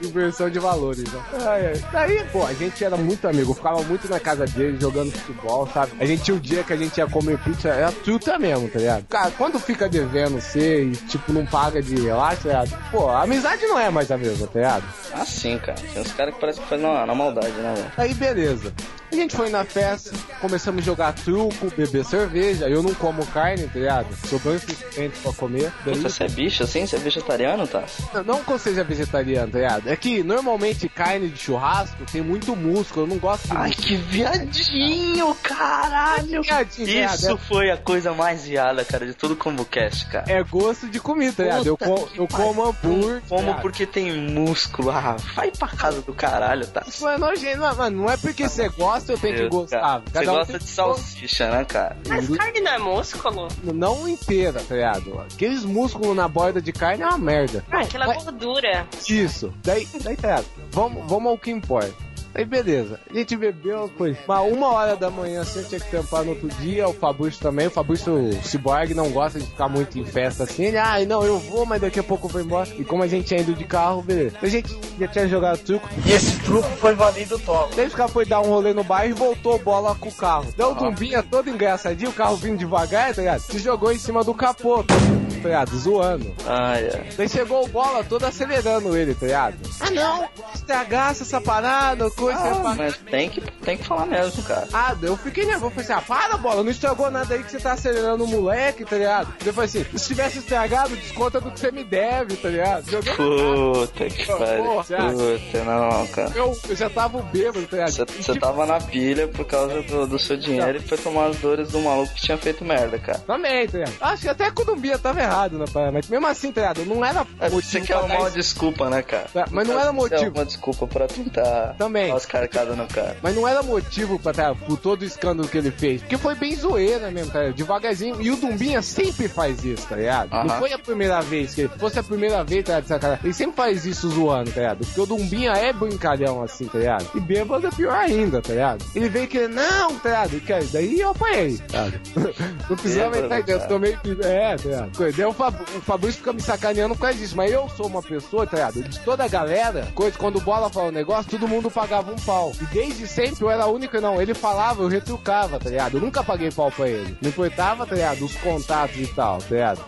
Inversão 0.02 0.48
de 0.48 0.58
valores, 0.58 1.04
né? 1.12 1.20
Ai, 1.44 1.66
ai. 1.66 1.84
Daí, 1.92 2.24
pô, 2.32 2.44
a 2.44 2.52
gente 2.52 2.84
era 2.84 2.96
muito 2.96 3.26
amigo, 3.26 3.54
ficava 3.54 3.82
muito 3.82 4.08
na 4.08 4.20
casa 4.20 4.46
dele 4.46 4.78
jogando 4.80 5.12
futebol, 5.12 5.68
sabe? 5.72 5.92
A 6.00 6.06
gente 6.06 6.22
tinha 6.22 6.36
o 6.36 6.40
dia 6.40 6.62
que 6.62 6.72
a 6.72 6.76
gente 6.76 6.98
ia 6.98 7.06
comer 7.06 7.38
pizza, 7.38 7.68
era 7.68 7.90
truta 7.92 8.38
mesmo, 8.38 8.68
tá 8.68 8.78
ligado? 8.78 9.04
Cara, 9.08 9.30
quando 9.36 9.58
fica 9.58 9.88
devendo 9.88 10.40
você 10.40 10.84
e, 10.84 10.92
tipo, 10.92 11.32
não 11.32 11.44
paga 11.44 11.82
de 11.82 11.94
relaxa, 12.00 12.42
tá 12.42 12.48
ligado? 12.48 12.90
Pô, 12.90 13.08
a 13.08 13.22
amizade 13.22 13.66
não 13.66 13.78
é 13.78 13.90
mais 13.90 14.10
a 14.10 14.16
mesma, 14.16 14.46
tá 14.46 14.58
ligado? 14.58 14.84
Ah, 15.12 15.24
sim, 15.24 15.58
cara. 15.58 15.78
Tem 15.92 16.02
uns 16.02 16.12
caras 16.12 16.34
que 16.34 16.40
parecem 16.40 16.62
que 16.62 16.68
fazem 16.68 16.86
na, 16.86 17.06
na 17.06 17.14
maldade, 17.14 17.52
né, 17.52 17.74
velho? 17.76 17.92
Aí 17.96 18.14
beleza. 18.14 18.72
A 19.10 19.14
gente 19.14 19.34
foi 19.34 19.48
na 19.48 19.64
festa, 19.64 20.10
começamos 20.40 20.82
a 20.82 20.84
jogar 20.84 21.12
truco, 21.14 21.70
beber 21.76 22.04
cerveja. 22.04 22.68
Eu 22.68 22.82
não 22.82 22.94
como 22.94 23.24
carne, 23.26 23.66
tá 23.66 23.78
ligado? 23.78 24.06
Sou 24.28 24.38
bem 24.38 24.54
insistente 24.54 25.18
pra 25.22 25.32
comer. 25.32 25.72
Daí, 25.84 25.94
Puta, 25.96 26.08
você 26.10 26.24
é 26.24 26.28
bicho 26.28 26.62
assim? 26.62 26.86
Você 26.86 26.96
é 26.96 26.98
vegetariano, 26.98 27.66
tá? 27.66 27.84
Não- 28.14 28.24
Não 28.24 28.44
que 28.44 28.52
eu 28.52 28.58
seja 28.58 28.84
vegetariano, 28.84 29.50
tá 29.50 29.58
ligado? 29.58 29.88
É 29.88 29.96
que 29.96 30.22
normalmente 30.22 30.88
carne 30.88 31.28
de 31.28 31.38
churrasco 31.38 31.96
tem 32.12 32.20
muito 32.22 32.54
músculo, 32.54 33.04
eu 33.06 33.08
não 33.08 33.18
gosto 33.18 33.48
de 33.48 33.56
Ai, 33.56 33.68
músculo. 33.68 33.86
que 33.88 33.96
viadinho, 33.96 35.34
caralho! 35.42 36.42
Viadinho, 36.42 36.86
viado, 36.86 37.14
Isso 37.18 37.30
é- 37.32 37.36
foi 37.36 37.70
a 37.70 37.76
coisa 37.76 38.12
mais 38.12 38.44
viada, 38.44 38.84
cara, 38.84 39.06
de 39.06 39.14
todo 39.14 39.32
o 39.32 39.36
ComboCast, 39.36 40.06
cara. 40.06 40.24
É 40.30 40.42
gosto 40.42 40.88
de 40.88 41.00
comida, 41.00 41.32
tá 41.32 41.42
ligado? 41.44 41.66
Eu, 41.66 41.76
Puta 41.76 41.90
co- 41.90 42.08
eu 42.14 42.28
como 42.28 42.64
hambúrguer. 42.64 43.22
Como 43.28 43.40
tá 43.40 43.46
ligado? 43.46 43.62
porque 43.62 43.86
tem 43.86 44.12
músculo. 44.30 44.90
Ah, 44.90 45.16
vai 45.34 45.50
pra 45.50 45.68
casa 45.68 46.02
do 46.02 46.12
caralho, 46.14 46.66
tá? 46.66 46.82
Isso 46.86 47.08
é 47.08 47.16
nojento, 47.18 47.60
mano. 47.60 48.02
Não 48.02 48.10
é 48.10 48.16
porque 48.16 48.48
você 48.48 48.68
gosta, 48.68 48.97
eu 49.12 49.18
tenho 49.18 49.34
que 49.34 49.40
Deus, 49.42 49.50
gostar. 49.50 49.80
cara. 49.80 50.02
Você 50.12 50.18
um 50.18 50.24
gosta 50.34 50.46
tem 50.52 50.58
de 50.58 50.64
que 50.64 50.70
salsicha, 50.70 51.50
né, 51.50 51.64
cara? 51.64 51.96
Mas 52.08 52.28
carne 52.28 52.60
não 52.60 52.72
é 52.72 52.78
músculo? 52.78 53.48
Não 53.64 54.08
inteira, 54.08 54.60
tá 54.66 54.74
ligado? 54.74 55.20
Aqueles 55.20 55.64
músculos 55.64 56.16
na 56.16 56.26
borda 56.28 56.60
de 56.60 56.72
carne 56.72 57.02
é 57.02 57.06
uma 57.06 57.18
merda. 57.18 57.64
Ah, 57.70 57.80
aquela 57.80 58.06
Mas- 58.06 58.24
gordura. 58.24 58.86
Isso. 59.08 59.52
Daí, 59.62 59.86
daí 60.02 60.16
tá 60.16 60.28
ligado? 60.28 60.46
Vamos, 60.72 61.02
vamos 61.08 61.30
ao 61.30 61.38
que 61.38 61.50
importa. 61.50 61.94
Aí 62.38 62.44
beleza, 62.44 63.00
a 63.10 63.14
gente 63.14 63.36
bebeu, 63.36 63.90
foi 63.98 64.16
uma, 64.24 64.40
uma 64.42 64.68
hora 64.68 64.94
da 64.94 65.10
manhã 65.10 65.40
assim, 65.40 65.58
eu 65.58 65.64
tinha 65.68 65.80
que 65.80 65.90
tampar 65.90 66.22
no 66.22 66.30
outro 66.30 66.46
dia, 66.60 66.88
o 66.88 66.92
Fabrício 66.92 67.40
também, 67.40 67.66
o 67.66 67.70
Fabrício 67.70 68.14
o 68.14 68.42
Cyborg 68.44 68.94
não 68.94 69.10
gosta 69.10 69.40
de 69.40 69.46
ficar 69.46 69.68
muito 69.68 69.98
em 69.98 70.04
festa 70.04 70.44
assim, 70.44 70.66
ele, 70.66 70.76
ai 70.76 71.04
não, 71.04 71.24
eu 71.24 71.36
vou, 71.36 71.66
mas 71.66 71.80
daqui 71.80 71.98
a 71.98 72.02
pouco 72.04 72.28
eu 72.28 72.30
vou 72.30 72.40
embora. 72.40 72.68
E 72.78 72.84
como 72.84 73.02
a 73.02 73.08
gente 73.08 73.26
tinha 73.26 73.40
ido 73.40 73.54
de 73.54 73.64
carro, 73.64 74.02
beleza. 74.02 74.36
A 74.40 74.46
gente 74.46 74.78
já 74.96 75.08
tinha 75.08 75.26
jogado 75.26 75.58
truco. 75.58 75.88
E 76.06 76.12
esse 76.12 76.38
truco 76.42 76.68
foi 76.76 76.94
valido 76.94 77.38
top. 77.40 77.74
Daí 77.74 77.88
os 77.88 77.94
caras 77.94 78.12
foi 78.12 78.24
dar 78.24 78.40
um 78.40 78.50
rolê 78.50 78.72
no 78.72 78.84
bairro 78.84 79.10
e 79.10 79.18
voltou 79.18 79.58
bola 79.58 79.96
com 79.96 80.08
o 80.08 80.14
carro. 80.14 80.46
Deu 80.56 80.70
o 80.70 80.74
Dumbinha 80.76 81.24
todo 81.24 81.50
engraçadinho, 81.50 82.10
o 82.10 82.14
carro 82.14 82.36
vindo 82.36 82.58
devagar, 82.58 83.12
tá 83.14 83.20
ligado? 83.20 83.40
Se 83.40 83.58
jogou 83.58 83.90
em 83.90 83.98
cima 83.98 84.22
do 84.22 84.32
capô, 84.32 84.84
tá 84.84 84.94
ligado? 85.42 85.76
Zoando. 85.76 86.32
Ah, 86.46 86.78
é. 86.78 87.08
Daí 87.16 87.28
chegou 87.28 87.64
o 87.64 87.68
bola 87.68 88.04
todo 88.04 88.24
acelerando 88.24 88.96
ele, 88.96 89.14
tá 89.14 89.26
ligado? 89.26 89.56
Ah 89.80 89.90
não, 89.90 90.28
estragasse 90.54 91.22
essa 91.22 91.40
parada, 91.40 92.08
coisa. 92.10 92.27
Ah, 92.36 92.74
mas 92.76 92.96
tem 92.96 93.28
que, 93.28 93.40
tem 93.40 93.76
que 93.76 93.84
falar 93.84 94.06
mesmo, 94.06 94.42
cara. 94.42 94.66
ah, 94.72 94.96
eu 95.02 95.16
fiquei 95.16 95.44
nervoso, 95.44 95.70
falei 95.74 95.84
assim, 95.84 95.92
ah, 95.92 96.02
para 96.02 96.36
bola, 96.36 96.62
não 96.62 96.70
estragou 96.70 97.10
nada 97.10 97.34
aí 97.34 97.42
que 97.42 97.50
você 97.50 97.58
tá 97.58 97.72
acelerando 97.72 98.24
o 98.24 98.28
moleque, 98.28 98.84
tá 98.84 98.96
ligado? 98.96 99.32
Depois 99.42 99.74
assim, 99.74 99.84
se 99.98 100.08
tivesse 100.08 100.38
estragado, 100.38 100.96
desconta 100.96 101.40
do 101.40 101.50
que 101.50 101.60
você 101.60 101.70
me 101.70 101.84
deve, 101.84 102.36
tá 102.36 102.48
ligado? 102.48 102.84
Puta 103.16 104.08
que 104.10 104.26
pariu. 104.26 104.64
Puta, 104.64 105.64
não, 105.64 106.06
cara. 106.08 106.32
eu, 106.34 106.58
eu 106.68 106.76
já 106.76 106.88
tava 106.90 107.20
bêbado, 107.22 107.66
tá 107.66 107.76
ligado? 107.76 107.90
Você 107.90 108.04
tipo, 108.32 108.40
tava 108.40 108.66
na 108.66 108.80
pilha 108.80 109.28
por 109.28 109.44
causa 109.44 109.82
do, 109.82 110.06
do 110.06 110.18
seu 110.18 110.36
dinheiro 110.36 110.78
e 110.78 110.80
foi 110.80 110.98
tomar 110.98 111.26
as 111.26 111.36
dores 111.36 111.68
do 111.70 111.80
maluco 111.80 112.12
que 112.14 112.20
tinha 112.22 112.38
feito 112.38 112.64
merda, 112.64 112.98
cara. 112.98 113.18
Também, 113.20 113.66
tá 113.68 113.78
ligado? 113.78 113.94
Acho 114.00 114.22
que 114.22 114.28
até 114.28 114.46
a 114.46 114.50
Cudumbia 114.52 114.98
tava 114.98 115.20
errado 115.20 115.58
na 115.58 115.66
parada, 115.66 115.92
mas 115.92 116.08
mesmo 116.08 116.26
assim, 116.26 116.52
tá 116.52 116.60
ligado? 116.62 116.84
Não 116.84 117.04
era 117.04 117.26
É, 117.40 117.48
motivo 117.50 117.62
você 117.62 117.80
quer 117.80 117.96
uma 117.96 118.30
desculpa, 118.30 118.88
né, 118.90 119.02
cara? 119.02 119.28
Tá, 119.32 119.46
Mas 119.50 119.66
não 119.68 119.78
era 119.78 119.88
É 119.88 119.92
motivo. 119.92 120.30
uma 120.34 120.44
desculpa 120.44 120.86
pra 120.86 121.06
tentar 121.06 121.74
Também. 121.78 122.12
Umas 122.18 122.26
carcadas 122.26 122.76
no 122.76 122.86
cara. 122.88 123.16
Mas 123.22 123.34
não 123.34 123.46
era 123.46 123.62
motivo 123.62 124.18
pra 124.18 124.32
tá, 124.32 124.54
por 124.54 124.76
todo 124.76 125.02
o 125.02 125.04
escândalo 125.04 125.48
que 125.48 125.56
ele 125.56 125.70
fez. 125.70 126.00
Porque 126.00 126.18
foi 126.18 126.34
bem 126.34 126.54
zoeira 126.56 127.10
mesmo, 127.10 127.32
tá? 127.32 127.48
Devagarzinho. 127.48 128.20
E 128.20 128.30
o 128.30 128.36
Dumbinha 128.36 128.82
sempre 128.82 129.28
faz 129.28 129.64
isso, 129.64 129.86
tá 129.86 129.96
ligado? 129.96 130.30
Não 130.30 130.58
foi 130.58 130.72
a 130.72 130.78
primeira 130.78 131.20
vez 131.20 131.54
que 131.54 131.62
ele. 131.62 131.70
Se 131.72 131.78
fosse 131.78 131.98
a 131.98 132.02
primeira 132.02 132.42
vez, 132.42 132.64
tá 132.64 132.72
ligado? 132.74 132.88
sacanagem. 132.88 133.24
Ele 133.24 133.34
sempre 133.34 133.56
faz 133.56 133.86
isso 133.86 134.08
zoando, 134.10 134.50
tá 134.50 134.60
ligado? 134.60 134.78
Porque 134.84 135.00
o 135.00 135.06
Dumbinha 135.06 135.52
é 135.52 135.72
brincalhão 135.72 136.42
assim, 136.42 136.66
tá 136.66 136.78
ligado? 136.78 137.08
E 137.14 137.20
bêbado 137.20 137.66
é 137.66 137.70
pior 137.70 137.94
ainda, 137.94 138.40
tá 138.42 138.52
ligado? 138.52 138.84
Ele 138.94 139.08
veio 139.08 139.28
que 139.28 139.46
não, 139.46 139.98
tá 139.98 140.08
ligado? 140.08 140.36
E 140.36 140.40
que- 140.40 140.58
Daí 140.72 141.00
eu 141.00 141.10
apanhei, 141.10 141.58
tá? 141.58 141.86
Não 142.68 142.76
precisava 142.76 143.18
entrar 143.18 143.42
dentro, 143.42 143.60
cara. 143.60 143.68
tomei. 143.68 143.96
É, 144.22 144.56
tá 144.56 144.64
ligado? 144.64 145.12
Daí 145.16 145.24
o, 145.24 145.32
Fab... 145.32 145.54
o 145.54 145.80
Fabrício 145.80 146.18
fica 146.18 146.32
me 146.32 146.40
sacaneando 146.42 146.94
por 146.94 147.02
causa 147.02 147.18
disso. 147.18 147.36
Mas 147.36 147.52
eu 147.52 147.68
sou 147.70 147.86
uma 147.86 148.02
pessoa, 148.02 148.46
tá 148.46 148.56
ligado? 148.56 148.82
De 148.82 148.98
toda 149.00 149.24
a 149.24 149.28
galera, 149.28 149.88
coisa, 149.94 150.18
quando 150.18 150.36
o 150.36 150.40
bola 150.40 150.68
fala 150.68 150.88
um 150.88 150.92
negócio, 150.92 151.30
todo 151.30 151.46
mundo 151.48 151.70
pagava 151.98 152.12
um 152.12 152.16
pau. 152.16 152.52
E 152.60 152.64
desde 152.66 153.06
sempre 153.06 153.44
eu 153.44 153.50
era 153.50 153.64
a 153.64 153.66
única, 153.66 154.00
não. 154.00 154.20
Ele 154.20 154.34
falava, 154.34 154.82
eu 154.82 154.88
retrucava, 154.88 155.58
tá 155.58 155.68
ligado? 155.70 155.96
Eu 155.96 156.00
nunca 156.00 156.22
paguei 156.22 156.50
pau 156.50 156.70
pra 156.70 156.88
ele. 156.88 157.16
Não 157.20 157.28
importava, 157.28 157.84
tá 157.86 157.94
ligado? 157.94 158.24
Os 158.24 158.34
contatos 158.36 158.96
e 158.96 159.06
tal, 159.08 159.38
tá 159.38 159.46
ligado? 159.50 159.84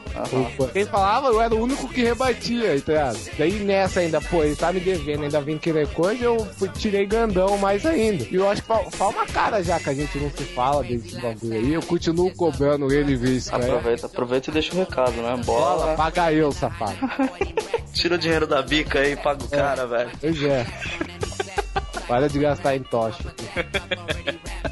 O- 0.58 0.66
Quem 0.68 0.84
falava, 0.84 1.28
eu 1.28 1.40
era 1.40 1.54
o 1.54 1.60
único 1.62 1.88
que 1.88 2.02
rebatia, 2.02 2.80
tá 2.80 2.92
ligado? 2.92 3.18
Daí 3.38 3.52
nessa 3.60 4.00
ainda, 4.00 4.20
pô, 4.20 4.42
ele 4.42 4.56
tá 4.56 4.72
me 4.72 4.80
devendo, 4.80 5.22
ainda 5.24 5.40
vem 5.40 5.58
querer 5.58 5.88
coisa, 5.88 6.24
eu 6.24 6.46
tirei 6.76 7.06
grandão 7.06 7.56
mais 7.58 7.84
ainda. 7.86 8.24
E 8.30 8.34
eu 8.34 8.48
acho 8.48 8.62
que 8.62 8.68
fa- 8.68 8.84
fala 8.90 9.10
uma 9.12 9.26
cara 9.26 9.62
já 9.62 9.78
que 9.78 9.90
a 9.90 9.94
gente 9.94 10.18
não 10.18 10.30
se 10.30 10.44
fala 10.44 10.82
desse 10.82 11.20
bagulho 11.20 11.54
aí. 11.54 11.72
Eu 11.74 11.82
continuo 11.82 12.34
cobrando 12.34 12.92
ele 12.92 13.16
visto, 13.16 13.56
né? 13.56 13.66
Aproveita, 13.66 14.06
aproveita 14.06 14.50
e 14.50 14.52
deixa 14.52 14.74
o 14.74 14.78
recado, 14.78 15.12
né? 15.12 15.36
Bola, 15.44 15.76
Bola, 15.84 15.94
paga 15.96 16.32
eu, 16.32 16.50
safado. 16.52 16.96
tira 17.92 18.14
o 18.14 18.18
dinheiro 18.18 18.46
da 18.46 18.62
bica 18.62 19.00
aí 19.00 19.12
e 19.12 19.16
paga 19.16 19.44
o 19.44 19.48
cara, 19.48 19.86
velho. 19.86 20.10
Pois 20.20 20.42
é. 20.42 20.66
Para 22.10 22.28
de 22.28 22.40
gastar 22.40 22.74
em 22.74 22.82
tocha. 22.82 23.22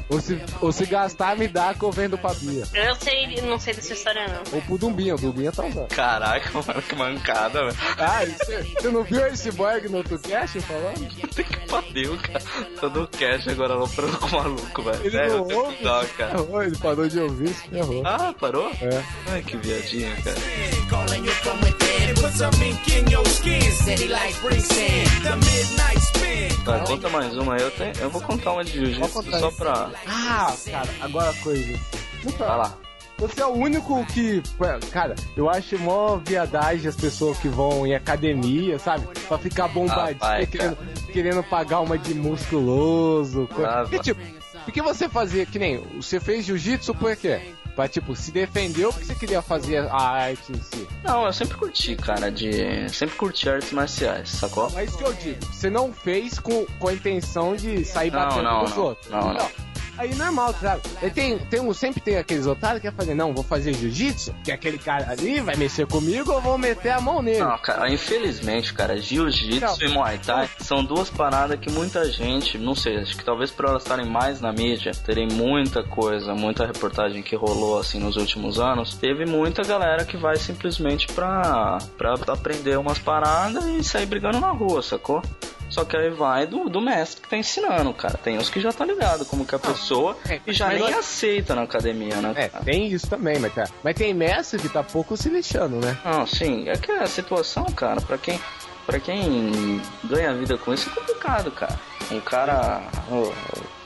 ou, 0.09 0.19
se, 0.19 0.41
ou 0.59 0.71
se 0.73 0.85
gastar, 0.85 1.37
me 1.37 1.47
dá 1.47 1.73
que 1.73 1.81
eu 1.81 1.89
vendo 1.89 2.17
pra 2.17 2.33
Bia. 2.33 2.65
Eu 2.73 2.95
sei, 2.97 3.39
não 3.43 3.57
sei 3.57 3.73
dessa 3.73 3.93
história 3.93 4.27
não. 4.27 4.41
Ou 4.51 4.61
pro 4.63 4.77
Dumbinha, 4.77 5.15
o 5.15 5.17
Dumbinha 5.17 5.49
tá 5.49 5.63
usando. 5.65 5.87
Caraca, 5.87 6.51
mano, 6.67 6.81
que 6.81 6.95
mancada, 6.95 7.63
velho. 7.63 7.77
Ah, 7.97 8.25
você, 8.25 8.61
você 8.63 8.89
não 8.89 9.03
viu 9.03 9.25
esse 9.27 9.53
Borg 9.53 9.85
no 9.87 9.99
outro 9.99 10.19
cast 10.19 10.59
falando? 10.59 11.15
Puta 11.21 11.41
que 11.43 11.57
pariu, 11.67 12.17
cara. 12.17 12.43
Todo 12.81 13.03
o 13.03 13.07
cash 13.07 13.47
agora 13.47 13.73
aloprando 13.73 14.17
com 14.17 14.27
o 14.27 14.31
maluco, 14.31 14.83
velho. 14.83 14.99
Ele 15.01 15.11
Sério, 15.11 15.37
não 15.47 15.57
ouve. 15.57 15.77
dó, 15.81 16.05
cara. 16.17 16.39
Errou, 16.39 16.61
ele 16.63 16.77
parou 16.77 17.07
de 17.07 17.19
ouvir, 17.21 17.53
se 17.53 17.69
ferrou. 17.69 18.03
Ah, 18.05 18.35
parou? 18.37 18.69
É. 18.81 19.01
Ai, 19.31 19.41
que 19.43 19.55
viadinho, 19.55 20.13
cara. 20.23 20.35
Put 22.21 22.33
some 22.33 22.63
ink 22.63 22.87
in 22.97 23.07
your 23.11 23.25
skin. 23.25 23.61
Like 24.09 24.35
bricks 24.41 24.69
in 24.77 25.23
the 25.23 25.35
midnight 25.35 25.99
spin. 25.99 26.63
Vai, 26.65 26.85
conta 26.85 27.09
mais 27.09 27.35
uma 27.37 27.55
aí. 27.55 27.61
Eu, 27.61 27.71
tenho, 27.71 27.93
eu 28.01 28.09
vou 28.09 28.21
contar 28.21 28.53
uma 28.53 28.63
de 28.63 28.71
jiu-jitsu 28.73 29.23
só 29.23 29.47
isso. 29.49 29.57
pra. 29.57 29.89
Ah, 30.07 30.53
cara, 30.69 30.89
agora 31.01 31.29
a 31.29 31.33
coisa. 31.35 31.79
Vai 32.37 32.47
lá. 32.57 32.73
Você 33.17 33.41
é 33.41 33.45
o 33.45 33.49
único 33.53 34.05
que. 34.07 34.41
Cara, 34.91 35.15
eu 35.35 35.49
acho 35.49 35.77
mó 35.79 36.17
viadagem 36.17 36.87
as 36.87 36.95
pessoas 36.95 37.37
que 37.37 37.47
vão 37.47 37.85
em 37.87 37.93
academia, 37.95 38.77
sabe? 38.79 39.07
Pra 39.27 39.37
ficar 39.37 39.67
bombadinha, 39.67 40.17
Ah, 40.21 40.45
querendo, 40.45 40.77
querendo 41.11 41.43
pagar 41.43 41.79
uma 41.81 41.97
de 41.97 42.13
musculoso. 42.13 43.47
coisa. 43.53 43.69
Ah, 43.69 43.81
Porque, 43.81 43.95
vai. 43.97 44.03
tipo, 44.03 44.21
por 44.65 44.71
que 44.73 44.81
você 44.81 45.09
fazia 45.09 45.45
que 45.45 45.57
nem. 45.59 45.81
Você 45.97 46.19
fez 46.19 46.45
jiu-jitsu 46.45 46.93
por 46.95 47.15
quê? 47.15 47.53
Pra, 47.75 47.87
tipo, 47.87 48.15
se 48.15 48.31
defender 48.31 48.85
ou 48.85 48.91
porque 48.91 49.05
você 49.05 49.15
queria 49.15 49.41
fazer 49.41 49.87
a 49.89 50.01
arte 50.01 50.51
em 50.51 50.61
si? 50.61 50.87
Não, 51.03 51.25
eu 51.25 51.33
sempre 51.33 51.57
curti, 51.57 51.95
cara, 51.95 52.29
de. 52.31 52.89
Sempre 52.89 53.15
curti 53.15 53.49
artes 53.49 53.71
marciais, 53.71 54.29
sacou? 54.29 54.69
Mas 54.71 54.89
isso 54.89 54.97
que 54.97 55.03
eu 55.05 55.13
digo, 55.13 55.45
você 55.45 55.69
não 55.69 55.93
fez 55.93 56.39
com, 56.39 56.65
com 56.77 56.87
a 56.87 56.93
intenção 56.93 57.55
de 57.55 57.85
sair 57.85 58.11
Não, 58.11 58.19
batendo 58.19 58.43
não, 58.43 58.61
nos 58.63 58.75
não. 58.75 58.83
outros. 58.83 59.09
Não, 59.09 59.33
não. 59.33 59.68
Aí 59.99 60.15
normal, 60.15 60.55
sabe? 60.61 60.81
Tem, 61.13 61.37
tem 61.37 61.59
um, 61.59 61.73
sempre 61.73 61.99
tem 61.99 62.15
aqueles 62.15 62.47
otários 62.47 62.81
que 62.81 62.89
fazer, 62.89 63.13
não, 63.13 63.33
vou 63.33 63.43
fazer 63.43 63.73
jiu-jitsu, 63.73 64.33
que 64.45 64.49
aquele 64.49 64.77
cara 64.77 65.11
ali 65.11 65.41
vai 65.41 65.57
mexer 65.57 65.85
comigo, 65.85 66.31
eu 66.31 66.39
vou 66.39 66.57
meter 66.57 66.91
a 66.91 67.01
mão 67.01 67.21
nele. 67.21 67.39
Não, 67.39 67.57
cara, 67.57 67.91
infelizmente, 67.91 68.73
cara, 68.73 68.95
jiu-jitsu 68.97 69.59
Não. 69.59 69.89
e 69.89 69.93
muay 69.93 70.17
thai 70.17 70.49
são 70.59 70.85
duas 70.85 71.09
paradas 71.09 71.59
que 71.59 71.69
muita 71.69 72.09
gente, 72.09 72.57
não 72.57 72.75
sei, 72.75 72.99
acho 72.99 73.17
que 73.17 73.25
talvez 73.25 73.51
por 73.51 73.65
elas 73.65 73.83
estarem 73.83 74.05
mais 74.05 74.39
na 74.39 74.53
mídia, 74.53 74.93
terem 75.05 75.27
muita 75.27 75.83
coisa, 75.83 76.33
muita 76.33 76.65
reportagem 76.65 77.21
que 77.21 77.35
rolou 77.35 77.77
assim 77.77 77.99
nos 77.99 78.15
últimos 78.15 78.57
anos, 78.57 78.95
teve 78.95 79.25
muita 79.25 79.63
galera 79.63 80.05
que 80.05 80.15
vai 80.15 80.37
simplesmente 80.37 81.07
pra, 81.07 81.77
pra 81.97 82.13
aprender 82.13 82.79
umas 82.79 82.99
paradas 82.99 83.65
e 83.65 83.83
sair 83.83 84.05
brigando 84.05 84.39
na 84.39 84.51
rua, 84.51 84.81
sacou? 84.81 85.21
Só 85.69 85.85
que 85.85 85.95
aí 85.95 86.09
vai 86.09 86.47
do, 86.47 86.67
do 86.67 86.81
mestre 86.81 87.21
que 87.21 87.29
tá 87.29 87.37
ensinando, 87.37 87.93
cara. 87.93 88.17
Tem 88.17 88.37
uns 88.37 88.49
que 88.49 88.59
já 88.59 88.73
tá 88.73 88.83
ligado 88.83 89.25
como 89.25 89.45
que 89.45 89.53
a 89.53 89.59
pessoa 89.59 89.88
é, 90.27 90.39
e 90.45 90.53
já 90.53 90.69
nem 90.69 90.79
não- 90.79 90.99
aceita 90.99 91.55
na 91.55 91.63
academia, 91.63 92.15
né? 92.17 92.33
É, 92.35 92.47
tem 92.63 92.87
isso 92.87 93.07
também, 93.07 93.39
mas, 93.39 93.53
tá, 93.53 93.65
mas 93.83 93.95
tem 93.95 94.13
mestre 94.13 94.59
que 94.59 94.69
tá 94.69 94.83
pouco 94.83 95.15
se 95.17 95.29
lixando, 95.29 95.77
né? 95.77 95.97
Não, 96.05 96.25
sim, 96.25 96.67
é 96.69 96.73
que 96.77 96.91
a 96.91 97.05
situação, 97.07 97.65
cara, 97.65 97.99
pra 98.01 98.17
quem, 98.17 98.39
pra 98.85 98.99
quem 98.99 99.81
ganha 100.05 100.33
vida 100.33 100.57
com 100.57 100.73
isso 100.73 100.89
é 100.89 100.93
complicado, 100.99 101.51
cara. 101.51 101.79
Um 102.11 102.19
cara, 102.19 102.81
o, 103.11 103.31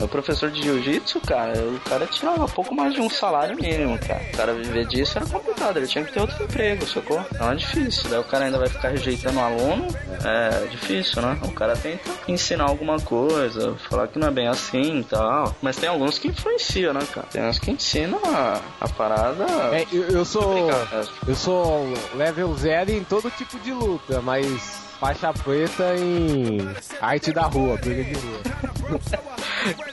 o 0.03 0.07
professor 0.07 0.49
de 0.49 0.61
jiu-jitsu, 0.63 1.19
cara, 1.21 1.59
o 1.59 1.77
cara 1.81 2.05
tirava 2.07 2.47
pouco 2.47 2.73
mais 2.73 2.93
de 2.93 3.01
um 3.01 3.09
salário 3.09 3.53
mínimo, 3.57 3.99
cara. 3.99 4.23
O 4.33 4.37
cara 4.37 4.53
viver 4.53 4.85
disso 4.87 5.17
era 5.17 5.25
complicado, 5.27 5.52
ele 5.75 5.87
tinha 5.87 6.03
que 6.03 6.11
ter 6.11 6.19
outro 6.19 6.43
emprego, 6.43 6.85
sacou? 6.85 7.23
Então 7.31 7.51
é 7.51 7.55
difícil, 7.55 8.09
daí 8.09 8.19
o 8.19 8.23
cara 8.23 8.45
ainda 8.45 8.57
vai 8.57 8.69
ficar 8.69 8.89
rejeitando 8.89 9.39
o 9.39 9.41
aluno, 9.41 9.87
é 10.23 10.67
difícil, 10.67 11.21
né? 11.21 11.37
O 11.43 11.51
cara 11.51 11.75
tenta 11.75 12.09
ensinar 12.27 12.65
alguma 12.65 12.99
coisa, 12.99 13.75
falar 13.89 14.07
que 14.07 14.19
não 14.19 14.27
é 14.27 14.31
bem 14.31 14.47
assim 14.47 14.99
e 14.99 15.03
tal. 15.03 15.55
Mas 15.61 15.77
tem 15.77 15.89
alguns 15.89 16.17
que 16.17 16.27
influenciam, 16.27 16.93
né, 16.93 17.01
cara? 17.11 17.27
Tem 17.31 17.43
uns 17.43 17.59
que 17.59 17.71
ensinam 17.71 18.19
a, 18.25 18.61
a 18.81 18.89
parada. 18.89 19.45
É, 19.71 19.85
eu, 19.91 20.03
eu 20.09 20.25
sou. 20.25 20.69
Eu 21.27 21.35
sou 21.35 21.93
level 22.15 22.55
zero 22.55 22.91
em 22.91 23.03
todo 23.03 23.29
tipo 23.31 23.59
de 23.59 23.71
luta, 23.71 24.21
mas 24.21 24.83
faixa 24.99 25.33
preta 25.33 25.95
em 25.95 26.59
arte 27.01 27.31
da 27.31 27.43
rua, 27.43 27.77
briga 27.77 28.03
de 28.03 28.13
rua. 28.13 28.41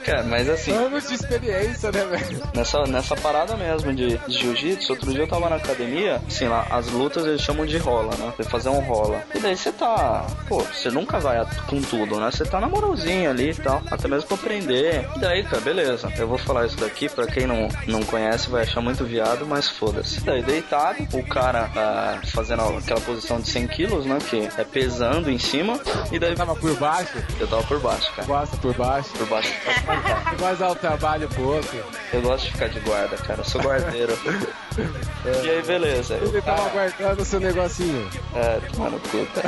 Cara, 0.05 0.23
mas 0.23 0.49
assim. 0.49 0.71
Anos 0.71 1.07
de 1.07 1.15
experiência, 1.15 1.91
né, 1.91 2.05
velho? 2.05 2.43
Nessa, 2.53 2.83
nessa 2.85 3.15
parada 3.15 3.55
mesmo 3.55 3.93
de, 3.93 4.17
de 4.17 4.37
jiu-jitsu, 4.37 4.93
outro 4.93 5.11
dia 5.11 5.23
eu 5.23 5.27
tava 5.27 5.49
na 5.49 5.55
academia, 5.55 6.21
assim, 6.27 6.47
lá, 6.47 6.65
as 6.69 6.87
lutas 6.87 7.25
eles 7.25 7.41
chamam 7.41 7.65
de 7.65 7.77
rola, 7.77 8.15
né? 8.17 8.33
Você 8.35 8.43
fazer 8.43 8.69
um 8.69 8.79
rola. 8.79 9.23
E 9.33 9.39
daí 9.39 9.55
você 9.55 9.71
tá, 9.71 10.25
pô, 10.47 10.59
você 10.59 10.89
nunca 10.89 11.19
vai 11.19 11.45
com 11.67 11.81
tudo, 11.81 12.19
né? 12.19 12.29
Você 12.31 12.43
tá 12.43 12.59
na 12.59 12.67
moralzinha 12.67 13.29
ali 13.29 13.51
e 13.51 13.55
tal, 13.55 13.81
até 13.89 14.07
mesmo 14.07 14.27
pra 14.27 14.37
aprender. 14.37 15.07
E 15.15 15.19
daí, 15.19 15.43
cara, 15.43 15.61
beleza. 15.61 16.11
Eu 16.17 16.27
vou 16.27 16.37
falar 16.37 16.65
isso 16.65 16.77
daqui, 16.77 17.09
pra 17.09 17.27
quem 17.27 17.47
não, 17.47 17.67
não 17.87 18.03
conhece 18.03 18.49
vai 18.49 18.63
achar 18.63 18.81
muito 18.81 19.03
viado, 19.03 19.45
mas 19.45 19.67
foda-se. 19.67 20.21
Daí, 20.21 20.41
deitado, 20.41 21.07
o 21.13 21.23
cara 21.23 21.69
ah, 21.75 22.19
fazendo 22.25 22.61
aquela 22.77 23.01
posição 23.01 23.39
de 23.39 23.49
100 23.49 23.67
quilos, 23.67 24.05
né? 24.05 24.17
Que 24.29 24.49
é 24.57 24.63
pesando 24.63 25.29
em 25.29 25.39
cima. 25.39 25.79
E 26.11 26.19
daí. 26.19 26.35
Tava 26.35 26.55
por 26.55 26.75
baixo? 26.75 27.17
Eu 27.39 27.47
tava 27.47 27.63
por 27.63 27.79
baixo, 27.79 28.11
cara. 28.13 28.27
Por 28.27 28.33
baixo? 28.33 28.57
Por 28.57 28.73
baixo. 28.73 29.11
Você 29.17 29.25
gosta 29.25 29.60
de 29.61 30.55
dar 30.59 30.71
o 30.71 30.75
trabalho 30.75 31.27
pro 31.29 31.55
outro? 31.55 31.83
Eu 32.13 32.21
gosto 32.21 32.45
de 32.45 32.51
ficar 32.51 32.67
de 32.69 32.79
guarda, 32.81 33.17
cara. 33.17 33.41
Eu 33.41 33.45
sou 33.45 33.61
guardeiro. 33.61 34.17
E 35.43 35.49
aí, 35.49 35.61
beleza. 35.63 36.15
Ele 36.15 36.41
tava 36.41 36.69
guardando 36.69 37.19
o 37.19 37.25
seu 37.25 37.41
negocinho. 37.41 38.09
É, 38.33 38.61
mano, 38.77 38.99
puta. 39.01 39.41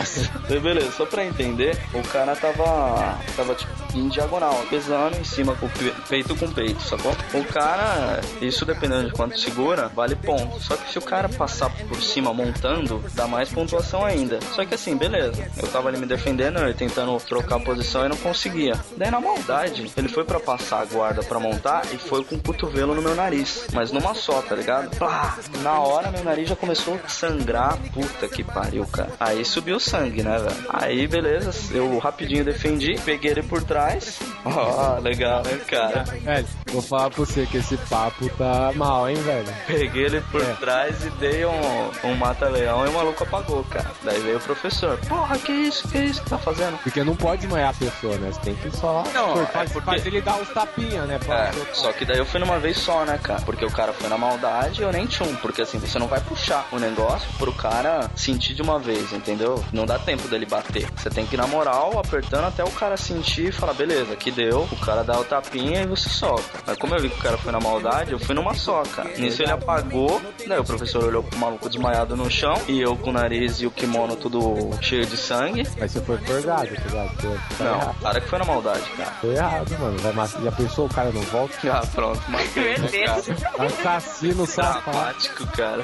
Aí, 0.49 0.59
beleza, 0.59 0.91
só 0.91 1.05
pra 1.05 1.26
entender, 1.26 1.78
o 1.93 2.03
cara 2.09 2.36
tava. 2.36 3.18
Tava 3.36 3.55
tipo 3.55 3.72
em 3.95 4.07
diagonal, 4.09 4.55
pesando 4.70 5.18
em 5.18 5.24
cima 5.24 5.55
com 5.55 5.70
peito 6.09 6.36
com 6.36 6.51
peito, 6.51 6.82
sacou? 6.82 7.16
O 7.34 7.43
cara, 7.45 8.22
isso 8.41 8.66
dependendo 8.66 9.07
de 9.07 9.11
quanto 9.14 9.39
segura, 9.39 9.88
vale 9.89 10.16
ponto. 10.16 10.59
Só 10.61 10.76
que 10.76 10.91
se 10.91 10.97
o 10.97 11.01
cara 11.01 11.30
passar 11.30 11.70
por 11.70 12.01
cima 12.01 12.34
montando, 12.34 13.03
dá 13.14 13.28
mais 13.28 13.49
pontuação 13.49 14.03
ainda. 14.03 14.39
Só 14.53 14.66
que 14.66 14.74
assim, 14.74 14.95
beleza. 14.95 15.47
Eu 15.57 15.68
tava 15.68 15.89
ali 15.89 15.97
me 15.97 16.05
defendendo, 16.05 16.59
eu 16.59 16.74
tentando 16.74 17.16
trocar 17.20 17.57
a 17.57 17.59
posição 17.59 18.05
e 18.05 18.09
não 18.09 18.18
conseguia. 18.18 18.74
Daí 18.97 19.11
na 19.11 19.20
maldade, 19.20 19.91
ele 19.95 20.02
foi 20.09 20.23
pra 20.23 20.39
passar 20.39 20.81
a 20.81 20.85
guarda 20.85 21.23
pra 21.23 21.39
montar 21.39 21.83
e 21.91 21.97
foi 21.97 22.23
com 22.23 22.35
o 22.35 22.39
cotovelo 22.41 22.93
no 22.95 23.01
meu 23.01 23.15
nariz. 23.15 23.67
Mas 23.73 23.91
numa 23.91 24.13
só, 24.13 24.41
tá 24.41 24.55
ligado? 24.55 24.95
Plá! 24.97 25.37
Na 25.61 25.79
hora 25.79 26.11
meu 26.11 26.23
nariz 26.23 26.49
já 26.49 26.55
começou 26.55 26.99
a 27.03 27.07
sangrar. 27.07 27.77
Puta 27.93 28.27
que 28.27 28.43
pariu, 28.43 28.85
cara. 28.85 29.09
Aí 29.19 29.43
subiu 29.45 29.77
o 29.77 29.79
sangue, 29.79 30.23
né, 30.23 30.37
velho? 30.37 30.65
Aí 30.69 31.07
beleza, 31.07 31.53
eu 31.75 31.97
rapidinho 31.99 32.43
defendi, 32.43 32.95
peguei 33.03 33.31
ele 33.31 33.43
por 33.43 33.63
trás. 33.63 34.19
Ó, 34.45 34.99
legal, 34.99 35.41
né, 35.43 35.57
cara? 35.67 36.03
Velho, 36.03 36.47
vou 36.71 36.81
falar 36.81 37.09
pra 37.09 37.25
você 37.25 37.45
que 37.45 37.57
esse 37.57 37.77
papo 37.77 38.27
tá 38.38 38.71
mal, 38.75 39.09
hein, 39.09 39.15
velho? 39.15 39.47
Peguei 39.67 40.05
ele 40.05 40.21
por 40.31 40.41
É. 40.41 40.53
trás 40.55 41.03
e 41.05 41.09
dei 41.11 41.45
um, 41.45 41.89
um 42.03 42.15
mata-leão 42.15 42.85
e 42.85 42.89
o 42.89 42.93
maluco 42.93 43.23
apagou, 43.23 43.63
cara. 43.65 43.91
Daí 44.03 44.19
veio 44.21 44.38
o 44.38 44.41
professor. 44.41 44.97
Porra, 45.07 45.38
que 45.38 45.51
isso? 45.51 45.88
Que 45.88 45.99
isso 45.99 46.21
que 46.23 46.30
tá 46.30 46.38
fazendo? 46.38 46.77
Porque 46.84 47.03
não 47.03 47.15
pode 47.15 47.47
manhar 47.47 47.69
a 47.69 47.73
pessoa, 47.73 48.15
né? 48.17 48.31
Você 48.31 48.39
tem 48.41 48.55
que 48.55 48.69
só. 48.75 49.03
Não, 49.13 49.41
é 49.41 49.45
faz, 49.47 49.71
porque- 49.71 49.89
faz 49.94 50.06
ele 50.06 50.22
dar 50.22 50.41
os 50.41 50.49
tapinhas, 50.49 51.07
né? 51.07 51.20
Pra... 51.20 51.45
É, 51.45 51.52
só 51.74 51.91
que 51.94 52.06
daí 52.06 52.18
eu 52.18 52.26
fui 52.26 52.40
numa 52.40 52.60
vez 52.60 52.78
só, 52.78 53.06
né, 53.06 53.20
cara? 53.22 53.41
Porque 53.41 53.65
o 53.65 53.72
cara 53.72 53.94
foi 53.94 54.10
na 54.10 54.18
maldade 54.18 54.82
e 54.82 54.84
eu 54.84 54.91
nem 54.91 55.07
um, 55.22 55.36
porque 55.36 55.61
assim, 55.61 55.78
você 55.78 55.99
não 55.99 56.07
vai 56.07 56.20
puxar 56.22 56.68
o 56.72 56.80
negócio 56.80 57.30
pro 57.38 57.53
cara 57.53 58.10
sentir 58.15 58.53
de 58.53 58.61
uma 58.61 58.80
vez, 58.80 59.14
entendeu? 59.14 59.64
Não 59.72 59.86
dá 59.86 59.99
tempo 59.99 60.28
dele 60.28 60.45
bater. 60.45 60.90
Você 60.95 61.10
tem 61.10 61.26
que 61.26 61.36
ir 61.36 61.38
na 61.38 61.45
moral, 61.45 61.99
apertando 61.99 62.45
até 62.45 62.64
o 62.64 62.72
cara 62.72 62.98
sentir 62.98 63.49
e 63.49 63.52
falar, 63.52 63.74
beleza, 63.74 64.14
aqui 64.14 64.32
deu. 64.32 64.68
O 64.72 64.78
cara 64.78 65.03
dá 65.03 65.20
o 65.20 65.24
tapinha 65.24 65.82
e 65.82 65.86
você 65.86 66.10
solta. 66.10 66.44
Mas 66.65 66.78
como 66.78 66.95
eu 66.95 67.02
vi 67.02 67.10
que 67.10 67.20
o 67.20 67.22
cara 67.22 67.38
foi 67.38 67.52
na 67.52 67.60
maldade, 67.60 68.11
eu 68.11 68.20
fui 68.20 68.34
numa 68.34 68.53
só, 68.53 68.82
cara. 68.84 69.10
Nisso 69.18 69.44
ele 69.44 69.52
apagou, 69.52 70.22
daí 70.48 70.60
o 70.60 70.64
professor 70.64 71.03
olhou 71.03 71.24
pro 71.24 71.38
maluco 71.38 71.70
desmaiado 71.70 72.15
no 72.15 72.30
chão 72.32 72.56
e 72.68 72.82
eu 72.82 72.95
com 72.95 73.10
o 73.11 73.14
nariz 73.14 73.61
e 73.61 73.68
o 73.68 73.72
kimono 73.72 74.15
tudo 74.15 74.72
cheio 74.82 75.06
de 75.06 75.18
sangue. 75.18 75.68
Mas 75.80 75.91
você 75.91 76.02
foi 76.02 76.18
forgado, 76.18 76.68
tá 76.76 76.82
ligado? 76.86 77.40
Não, 77.60 77.91
o 77.91 77.95
cara 77.95 78.22
que 78.22 78.28
foi 78.28 78.40
na 78.40 78.45
maldade, 78.45 78.90
cara. 78.98 79.11
Foi 79.22 79.36
errado, 79.36 79.72
mano. 79.80 79.82
Vai 79.91 80.14
matar. 80.14 80.41
Já 80.41 80.51
pensou 80.51 80.85
o 80.85 80.89
cara 80.89 81.11
não 81.11 81.22
volta? 81.23 81.53
Ah, 81.73 81.85
pronto, 81.93 82.22
matei, 82.30 82.77
né, 82.77 82.88
cara? 83.05 83.68
Assassino 83.68 84.45
safado. 84.45 84.91
Dramático, 84.91 85.47
cara. 85.47 85.84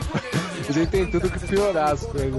Ele 0.67 0.85
tem 0.87 1.05
tudo 1.05 1.29
que 1.29 1.39
piorar 1.47 1.91
as 1.91 2.05
coisas. 2.05 2.31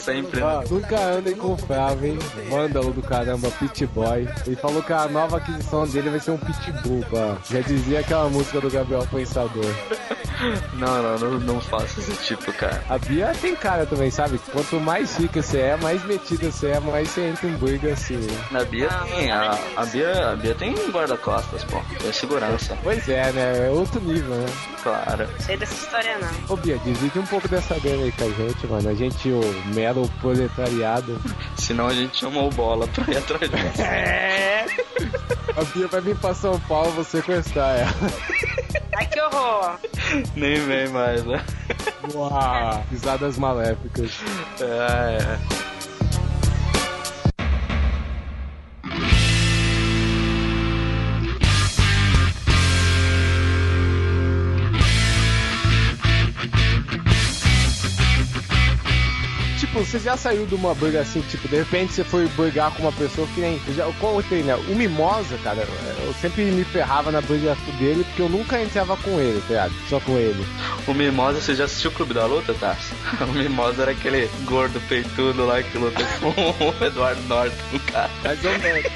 Sempre, 0.00 0.40
né? 0.40 0.46
Ó, 0.46 0.62
nunca 0.68 0.98
andem 0.98 1.34
com 1.34 1.56
frava, 1.56 2.06
hein? 2.06 2.18
Vândalo 2.50 2.92
do 2.92 3.02
caramba, 3.02 3.50
Pit 3.52 3.86
Boy. 3.86 4.28
Ele 4.46 4.56
falou 4.56 4.82
que 4.82 4.92
a 4.92 5.06
nova 5.08 5.36
aquisição 5.36 5.86
dele 5.86 6.10
vai 6.10 6.20
ser 6.20 6.32
um 6.32 6.38
Pitbull, 6.38 7.04
pá. 7.10 7.36
Já 7.50 7.60
dizia 7.60 8.00
aquela 8.00 8.28
música 8.28 8.60
do 8.60 8.70
Gabriel 8.70 9.06
Pensador. 9.10 9.64
Não, 10.74 11.02
não, 11.02 11.18
não, 11.18 11.40
não 11.40 11.60
faça 11.60 12.00
esse 12.00 12.14
tipo, 12.24 12.52
cara. 12.52 12.82
A 12.88 12.98
Bia 12.98 13.32
tem 13.40 13.54
cara 13.54 13.86
também, 13.86 14.10
sabe? 14.10 14.38
Quanto 14.52 14.80
mais 14.80 15.16
rica 15.16 15.40
você 15.40 15.58
é, 15.60 15.76
mais 15.76 16.04
metida 16.04 16.50
você 16.50 16.68
é, 16.68 16.80
mais 16.80 17.08
você 17.10 17.28
entra 17.28 17.46
em 17.48 17.52
briga 17.52 17.92
assim. 17.92 18.16
né? 18.16 18.60
A 18.60 18.64
Bia 18.64 18.88
tem, 18.88 19.30
a, 19.30 19.58
a 19.76 19.86
Bia, 19.86 20.30
a 20.30 20.36
Bia 20.36 20.54
tem 20.54 20.74
guarda-costas, 20.90 21.62
pô. 21.64 21.80
Tem 22.00 22.12
segurança. 22.12 22.76
Pois 22.82 23.08
é, 23.08 23.30
né? 23.32 23.66
É 23.68 23.70
outro 23.70 24.00
nível, 24.00 24.34
né? 24.34 24.46
Claro. 24.82 25.28
Sei 25.38 25.56
dessa 25.56 25.74
história 25.74 26.18
não. 26.18 26.54
Ô 26.54 26.56
Bia, 26.56 26.78
divide 26.78 27.18
um 27.18 27.26
pouco 27.26 27.46
dessa 27.48 27.78
grana 27.78 28.02
aí 28.02 28.12
com 28.12 28.24
a 28.24 28.30
gente, 28.30 28.66
mano. 28.66 28.88
A 28.88 28.94
gente, 28.94 29.28
o 29.28 29.40
mero 29.74 30.08
proletariado. 30.20 31.20
Senão 31.56 31.86
a 31.86 31.94
gente 31.94 32.18
chamou 32.18 32.50
bola 32.50 32.86
pra 32.88 33.04
ir 33.12 33.18
atrás 33.18 33.50
disso. 33.50 33.82
É! 33.82 34.66
A 35.56 35.64
Bia 35.64 35.86
vai 35.86 36.00
vir 36.00 36.16
pra 36.16 36.34
São 36.34 36.58
Paulo, 36.60 36.90
vou 36.92 37.04
sequestrar 37.04 37.78
ela. 37.80 37.92
Ai, 38.96 39.06
que 39.06 39.20
horror. 39.20 39.78
Nem 40.34 40.54
vem 40.66 40.88
mais, 40.88 41.24
né? 41.24 41.44
Uau! 42.14 42.84
Pisadas 42.90 43.38
maléficas. 43.38 44.10
É, 44.60 45.18
é. 45.20 45.71
Tipo, 59.72 59.86
você 59.86 59.98
já 59.98 60.18
saiu 60.18 60.44
de 60.44 60.54
uma 60.54 60.74
briga 60.74 61.00
assim, 61.00 61.22
tipo, 61.22 61.48
de 61.48 61.56
repente 61.56 61.94
você 61.94 62.04
foi 62.04 62.28
brigar 62.28 62.70
com 62.72 62.82
uma 62.82 62.92
pessoa 62.92 63.26
que 63.28 63.40
nem. 63.40 63.58
Eu 63.66 63.74
já 63.74 63.84
eu 63.84 63.92
contei, 63.94 64.42
né? 64.42 64.54
O 64.54 64.74
Mimosa, 64.74 65.38
cara, 65.42 65.66
eu 66.04 66.12
sempre 66.20 66.44
me 66.44 66.62
ferrava 66.62 67.10
na 67.10 67.22
briga 67.22 67.56
dele 67.78 68.04
porque 68.04 68.20
eu 68.20 68.28
nunca 68.28 68.60
entrava 68.60 68.98
com 68.98 69.18
ele, 69.18 69.40
tá 69.40 69.48
ligado? 69.48 69.72
Só 69.88 69.98
com 70.00 70.18
ele. 70.18 70.46
O 70.86 70.92
Mimosa, 70.92 71.40
você 71.40 71.54
já 71.54 71.64
assistiu 71.64 71.90
o 71.90 71.94
Clube 71.94 72.12
da 72.12 72.26
Luta, 72.26 72.52
tá? 72.52 72.76
O 73.26 73.32
Mimosa 73.32 73.82
era 73.82 73.92
aquele 73.92 74.28
gordo 74.44 74.78
peitudo 74.88 75.46
lá 75.46 75.62
que 75.62 75.78
luta 75.78 76.04
com 76.20 76.28
o 76.68 76.84
Eduardo 76.84 77.22
Norton, 77.22 77.56
cara. 77.90 78.10
Mais 78.22 78.44
ou 78.44 78.58
menos. 78.58 78.84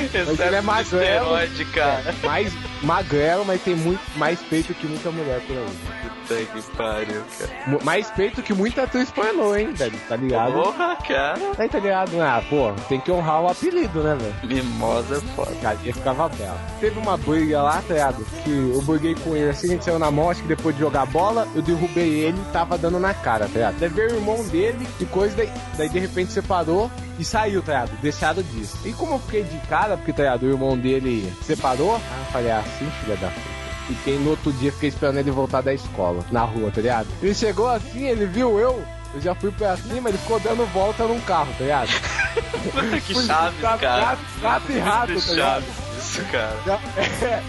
Excesso 0.00 0.42
ele 0.42 0.56
é 0.56 0.60
magrelo. 0.62 1.28
cara. 1.72 2.14
É, 2.22 2.26
mais 2.26 2.52
magrelo, 2.82 3.44
mas 3.44 3.62
tem 3.62 3.76
muito 3.76 4.02
mais 4.16 4.40
peito 4.40 4.74
que 4.74 4.86
muita 4.88 5.12
mulher 5.12 5.40
por 5.46 5.56
aí. 5.56 6.19
Puta 6.30 6.44
que 6.44 6.62
pariu, 6.76 7.22
cara. 7.38 7.84
Mais 7.84 8.08
peito 8.10 8.40
que 8.40 8.54
muita 8.54 8.84
atriz 8.84 9.10
pornô, 9.10 9.56
hein, 9.56 9.72
velho? 9.72 9.98
Tá 10.08 10.14
ligado? 10.14 10.52
Porra, 10.52 10.96
cara. 10.96 11.40
Tá, 11.56 11.68
tá 11.68 11.78
ligado? 11.80 12.20
Ah, 12.20 12.42
pô, 12.48 12.72
tem 12.88 13.00
que 13.00 13.10
honrar 13.10 13.42
o 13.42 13.48
apelido, 13.48 14.02
né, 14.02 14.16
velho? 14.16 14.34
Mimosa 14.44 15.16
é 15.16 15.20
foda. 15.34 15.52
Cara, 15.60 15.76
ele 15.82 15.92
ficava 15.92 16.28
bela. 16.28 16.58
Teve 16.78 16.98
uma 17.00 17.16
briga 17.16 17.62
lá, 17.62 17.82
tá 17.82 17.94
ligado? 17.94 18.24
Que 18.44 18.50
eu 18.50 18.80
briguei 18.82 19.16
com 19.16 19.34
ele 19.34 19.50
assim, 19.50 19.66
a 19.66 19.70
gente 19.70 19.84
saiu 19.84 19.98
na 19.98 20.10
mão, 20.10 20.30
acho 20.30 20.42
que 20.42 20.48
depois 20.48 20.74
de 20.76 20.80
jogar 20.80 21.06
bola, 21.06 21.48
eu 21.54 21.62
derrubei 21.62 22.20
ele 22.20 22.38
e 22.38 22.52
tava 22.52 22.78
dando 22.78 23.00
na 23.00 23.12
cara, 23.12 23.46
tá 23.46 23.54
ligado? 23.54 23.78
Daí 23.80 23.88
veio 23.88 24.12
o 24.12 24.16
irmão 24.16 24.44
dele 24.48 24.86
e 25.00 25.06
coisa, 25.06 25.34
daí, 25.34 25.50
daí 25.76 25.88
de 25.88 25.98
repente 25.98 26.32
separou 26.32 26.88
e 27.18 27.24
saiu, 27.24 27.60
tá 27.60 27.72
ligado? 27.72 28.00
Deixado 28.00 28.42
disso. 28.44 28.78
E 28.84 28.92
como 28.92 29.14
eu 29.14 29.18
fiquei 29.18 29.42
de 29.42 29.58
cara, 29.66 29.96
porque, 29.96 30.12
tá 30.12 30.22
ligado? 30.22 30.44
O 30.44 30.50
irmão 30.50 30.78
dele 30.78 31.32
separou, 31.42 31.96
aí 31.96 32.20
eu 32.20 32.32
falei, 32.32 32.50
ah, 32.52 32.60
assim, 32.60 32.88
filha 33.02 33.16
da 33.16 33.28
puta. 33.28 33.59
Fiquei 33.96 34.18
no 34.18 34.30
outro 34.30 34.52
dia, 34.52 34.70
fiquei 34.72 34.88
esperando 34.88 35.18
ele 35.18 35.30
voltar 35.30 35.60
da 35.62 35.72
escola, 35.74 36.24
na 36.30 36.42
rua, 36.42 36.70
tá 36.70 36.80
ligado? 36.80 37.08
Ele 37.22 37.34
chegou 37.34 37.68
assim, 37.68 38.06
ele 38.06 38.26
viu 38.26 38.58
eu, 38.58 38.82
eu 39.14 39.20
já 39.20 39.34
fui 39.34 39.50
pra 39.50 39.76
cima, 39.76 40.08
ele 40.08 40.18
ficou 40.18 40.38
dando 40.40 40.64
volta 40.72 41.04
num 41.04 41.20
carro, 41.20 41.52
tá 41.58 41.64
ligado? 41.64 41.88
que 43.06 43.14
chaves, 43.26 43.60
Gato- 43.60 43.80
cara. 43.80 44.00
gato- 44.00 44.20
gato 44.40 44.72
e 44.72 44.78
rato, 44.78 45.06
tá 45.06 45.32
ligado? 45.32 45.62
chaves 45.64 45.68
isso, 45.98 46.22
cara. 46.30 46.56
Ga- 46.64 46.80
é, 47.26 47.42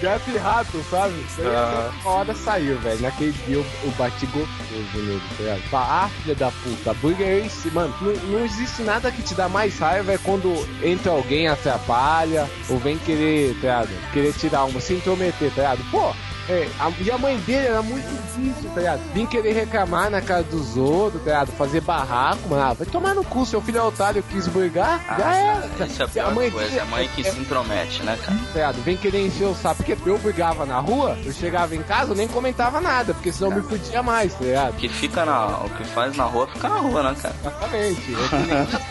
gato 0.00 0.30
e 0.30 0.36
rato, 0.36 0.84
sabe? 0.90 1.14
Daí, 1.36 1.46
Ah. 1.46 1.90
Uma 2.02 2.10
hora 2.12 2.34
saiu, 2.34 2.78
velho. 2.78 3.00
Naquele 3.00 3.32
dia 3.32 3.56
eu, 3.56 3.66
eu 3.84 3.90
bati 3.92 4.26
gostoso 4.26 4.48
nele, 4.94 5.20
tá 5.36 5.42
ligado? 5.42 5.62
Ah, 5.72 6.10
filha 6.22 6.34
da 6.34 6.50
puta, 6.50 6.94
briga 6.94 7.24
é 7.24 7.46
esse, 7.46 7.70
mano. 7.70 7.94
Não, 8.00 8.12
não 8.12 8.44
existe 8.44 8.82
nada 8.82 9.10
que 9.10 9.22
te 9.22 9.34
dá 9.34 9.48
mais 9.48 9.78
raiva 9.78 10.12
é 10.12 10.18
quando 10.18 10.52
entra 10.82 11.12
alguém, 11.12 11.48
atrapalha, 11.48 12.48
ou 12.68 12.78
vem 12.78 12.98
querer, 12.98 13.54
tá 13.54 13.82
ligado? 13.82 14.10
Querer 14.12 14.32
tirar 14.34 14.64
uma, 14.64 14.80
se 14.80 14.94
intrometer, 14.94 15.50
tá 15.54 15.62
ligado? 15.62 15.90
Pô, 15.90 16.12
é, 16.48 16.68
a- 16.78 16.92
e 17.00 17.10
a 17.10 17.18
mãe 17.18 17.36
dele 17.38 17.66
era 17.66 17.82
muito 17.82 18.06
difícil, 18.08 18.70
tá 18.70 18.80
ligado? 18.80 19.00
Vim 19.12 19.26
querer 19.26 19.52
reclamar 19.52 20.10
na 20.10 20.20
casa 20.20 20.44
dos 20.44 20.76
outros, 20.76 21.22
tá 21.22 21.30
ligado? 21.30 21.52
Fazer 21.52 21.80
barraco, 21.80 22.48
mano. 22.48 22.62
Ah, 22.62 22.72
vai 22.72 22.86
tomar 22.86 23.14
no 23.14 23.24
cu, 23.24 23.44
seu 23.46 23.60
filho 23.60 23.78
é 23.78 23.82
otário, 23.82 24.22
quis 24.22 24.46
brigar, 24.48 25.00
já 25.18 25.34
era. 25.36 25.68
cara. 25.68 25.86
Isso 25.86 26.02
é 26.02 26.04
a 26.04 26.08
pior 26.08 26.34
coisa, 26.34 26.58
dele- 26.58 26.78
é 26.78 26.80
a 26.80 26.84
mãe 26.86 27.08
que 27.14 27.24
se 27.24 27.38
intromete, 27.38 28.02
né, 28.02 28.18
cara? 28.24 28.38
tá 28.38 28.52
ligado? 28.54 28.82
Vem 28.84 28.96
querer 28.96 29.26
encher 29.26 29.44
o 29.46 29.54
saco, 29.54 29.76
porque 29.82 29.92
eu 30.08 30.18
brigava 30.18 30.64
na 30.66 30.78
rua, 30.78 31.16
eu 31.24 31.32
chegava 31.32 31.74
em 31.74 31.82
casa, 31.82 32.12
eu 32.12 32.16
nem 32.16 32.28
comentava 32.28 32.80
nada, 32.80 33.12
porque 33.14 33.32
senão 33.32 33.50
eu 33.50 33.56
me 33.56 33.62
fudia 33.68 34.02
mais, 34.02 34.34
tá 34.34 34.44
ligado? 34.44 34.70
O 34.74 34.76
que 34.76 34.88
fica 34.88 35.24
na. 35.24 35.46
O 35.64 35.70
que 35.70 35.84
faz 35.84 36.16
na 36.16 36.24
rua 36.24 36.46
fica 36.46 36.68
na 36.68 36.76
rua, 36.78 37.02
né, 37.02 37.16
cara? 37.20 37.34
Exatamente. 37.40 38.16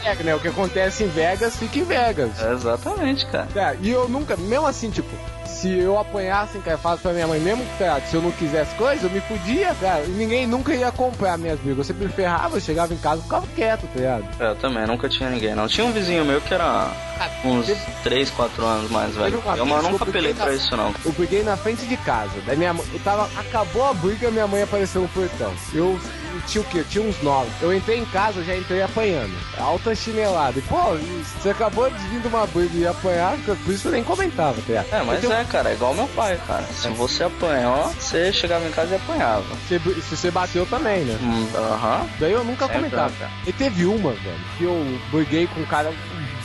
É 0.03 0.15
que 0.15 0.23
nem 0.23 0.25
né? 0.25 0.35
O 0.35 0.39
que 0.39 0.47
acontece 0.47 1.03
em 1.03 1.07
Vegas, 1.07 1.55
fica 1.55 1.79
em 1.79 1.83
Vegas. 1.83 2.41
É, 2.41 2.51
exatamente, 2.53 3.25
cara. 3.27 3.47
É, 3.55 3.77
e 3.81 3.89
eu 3.91 4.07
nunca, 4.09 4.35
mesmo 4.35 4.65
assim, 4.67 4.89
tipo, 4.89 5.09
se 5.45 5.77
eu 5.77 5.97
apanhasse, 5.99 6.57
cara, 6.59 6.75
eu 6.75 6.79
falo 6.79 6.97
pra 6.99 7.13
minha 7.13 7.27
mãe, 7.27 7.39
mesmo 7.39 7.63
ligado, 7.63 8.03
se 8.07 8.15
eu 8.15 8.21
não 8.21 8.31
quisesse 8.31 8.73
coisa, 8.75 9.05
eu 9.05 9.09
me 9.09 9.19
fudia, 9.21 9.75
cara. 9.79 10.03
E 10.03 10.09
ninguém 10.09 10.45
nunca 10.47 10.73
ia 10.75 10.91
comprar 10.91 11.37
minhas 11.37 11.59
brigas. 11.59 11.77
Eu 11.79 11.83
sempre 11.83 12.05
me 12.07 12.11
ferrava, 12.13 12.57
eu 12.57 12.61
chegava 12.61 12.93
em 12.93 12.97
casa 12.97 13.19
e 13.21 13.23
ficava 13.23 13.47
quieto, 13.55 13.81
tá 13.87 13.99
ligado? 13.99 14.25
É, 14.39 14.47
Eu 14.51 14.55
também, 14.55 14.85
nunca 14.87 15.07
tinha 15.09 15.29
ninguém, 15.29 15.55
não. 15.55 15.67
Tinha 15.67 15.85
um 15.85 15.91
vizinho 15.91 16.25
meu 16.25 16.41
que 16.41 16.53
era 16.53 16.89
uns 17.43 17.67
3, 18.03 18.29
4 18.31 18.65
anos 18.65 18.91
mais 18.91 19.15
velho. 19.15 19.41
Eu, 19.45 19.55
eu 19.57 19.65
nunca 19.65 20.03
apelei 20.03 20.33
briguei 20.33 20.33
pra 20.33 20.45
na- 20.47 20.53
isso, 20.53 20.75
não. 20.77 20.93
Eu 21.05 21.11
briguei 21.11 21.43
na 21.43 21.55
frente 21.57 21.85
de 21.85 21.97
casa. 21.97 22.31
Daí 22.45 22.57
minha 22.57 22.73
mãe, 22.73 22.85
eu 22.93 22.99
tava. 22.99 23.29
Acabou 23.39 23.85
a 23.85 23.93
briga, 23.93 24.29
minha 24.31 24.47
mãe 24.47 24.63
apareceu 24.63 25.01
no 25.01 25.07
portão. 25.09 25.53
Eu 25.73 25.99
tinha 26.41 26.61
o 26.61 26.65
quê? 26.65 26.79
Eu 26.79 26.85
tinha 26.85 27.03
uns 27.03 27.21
nove. 27.21 27.49
Eu 27.61 27.73
entrei 27.73 27.99
em 27.99 28.05
casa, 28.05 28.43
já 28.43 28.55
entrei 28.55 28.81
apanhando. 28.81 29.33
Alta 29.57 29.93
chinelada. 29.95 30.59
E, 30.59 30.61
pô, 30.63 30.77
você 31.41 31.49
acabou 31.49 31.89
de 31.89 31.97
vir 32.07 32.19
de 32.21 32.27
uma 32.27 32.45
briga 32.47 32.77
e 32.77 32.87
apanhar, 32.87 33.35
por 33.45 33.73
isso 33.73 33.87
eu 33.87 33.91
nem 33.91 34.03
comentava, 34.03 34.55
tá? 34.67 34.85
É, 34.97 35.03
mas 35.03 35.19
tenho- 35.21 35.33
é, 35.33 35.43
cara, 35.45 35.69
é 35.69 35.73
igual 35.73 35.93
meu 35.93 36.07
pai, 36.09 36.39
cara. 36.47 36.63
Se 36.73 36.87
você 36.89 37.23
apanhou, 37.23 37.87
você 37.99 38.31
chegava 38.33 38.65
em 38.67 38.71
casa 38.71 38.93
e 38.93 38.95
apanhava. 38.95 39.43
Você- 39.67 39.79
se 40.01 40.15
você 40.17 40.31
bateu 40.31 40.65
também, 40.65 41.03
né? 41.05 41.17
Hum, 41.21 41.47
Aham. 41.55 42.07
Daí 42.19 42.31
eu 42.31 42.43
nunca 42.43 42.65
Sempre, 42.67 42.81
comentava. 42.89 43.13
cara. 43.19 43.31
E 43.45 43.53
teve 43.53 43.85
uma, 43.85 44.11
velho, 44.11 44.39
que 44.57 44.63
eu 44.63 44.99
briguei 45.11 45.47
com 45.47 45.61
um 45.61 45.65
cara. 45.65 45.91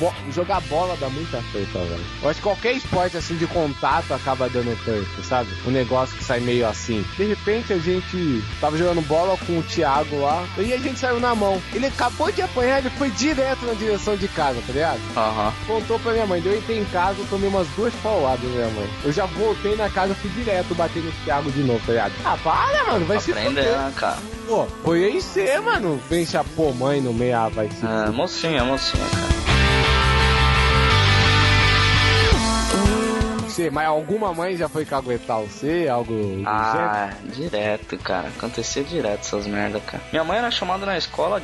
Bo- 0.00 0.12
jogar 0.32 0.60
bola 0.62 0.96
dá 0.98 1.08
muita 1.08 1.40
treta, 1.52 1.78
velho. 1.78 2.04
Eu 2.22 2.28
acho 2.30 2.40
que 2.40 2.42
qualquer 2.42 2.72
esporte 2.72 3.16
assim 3.16 3.36
de 3.36 3.46
contato 3.46 4.12
acaba 4.12 4.48
dando 4.48 4.76
treta, 4.84 5.22
sabe? 5.22 5.50
Um 5.66 5.70
negócio 5.70 6.16
que 6.16 6.24
sai 6.24 6.40
meio 6.40 6.66
assim. 6.66 7.04
De 7.16 7.24
repente 7.26 7.72
a 7.72 7.78
gente 7.78 8.42
tava 8.60 8.76
jogando 8.76 9.00
bola 9.06 9.36
com 9.46 9.58
o 9.58 9.62
Thiago 9.62 10.20
lá, 10.22 10.44
e 10.58 10.72
a 10.72 10.78
gente 10.78 10.98
saiu 10.98 11.20
na 11.20 11.34
mão. 11.34 11.60
Ele 11.72 11.86
acabou 11.86 12.32
de 12.32 12.42
apanhar, 12.42 12.78
ele 12.78 12.90
foi 12.90 13.10
direto 13.10 13.64
na 13.66 13.74
direção 13.74 14.16
de 14.16 14.26
casa, 14.28 14.60
tá 14.66 14.72
ligado? 14.72 15.00
Aham. 15.16 15.52
Contou 15.66 15.98
pra 16.00 16.12
minha 16.12 16.26
mãe, 16.26 16.40
daí 16.40 16.54
eu 16.54 16.58
entrei 16.58 16.78
em 16.78 16.84
casa, 16.86 17.20
eu 17.20 17.26
tomei 17.28 17.48
umas 17.48 17.68
duas 17.76 17.92
pauladas 17.96 18.40
da 18.40 18.48
minha 18.48 18.68
mãe. 18.70 18.90
Eu 19.04 19.12
já 19.12 19.26
voltei 19.26 19.76
na 19.76 19.88
casa, 19.90 20.14
fui 20.14 20.30
direto 20.30 20.74
bater 20.74 21.02
no 21.02 21.12
Thiago 21.24 21.50
de 21.52 21.62
novo, 21.62 21.80
tá 21.84 21.92
ligado? 21.92 22.12
Ah, 22.24 22.38
para, 22.42 22.84
mano, 22.92 23.04
vai 23.06 23.20
se 23.20 23.32
fuder. 23.32 23.64
né, 23.64 23.92
cara? 23.96 24.18
Pô, 24.46 24.66
foi 24.82 25.04
aí 25.04 25.20
ser, 25.20 25.60
mano. 25.60 26.00
Vem 26.08 26.24
chapô 26.24 26.72
mãe 26.72 27.00
no 27.00 27.12
meio, 27.12 27.36
ah, 27.36 27.48
vai 27.48 27.68
se 27.68 27.84
É, 27.84 28.10
mocinha, 28.10 28.64
mocinha, 28.64 29.04
cara. 29.10 29.49
Você, 33.60 33.70
mas 33.70 33.86
alguma 33.86 34.32
mãe 34.32 34.56
já 34.56 34.68
foi 34.68 34.84
caguetar 34.86 35.38
você? 35.40 35.86
Algo? 35.88 36.14
Ah, 36.46 37.10
direto, 37.24 37.98
cara. 37.98 38.28
Acontecia 38.28 38.82
direto 38.82 39.20
essas 39.20 39.46
merda, 39.46 39.78
cara. 39.80 40.02
Minha 40.10 40.24
mãe 40.24 40.38
era 40.38 40.50
chamada 40.50 40.86
na 40.86 40.96
escola 40.96 41.42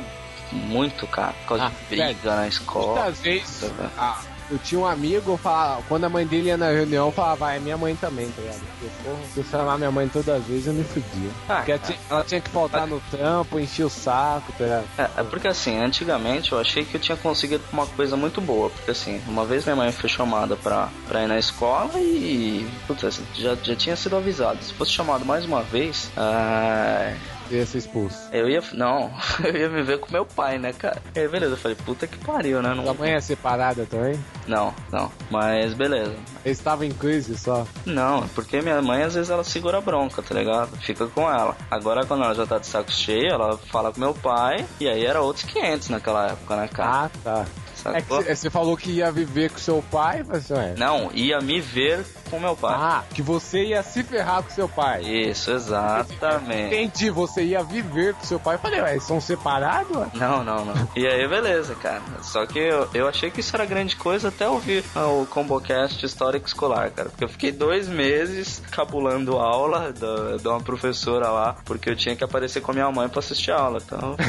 muito, 0.51 1.05
cara. 1.07 1.33
Por 1.41 1.47
causa 1.49 1.65
Ah, 1.65 1.69
de 1.69 1.95
briga 1.95 2.35
na 2.35 2.47
escola. 2.47 3.01
Muitas 3.01 3.19
vezes, 3.21 3.59
Tá, 3.77 3.89
ah, 3.97 4.21
eu 4.49 4.57
tinha 4.57 4.79
um 4.79 4.85
amigo, 4.85 5.37
falava, 5.37 5.81
quando 5.87 6.05
a 6.05 6.09
mãe 6.09 6.25
dele 6.25 6.47
ia 6.47 6.57
na 6.57 6.69
reunião, 6.69 7.07
eu 7.07 7.11
falava, 7.11 7.47
ah, 7.47 7.55
é 7.55 7.59
minha 7.59 7.77
mãe 7.77 7.95
também, 7.95 8.29
tá 8.29 8.41
ligado? 8.41 8.59
Porque, 8.79 9.33
se 9.33 9.39
eu 9.39 9.43
chamar 9.45 9.77
minha 9.77 9.91
mãe 9.91 10.07
todas 10.07 10.29
as 10.29 10.43
vezes, 10.45 10.67
eu 10.67 10.73
me 10.73 10.83
fudia. 10.83 11.29
Ah, 11.49 11.55
Porque 11.57 11.71
ela, 11.71 11.81
tinha, 11.81 11.99
ela 12.09 12.23
tinha 12.23 12.41
que 12.41 12.49
faltar 12.49 12.87
no 12.87 13.01
trampo, 13.11 13.59
encher 13.59 13.85
o 13.85 13.89
saco, 13.89 14.51
tá 14.57 14.63
ligado? 14.63 14.85
É, 14.97 15.09
é 15.17 15.23
porque 15.23 15.47
assim, 15.47 15.77
antigamente 15.77 16.51
eu 16.51 16.59
achei 16.59 16.85
que 16.85 16.95
eu 16.95 17.01
tinha 17.01 17.17
conseguido 17.17 17.63
uma 17.71 17.85
coisa 17.85 18.15
muito 18.15 18.39
boa. 18.41 18.69
Porque 18.69 18.91
assim, 18.91 19.21
uma 19.27 19.45
vez 19.45 19.63
minha 19.65 19.75
mãe 19.75 19.91
foi 19.91 20.09
chamada 20.09 20.55
pra, 20.55 20.89
pra 21.07 21.23
ir 21.23 21.27
na 21.27 21.37
escola 21.37 21.91
e. 21.95 22.67
Putz, 22.87 23.21
já, 23.35 23.55
já 23.55 23.75
tinha 23.75 23.95
sido 23.95 24.15
avisado. 24.15 24.63
Se 24.63 24.73
fosse 24.73 24.91
chamado 24.91 25.25
mais 25.25 25.45
uma 25.45 25.61
vez, 25.61 26.09
ah, 26.15 27.13
Ia 27.49 27.65
ser 27.65 27.77
expulso. 27.79 28.17
eu 28.31 28.49
ia. 28.49 28.61
Não, 28.73 29.11
eu 29.43 29.55
ia 29.55 29.69
me 29.69 29.81
ver 29.83 29.99
com 29.99 30.11
meu 30.11 30.25
pai, 30.25 30.57
né, 30.57 30.73
cara? 30.73 31.01
Aí, 31.15 31.27
beleza, 31.27 31.53
eu 31.53 31.57
falei, 31.57 31.77
puta 31.85 32.05
que 32.07 32.17
pariu, 32.17 32.61
né? 32.61 32.73
Sua 32.75 32.83
Não, 32.83 32.93
mãe 32.95 33.13
é 33.13 33.21
separada 33.21 33.85
também? 33.85 34.19
não, 34.47 34.73
não. 34.91 35.11
Mas 35.29 35.73
beleza. 35.73 36.15
Eles 36.45 36.57
estavam 36.57 36.85
em 36.85 36.91
crise 36.91 37.37
só. 37.37 37.65
Não, 37.85 38.23
é 38.23 38.27
porque 38.35 38.61
minha 38.61 38.81
mãe 38.81 39.03
às 39.03 39.13
vezes 39.15 39.29
ela 39.29 39.43
segura 39.43 39.77
a 39.77 39.81
bronca, 39.81 40.21
tá 40.21 40.33
ligado? 40.35 40.75
Fica 40.77 41.07
com 41.07 41.21
ela. 41.29 41.55
Agora 41.71 42.05
quando 42.05 42.23
ela 42.23 42.33
já 42.35 42.45
tá 42.45 42.57
de 42.57 42.67
saco 42.67 42.91
cheio, 42.91 43.29
ela 43.31 43.57
fala 43.57 43.91
com 43.91 43.99
meu 43.99 44.13
pai, 44.13 44.65
e 44.79 44.87
aí 44.87 45.05
era 45.05 45.21
outros 45.21 45.45
500 45.45 45.89
naquela 45.89 46.27
época, 46.27 46.55
né, 46.55 46.67
cara? 46.67 46.89
Ah, 47.05 47.09
tá. 47.23 47.45
É 47.85 47.99
Sacou? 48.01 48.21
você 48.23 48.49
falou 48.49 48.75
que 48.77 48.91
ia 48.91 49.11
viver 49.11 49.51
com 49.51 49.57
seu 49.57 49.83
pai, 49.91 50.23
mas 50.27 50.49
ué. 50.49 50.73
Não, 50.77 51.09
ia 51.13 51.39
me 51.39 51.59
ver 51.61 52.05
com 52.29 52.39
meu 52.39 52.55
pai. 52.55 52.75
Ah, 52.77 53.03
que 53.13 53.21
você 53.21 53.65
ia 53.65 53.81
se 53.83 54.03
ferrar 54.03 54.43
com 54.43 54.49
seu 54.49 54.67
pai. 54.67 55.01
Isso, 55.03 55.51
exatamente. 55.51 56.67
Entendi, 56.75 57.09
você 57.09 57.43
ia 57.43 57.63
viver 57.63 58.13
com 58.15 58.23
seu 58.25 58.39
pai. 58.39 58.55
Eu 58.55 58.59
falei, 58.59 58.81
ué, 58.81 58.91
eles 58.91 59.03
são 59.03 59.19
separados? 59.21 59.95
ué? 59.95 60.07
Não, 60.15 60.43
não, 60.43 60.65
não. 60.65 60.87
E 60.95 61.05
aí, 61.07 61.27
beleza, 61.27 61.75
cara. 61.75 62.01
Só 62.21 62.45
que 62.45 62.59
eu, 62.59 62.87
eu 62.93 63.07
achei 63.07 63.29
que 63.31 63.39
isso 63.39 63.55
era 63.55 63.65
grande 63.65 63.95
coisa 63.95 64.27
até 64.29 64.47
ouvir 64.47 64.83
o 64.95 65.25
ComboCast 65.27 66.05
Histórico 66.05 66.47
Escolar, 66.47 66.91
cara. 66.91 67.09
Porque 67.09 67.23
eu 67.23 67.29
fiquei 67.29 67.51
dois 67.51 67.87
meses 67.87 68.61
cabulando 68.71 69.37
aula 69.37 69.93
da- 69.93 70.37
de 70.37 70.47
uma 70.47 70.59
professora 70.61 71.29
lá, 71.29 71.55
porque 71.65 71.89
eu 71.89 71.95
tinha 71.95 72.15
que 72.15 72.23
aparecer 72.23 72.61
com 72.61 72.71
a 72.71 72.73
minha 72.73 72.91
mãe 72.91 73.07
pra 73.07 73.19
assistir 73.19 73.51
a 73.51 73.59
aula. 73.59 73.79
Então, 73.85 74.15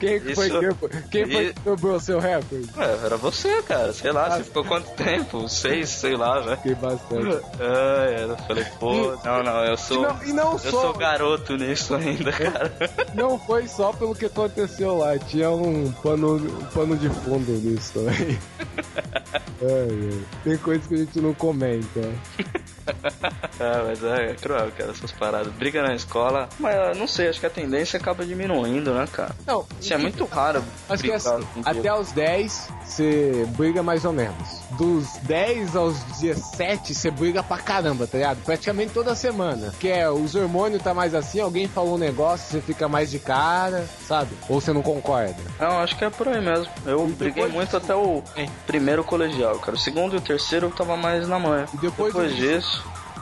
Quem 0.00 0.20
que 0.20 0.34
foi, 0.34 0.48
Isso- 0.48 0.58
quem 0.60 0.72
foi, 0.74 0.88
quem 1.12 1.30
foi 1.30 1.44
e- 1.46 1.54
que 1.54 1.60
quebrou 1.60 2.00
seu 2.00 2.18
recorde? 2.24 2.68
ué, 2.76 2.98
era 3.04 3.16
você, 3.16 3.62
cara. 3.62 3.92
Sei 3.92 4.10
lá, 4.12 4.36
você 4.36 4.44
ficou 4.44 4.64
quanto 4.64 4.90
tempo? 4.92 5.46
Seis, 5.50 5.88
sei 5.90 6.16
lá, 6.16 6.40
velho. 6.40 6.56
Fiquei 6.56 6.74
bastante. 6.74 7.44
Ai, 7.60 8.24
eu 8.24 8.36
falei, 8.46 8.64
pô, 8.80 9.16
não, 9.24 9.42
não, 9.42 9.64
eu 9.64 9.76
sou. 9.76 9.98
E 9.98 10.06
não- 10.06 10.24
e 10.24 10.32
não 10.32 10.52
eu 10.52 10.58
só- 10.58 10.70
sou 10.70 10.92
garoto 10.94 11.56
nisso 11.56 11.94
ainda, 11.94 12.32
cara. 12.32 12.72
Não 13.14 13.38
foi 13.38 13.66
só 13.68 13.92
pelo 13.92 14.14
que 14.14 14.26
aconteceu 14.26 14.96
lá, 14.98 15.18
tinha 15.18 15.50
um 15.50 15.90
pano, 16.02 16.36
um 16.36 16.64
pano 16.74 16.96
de 16.96 17.08
fundo 17.08 17.52
nisso 17.52 17.92
também. 17.94 18.38
Ai. 19.62 20.24
Tem 20.42 20.56
coisas 20.58 20.86
que 20.86 20.94
a 20.94 20.98
gente 20.98 21.20
não 21.20 21.34
comenta. 21.34 22.00
Ah, 23.60 23.84
mas 23.86 24.02
é 24.02 24.34
cruel, 24.34 24.70
cara, 24.76 24.90
essas 24.90 25.12
paradas. 25.12 25.52
Briga 25.52 25.80
na 25.82 25.94
escola, 25.94 26.48
mas 26.58 26.74
eu 26.74 26.94
não 26.96 27.06
sei, 27.06 27.28
acho 27.28 27.38
que 27.38 27.46
a 27.46 27.50
tendência 27.50 27.98
acaba 27.98 28.24
diminuindo, 28.26 28.92
né, 28.92 29.06
cara? 29.10 29.30
Não, 29.46 29.64
Isso 29.80 29.94
é 29.94 29.96
muito 29.96 30.24
raro. 30.24 30.62
Acho 30.88 31.02
que 31.04 31.12
assim, 31.12 31.30
até 31.64 31.94
os 31.94 32.10
10 32.10 32.68
você 32.84 33.46
briga 33.56 33.80
mais 33.82 34.04
ou 34.04 34.12
menos. 34.12 34.60
Dos 34.72 35.06
10 35.22 35.76
aos 35.76 36.02
17 36.20 36.94
você 36.94 37.10
briga 37.12 37.44
pra 37.44 37.58
caramba, 37.58 38.08
tá 38.08 38.18
ligado? 38.18 38.38
Praticamente 38.44 38.92
toda 38.92 39.14
semana. 39.14 39.72
Que 39.78 39.88
é, 39.88 40.10
os 40.10 40.34
hormônios 40.34 40.82
tá 40.82 40.92
mais 40.92 41.14
assim, 41.14 41.38
alguém 41.40 41.68
falou 41.68 41.94
um 41.94 41.98
negócio, 41.98 42.50
você 42.50 42.60
fica 42.60 42.88
mais 42.88 43.08
de 43.10 43.20
cara, 43.20 43.86
sabe? 44.06 44.30
Ou 44.48 44.60
você 44.60 44.72
não 44.72 44.82
concorda. 44.82 45.36
Não, 45.60 45.78
acho 45.78 45.96
que 45.96 46.04
é 46.04 46.10
por 46.10 46.26
aí 46.26 46.40
mesmo. 46.44 46.66
Eu 46.84 47.06
briguei 47.06 47.46
muito 47.46 47.76
até 47.76 47.94
o 47.94 48.20
É. 48.36 48.48
primeiro 48.66 49.04
colegial, 49.04 49.58
cara. 49.60 49.76
O 49.76 49.80
segundo 49.80 50.14
e 50.14 50.18
o 50.18 50.20
terceiro 50.20 50.66
eu 50.66 50.70
tava 50.72 50.96
mais 50.96 51.28
na 51.28 51.38
manha. 51.38 51.66
E 51.72 51.76
depois, 51.76 52.12
disso. 52.34 52.73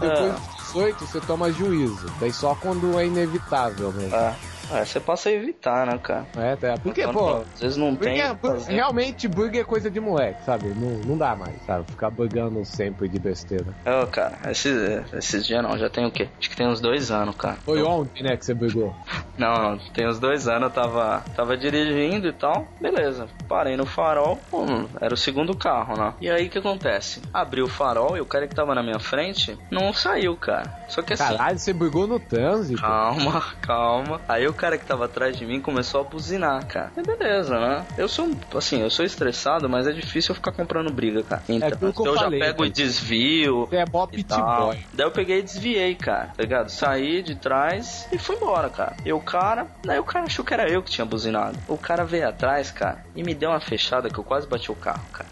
Depois 0.03 0.29
é, 0.29 0.33
dos 0.33 0.67
18 0.67 1.07
você 1.07 1.21
toma 1.21 1.53
juízo. 1.53 2.07
Daí 2.21 2.33
só 2.33 2.55
quando 2.55 2.99
é 2.99 3.07
inevitável 3.07 3.93
mesmo. 3.93 4.15
é, 4.15 4.37
é, 4.71 4.85
você 4.85 5.01
passa 5.01 5.29
a 5.29 5.33
evitar, 5.33 5.87
né, 5.87 5.99
cara? 5.99 6.27
É, 6.37 6.57
tá. 6.57 6.79
Porque, 6.79 7.03
Quando, 7.05 7.19
pô, 7.19 7.37
Às 7.55 7.61
vezes 7.61 7.77
não 7.77 7.95
Porque 7.95 8.11
tem. 8.11 8.21
é- 8.21 8.33
o 8.33 8.37
que 8.37 8.47
fazer. 8.47 8.73
realmente 8.73 9.29
burger 9.29 9.61
é 9.63 9.65
coisa 9.65 9.91
de 9.91 10.01
moleque, 10.01 10.43
sabe? 10.45 10.69
Não, 10.75 10.91
não 11.05 11.19
dá 11.19 11.35
mais, 11.37 11.63
sabe? 11.65 11.87
Ficar 11.91 12.11
bugando 12.11 12.65
sempre 12.65 13.09
de 13.09 13.19
besteira. 13.19 13.75
Ô, 13.87 14.07
cara, 14.07 14.51
esses, 14.51 15.13
esses 15.13 15.47
dias 15.47 15.63
não, 15.63 15.77
já 15.79 15.89
tem 15.91 16.07
o 16.07 16.11
quê? 16.11 16.29
Acho 16.39 16.51
que 16.51 16.57
tem 16.57 16.67
uns 16.67 16.81
dois 16.81 17.11
anos, 17.11 17.37
cara. 17.37 17.59
Foi 17.65 17.83
ontem, 17.83 18.23
né, 18.23 18.37
que 18.37 18.45
você 18.45 18.55
brigou. 18.55 18.95
Não, 19.35 19.71
não, 19.71 19.79
tem 19.95 20.07
uns 20.07 20.21
dois 20.21 20.47
anos 20.47 20.65
eu 20.69 20.71
tava, 20.71 21.25
tava 21.35 21.57
dirigindo 21.57 22.29
e 22.29 22.33
tal, 22.33 22.69
beleza. 22.81 23.27
Parei 23.49 23.77
no 23.79 23.87
farol, 23.87 24.39
hum, 24.53 24.87
era 25.01 25.15
o 25.15 25.17
segundo 25.17 25.57
carro, 25.57 25.97
né? 25.97 26.15
E 26.21 26.31
aí 26.31 26.47
o 26.47 26.51
que 26.51 26.59
acontece? 26.59 27.23
Abri 27.33 27.63
o 27.63 27.67
farol 27.67 28.17
e 28.17 28.21
o 28.21 28.27
cara 28.27 28.47
que 28.47 28.55
tava 28.55 28.75
na 28.75 28.83
minha 28.83 28.99
frente 29.01 29.59
não 29.71 29.93
saiu, 29.93 30.37
cara. 30.37 30.75
Só 30.87 31.01
que 31.03 31.15
assim. 31.15 31.25
Caralho, 31.25 31.59
você 31.59 31.73
brigou 31.73 32.07
no 32.07 32.21
trânsito? 32.21 32.81
Calma, 32.81 33.43
calma. 33.63 34.21
Aí 34.29 34.47
o 34.53 34.55
cara 34.55 34.79
que 34.79 34.85
tava 34.85 35.07
atrás 35.07 35.37
de 35.37 35.45
mim 35.45 35.61
começou 35.61 36.03
a 36.03 36.05
buzinar, 36.05 36.67
cara. 36.67 36.93
E 36.97 37.03
beleza, 37.03 37.59
né? 37.59 37.87
Eu 37.97 38.07
sou, 38.07 38.31
assim, 38.55 38.83
eu 38.83 38.91
sou 38.91 39.05
estressado, 39.05 39.69
mas 39.69 39.87
é 39.87 39.93
difícil 39.93 40.33
eu 40.33 40.37
ficar 40.37 40.53
comprando 40.53 40.93
briga, 40.93 41.23
cara. 41.23 41.43
Então, 41.49 41.69
aquilo 41.69 41.93
que 41.93 42.01
eu 42.01 42.15
já 42.15 42.25
falei, 42.25 42.41
pego 42.41 42.59
cara. 42.59 42.69
e 42.69 42.71
desvio. 42.71 43.67
Você 43.67 43.77
é 43.77 43.85
mó 43.91 44.07
e 44.13 44.17
pit 44.17 44.29
tal. 44.29 44.67
boy. 44.67 44.87
Daí 44.93 45.07
eu 45.07 45.11
peguei 45.11 45.39
e 45.39 45.43
desviei, 45.43 45.95
cara. 45.95 46.29
Tá 46.37 46.43
ligado? 46.43 46.69
Saí 46.69 47.23
de 47.23 47.35
trás 47.35 48.07
e 48.13 48.19
fui 48.19 48.37
embora, 48.37 48.69
cara. 48.69 48.97
E 49.05 49.13
o 49.13 49.21
cara, 49.21 49.67
daí 49.85 49.99
o 49.99 50.05
cara 50.05 50.27
achou 50.27 50.45
que 50.45 50.55
era 50.55 50.69
eu 50.69 50.83
que 50.83 50.91
tinha 50.91 51.05
buzinado. 51.05 51.59
O 51.67 51.79
cara 51.79 52.05
veio 52.05 52.29
atrás, 52.29 52.71
cara, 52.71 53.05
e 53.15 53.23
me 53.23 53.35
deu 53.35 53.51
uma 53.51 53.61
fechada 53.61 54.09
que 54.09 54.19
eu 54.19 54.25
quase 54.25 54.47
bati 54.47 54.71
o 54.71 54.77
carro, 54.77 55.07
cara. 55.13 55.29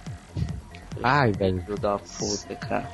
Ai, 1.02 1.32
velho. 1.32 1.62
Filho 1.62 1.78
da 1.78 1.98
puta, 1.98 2.54
cara. 2.56 2.88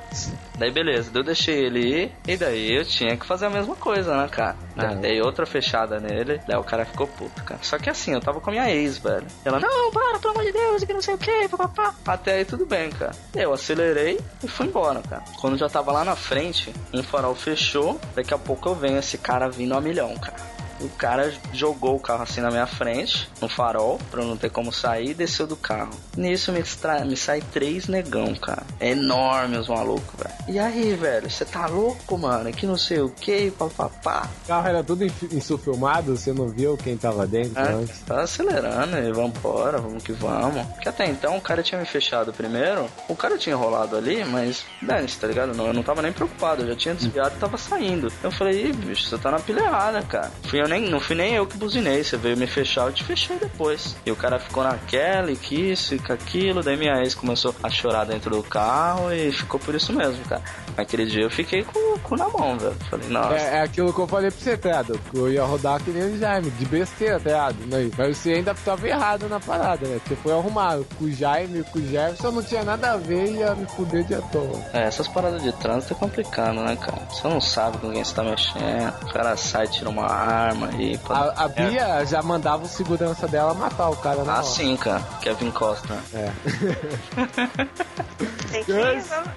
Daí 0.57 0.71
beleza, 0.71 1.11
eu 1.13 1.23
deixei 1.23 1.65
ele 1.65 1.79
ir 1.79 2.11
e 2.27 2.37
daí 2.37 2.75
eu 2.75 2.85
tinha 2.85 3.15
que 3.17 3.25
fazer 3.25 3.47
a 3.47 3.49
mesma 3.49 3.75
coisa, 3.75 4.15
né, 4.15 4.27
cara? 4.29 4.55
Ah. 4.77 4.93
dei 4.93 5.21
outra 5.21 5.45
fechada 5.45 5.99
nele, 5.99 6.39
daí 6.47 6.57
o 6.57 6.63
cara 6.63 6.85
ficou 6.85 7.07
puto, 7.07 7.43
cara. 7.43 7.59
Só 7.63 7.77
que 7.77 7.89
assim, 7.89 8.13
eu 8.13 8.21
tava 8.21 8.39
com 8.39 8.49
a 8.49 8.53
minha 8.53 8.69
ex, 8.69 8.97
velho. 8.97 9.25
Ela, 9.43 9.59
não, 9.59 9.91
para, 9.91 10.19
pelo 10.19 10.33
amor 10.33 10.45
de 10.45 10.51
Deus, 10.51 10.83
que 10.83 10.93
não 10.93 11.01
sei 11.01 11.13
o 11.13 11.17
que, 11.17 11.47
papapá. 11.49 11.93
Até 12.05 12.35
aí 12.35 12.45
tudo 12.45 12.65
bem, 12.65 12.89
cara. 12.91 13.11
Eu 13.35 13.53
acelerei 13.53 14.19
e 14.43 14.47
fui 14.47 14.67
embora, 14.67 15.01
cara. 15.01 15.23
Quando 15.39 15.57
já 15.57 15.69
tava 15.69 15.91
lá 15.91 16.03
na 16.03 16.15
frente, 16.15 16.73
um 16.93 17.03
farol 17.03 17.35
fechou, 17.35 17.99
daqui 18.15 18.33
a 18.33 18.37
pouco 18.37 18.69
eu 18.69 18.75
venho 18.75 18.97
esse 18.97 19.17
cara 19.17 19.49
vindo 19.49 19.75
a 19.75 19.81
milhão, 19.81 20.15
cara. 20.15 20.56
O 20.79 20.89
cara 20.89 21.33
jogou 21.53 21.95
o 21.95 21.99
carro 21.99 22.23
assim 22.23 22.41
na 22.41 22.49
minha 22.49 22.67
frente, 22.67 23.29
no 23.41 23.47
farol, 23.49 23.99
pra 24.11 24.21
eu 24.21 24.27
não 24.27 24.37
ter 24.37 24.49
como 24.49 24.71
sair, 24.71 25.09
e 25.11 25.13
desceu 25.13 25.47
do 25.47 25.55
carro. 25.55 25.91
Nisso 26.15 26.51
me, 26.51 26.59
extra... 26.59 27.03
me 27.05 27.15
sai 27.17 27.41
três 27.41 27.87
negão, 27.87 28.35
cara. 28.35 28.63
É 28.79 28.91
enorme 28.91 29.57
os 29.57 29.67
malucos, 29.67 30.13
velho. 30.19 30.35
E 30.47 30.59
aí, 30.59 30.93
velho, 30.95 31.29
você 31.29 31.45
tá 31.45 31.65
louco, 31.67 32.17
mano? 32.17 32.51
Que 32.51 32.65
não 32.65 32.77
sei 32.77 32.99
o 33.01 33.09
que, 33.09 33.51
papapá. 33.51 34.29
O 34.45 34.47
carro 34.47 34.67
era 34.67 34.83
tudo 34.83 35.03
insufilmado, 35.31 36.15
você 36.17 36.33
não 36.33 36.47
viu 36.47 36.77
quem 36.77 36.97
tava 36.97 37.25
dentro 37.25 37.59
É, 37.59 37.73
antes. 37.73 37.99
tá 38.01 38.21
acelerando 38.21 38.97
e 38.97 39.11
vambora, 39.11 39.77
vamos 39.79 40.03
que 40.03 40.11
vamos. 40.11 40.65
Porque 40.67 40.89
até 40.89 41.05
então 41.07 41.37
o 41.37 41.41
cara 41.41 41.63
tinha 41.63 41.79
me 41.79 41.85
fechado 41.85 42.33
primeiro, 42.33 42.87
o 43.07 43.15
cara 43.15 43.37
tinha 43.37 43.55
enrolado 43.55 43.95
ali, 43.95 44.23
mas 44.25 44.65
dane-se, 44.81 45.17
tá 45.19 45.27
ligado? 45.27 45.53
Não, 45.55 45.67
eu 45.67 45.73
não 45.73 45.83
tava 45.83 46.01
nem 46.01 46.11
preocupado, 46.11 46.63
eu 46.63 46.67
já 46.69 46.75
tinha 46.75 46.95
desviado 46.95 47.35
e 47.35 47.39
tava 47.39 47.57
saindo. 47.57 48.11
Eu 48.23 48.31
falei, 48.31 48.67
Ih, 48.67 48.73
bicho, 48.73 49.03
você 49.09 49.17
tá 49.17 49.31
na 49.31 49.39
pilha 49.39 49.61
errada, 49.61 50.01
cara. 50.01 50.31
Fui 50.43 50.59
eu 50.67 50.69
nem, 50.69 50.89
não 50.89 50.99
fui 50.99 51.15
nem 51.15 51.33
eu 51.33 51.47
que 51.47 51.57
buzinei, 51.57 52.03
você 52.03 52.17
veio 52.17 52.35
me 52.35 52.45
fechar, 52.45 52.85
eu 52.85 52.91
te 52.91 53.03
fechei 53.03 53.37
depois. 53.37 53.95
E 54.05 54.11
o 54.11 54.15
cara 54.15 54.37
ficou 54.37 54.63
naquela 54.63 55.31
e 55.31 55.35
que 55.35 55.55
isso 55.55 55.95
e 55.95 55.99
que 55.99 56.11
aquilo, 56.11 56.61
daí 56.61 56.75
minha 56.75 56.99
ex 57.01 57.15
começou 57.15 57.55
a 57.63 57.69
chorar 57.69 58.05
dentro 58.05 58.29
do 58.29 58.43
carro 58.43 59.11
e 59.11 59.31
ficou 59.31 59.59
por 59.59 59.73
isso 59.73 59.93
mesmo, 59.93 60.23
cara. 60.25 60.43
Naquele 60.75 61.05
dia 61.05 61.23
eu 61.23 61.29
fiquei 61.29 61.63
com 61.63 61.95
o 61.95 61.99
cu 61.99 62.15
na 62.15 62.27
mão, 62.29 62.57
velho. 62.57 62.75
Falei, 62.89 63.09
nossa. 63.09 63.35
É, 63.35 63.55
é 63.55 63.61
aquilo 63.61 63.93
que 63.93 63.99
eu 63.99 64.07
falei 64.07 64.29
pra 64.29 64.39
você, 64.39 64.51
ligado? 64.51 64.99
Que 65.09 65.17
eu 65.17 65.31
ia 65.31 65.43
rodar 65.43 65.81
que 65.81 65.89
nem 65.89 66.03
o 66.03 66.17
Jaime, 66.17 66.51
de 66.51 66.65
besteira, 66.65 67.17
ligado? 67.17 67.65
Né? 67.65 67.89
Mas 67.97 68.17
você 68.17 68.33
ainda 68.33 68.53
tava 68.53 68.87
errado 68.87 69.29
na 69.29 69.39
parada, 69.39 69.87
né? 69.87 69.99
Você 70.05 70.15
foi 70.17 70.33
arrumar 70.33 70.79
com 70.97 71.05
o 71.05 71.11
Jaime, 71.11 71.63
com 71.63 71.79
o 71.79 71.87
Jefferson, 71.87 72.31
não 72.31 72.43
tinha 72.43 72.63
nada 72.63 72.91
a 72.91 72.97
ver 72.97 73.25
e 73.25 73.37
ia 73.37 73.55
me 73.55 73.65
fuder 73.67 74.03
de 74.03 74.15
à 74.15 74.21
toa. 74.21 74.61
É, 74.73 74.83
essas 74.83 75.07
paradas 75.07 75.41
de 75.41 75.51
trânsito 75.53 75.93
é 75.93 75.95
complicado, 75.95 76.55
né, 76.55 76.75
cara? 76.75 77.01
Você 77.09 77.27
não 77.27 77.39
sabe 77.39 77.77
com 77.77 77.91
quem 77.91 78.03
você 78.03 78.13
tá 78.13 78.23
mexendo. 78.23 78.93
O 79.03 79.13
cara 79.13 79.37
sai, 79.37 79.67
tira 79.67 79.89
uma 79.89 80.05
arma 80.05 80.56
e. 80.79 80.99
A, 81.09 81.45
a 81.45 81.47
Bia 81.47 82.05
já 82.05 82.21
mandava 82.21 82.63
o 82.63 82.67
segurança 82.67 83.27
dela 83.27 83.53
matar 83.53 83.89
o 83.89 83.95
cara 83.95 84.23
na 84.23 84.33
Ah, 84.33 84.37
hora. 84.37 84.43
sim, 84.45 84.75
cara. 84.77 85.01
Kevin 85.21 85.51
Costner. 85.51 85.99
É. 86.13 86.31
Tem 88.51 88.63
que 88.63 88.71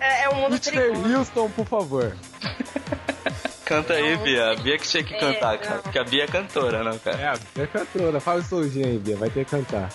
é, 0.01 0.25
é 0.25 0.29
um 0.31 0.35
mundo 0.37 0.53
Whitney 0.53 0.79
perigoso. 0.81 1.17
Houston, 1.19 1.51
por 1.51 1.67
favor. 1.67 2.17
Canta 3.65 3.93
aí, 3.95 4.17
Bia. 4.19 4.53
A 4.53 4.57
Bia 4.57 4.79
que 4.79 4.89
tinha 4.89 5.05
que 5.05 5.15
É, 5.15 5.19
cantar, 5.19 5.53
não. 5.53 5.59
cara. 5.59 5.79
Porque 5.83 5.99
a 5.99 6.05
Bia 6.05 6.25
é 6.25 6.27
cantora, 6.27 6.83
né, 6.83 6.99
cara? 7.05 7.19
É, 7.21 7.27
a 7.29 7.35
Bia 7.55 7.65
é 7.65 7.67
cantora. 7.67 8.21
Fala 8.21 8.39
o 8.39 8.43
slowzinho 8.43 8.87
aí, 8.87 8.99
Bia. 8.99 9.17
Vai 9.17 9.31
ter 9.31 9.45
que 9.45 9.51
cantar. 9.53 9.89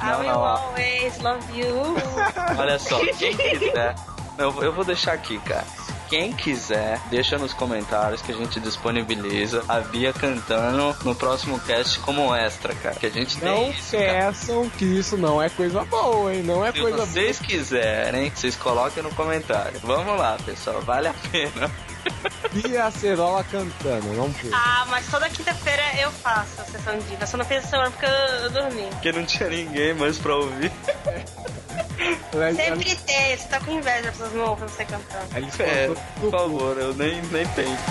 I 0.00 0.04
Não, 0.04 0.18
will 0.20 0.28
não, 0.28 0.44
always 0.44 1.18
love 1.18 1.58
you. 1.60 1.96
Olha 2.58 2.78
só, 2.78 2.98
quem 3.16 3.36
quiser. 3.36 3.94
Eu, 4.38 4.62
eu 4.62 4.72
vou 4.72 4.84
deixar 4.84 5.12
aqui, 5.12 5.38
cara. 5.40 5.64
Quem 6.12 6.30
quiser, 6.30 7.00
deixa 7.08 7.38
nos 7.38 7.54
comentários 7.54 8.20
que 8.20 8.32
a 8.32 8.34
gente 8.34 8.60
disponibiliza 8.60 9.64
a 9.66 9.80
Bia 9.80 10.12
cantando 10.12 10.94
no 11.04 11.14
próximo 11.14 11.58
cast 11.60 11.98
como 12.00 12.34
extra, 12.34 12.74
cara. 12.74 12.94
Que 12.96 13.06
a 13.06 13.10
gente 13.10 13.38
tem 13.38 13.48
Não 13.48 13.70
isso, 13.70 13.92
cara. 13.96 14.12
peçam 14.26 14.68
que 14.68 14.84
isso 14.84 15.16
não 15.16 15.40
é 15.42 15.48
coisa 15.48 15.82
boa, 15.86 16.34
hein? 16.34 16.42
Não 16.42 16.66
é 16.66 16.70
Se 16.70 16.80
coisa 16.82 16.96
boa. 16.98 17.06
vocês 17.06 17.38
quiserem, 17.38 18.28
vocês 18.28 18.54
coloquem 18.56 19.02
no 19.02 19.08
comentário. 19.14 19.80
Vamos 19.82 20.18
lá, 20.18 20.36
pessoal, 20.44 20.82
vale 20.82 21.08
a 21.08 21.14
pena. 21.14 21.70
Bia 22.52 22.84
Acerola 22.84 23.42
cantando, 23.44 24.12
não 24.12 24.30
precisa. 24.30 24.54
Ah, 24.54 24.84
mas 24.90 25.10
toda 25.10 25.30
quinta-feira 25.30 25.82
eu 25.98 26.10
faço 26.10 26.60
a 26.60 26.64
sessão 26.64 26.98
de 26.98 27.04
diva. 27.06 27.24
Só 27.26 27.38
não 27.38 27.44
fiz 27.46 27.56
essa 27.56 27.68
semana 27.68 27.90
porque 27.90 28.04
eu, 28.04 28.10
eu 28.10 28.50
dormi. 28.50 28.86
Porque 28.90 29.12
não 29.12 29.24
tinha 29.24 29.48
ninguém 29.48 29.94
mais 29.94 30.18
pra 30.18 30.36
ouvir. 30.36 30.70
Sempre 32.56 32.96
tem, 32.96 33.36
você 33.36 33.48
tá 33.48 33.60
com 33.60 33.72
inveja, 33.72 34.08
as 34.08 34.16
pessoas 34.16 34.32
não 34.32 34.48
ouvem 34.50 34.68
você 34.68 34.84
cantando. 34.84 35.26
É, 35.62 35.88
por 36.20 36.30
favor, 36.30 36.78
eu 36.78 36.94
nem, 36.94 37.20
nem 37.30 37.46
penso. 37.48 37.82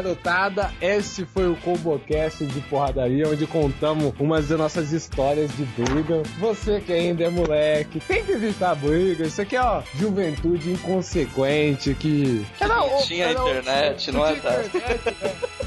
Garotada, 0.00 0.72
esse 0.80 1.24
foi 1.24 1.46
o 1.46 1.56
ComboCast 1.56 2.46
de 2.46 2.60
porradaria, 2.62 3.28
onde 3.28 3.46
contamos 3.46 4.12
umas 4.18 4.48
das 4.48 4.58
nossas 4.58 4.92
histórias 4.92 5.54
de 5.56 5.64
briga. 5.64 6.22
Você 6.38 6.80
que 6.80 6.92
ainda 6.92 7.24
é 7.24 7.30
moleque, 7.30 8.00
tem 8.00 8.24
que 8.24 8.32
evitar 8.32 8.74
briga. 8.74 9.26
Isso 9.26 9.42
aqui 9.42 9.56
é, 9.56 9.62
ó, 9.62 9.82
juventude 9.94 10.72
inconsequente 10.72 11.94
que. 11.94 12.46
Que 12.58 13.06
tinha 13.06 13.32
internet, 13.32 14.10
não 14.10 14.26
é, 14.26 14.34
tá? 14.36 14.50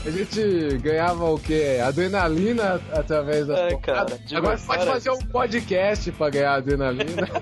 A 0.06 0.10
gente 0.10 0.78
ganhava 0.80 1.26
o 1.32 1.40
quê? 1.40 1.80
Adrenalina 1.86 2.82
através 2.92 3.48
das 3.48 3.58
É, 3.58 3.76
cara, 3.78 4.18
Agora 4.36 4.58
pode 4.58 4.86
fazer 4.86 5.10
um 5.12 5.20
podcast 5.20 6.12
pra 6.12 6.30
ganhar 6.30 6.56
adrenalina. 6.56 7.28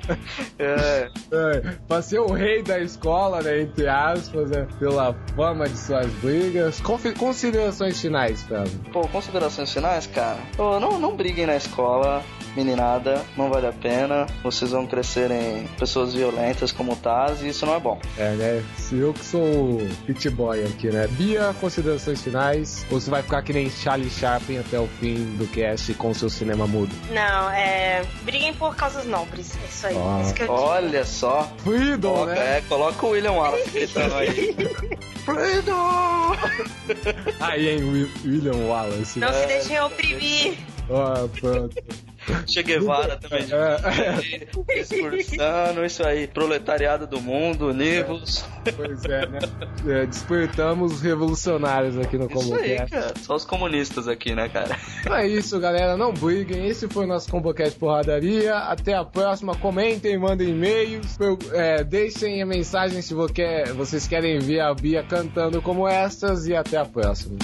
É. 0.59 1.09
É, 1.31 1.59
pra 1.87 2.01
ser 2.03 2.19
o 2.19 2.31
rei 2.31 2.61
da 2.61 2.79
escola, 2.79 3.41
né? 3.41 3.61
Entre 3.61 3.87
aspas, 3.87 4.51
né, 4.51 4.67
pela 4.77 5.15
fama 5.35 5.67
de 5.67 5.75
suas 5.77 6.05
brigas. 6.21 6.79
Confi- 6.81 7.13
considerações 7.13 7.99
finais, 7.99 8.43
Fábio. 8.43 8.71
Pô, 8.93 9.01
considerações 9.07 9.73
finais, 9.73 10.05
cara? 10.05 10.37
Pô, 10.55 10.79
não, 10.79 10.99
não 10.99 11.15
briguem 11.15 11.47
na 11.47 11.55
escola, 11.55 12.23
meninada, 12.55 13.21
não 13.35 13.49
vale 13.49 13.65
a 13.67 13.73
pena. 13.73 14.27
Vocês 14.43 14.69
vão 14.69 14.85
crescer 14.85 15.31
em 15.31 15.65
pessoas 15.79 16.13
violentas 16.13 16.71
como 16.71 16.93
o 16.93 16.95
Taz 16.95 17.41
e 17.41 17.47
isso 17.49 17.65
não 17.65 17.73
é 17.75 17.79
bom. 17.79 17.99
É, 18.17 18.29
né? 18.33 18.63
Se 18.77 18.97
eu 18.99 19.11
que 19.13 19.25
sou 19.25 19.41
o 19.41 19.89
hit 20.07 20.29
boy 20.29 20.63
aqui, 20.63 20.89
né? 20.91 21.07
Bia, 21.07 21.55
considerações 21.59 22.21
finais? 22.21 22.50
Ou 22.89 22.99
você 22.99 23.09
vai 23.09 23.21
ficar 23.23 23.41
que 23.41 23.53
nem 23.53 23.69
Charlie 23.69 24.09
Chaplin 24.09 24.59
até 24.59 24.79
o 24.79 24.87
fim 24.99 25.35
do 25.37 25.47
cast 25.47 25.93
com 25.95 26.13
seu 26.13 26.29
cinema 26.29 26.65
mudo? 26.67 26.93
Não, 27.11 27.49
é. 27.51 28.03
Briguem 28.23 28.53
por 28.53 28.75
causas 28.75 29.05
nobres. 29.05 29.51
É 29.61 29.65
isso 29.67 29.87
aí. 29.87 29.95
Ah. 29.97 30.21
Isso 30.23 30.33
que 30.33 30.41
eu 30.43 30.47
digo. 30.47 30.59
Olha 30.59 31.05
só. 31.05 31.51
Freedom, 31.63 32.13
Coloca, 32.13 32.33
né? 32.35 32.57
é, 32.57 32.61
coloca 32.61 33.05
o 33.05 33.09
William 33.09 33.31
Wallace 33.33 33.69
gritando 33.71 34.15
aí. 34.15 34.55
Freedom! 35.25 36.31
Aí, 37.39 37.69
hein, 37.69 37.83
Wi- 37.83 38.11
William 38.25 38.67
Wallace. 38.67 39.19
Não 39.19 39.31
se 39.31 39.45
deixem 39.45 39.79
oprimir. 39.79 40.57
Ó, 40.89 41.27
pronto. 41.39 41.75
Che 42.47 42.63
Guevara 42.63 43.17
também. 43.17 43.47
É. 43.51 44.75
Discursando, 44.75 45.85
isso 45.85 46.05
aí. 46.05 46.27
Proletariado 46.27 47.07
do 47.07 47.19
mundo, 47.19 47.69
univos. 47.69 48.45
Pois 48.75 49.03
é, 49.05 49.25
né? 49.27 49.39
É, 49.87 50.05
despertamos 50.05 50.93
os 50.93 51.01
revolucionários 51.01 51.97
aqui 51.97 52.17
no 52.17 52.25
Isso 52.27 52.53
aí, 52.55 52.77
ComboCast. 52.77 53.19
Só 53.21 53.35
os 53.35 53.45
comunistas 53.45 54.07
aqui, 54.07 54.35
né, 54.35 54.49
cara? 54.49 54.77
Então 54.99 55.15
é 55.15 55.27
isso, 55.27 55.59
galera. 55.59 55.97
Não 55.97 56.13
briguem. 56.13 56.67
Esse 56.67 56.87
foi 56.87 57.05
o 57.05 57.07
nosso 57.07 57.29
ComboCast 57.29 57.77
Porradaria. 57.79 58.55
Até 58.55 58.93
a 58.93 59.03
próxima. 59.03 59.55
Comentem, 59.55 60.17
mandem 60.17 60.49
e-mails. 60.49 61.17
é, 61.53 61.83
deixem 61.83 62.41
a 62.41 62.45
mensagem 62.45 63.01
se 63.01 63.13
vocês 63.13 64.07
querem 64.07 64.39
ver 64.39 64.61
a 64.61 64.73
Bia 64.73 65.03
cantando 65.03 65.61
como 65.61 65.87
estas. 65.87 66.47
E 66.47 66.55
até 66.55 66.77
a 66.77 66.85
próxima. 66.85 67.37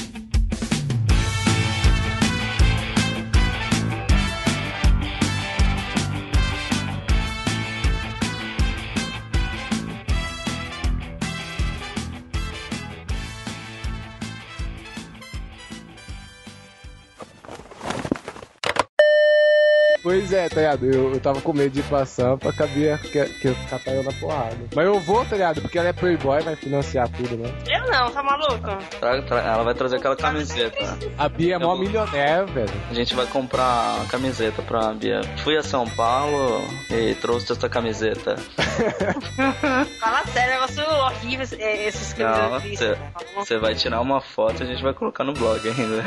Pois 20.27 20.33
é, 20.33 20.49
tá 20.49 20.55
ligado? 20.57 20.85
Eu, 20.85 21.13
eu 21.13 21.19
tava 21.21 21.39
com 21.39 21.53
medo 21.53 21.69
de 21.71 21.79
ir 21.79 21.83
pra 21.83 22.05
Sampa, 22.05 22.51
cabia 22.51 22.97
que, 22.97 23.07
que 23.25 23.47
eu 23.47 23.55
catar 23.69 23.91
eu 23.91 24.03
na 24.03 24.11
porrada. 24.11 24.57
Mas 24.75 24.85
eu 24.85 24.99
vou, 24.99 25.23
tá 25.23 25.37
ligado? 25.37 25.61
Porque 25.61 25.79
ela 25.79 25.87
é 25.87 25.93
playboy, 25.93 26.41
vai 26.41 26.55
financiar 26.57 27.07
tudo, 27.07 27.37
né? 27.37 27.49
Eu 27.65 27.89
não, 27.89 28.11
tá 28.11 28.21
maluco? 28.21 28.59
Tra- 28.99 29.21
tra- 29.21 29.41
Ela 29.41 29.63
vai 29.63 29.73
trazer 29.73 29.95
aquela 29.95 30.17
camiseta. 30.17 30.97
A 31.17 31.29
Bia 31.29 31.55
é 31.55 31.57
mó 31.57 31.77
milionaire, 31.77 32.51
velho. 32.51 32.69
A 32.89 32.93
gente 32.93 33.15
vai 33.15 33.25
comprar 33.27 34.01
a 34.01 34.05
camiseta 34.09 34.61
pra 34.61 34.91
Bia. 34.93 35.21
Fui 35.45 35.55
a 35.55 35.63
São 35.63 35.87
Paulo 35.91 36.61
e 36.91 37.15
trouxe 37.15 37.53
essa 37.53 37.69
camiseta. 37.69 38.35
Fala 40.01 40.25
sério, 40.27 40.53
negócio 40.55 40.83
horrível 40.83 41.47
é, 41.59 41.87
esses 41.87 42.11
que 42.13 42.21
eu 42.21 42.27
Não, 42.27 42.59
vi. 42.59 42.75
você 43.35 43.57
vai 43.57 43.75
tirar 43.75 44.01
uma 44.01 44.19
foto 44.19 44.61
e 44.61 44.63
a 44.63 44.65
gente 44.65 44.83
vai 44.83 44.93
colocar 44.93 45.23
no 45.23 45.33
blog 45.33 45.61
ainda. 45.69 46.03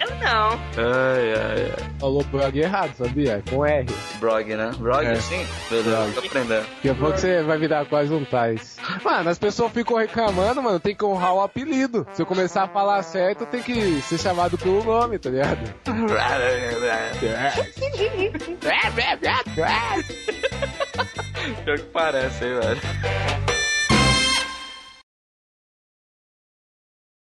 Eu 0.00 0.10
não. 0.16 0.50
Ai, 0.76 1.34
ai, 1.34 1.72
ai. 1.78 1.92
Falou 2.00 2.24
blog 2.24 2.58
errado, 2.58 2.94
sabia? 2.96 3.21
É 3.28 3.42
Com 3.50 3.64
R. 3.64 3.86
Blog, 4.18 4.54
né? 4.54 4.70
Blog, 4.78 5.06
É. 5.06 5.14
sim? 5.16 5.46
Beleza, 5.70 6.10
tô 6.14 6.20
aprendendo. 6.20 6.66
Daqui 6.74 6.88
a 6.88 6.94
pouco 6.94 7.18
você 7.18 7.42
vai 7.42 7.58
virar 7.58 7.84
quase 7.86 8.12
um 8.12 8.24
Tais. 8.24 8.76
Mano, 9.04 9.30
as 9.30 9.38
pessoas 9.38 9.72
ficam 9.72 9.96
reclamando, 9.96 10.62
mano, 10.62 10.80
tem 10.80 10.94
que 10.94 11.04
honrar 11.04 11.34
o 11.34 11.40
apelido. 11.40 12.06
Se 12.12 12.22
eu 12.22 12.26
começar 12.26 12.64
a 12.64 12.68
falar 12.68 13.02
certo, 13.02 13.46
tem 13.46 13.62
que 13.62 14.00
ser 14.02 14.18
chamado 14.18 14.56
pelo 14.58 14.82
nome, 14.84 15.18
tá 15.18 15.30
ligado? 15.30 15.72
Pior 21.64 21.78
que 21.78 21.84
parece, 21.86 22.44
hein, 22.44 22.60
velho. 22.60 23.51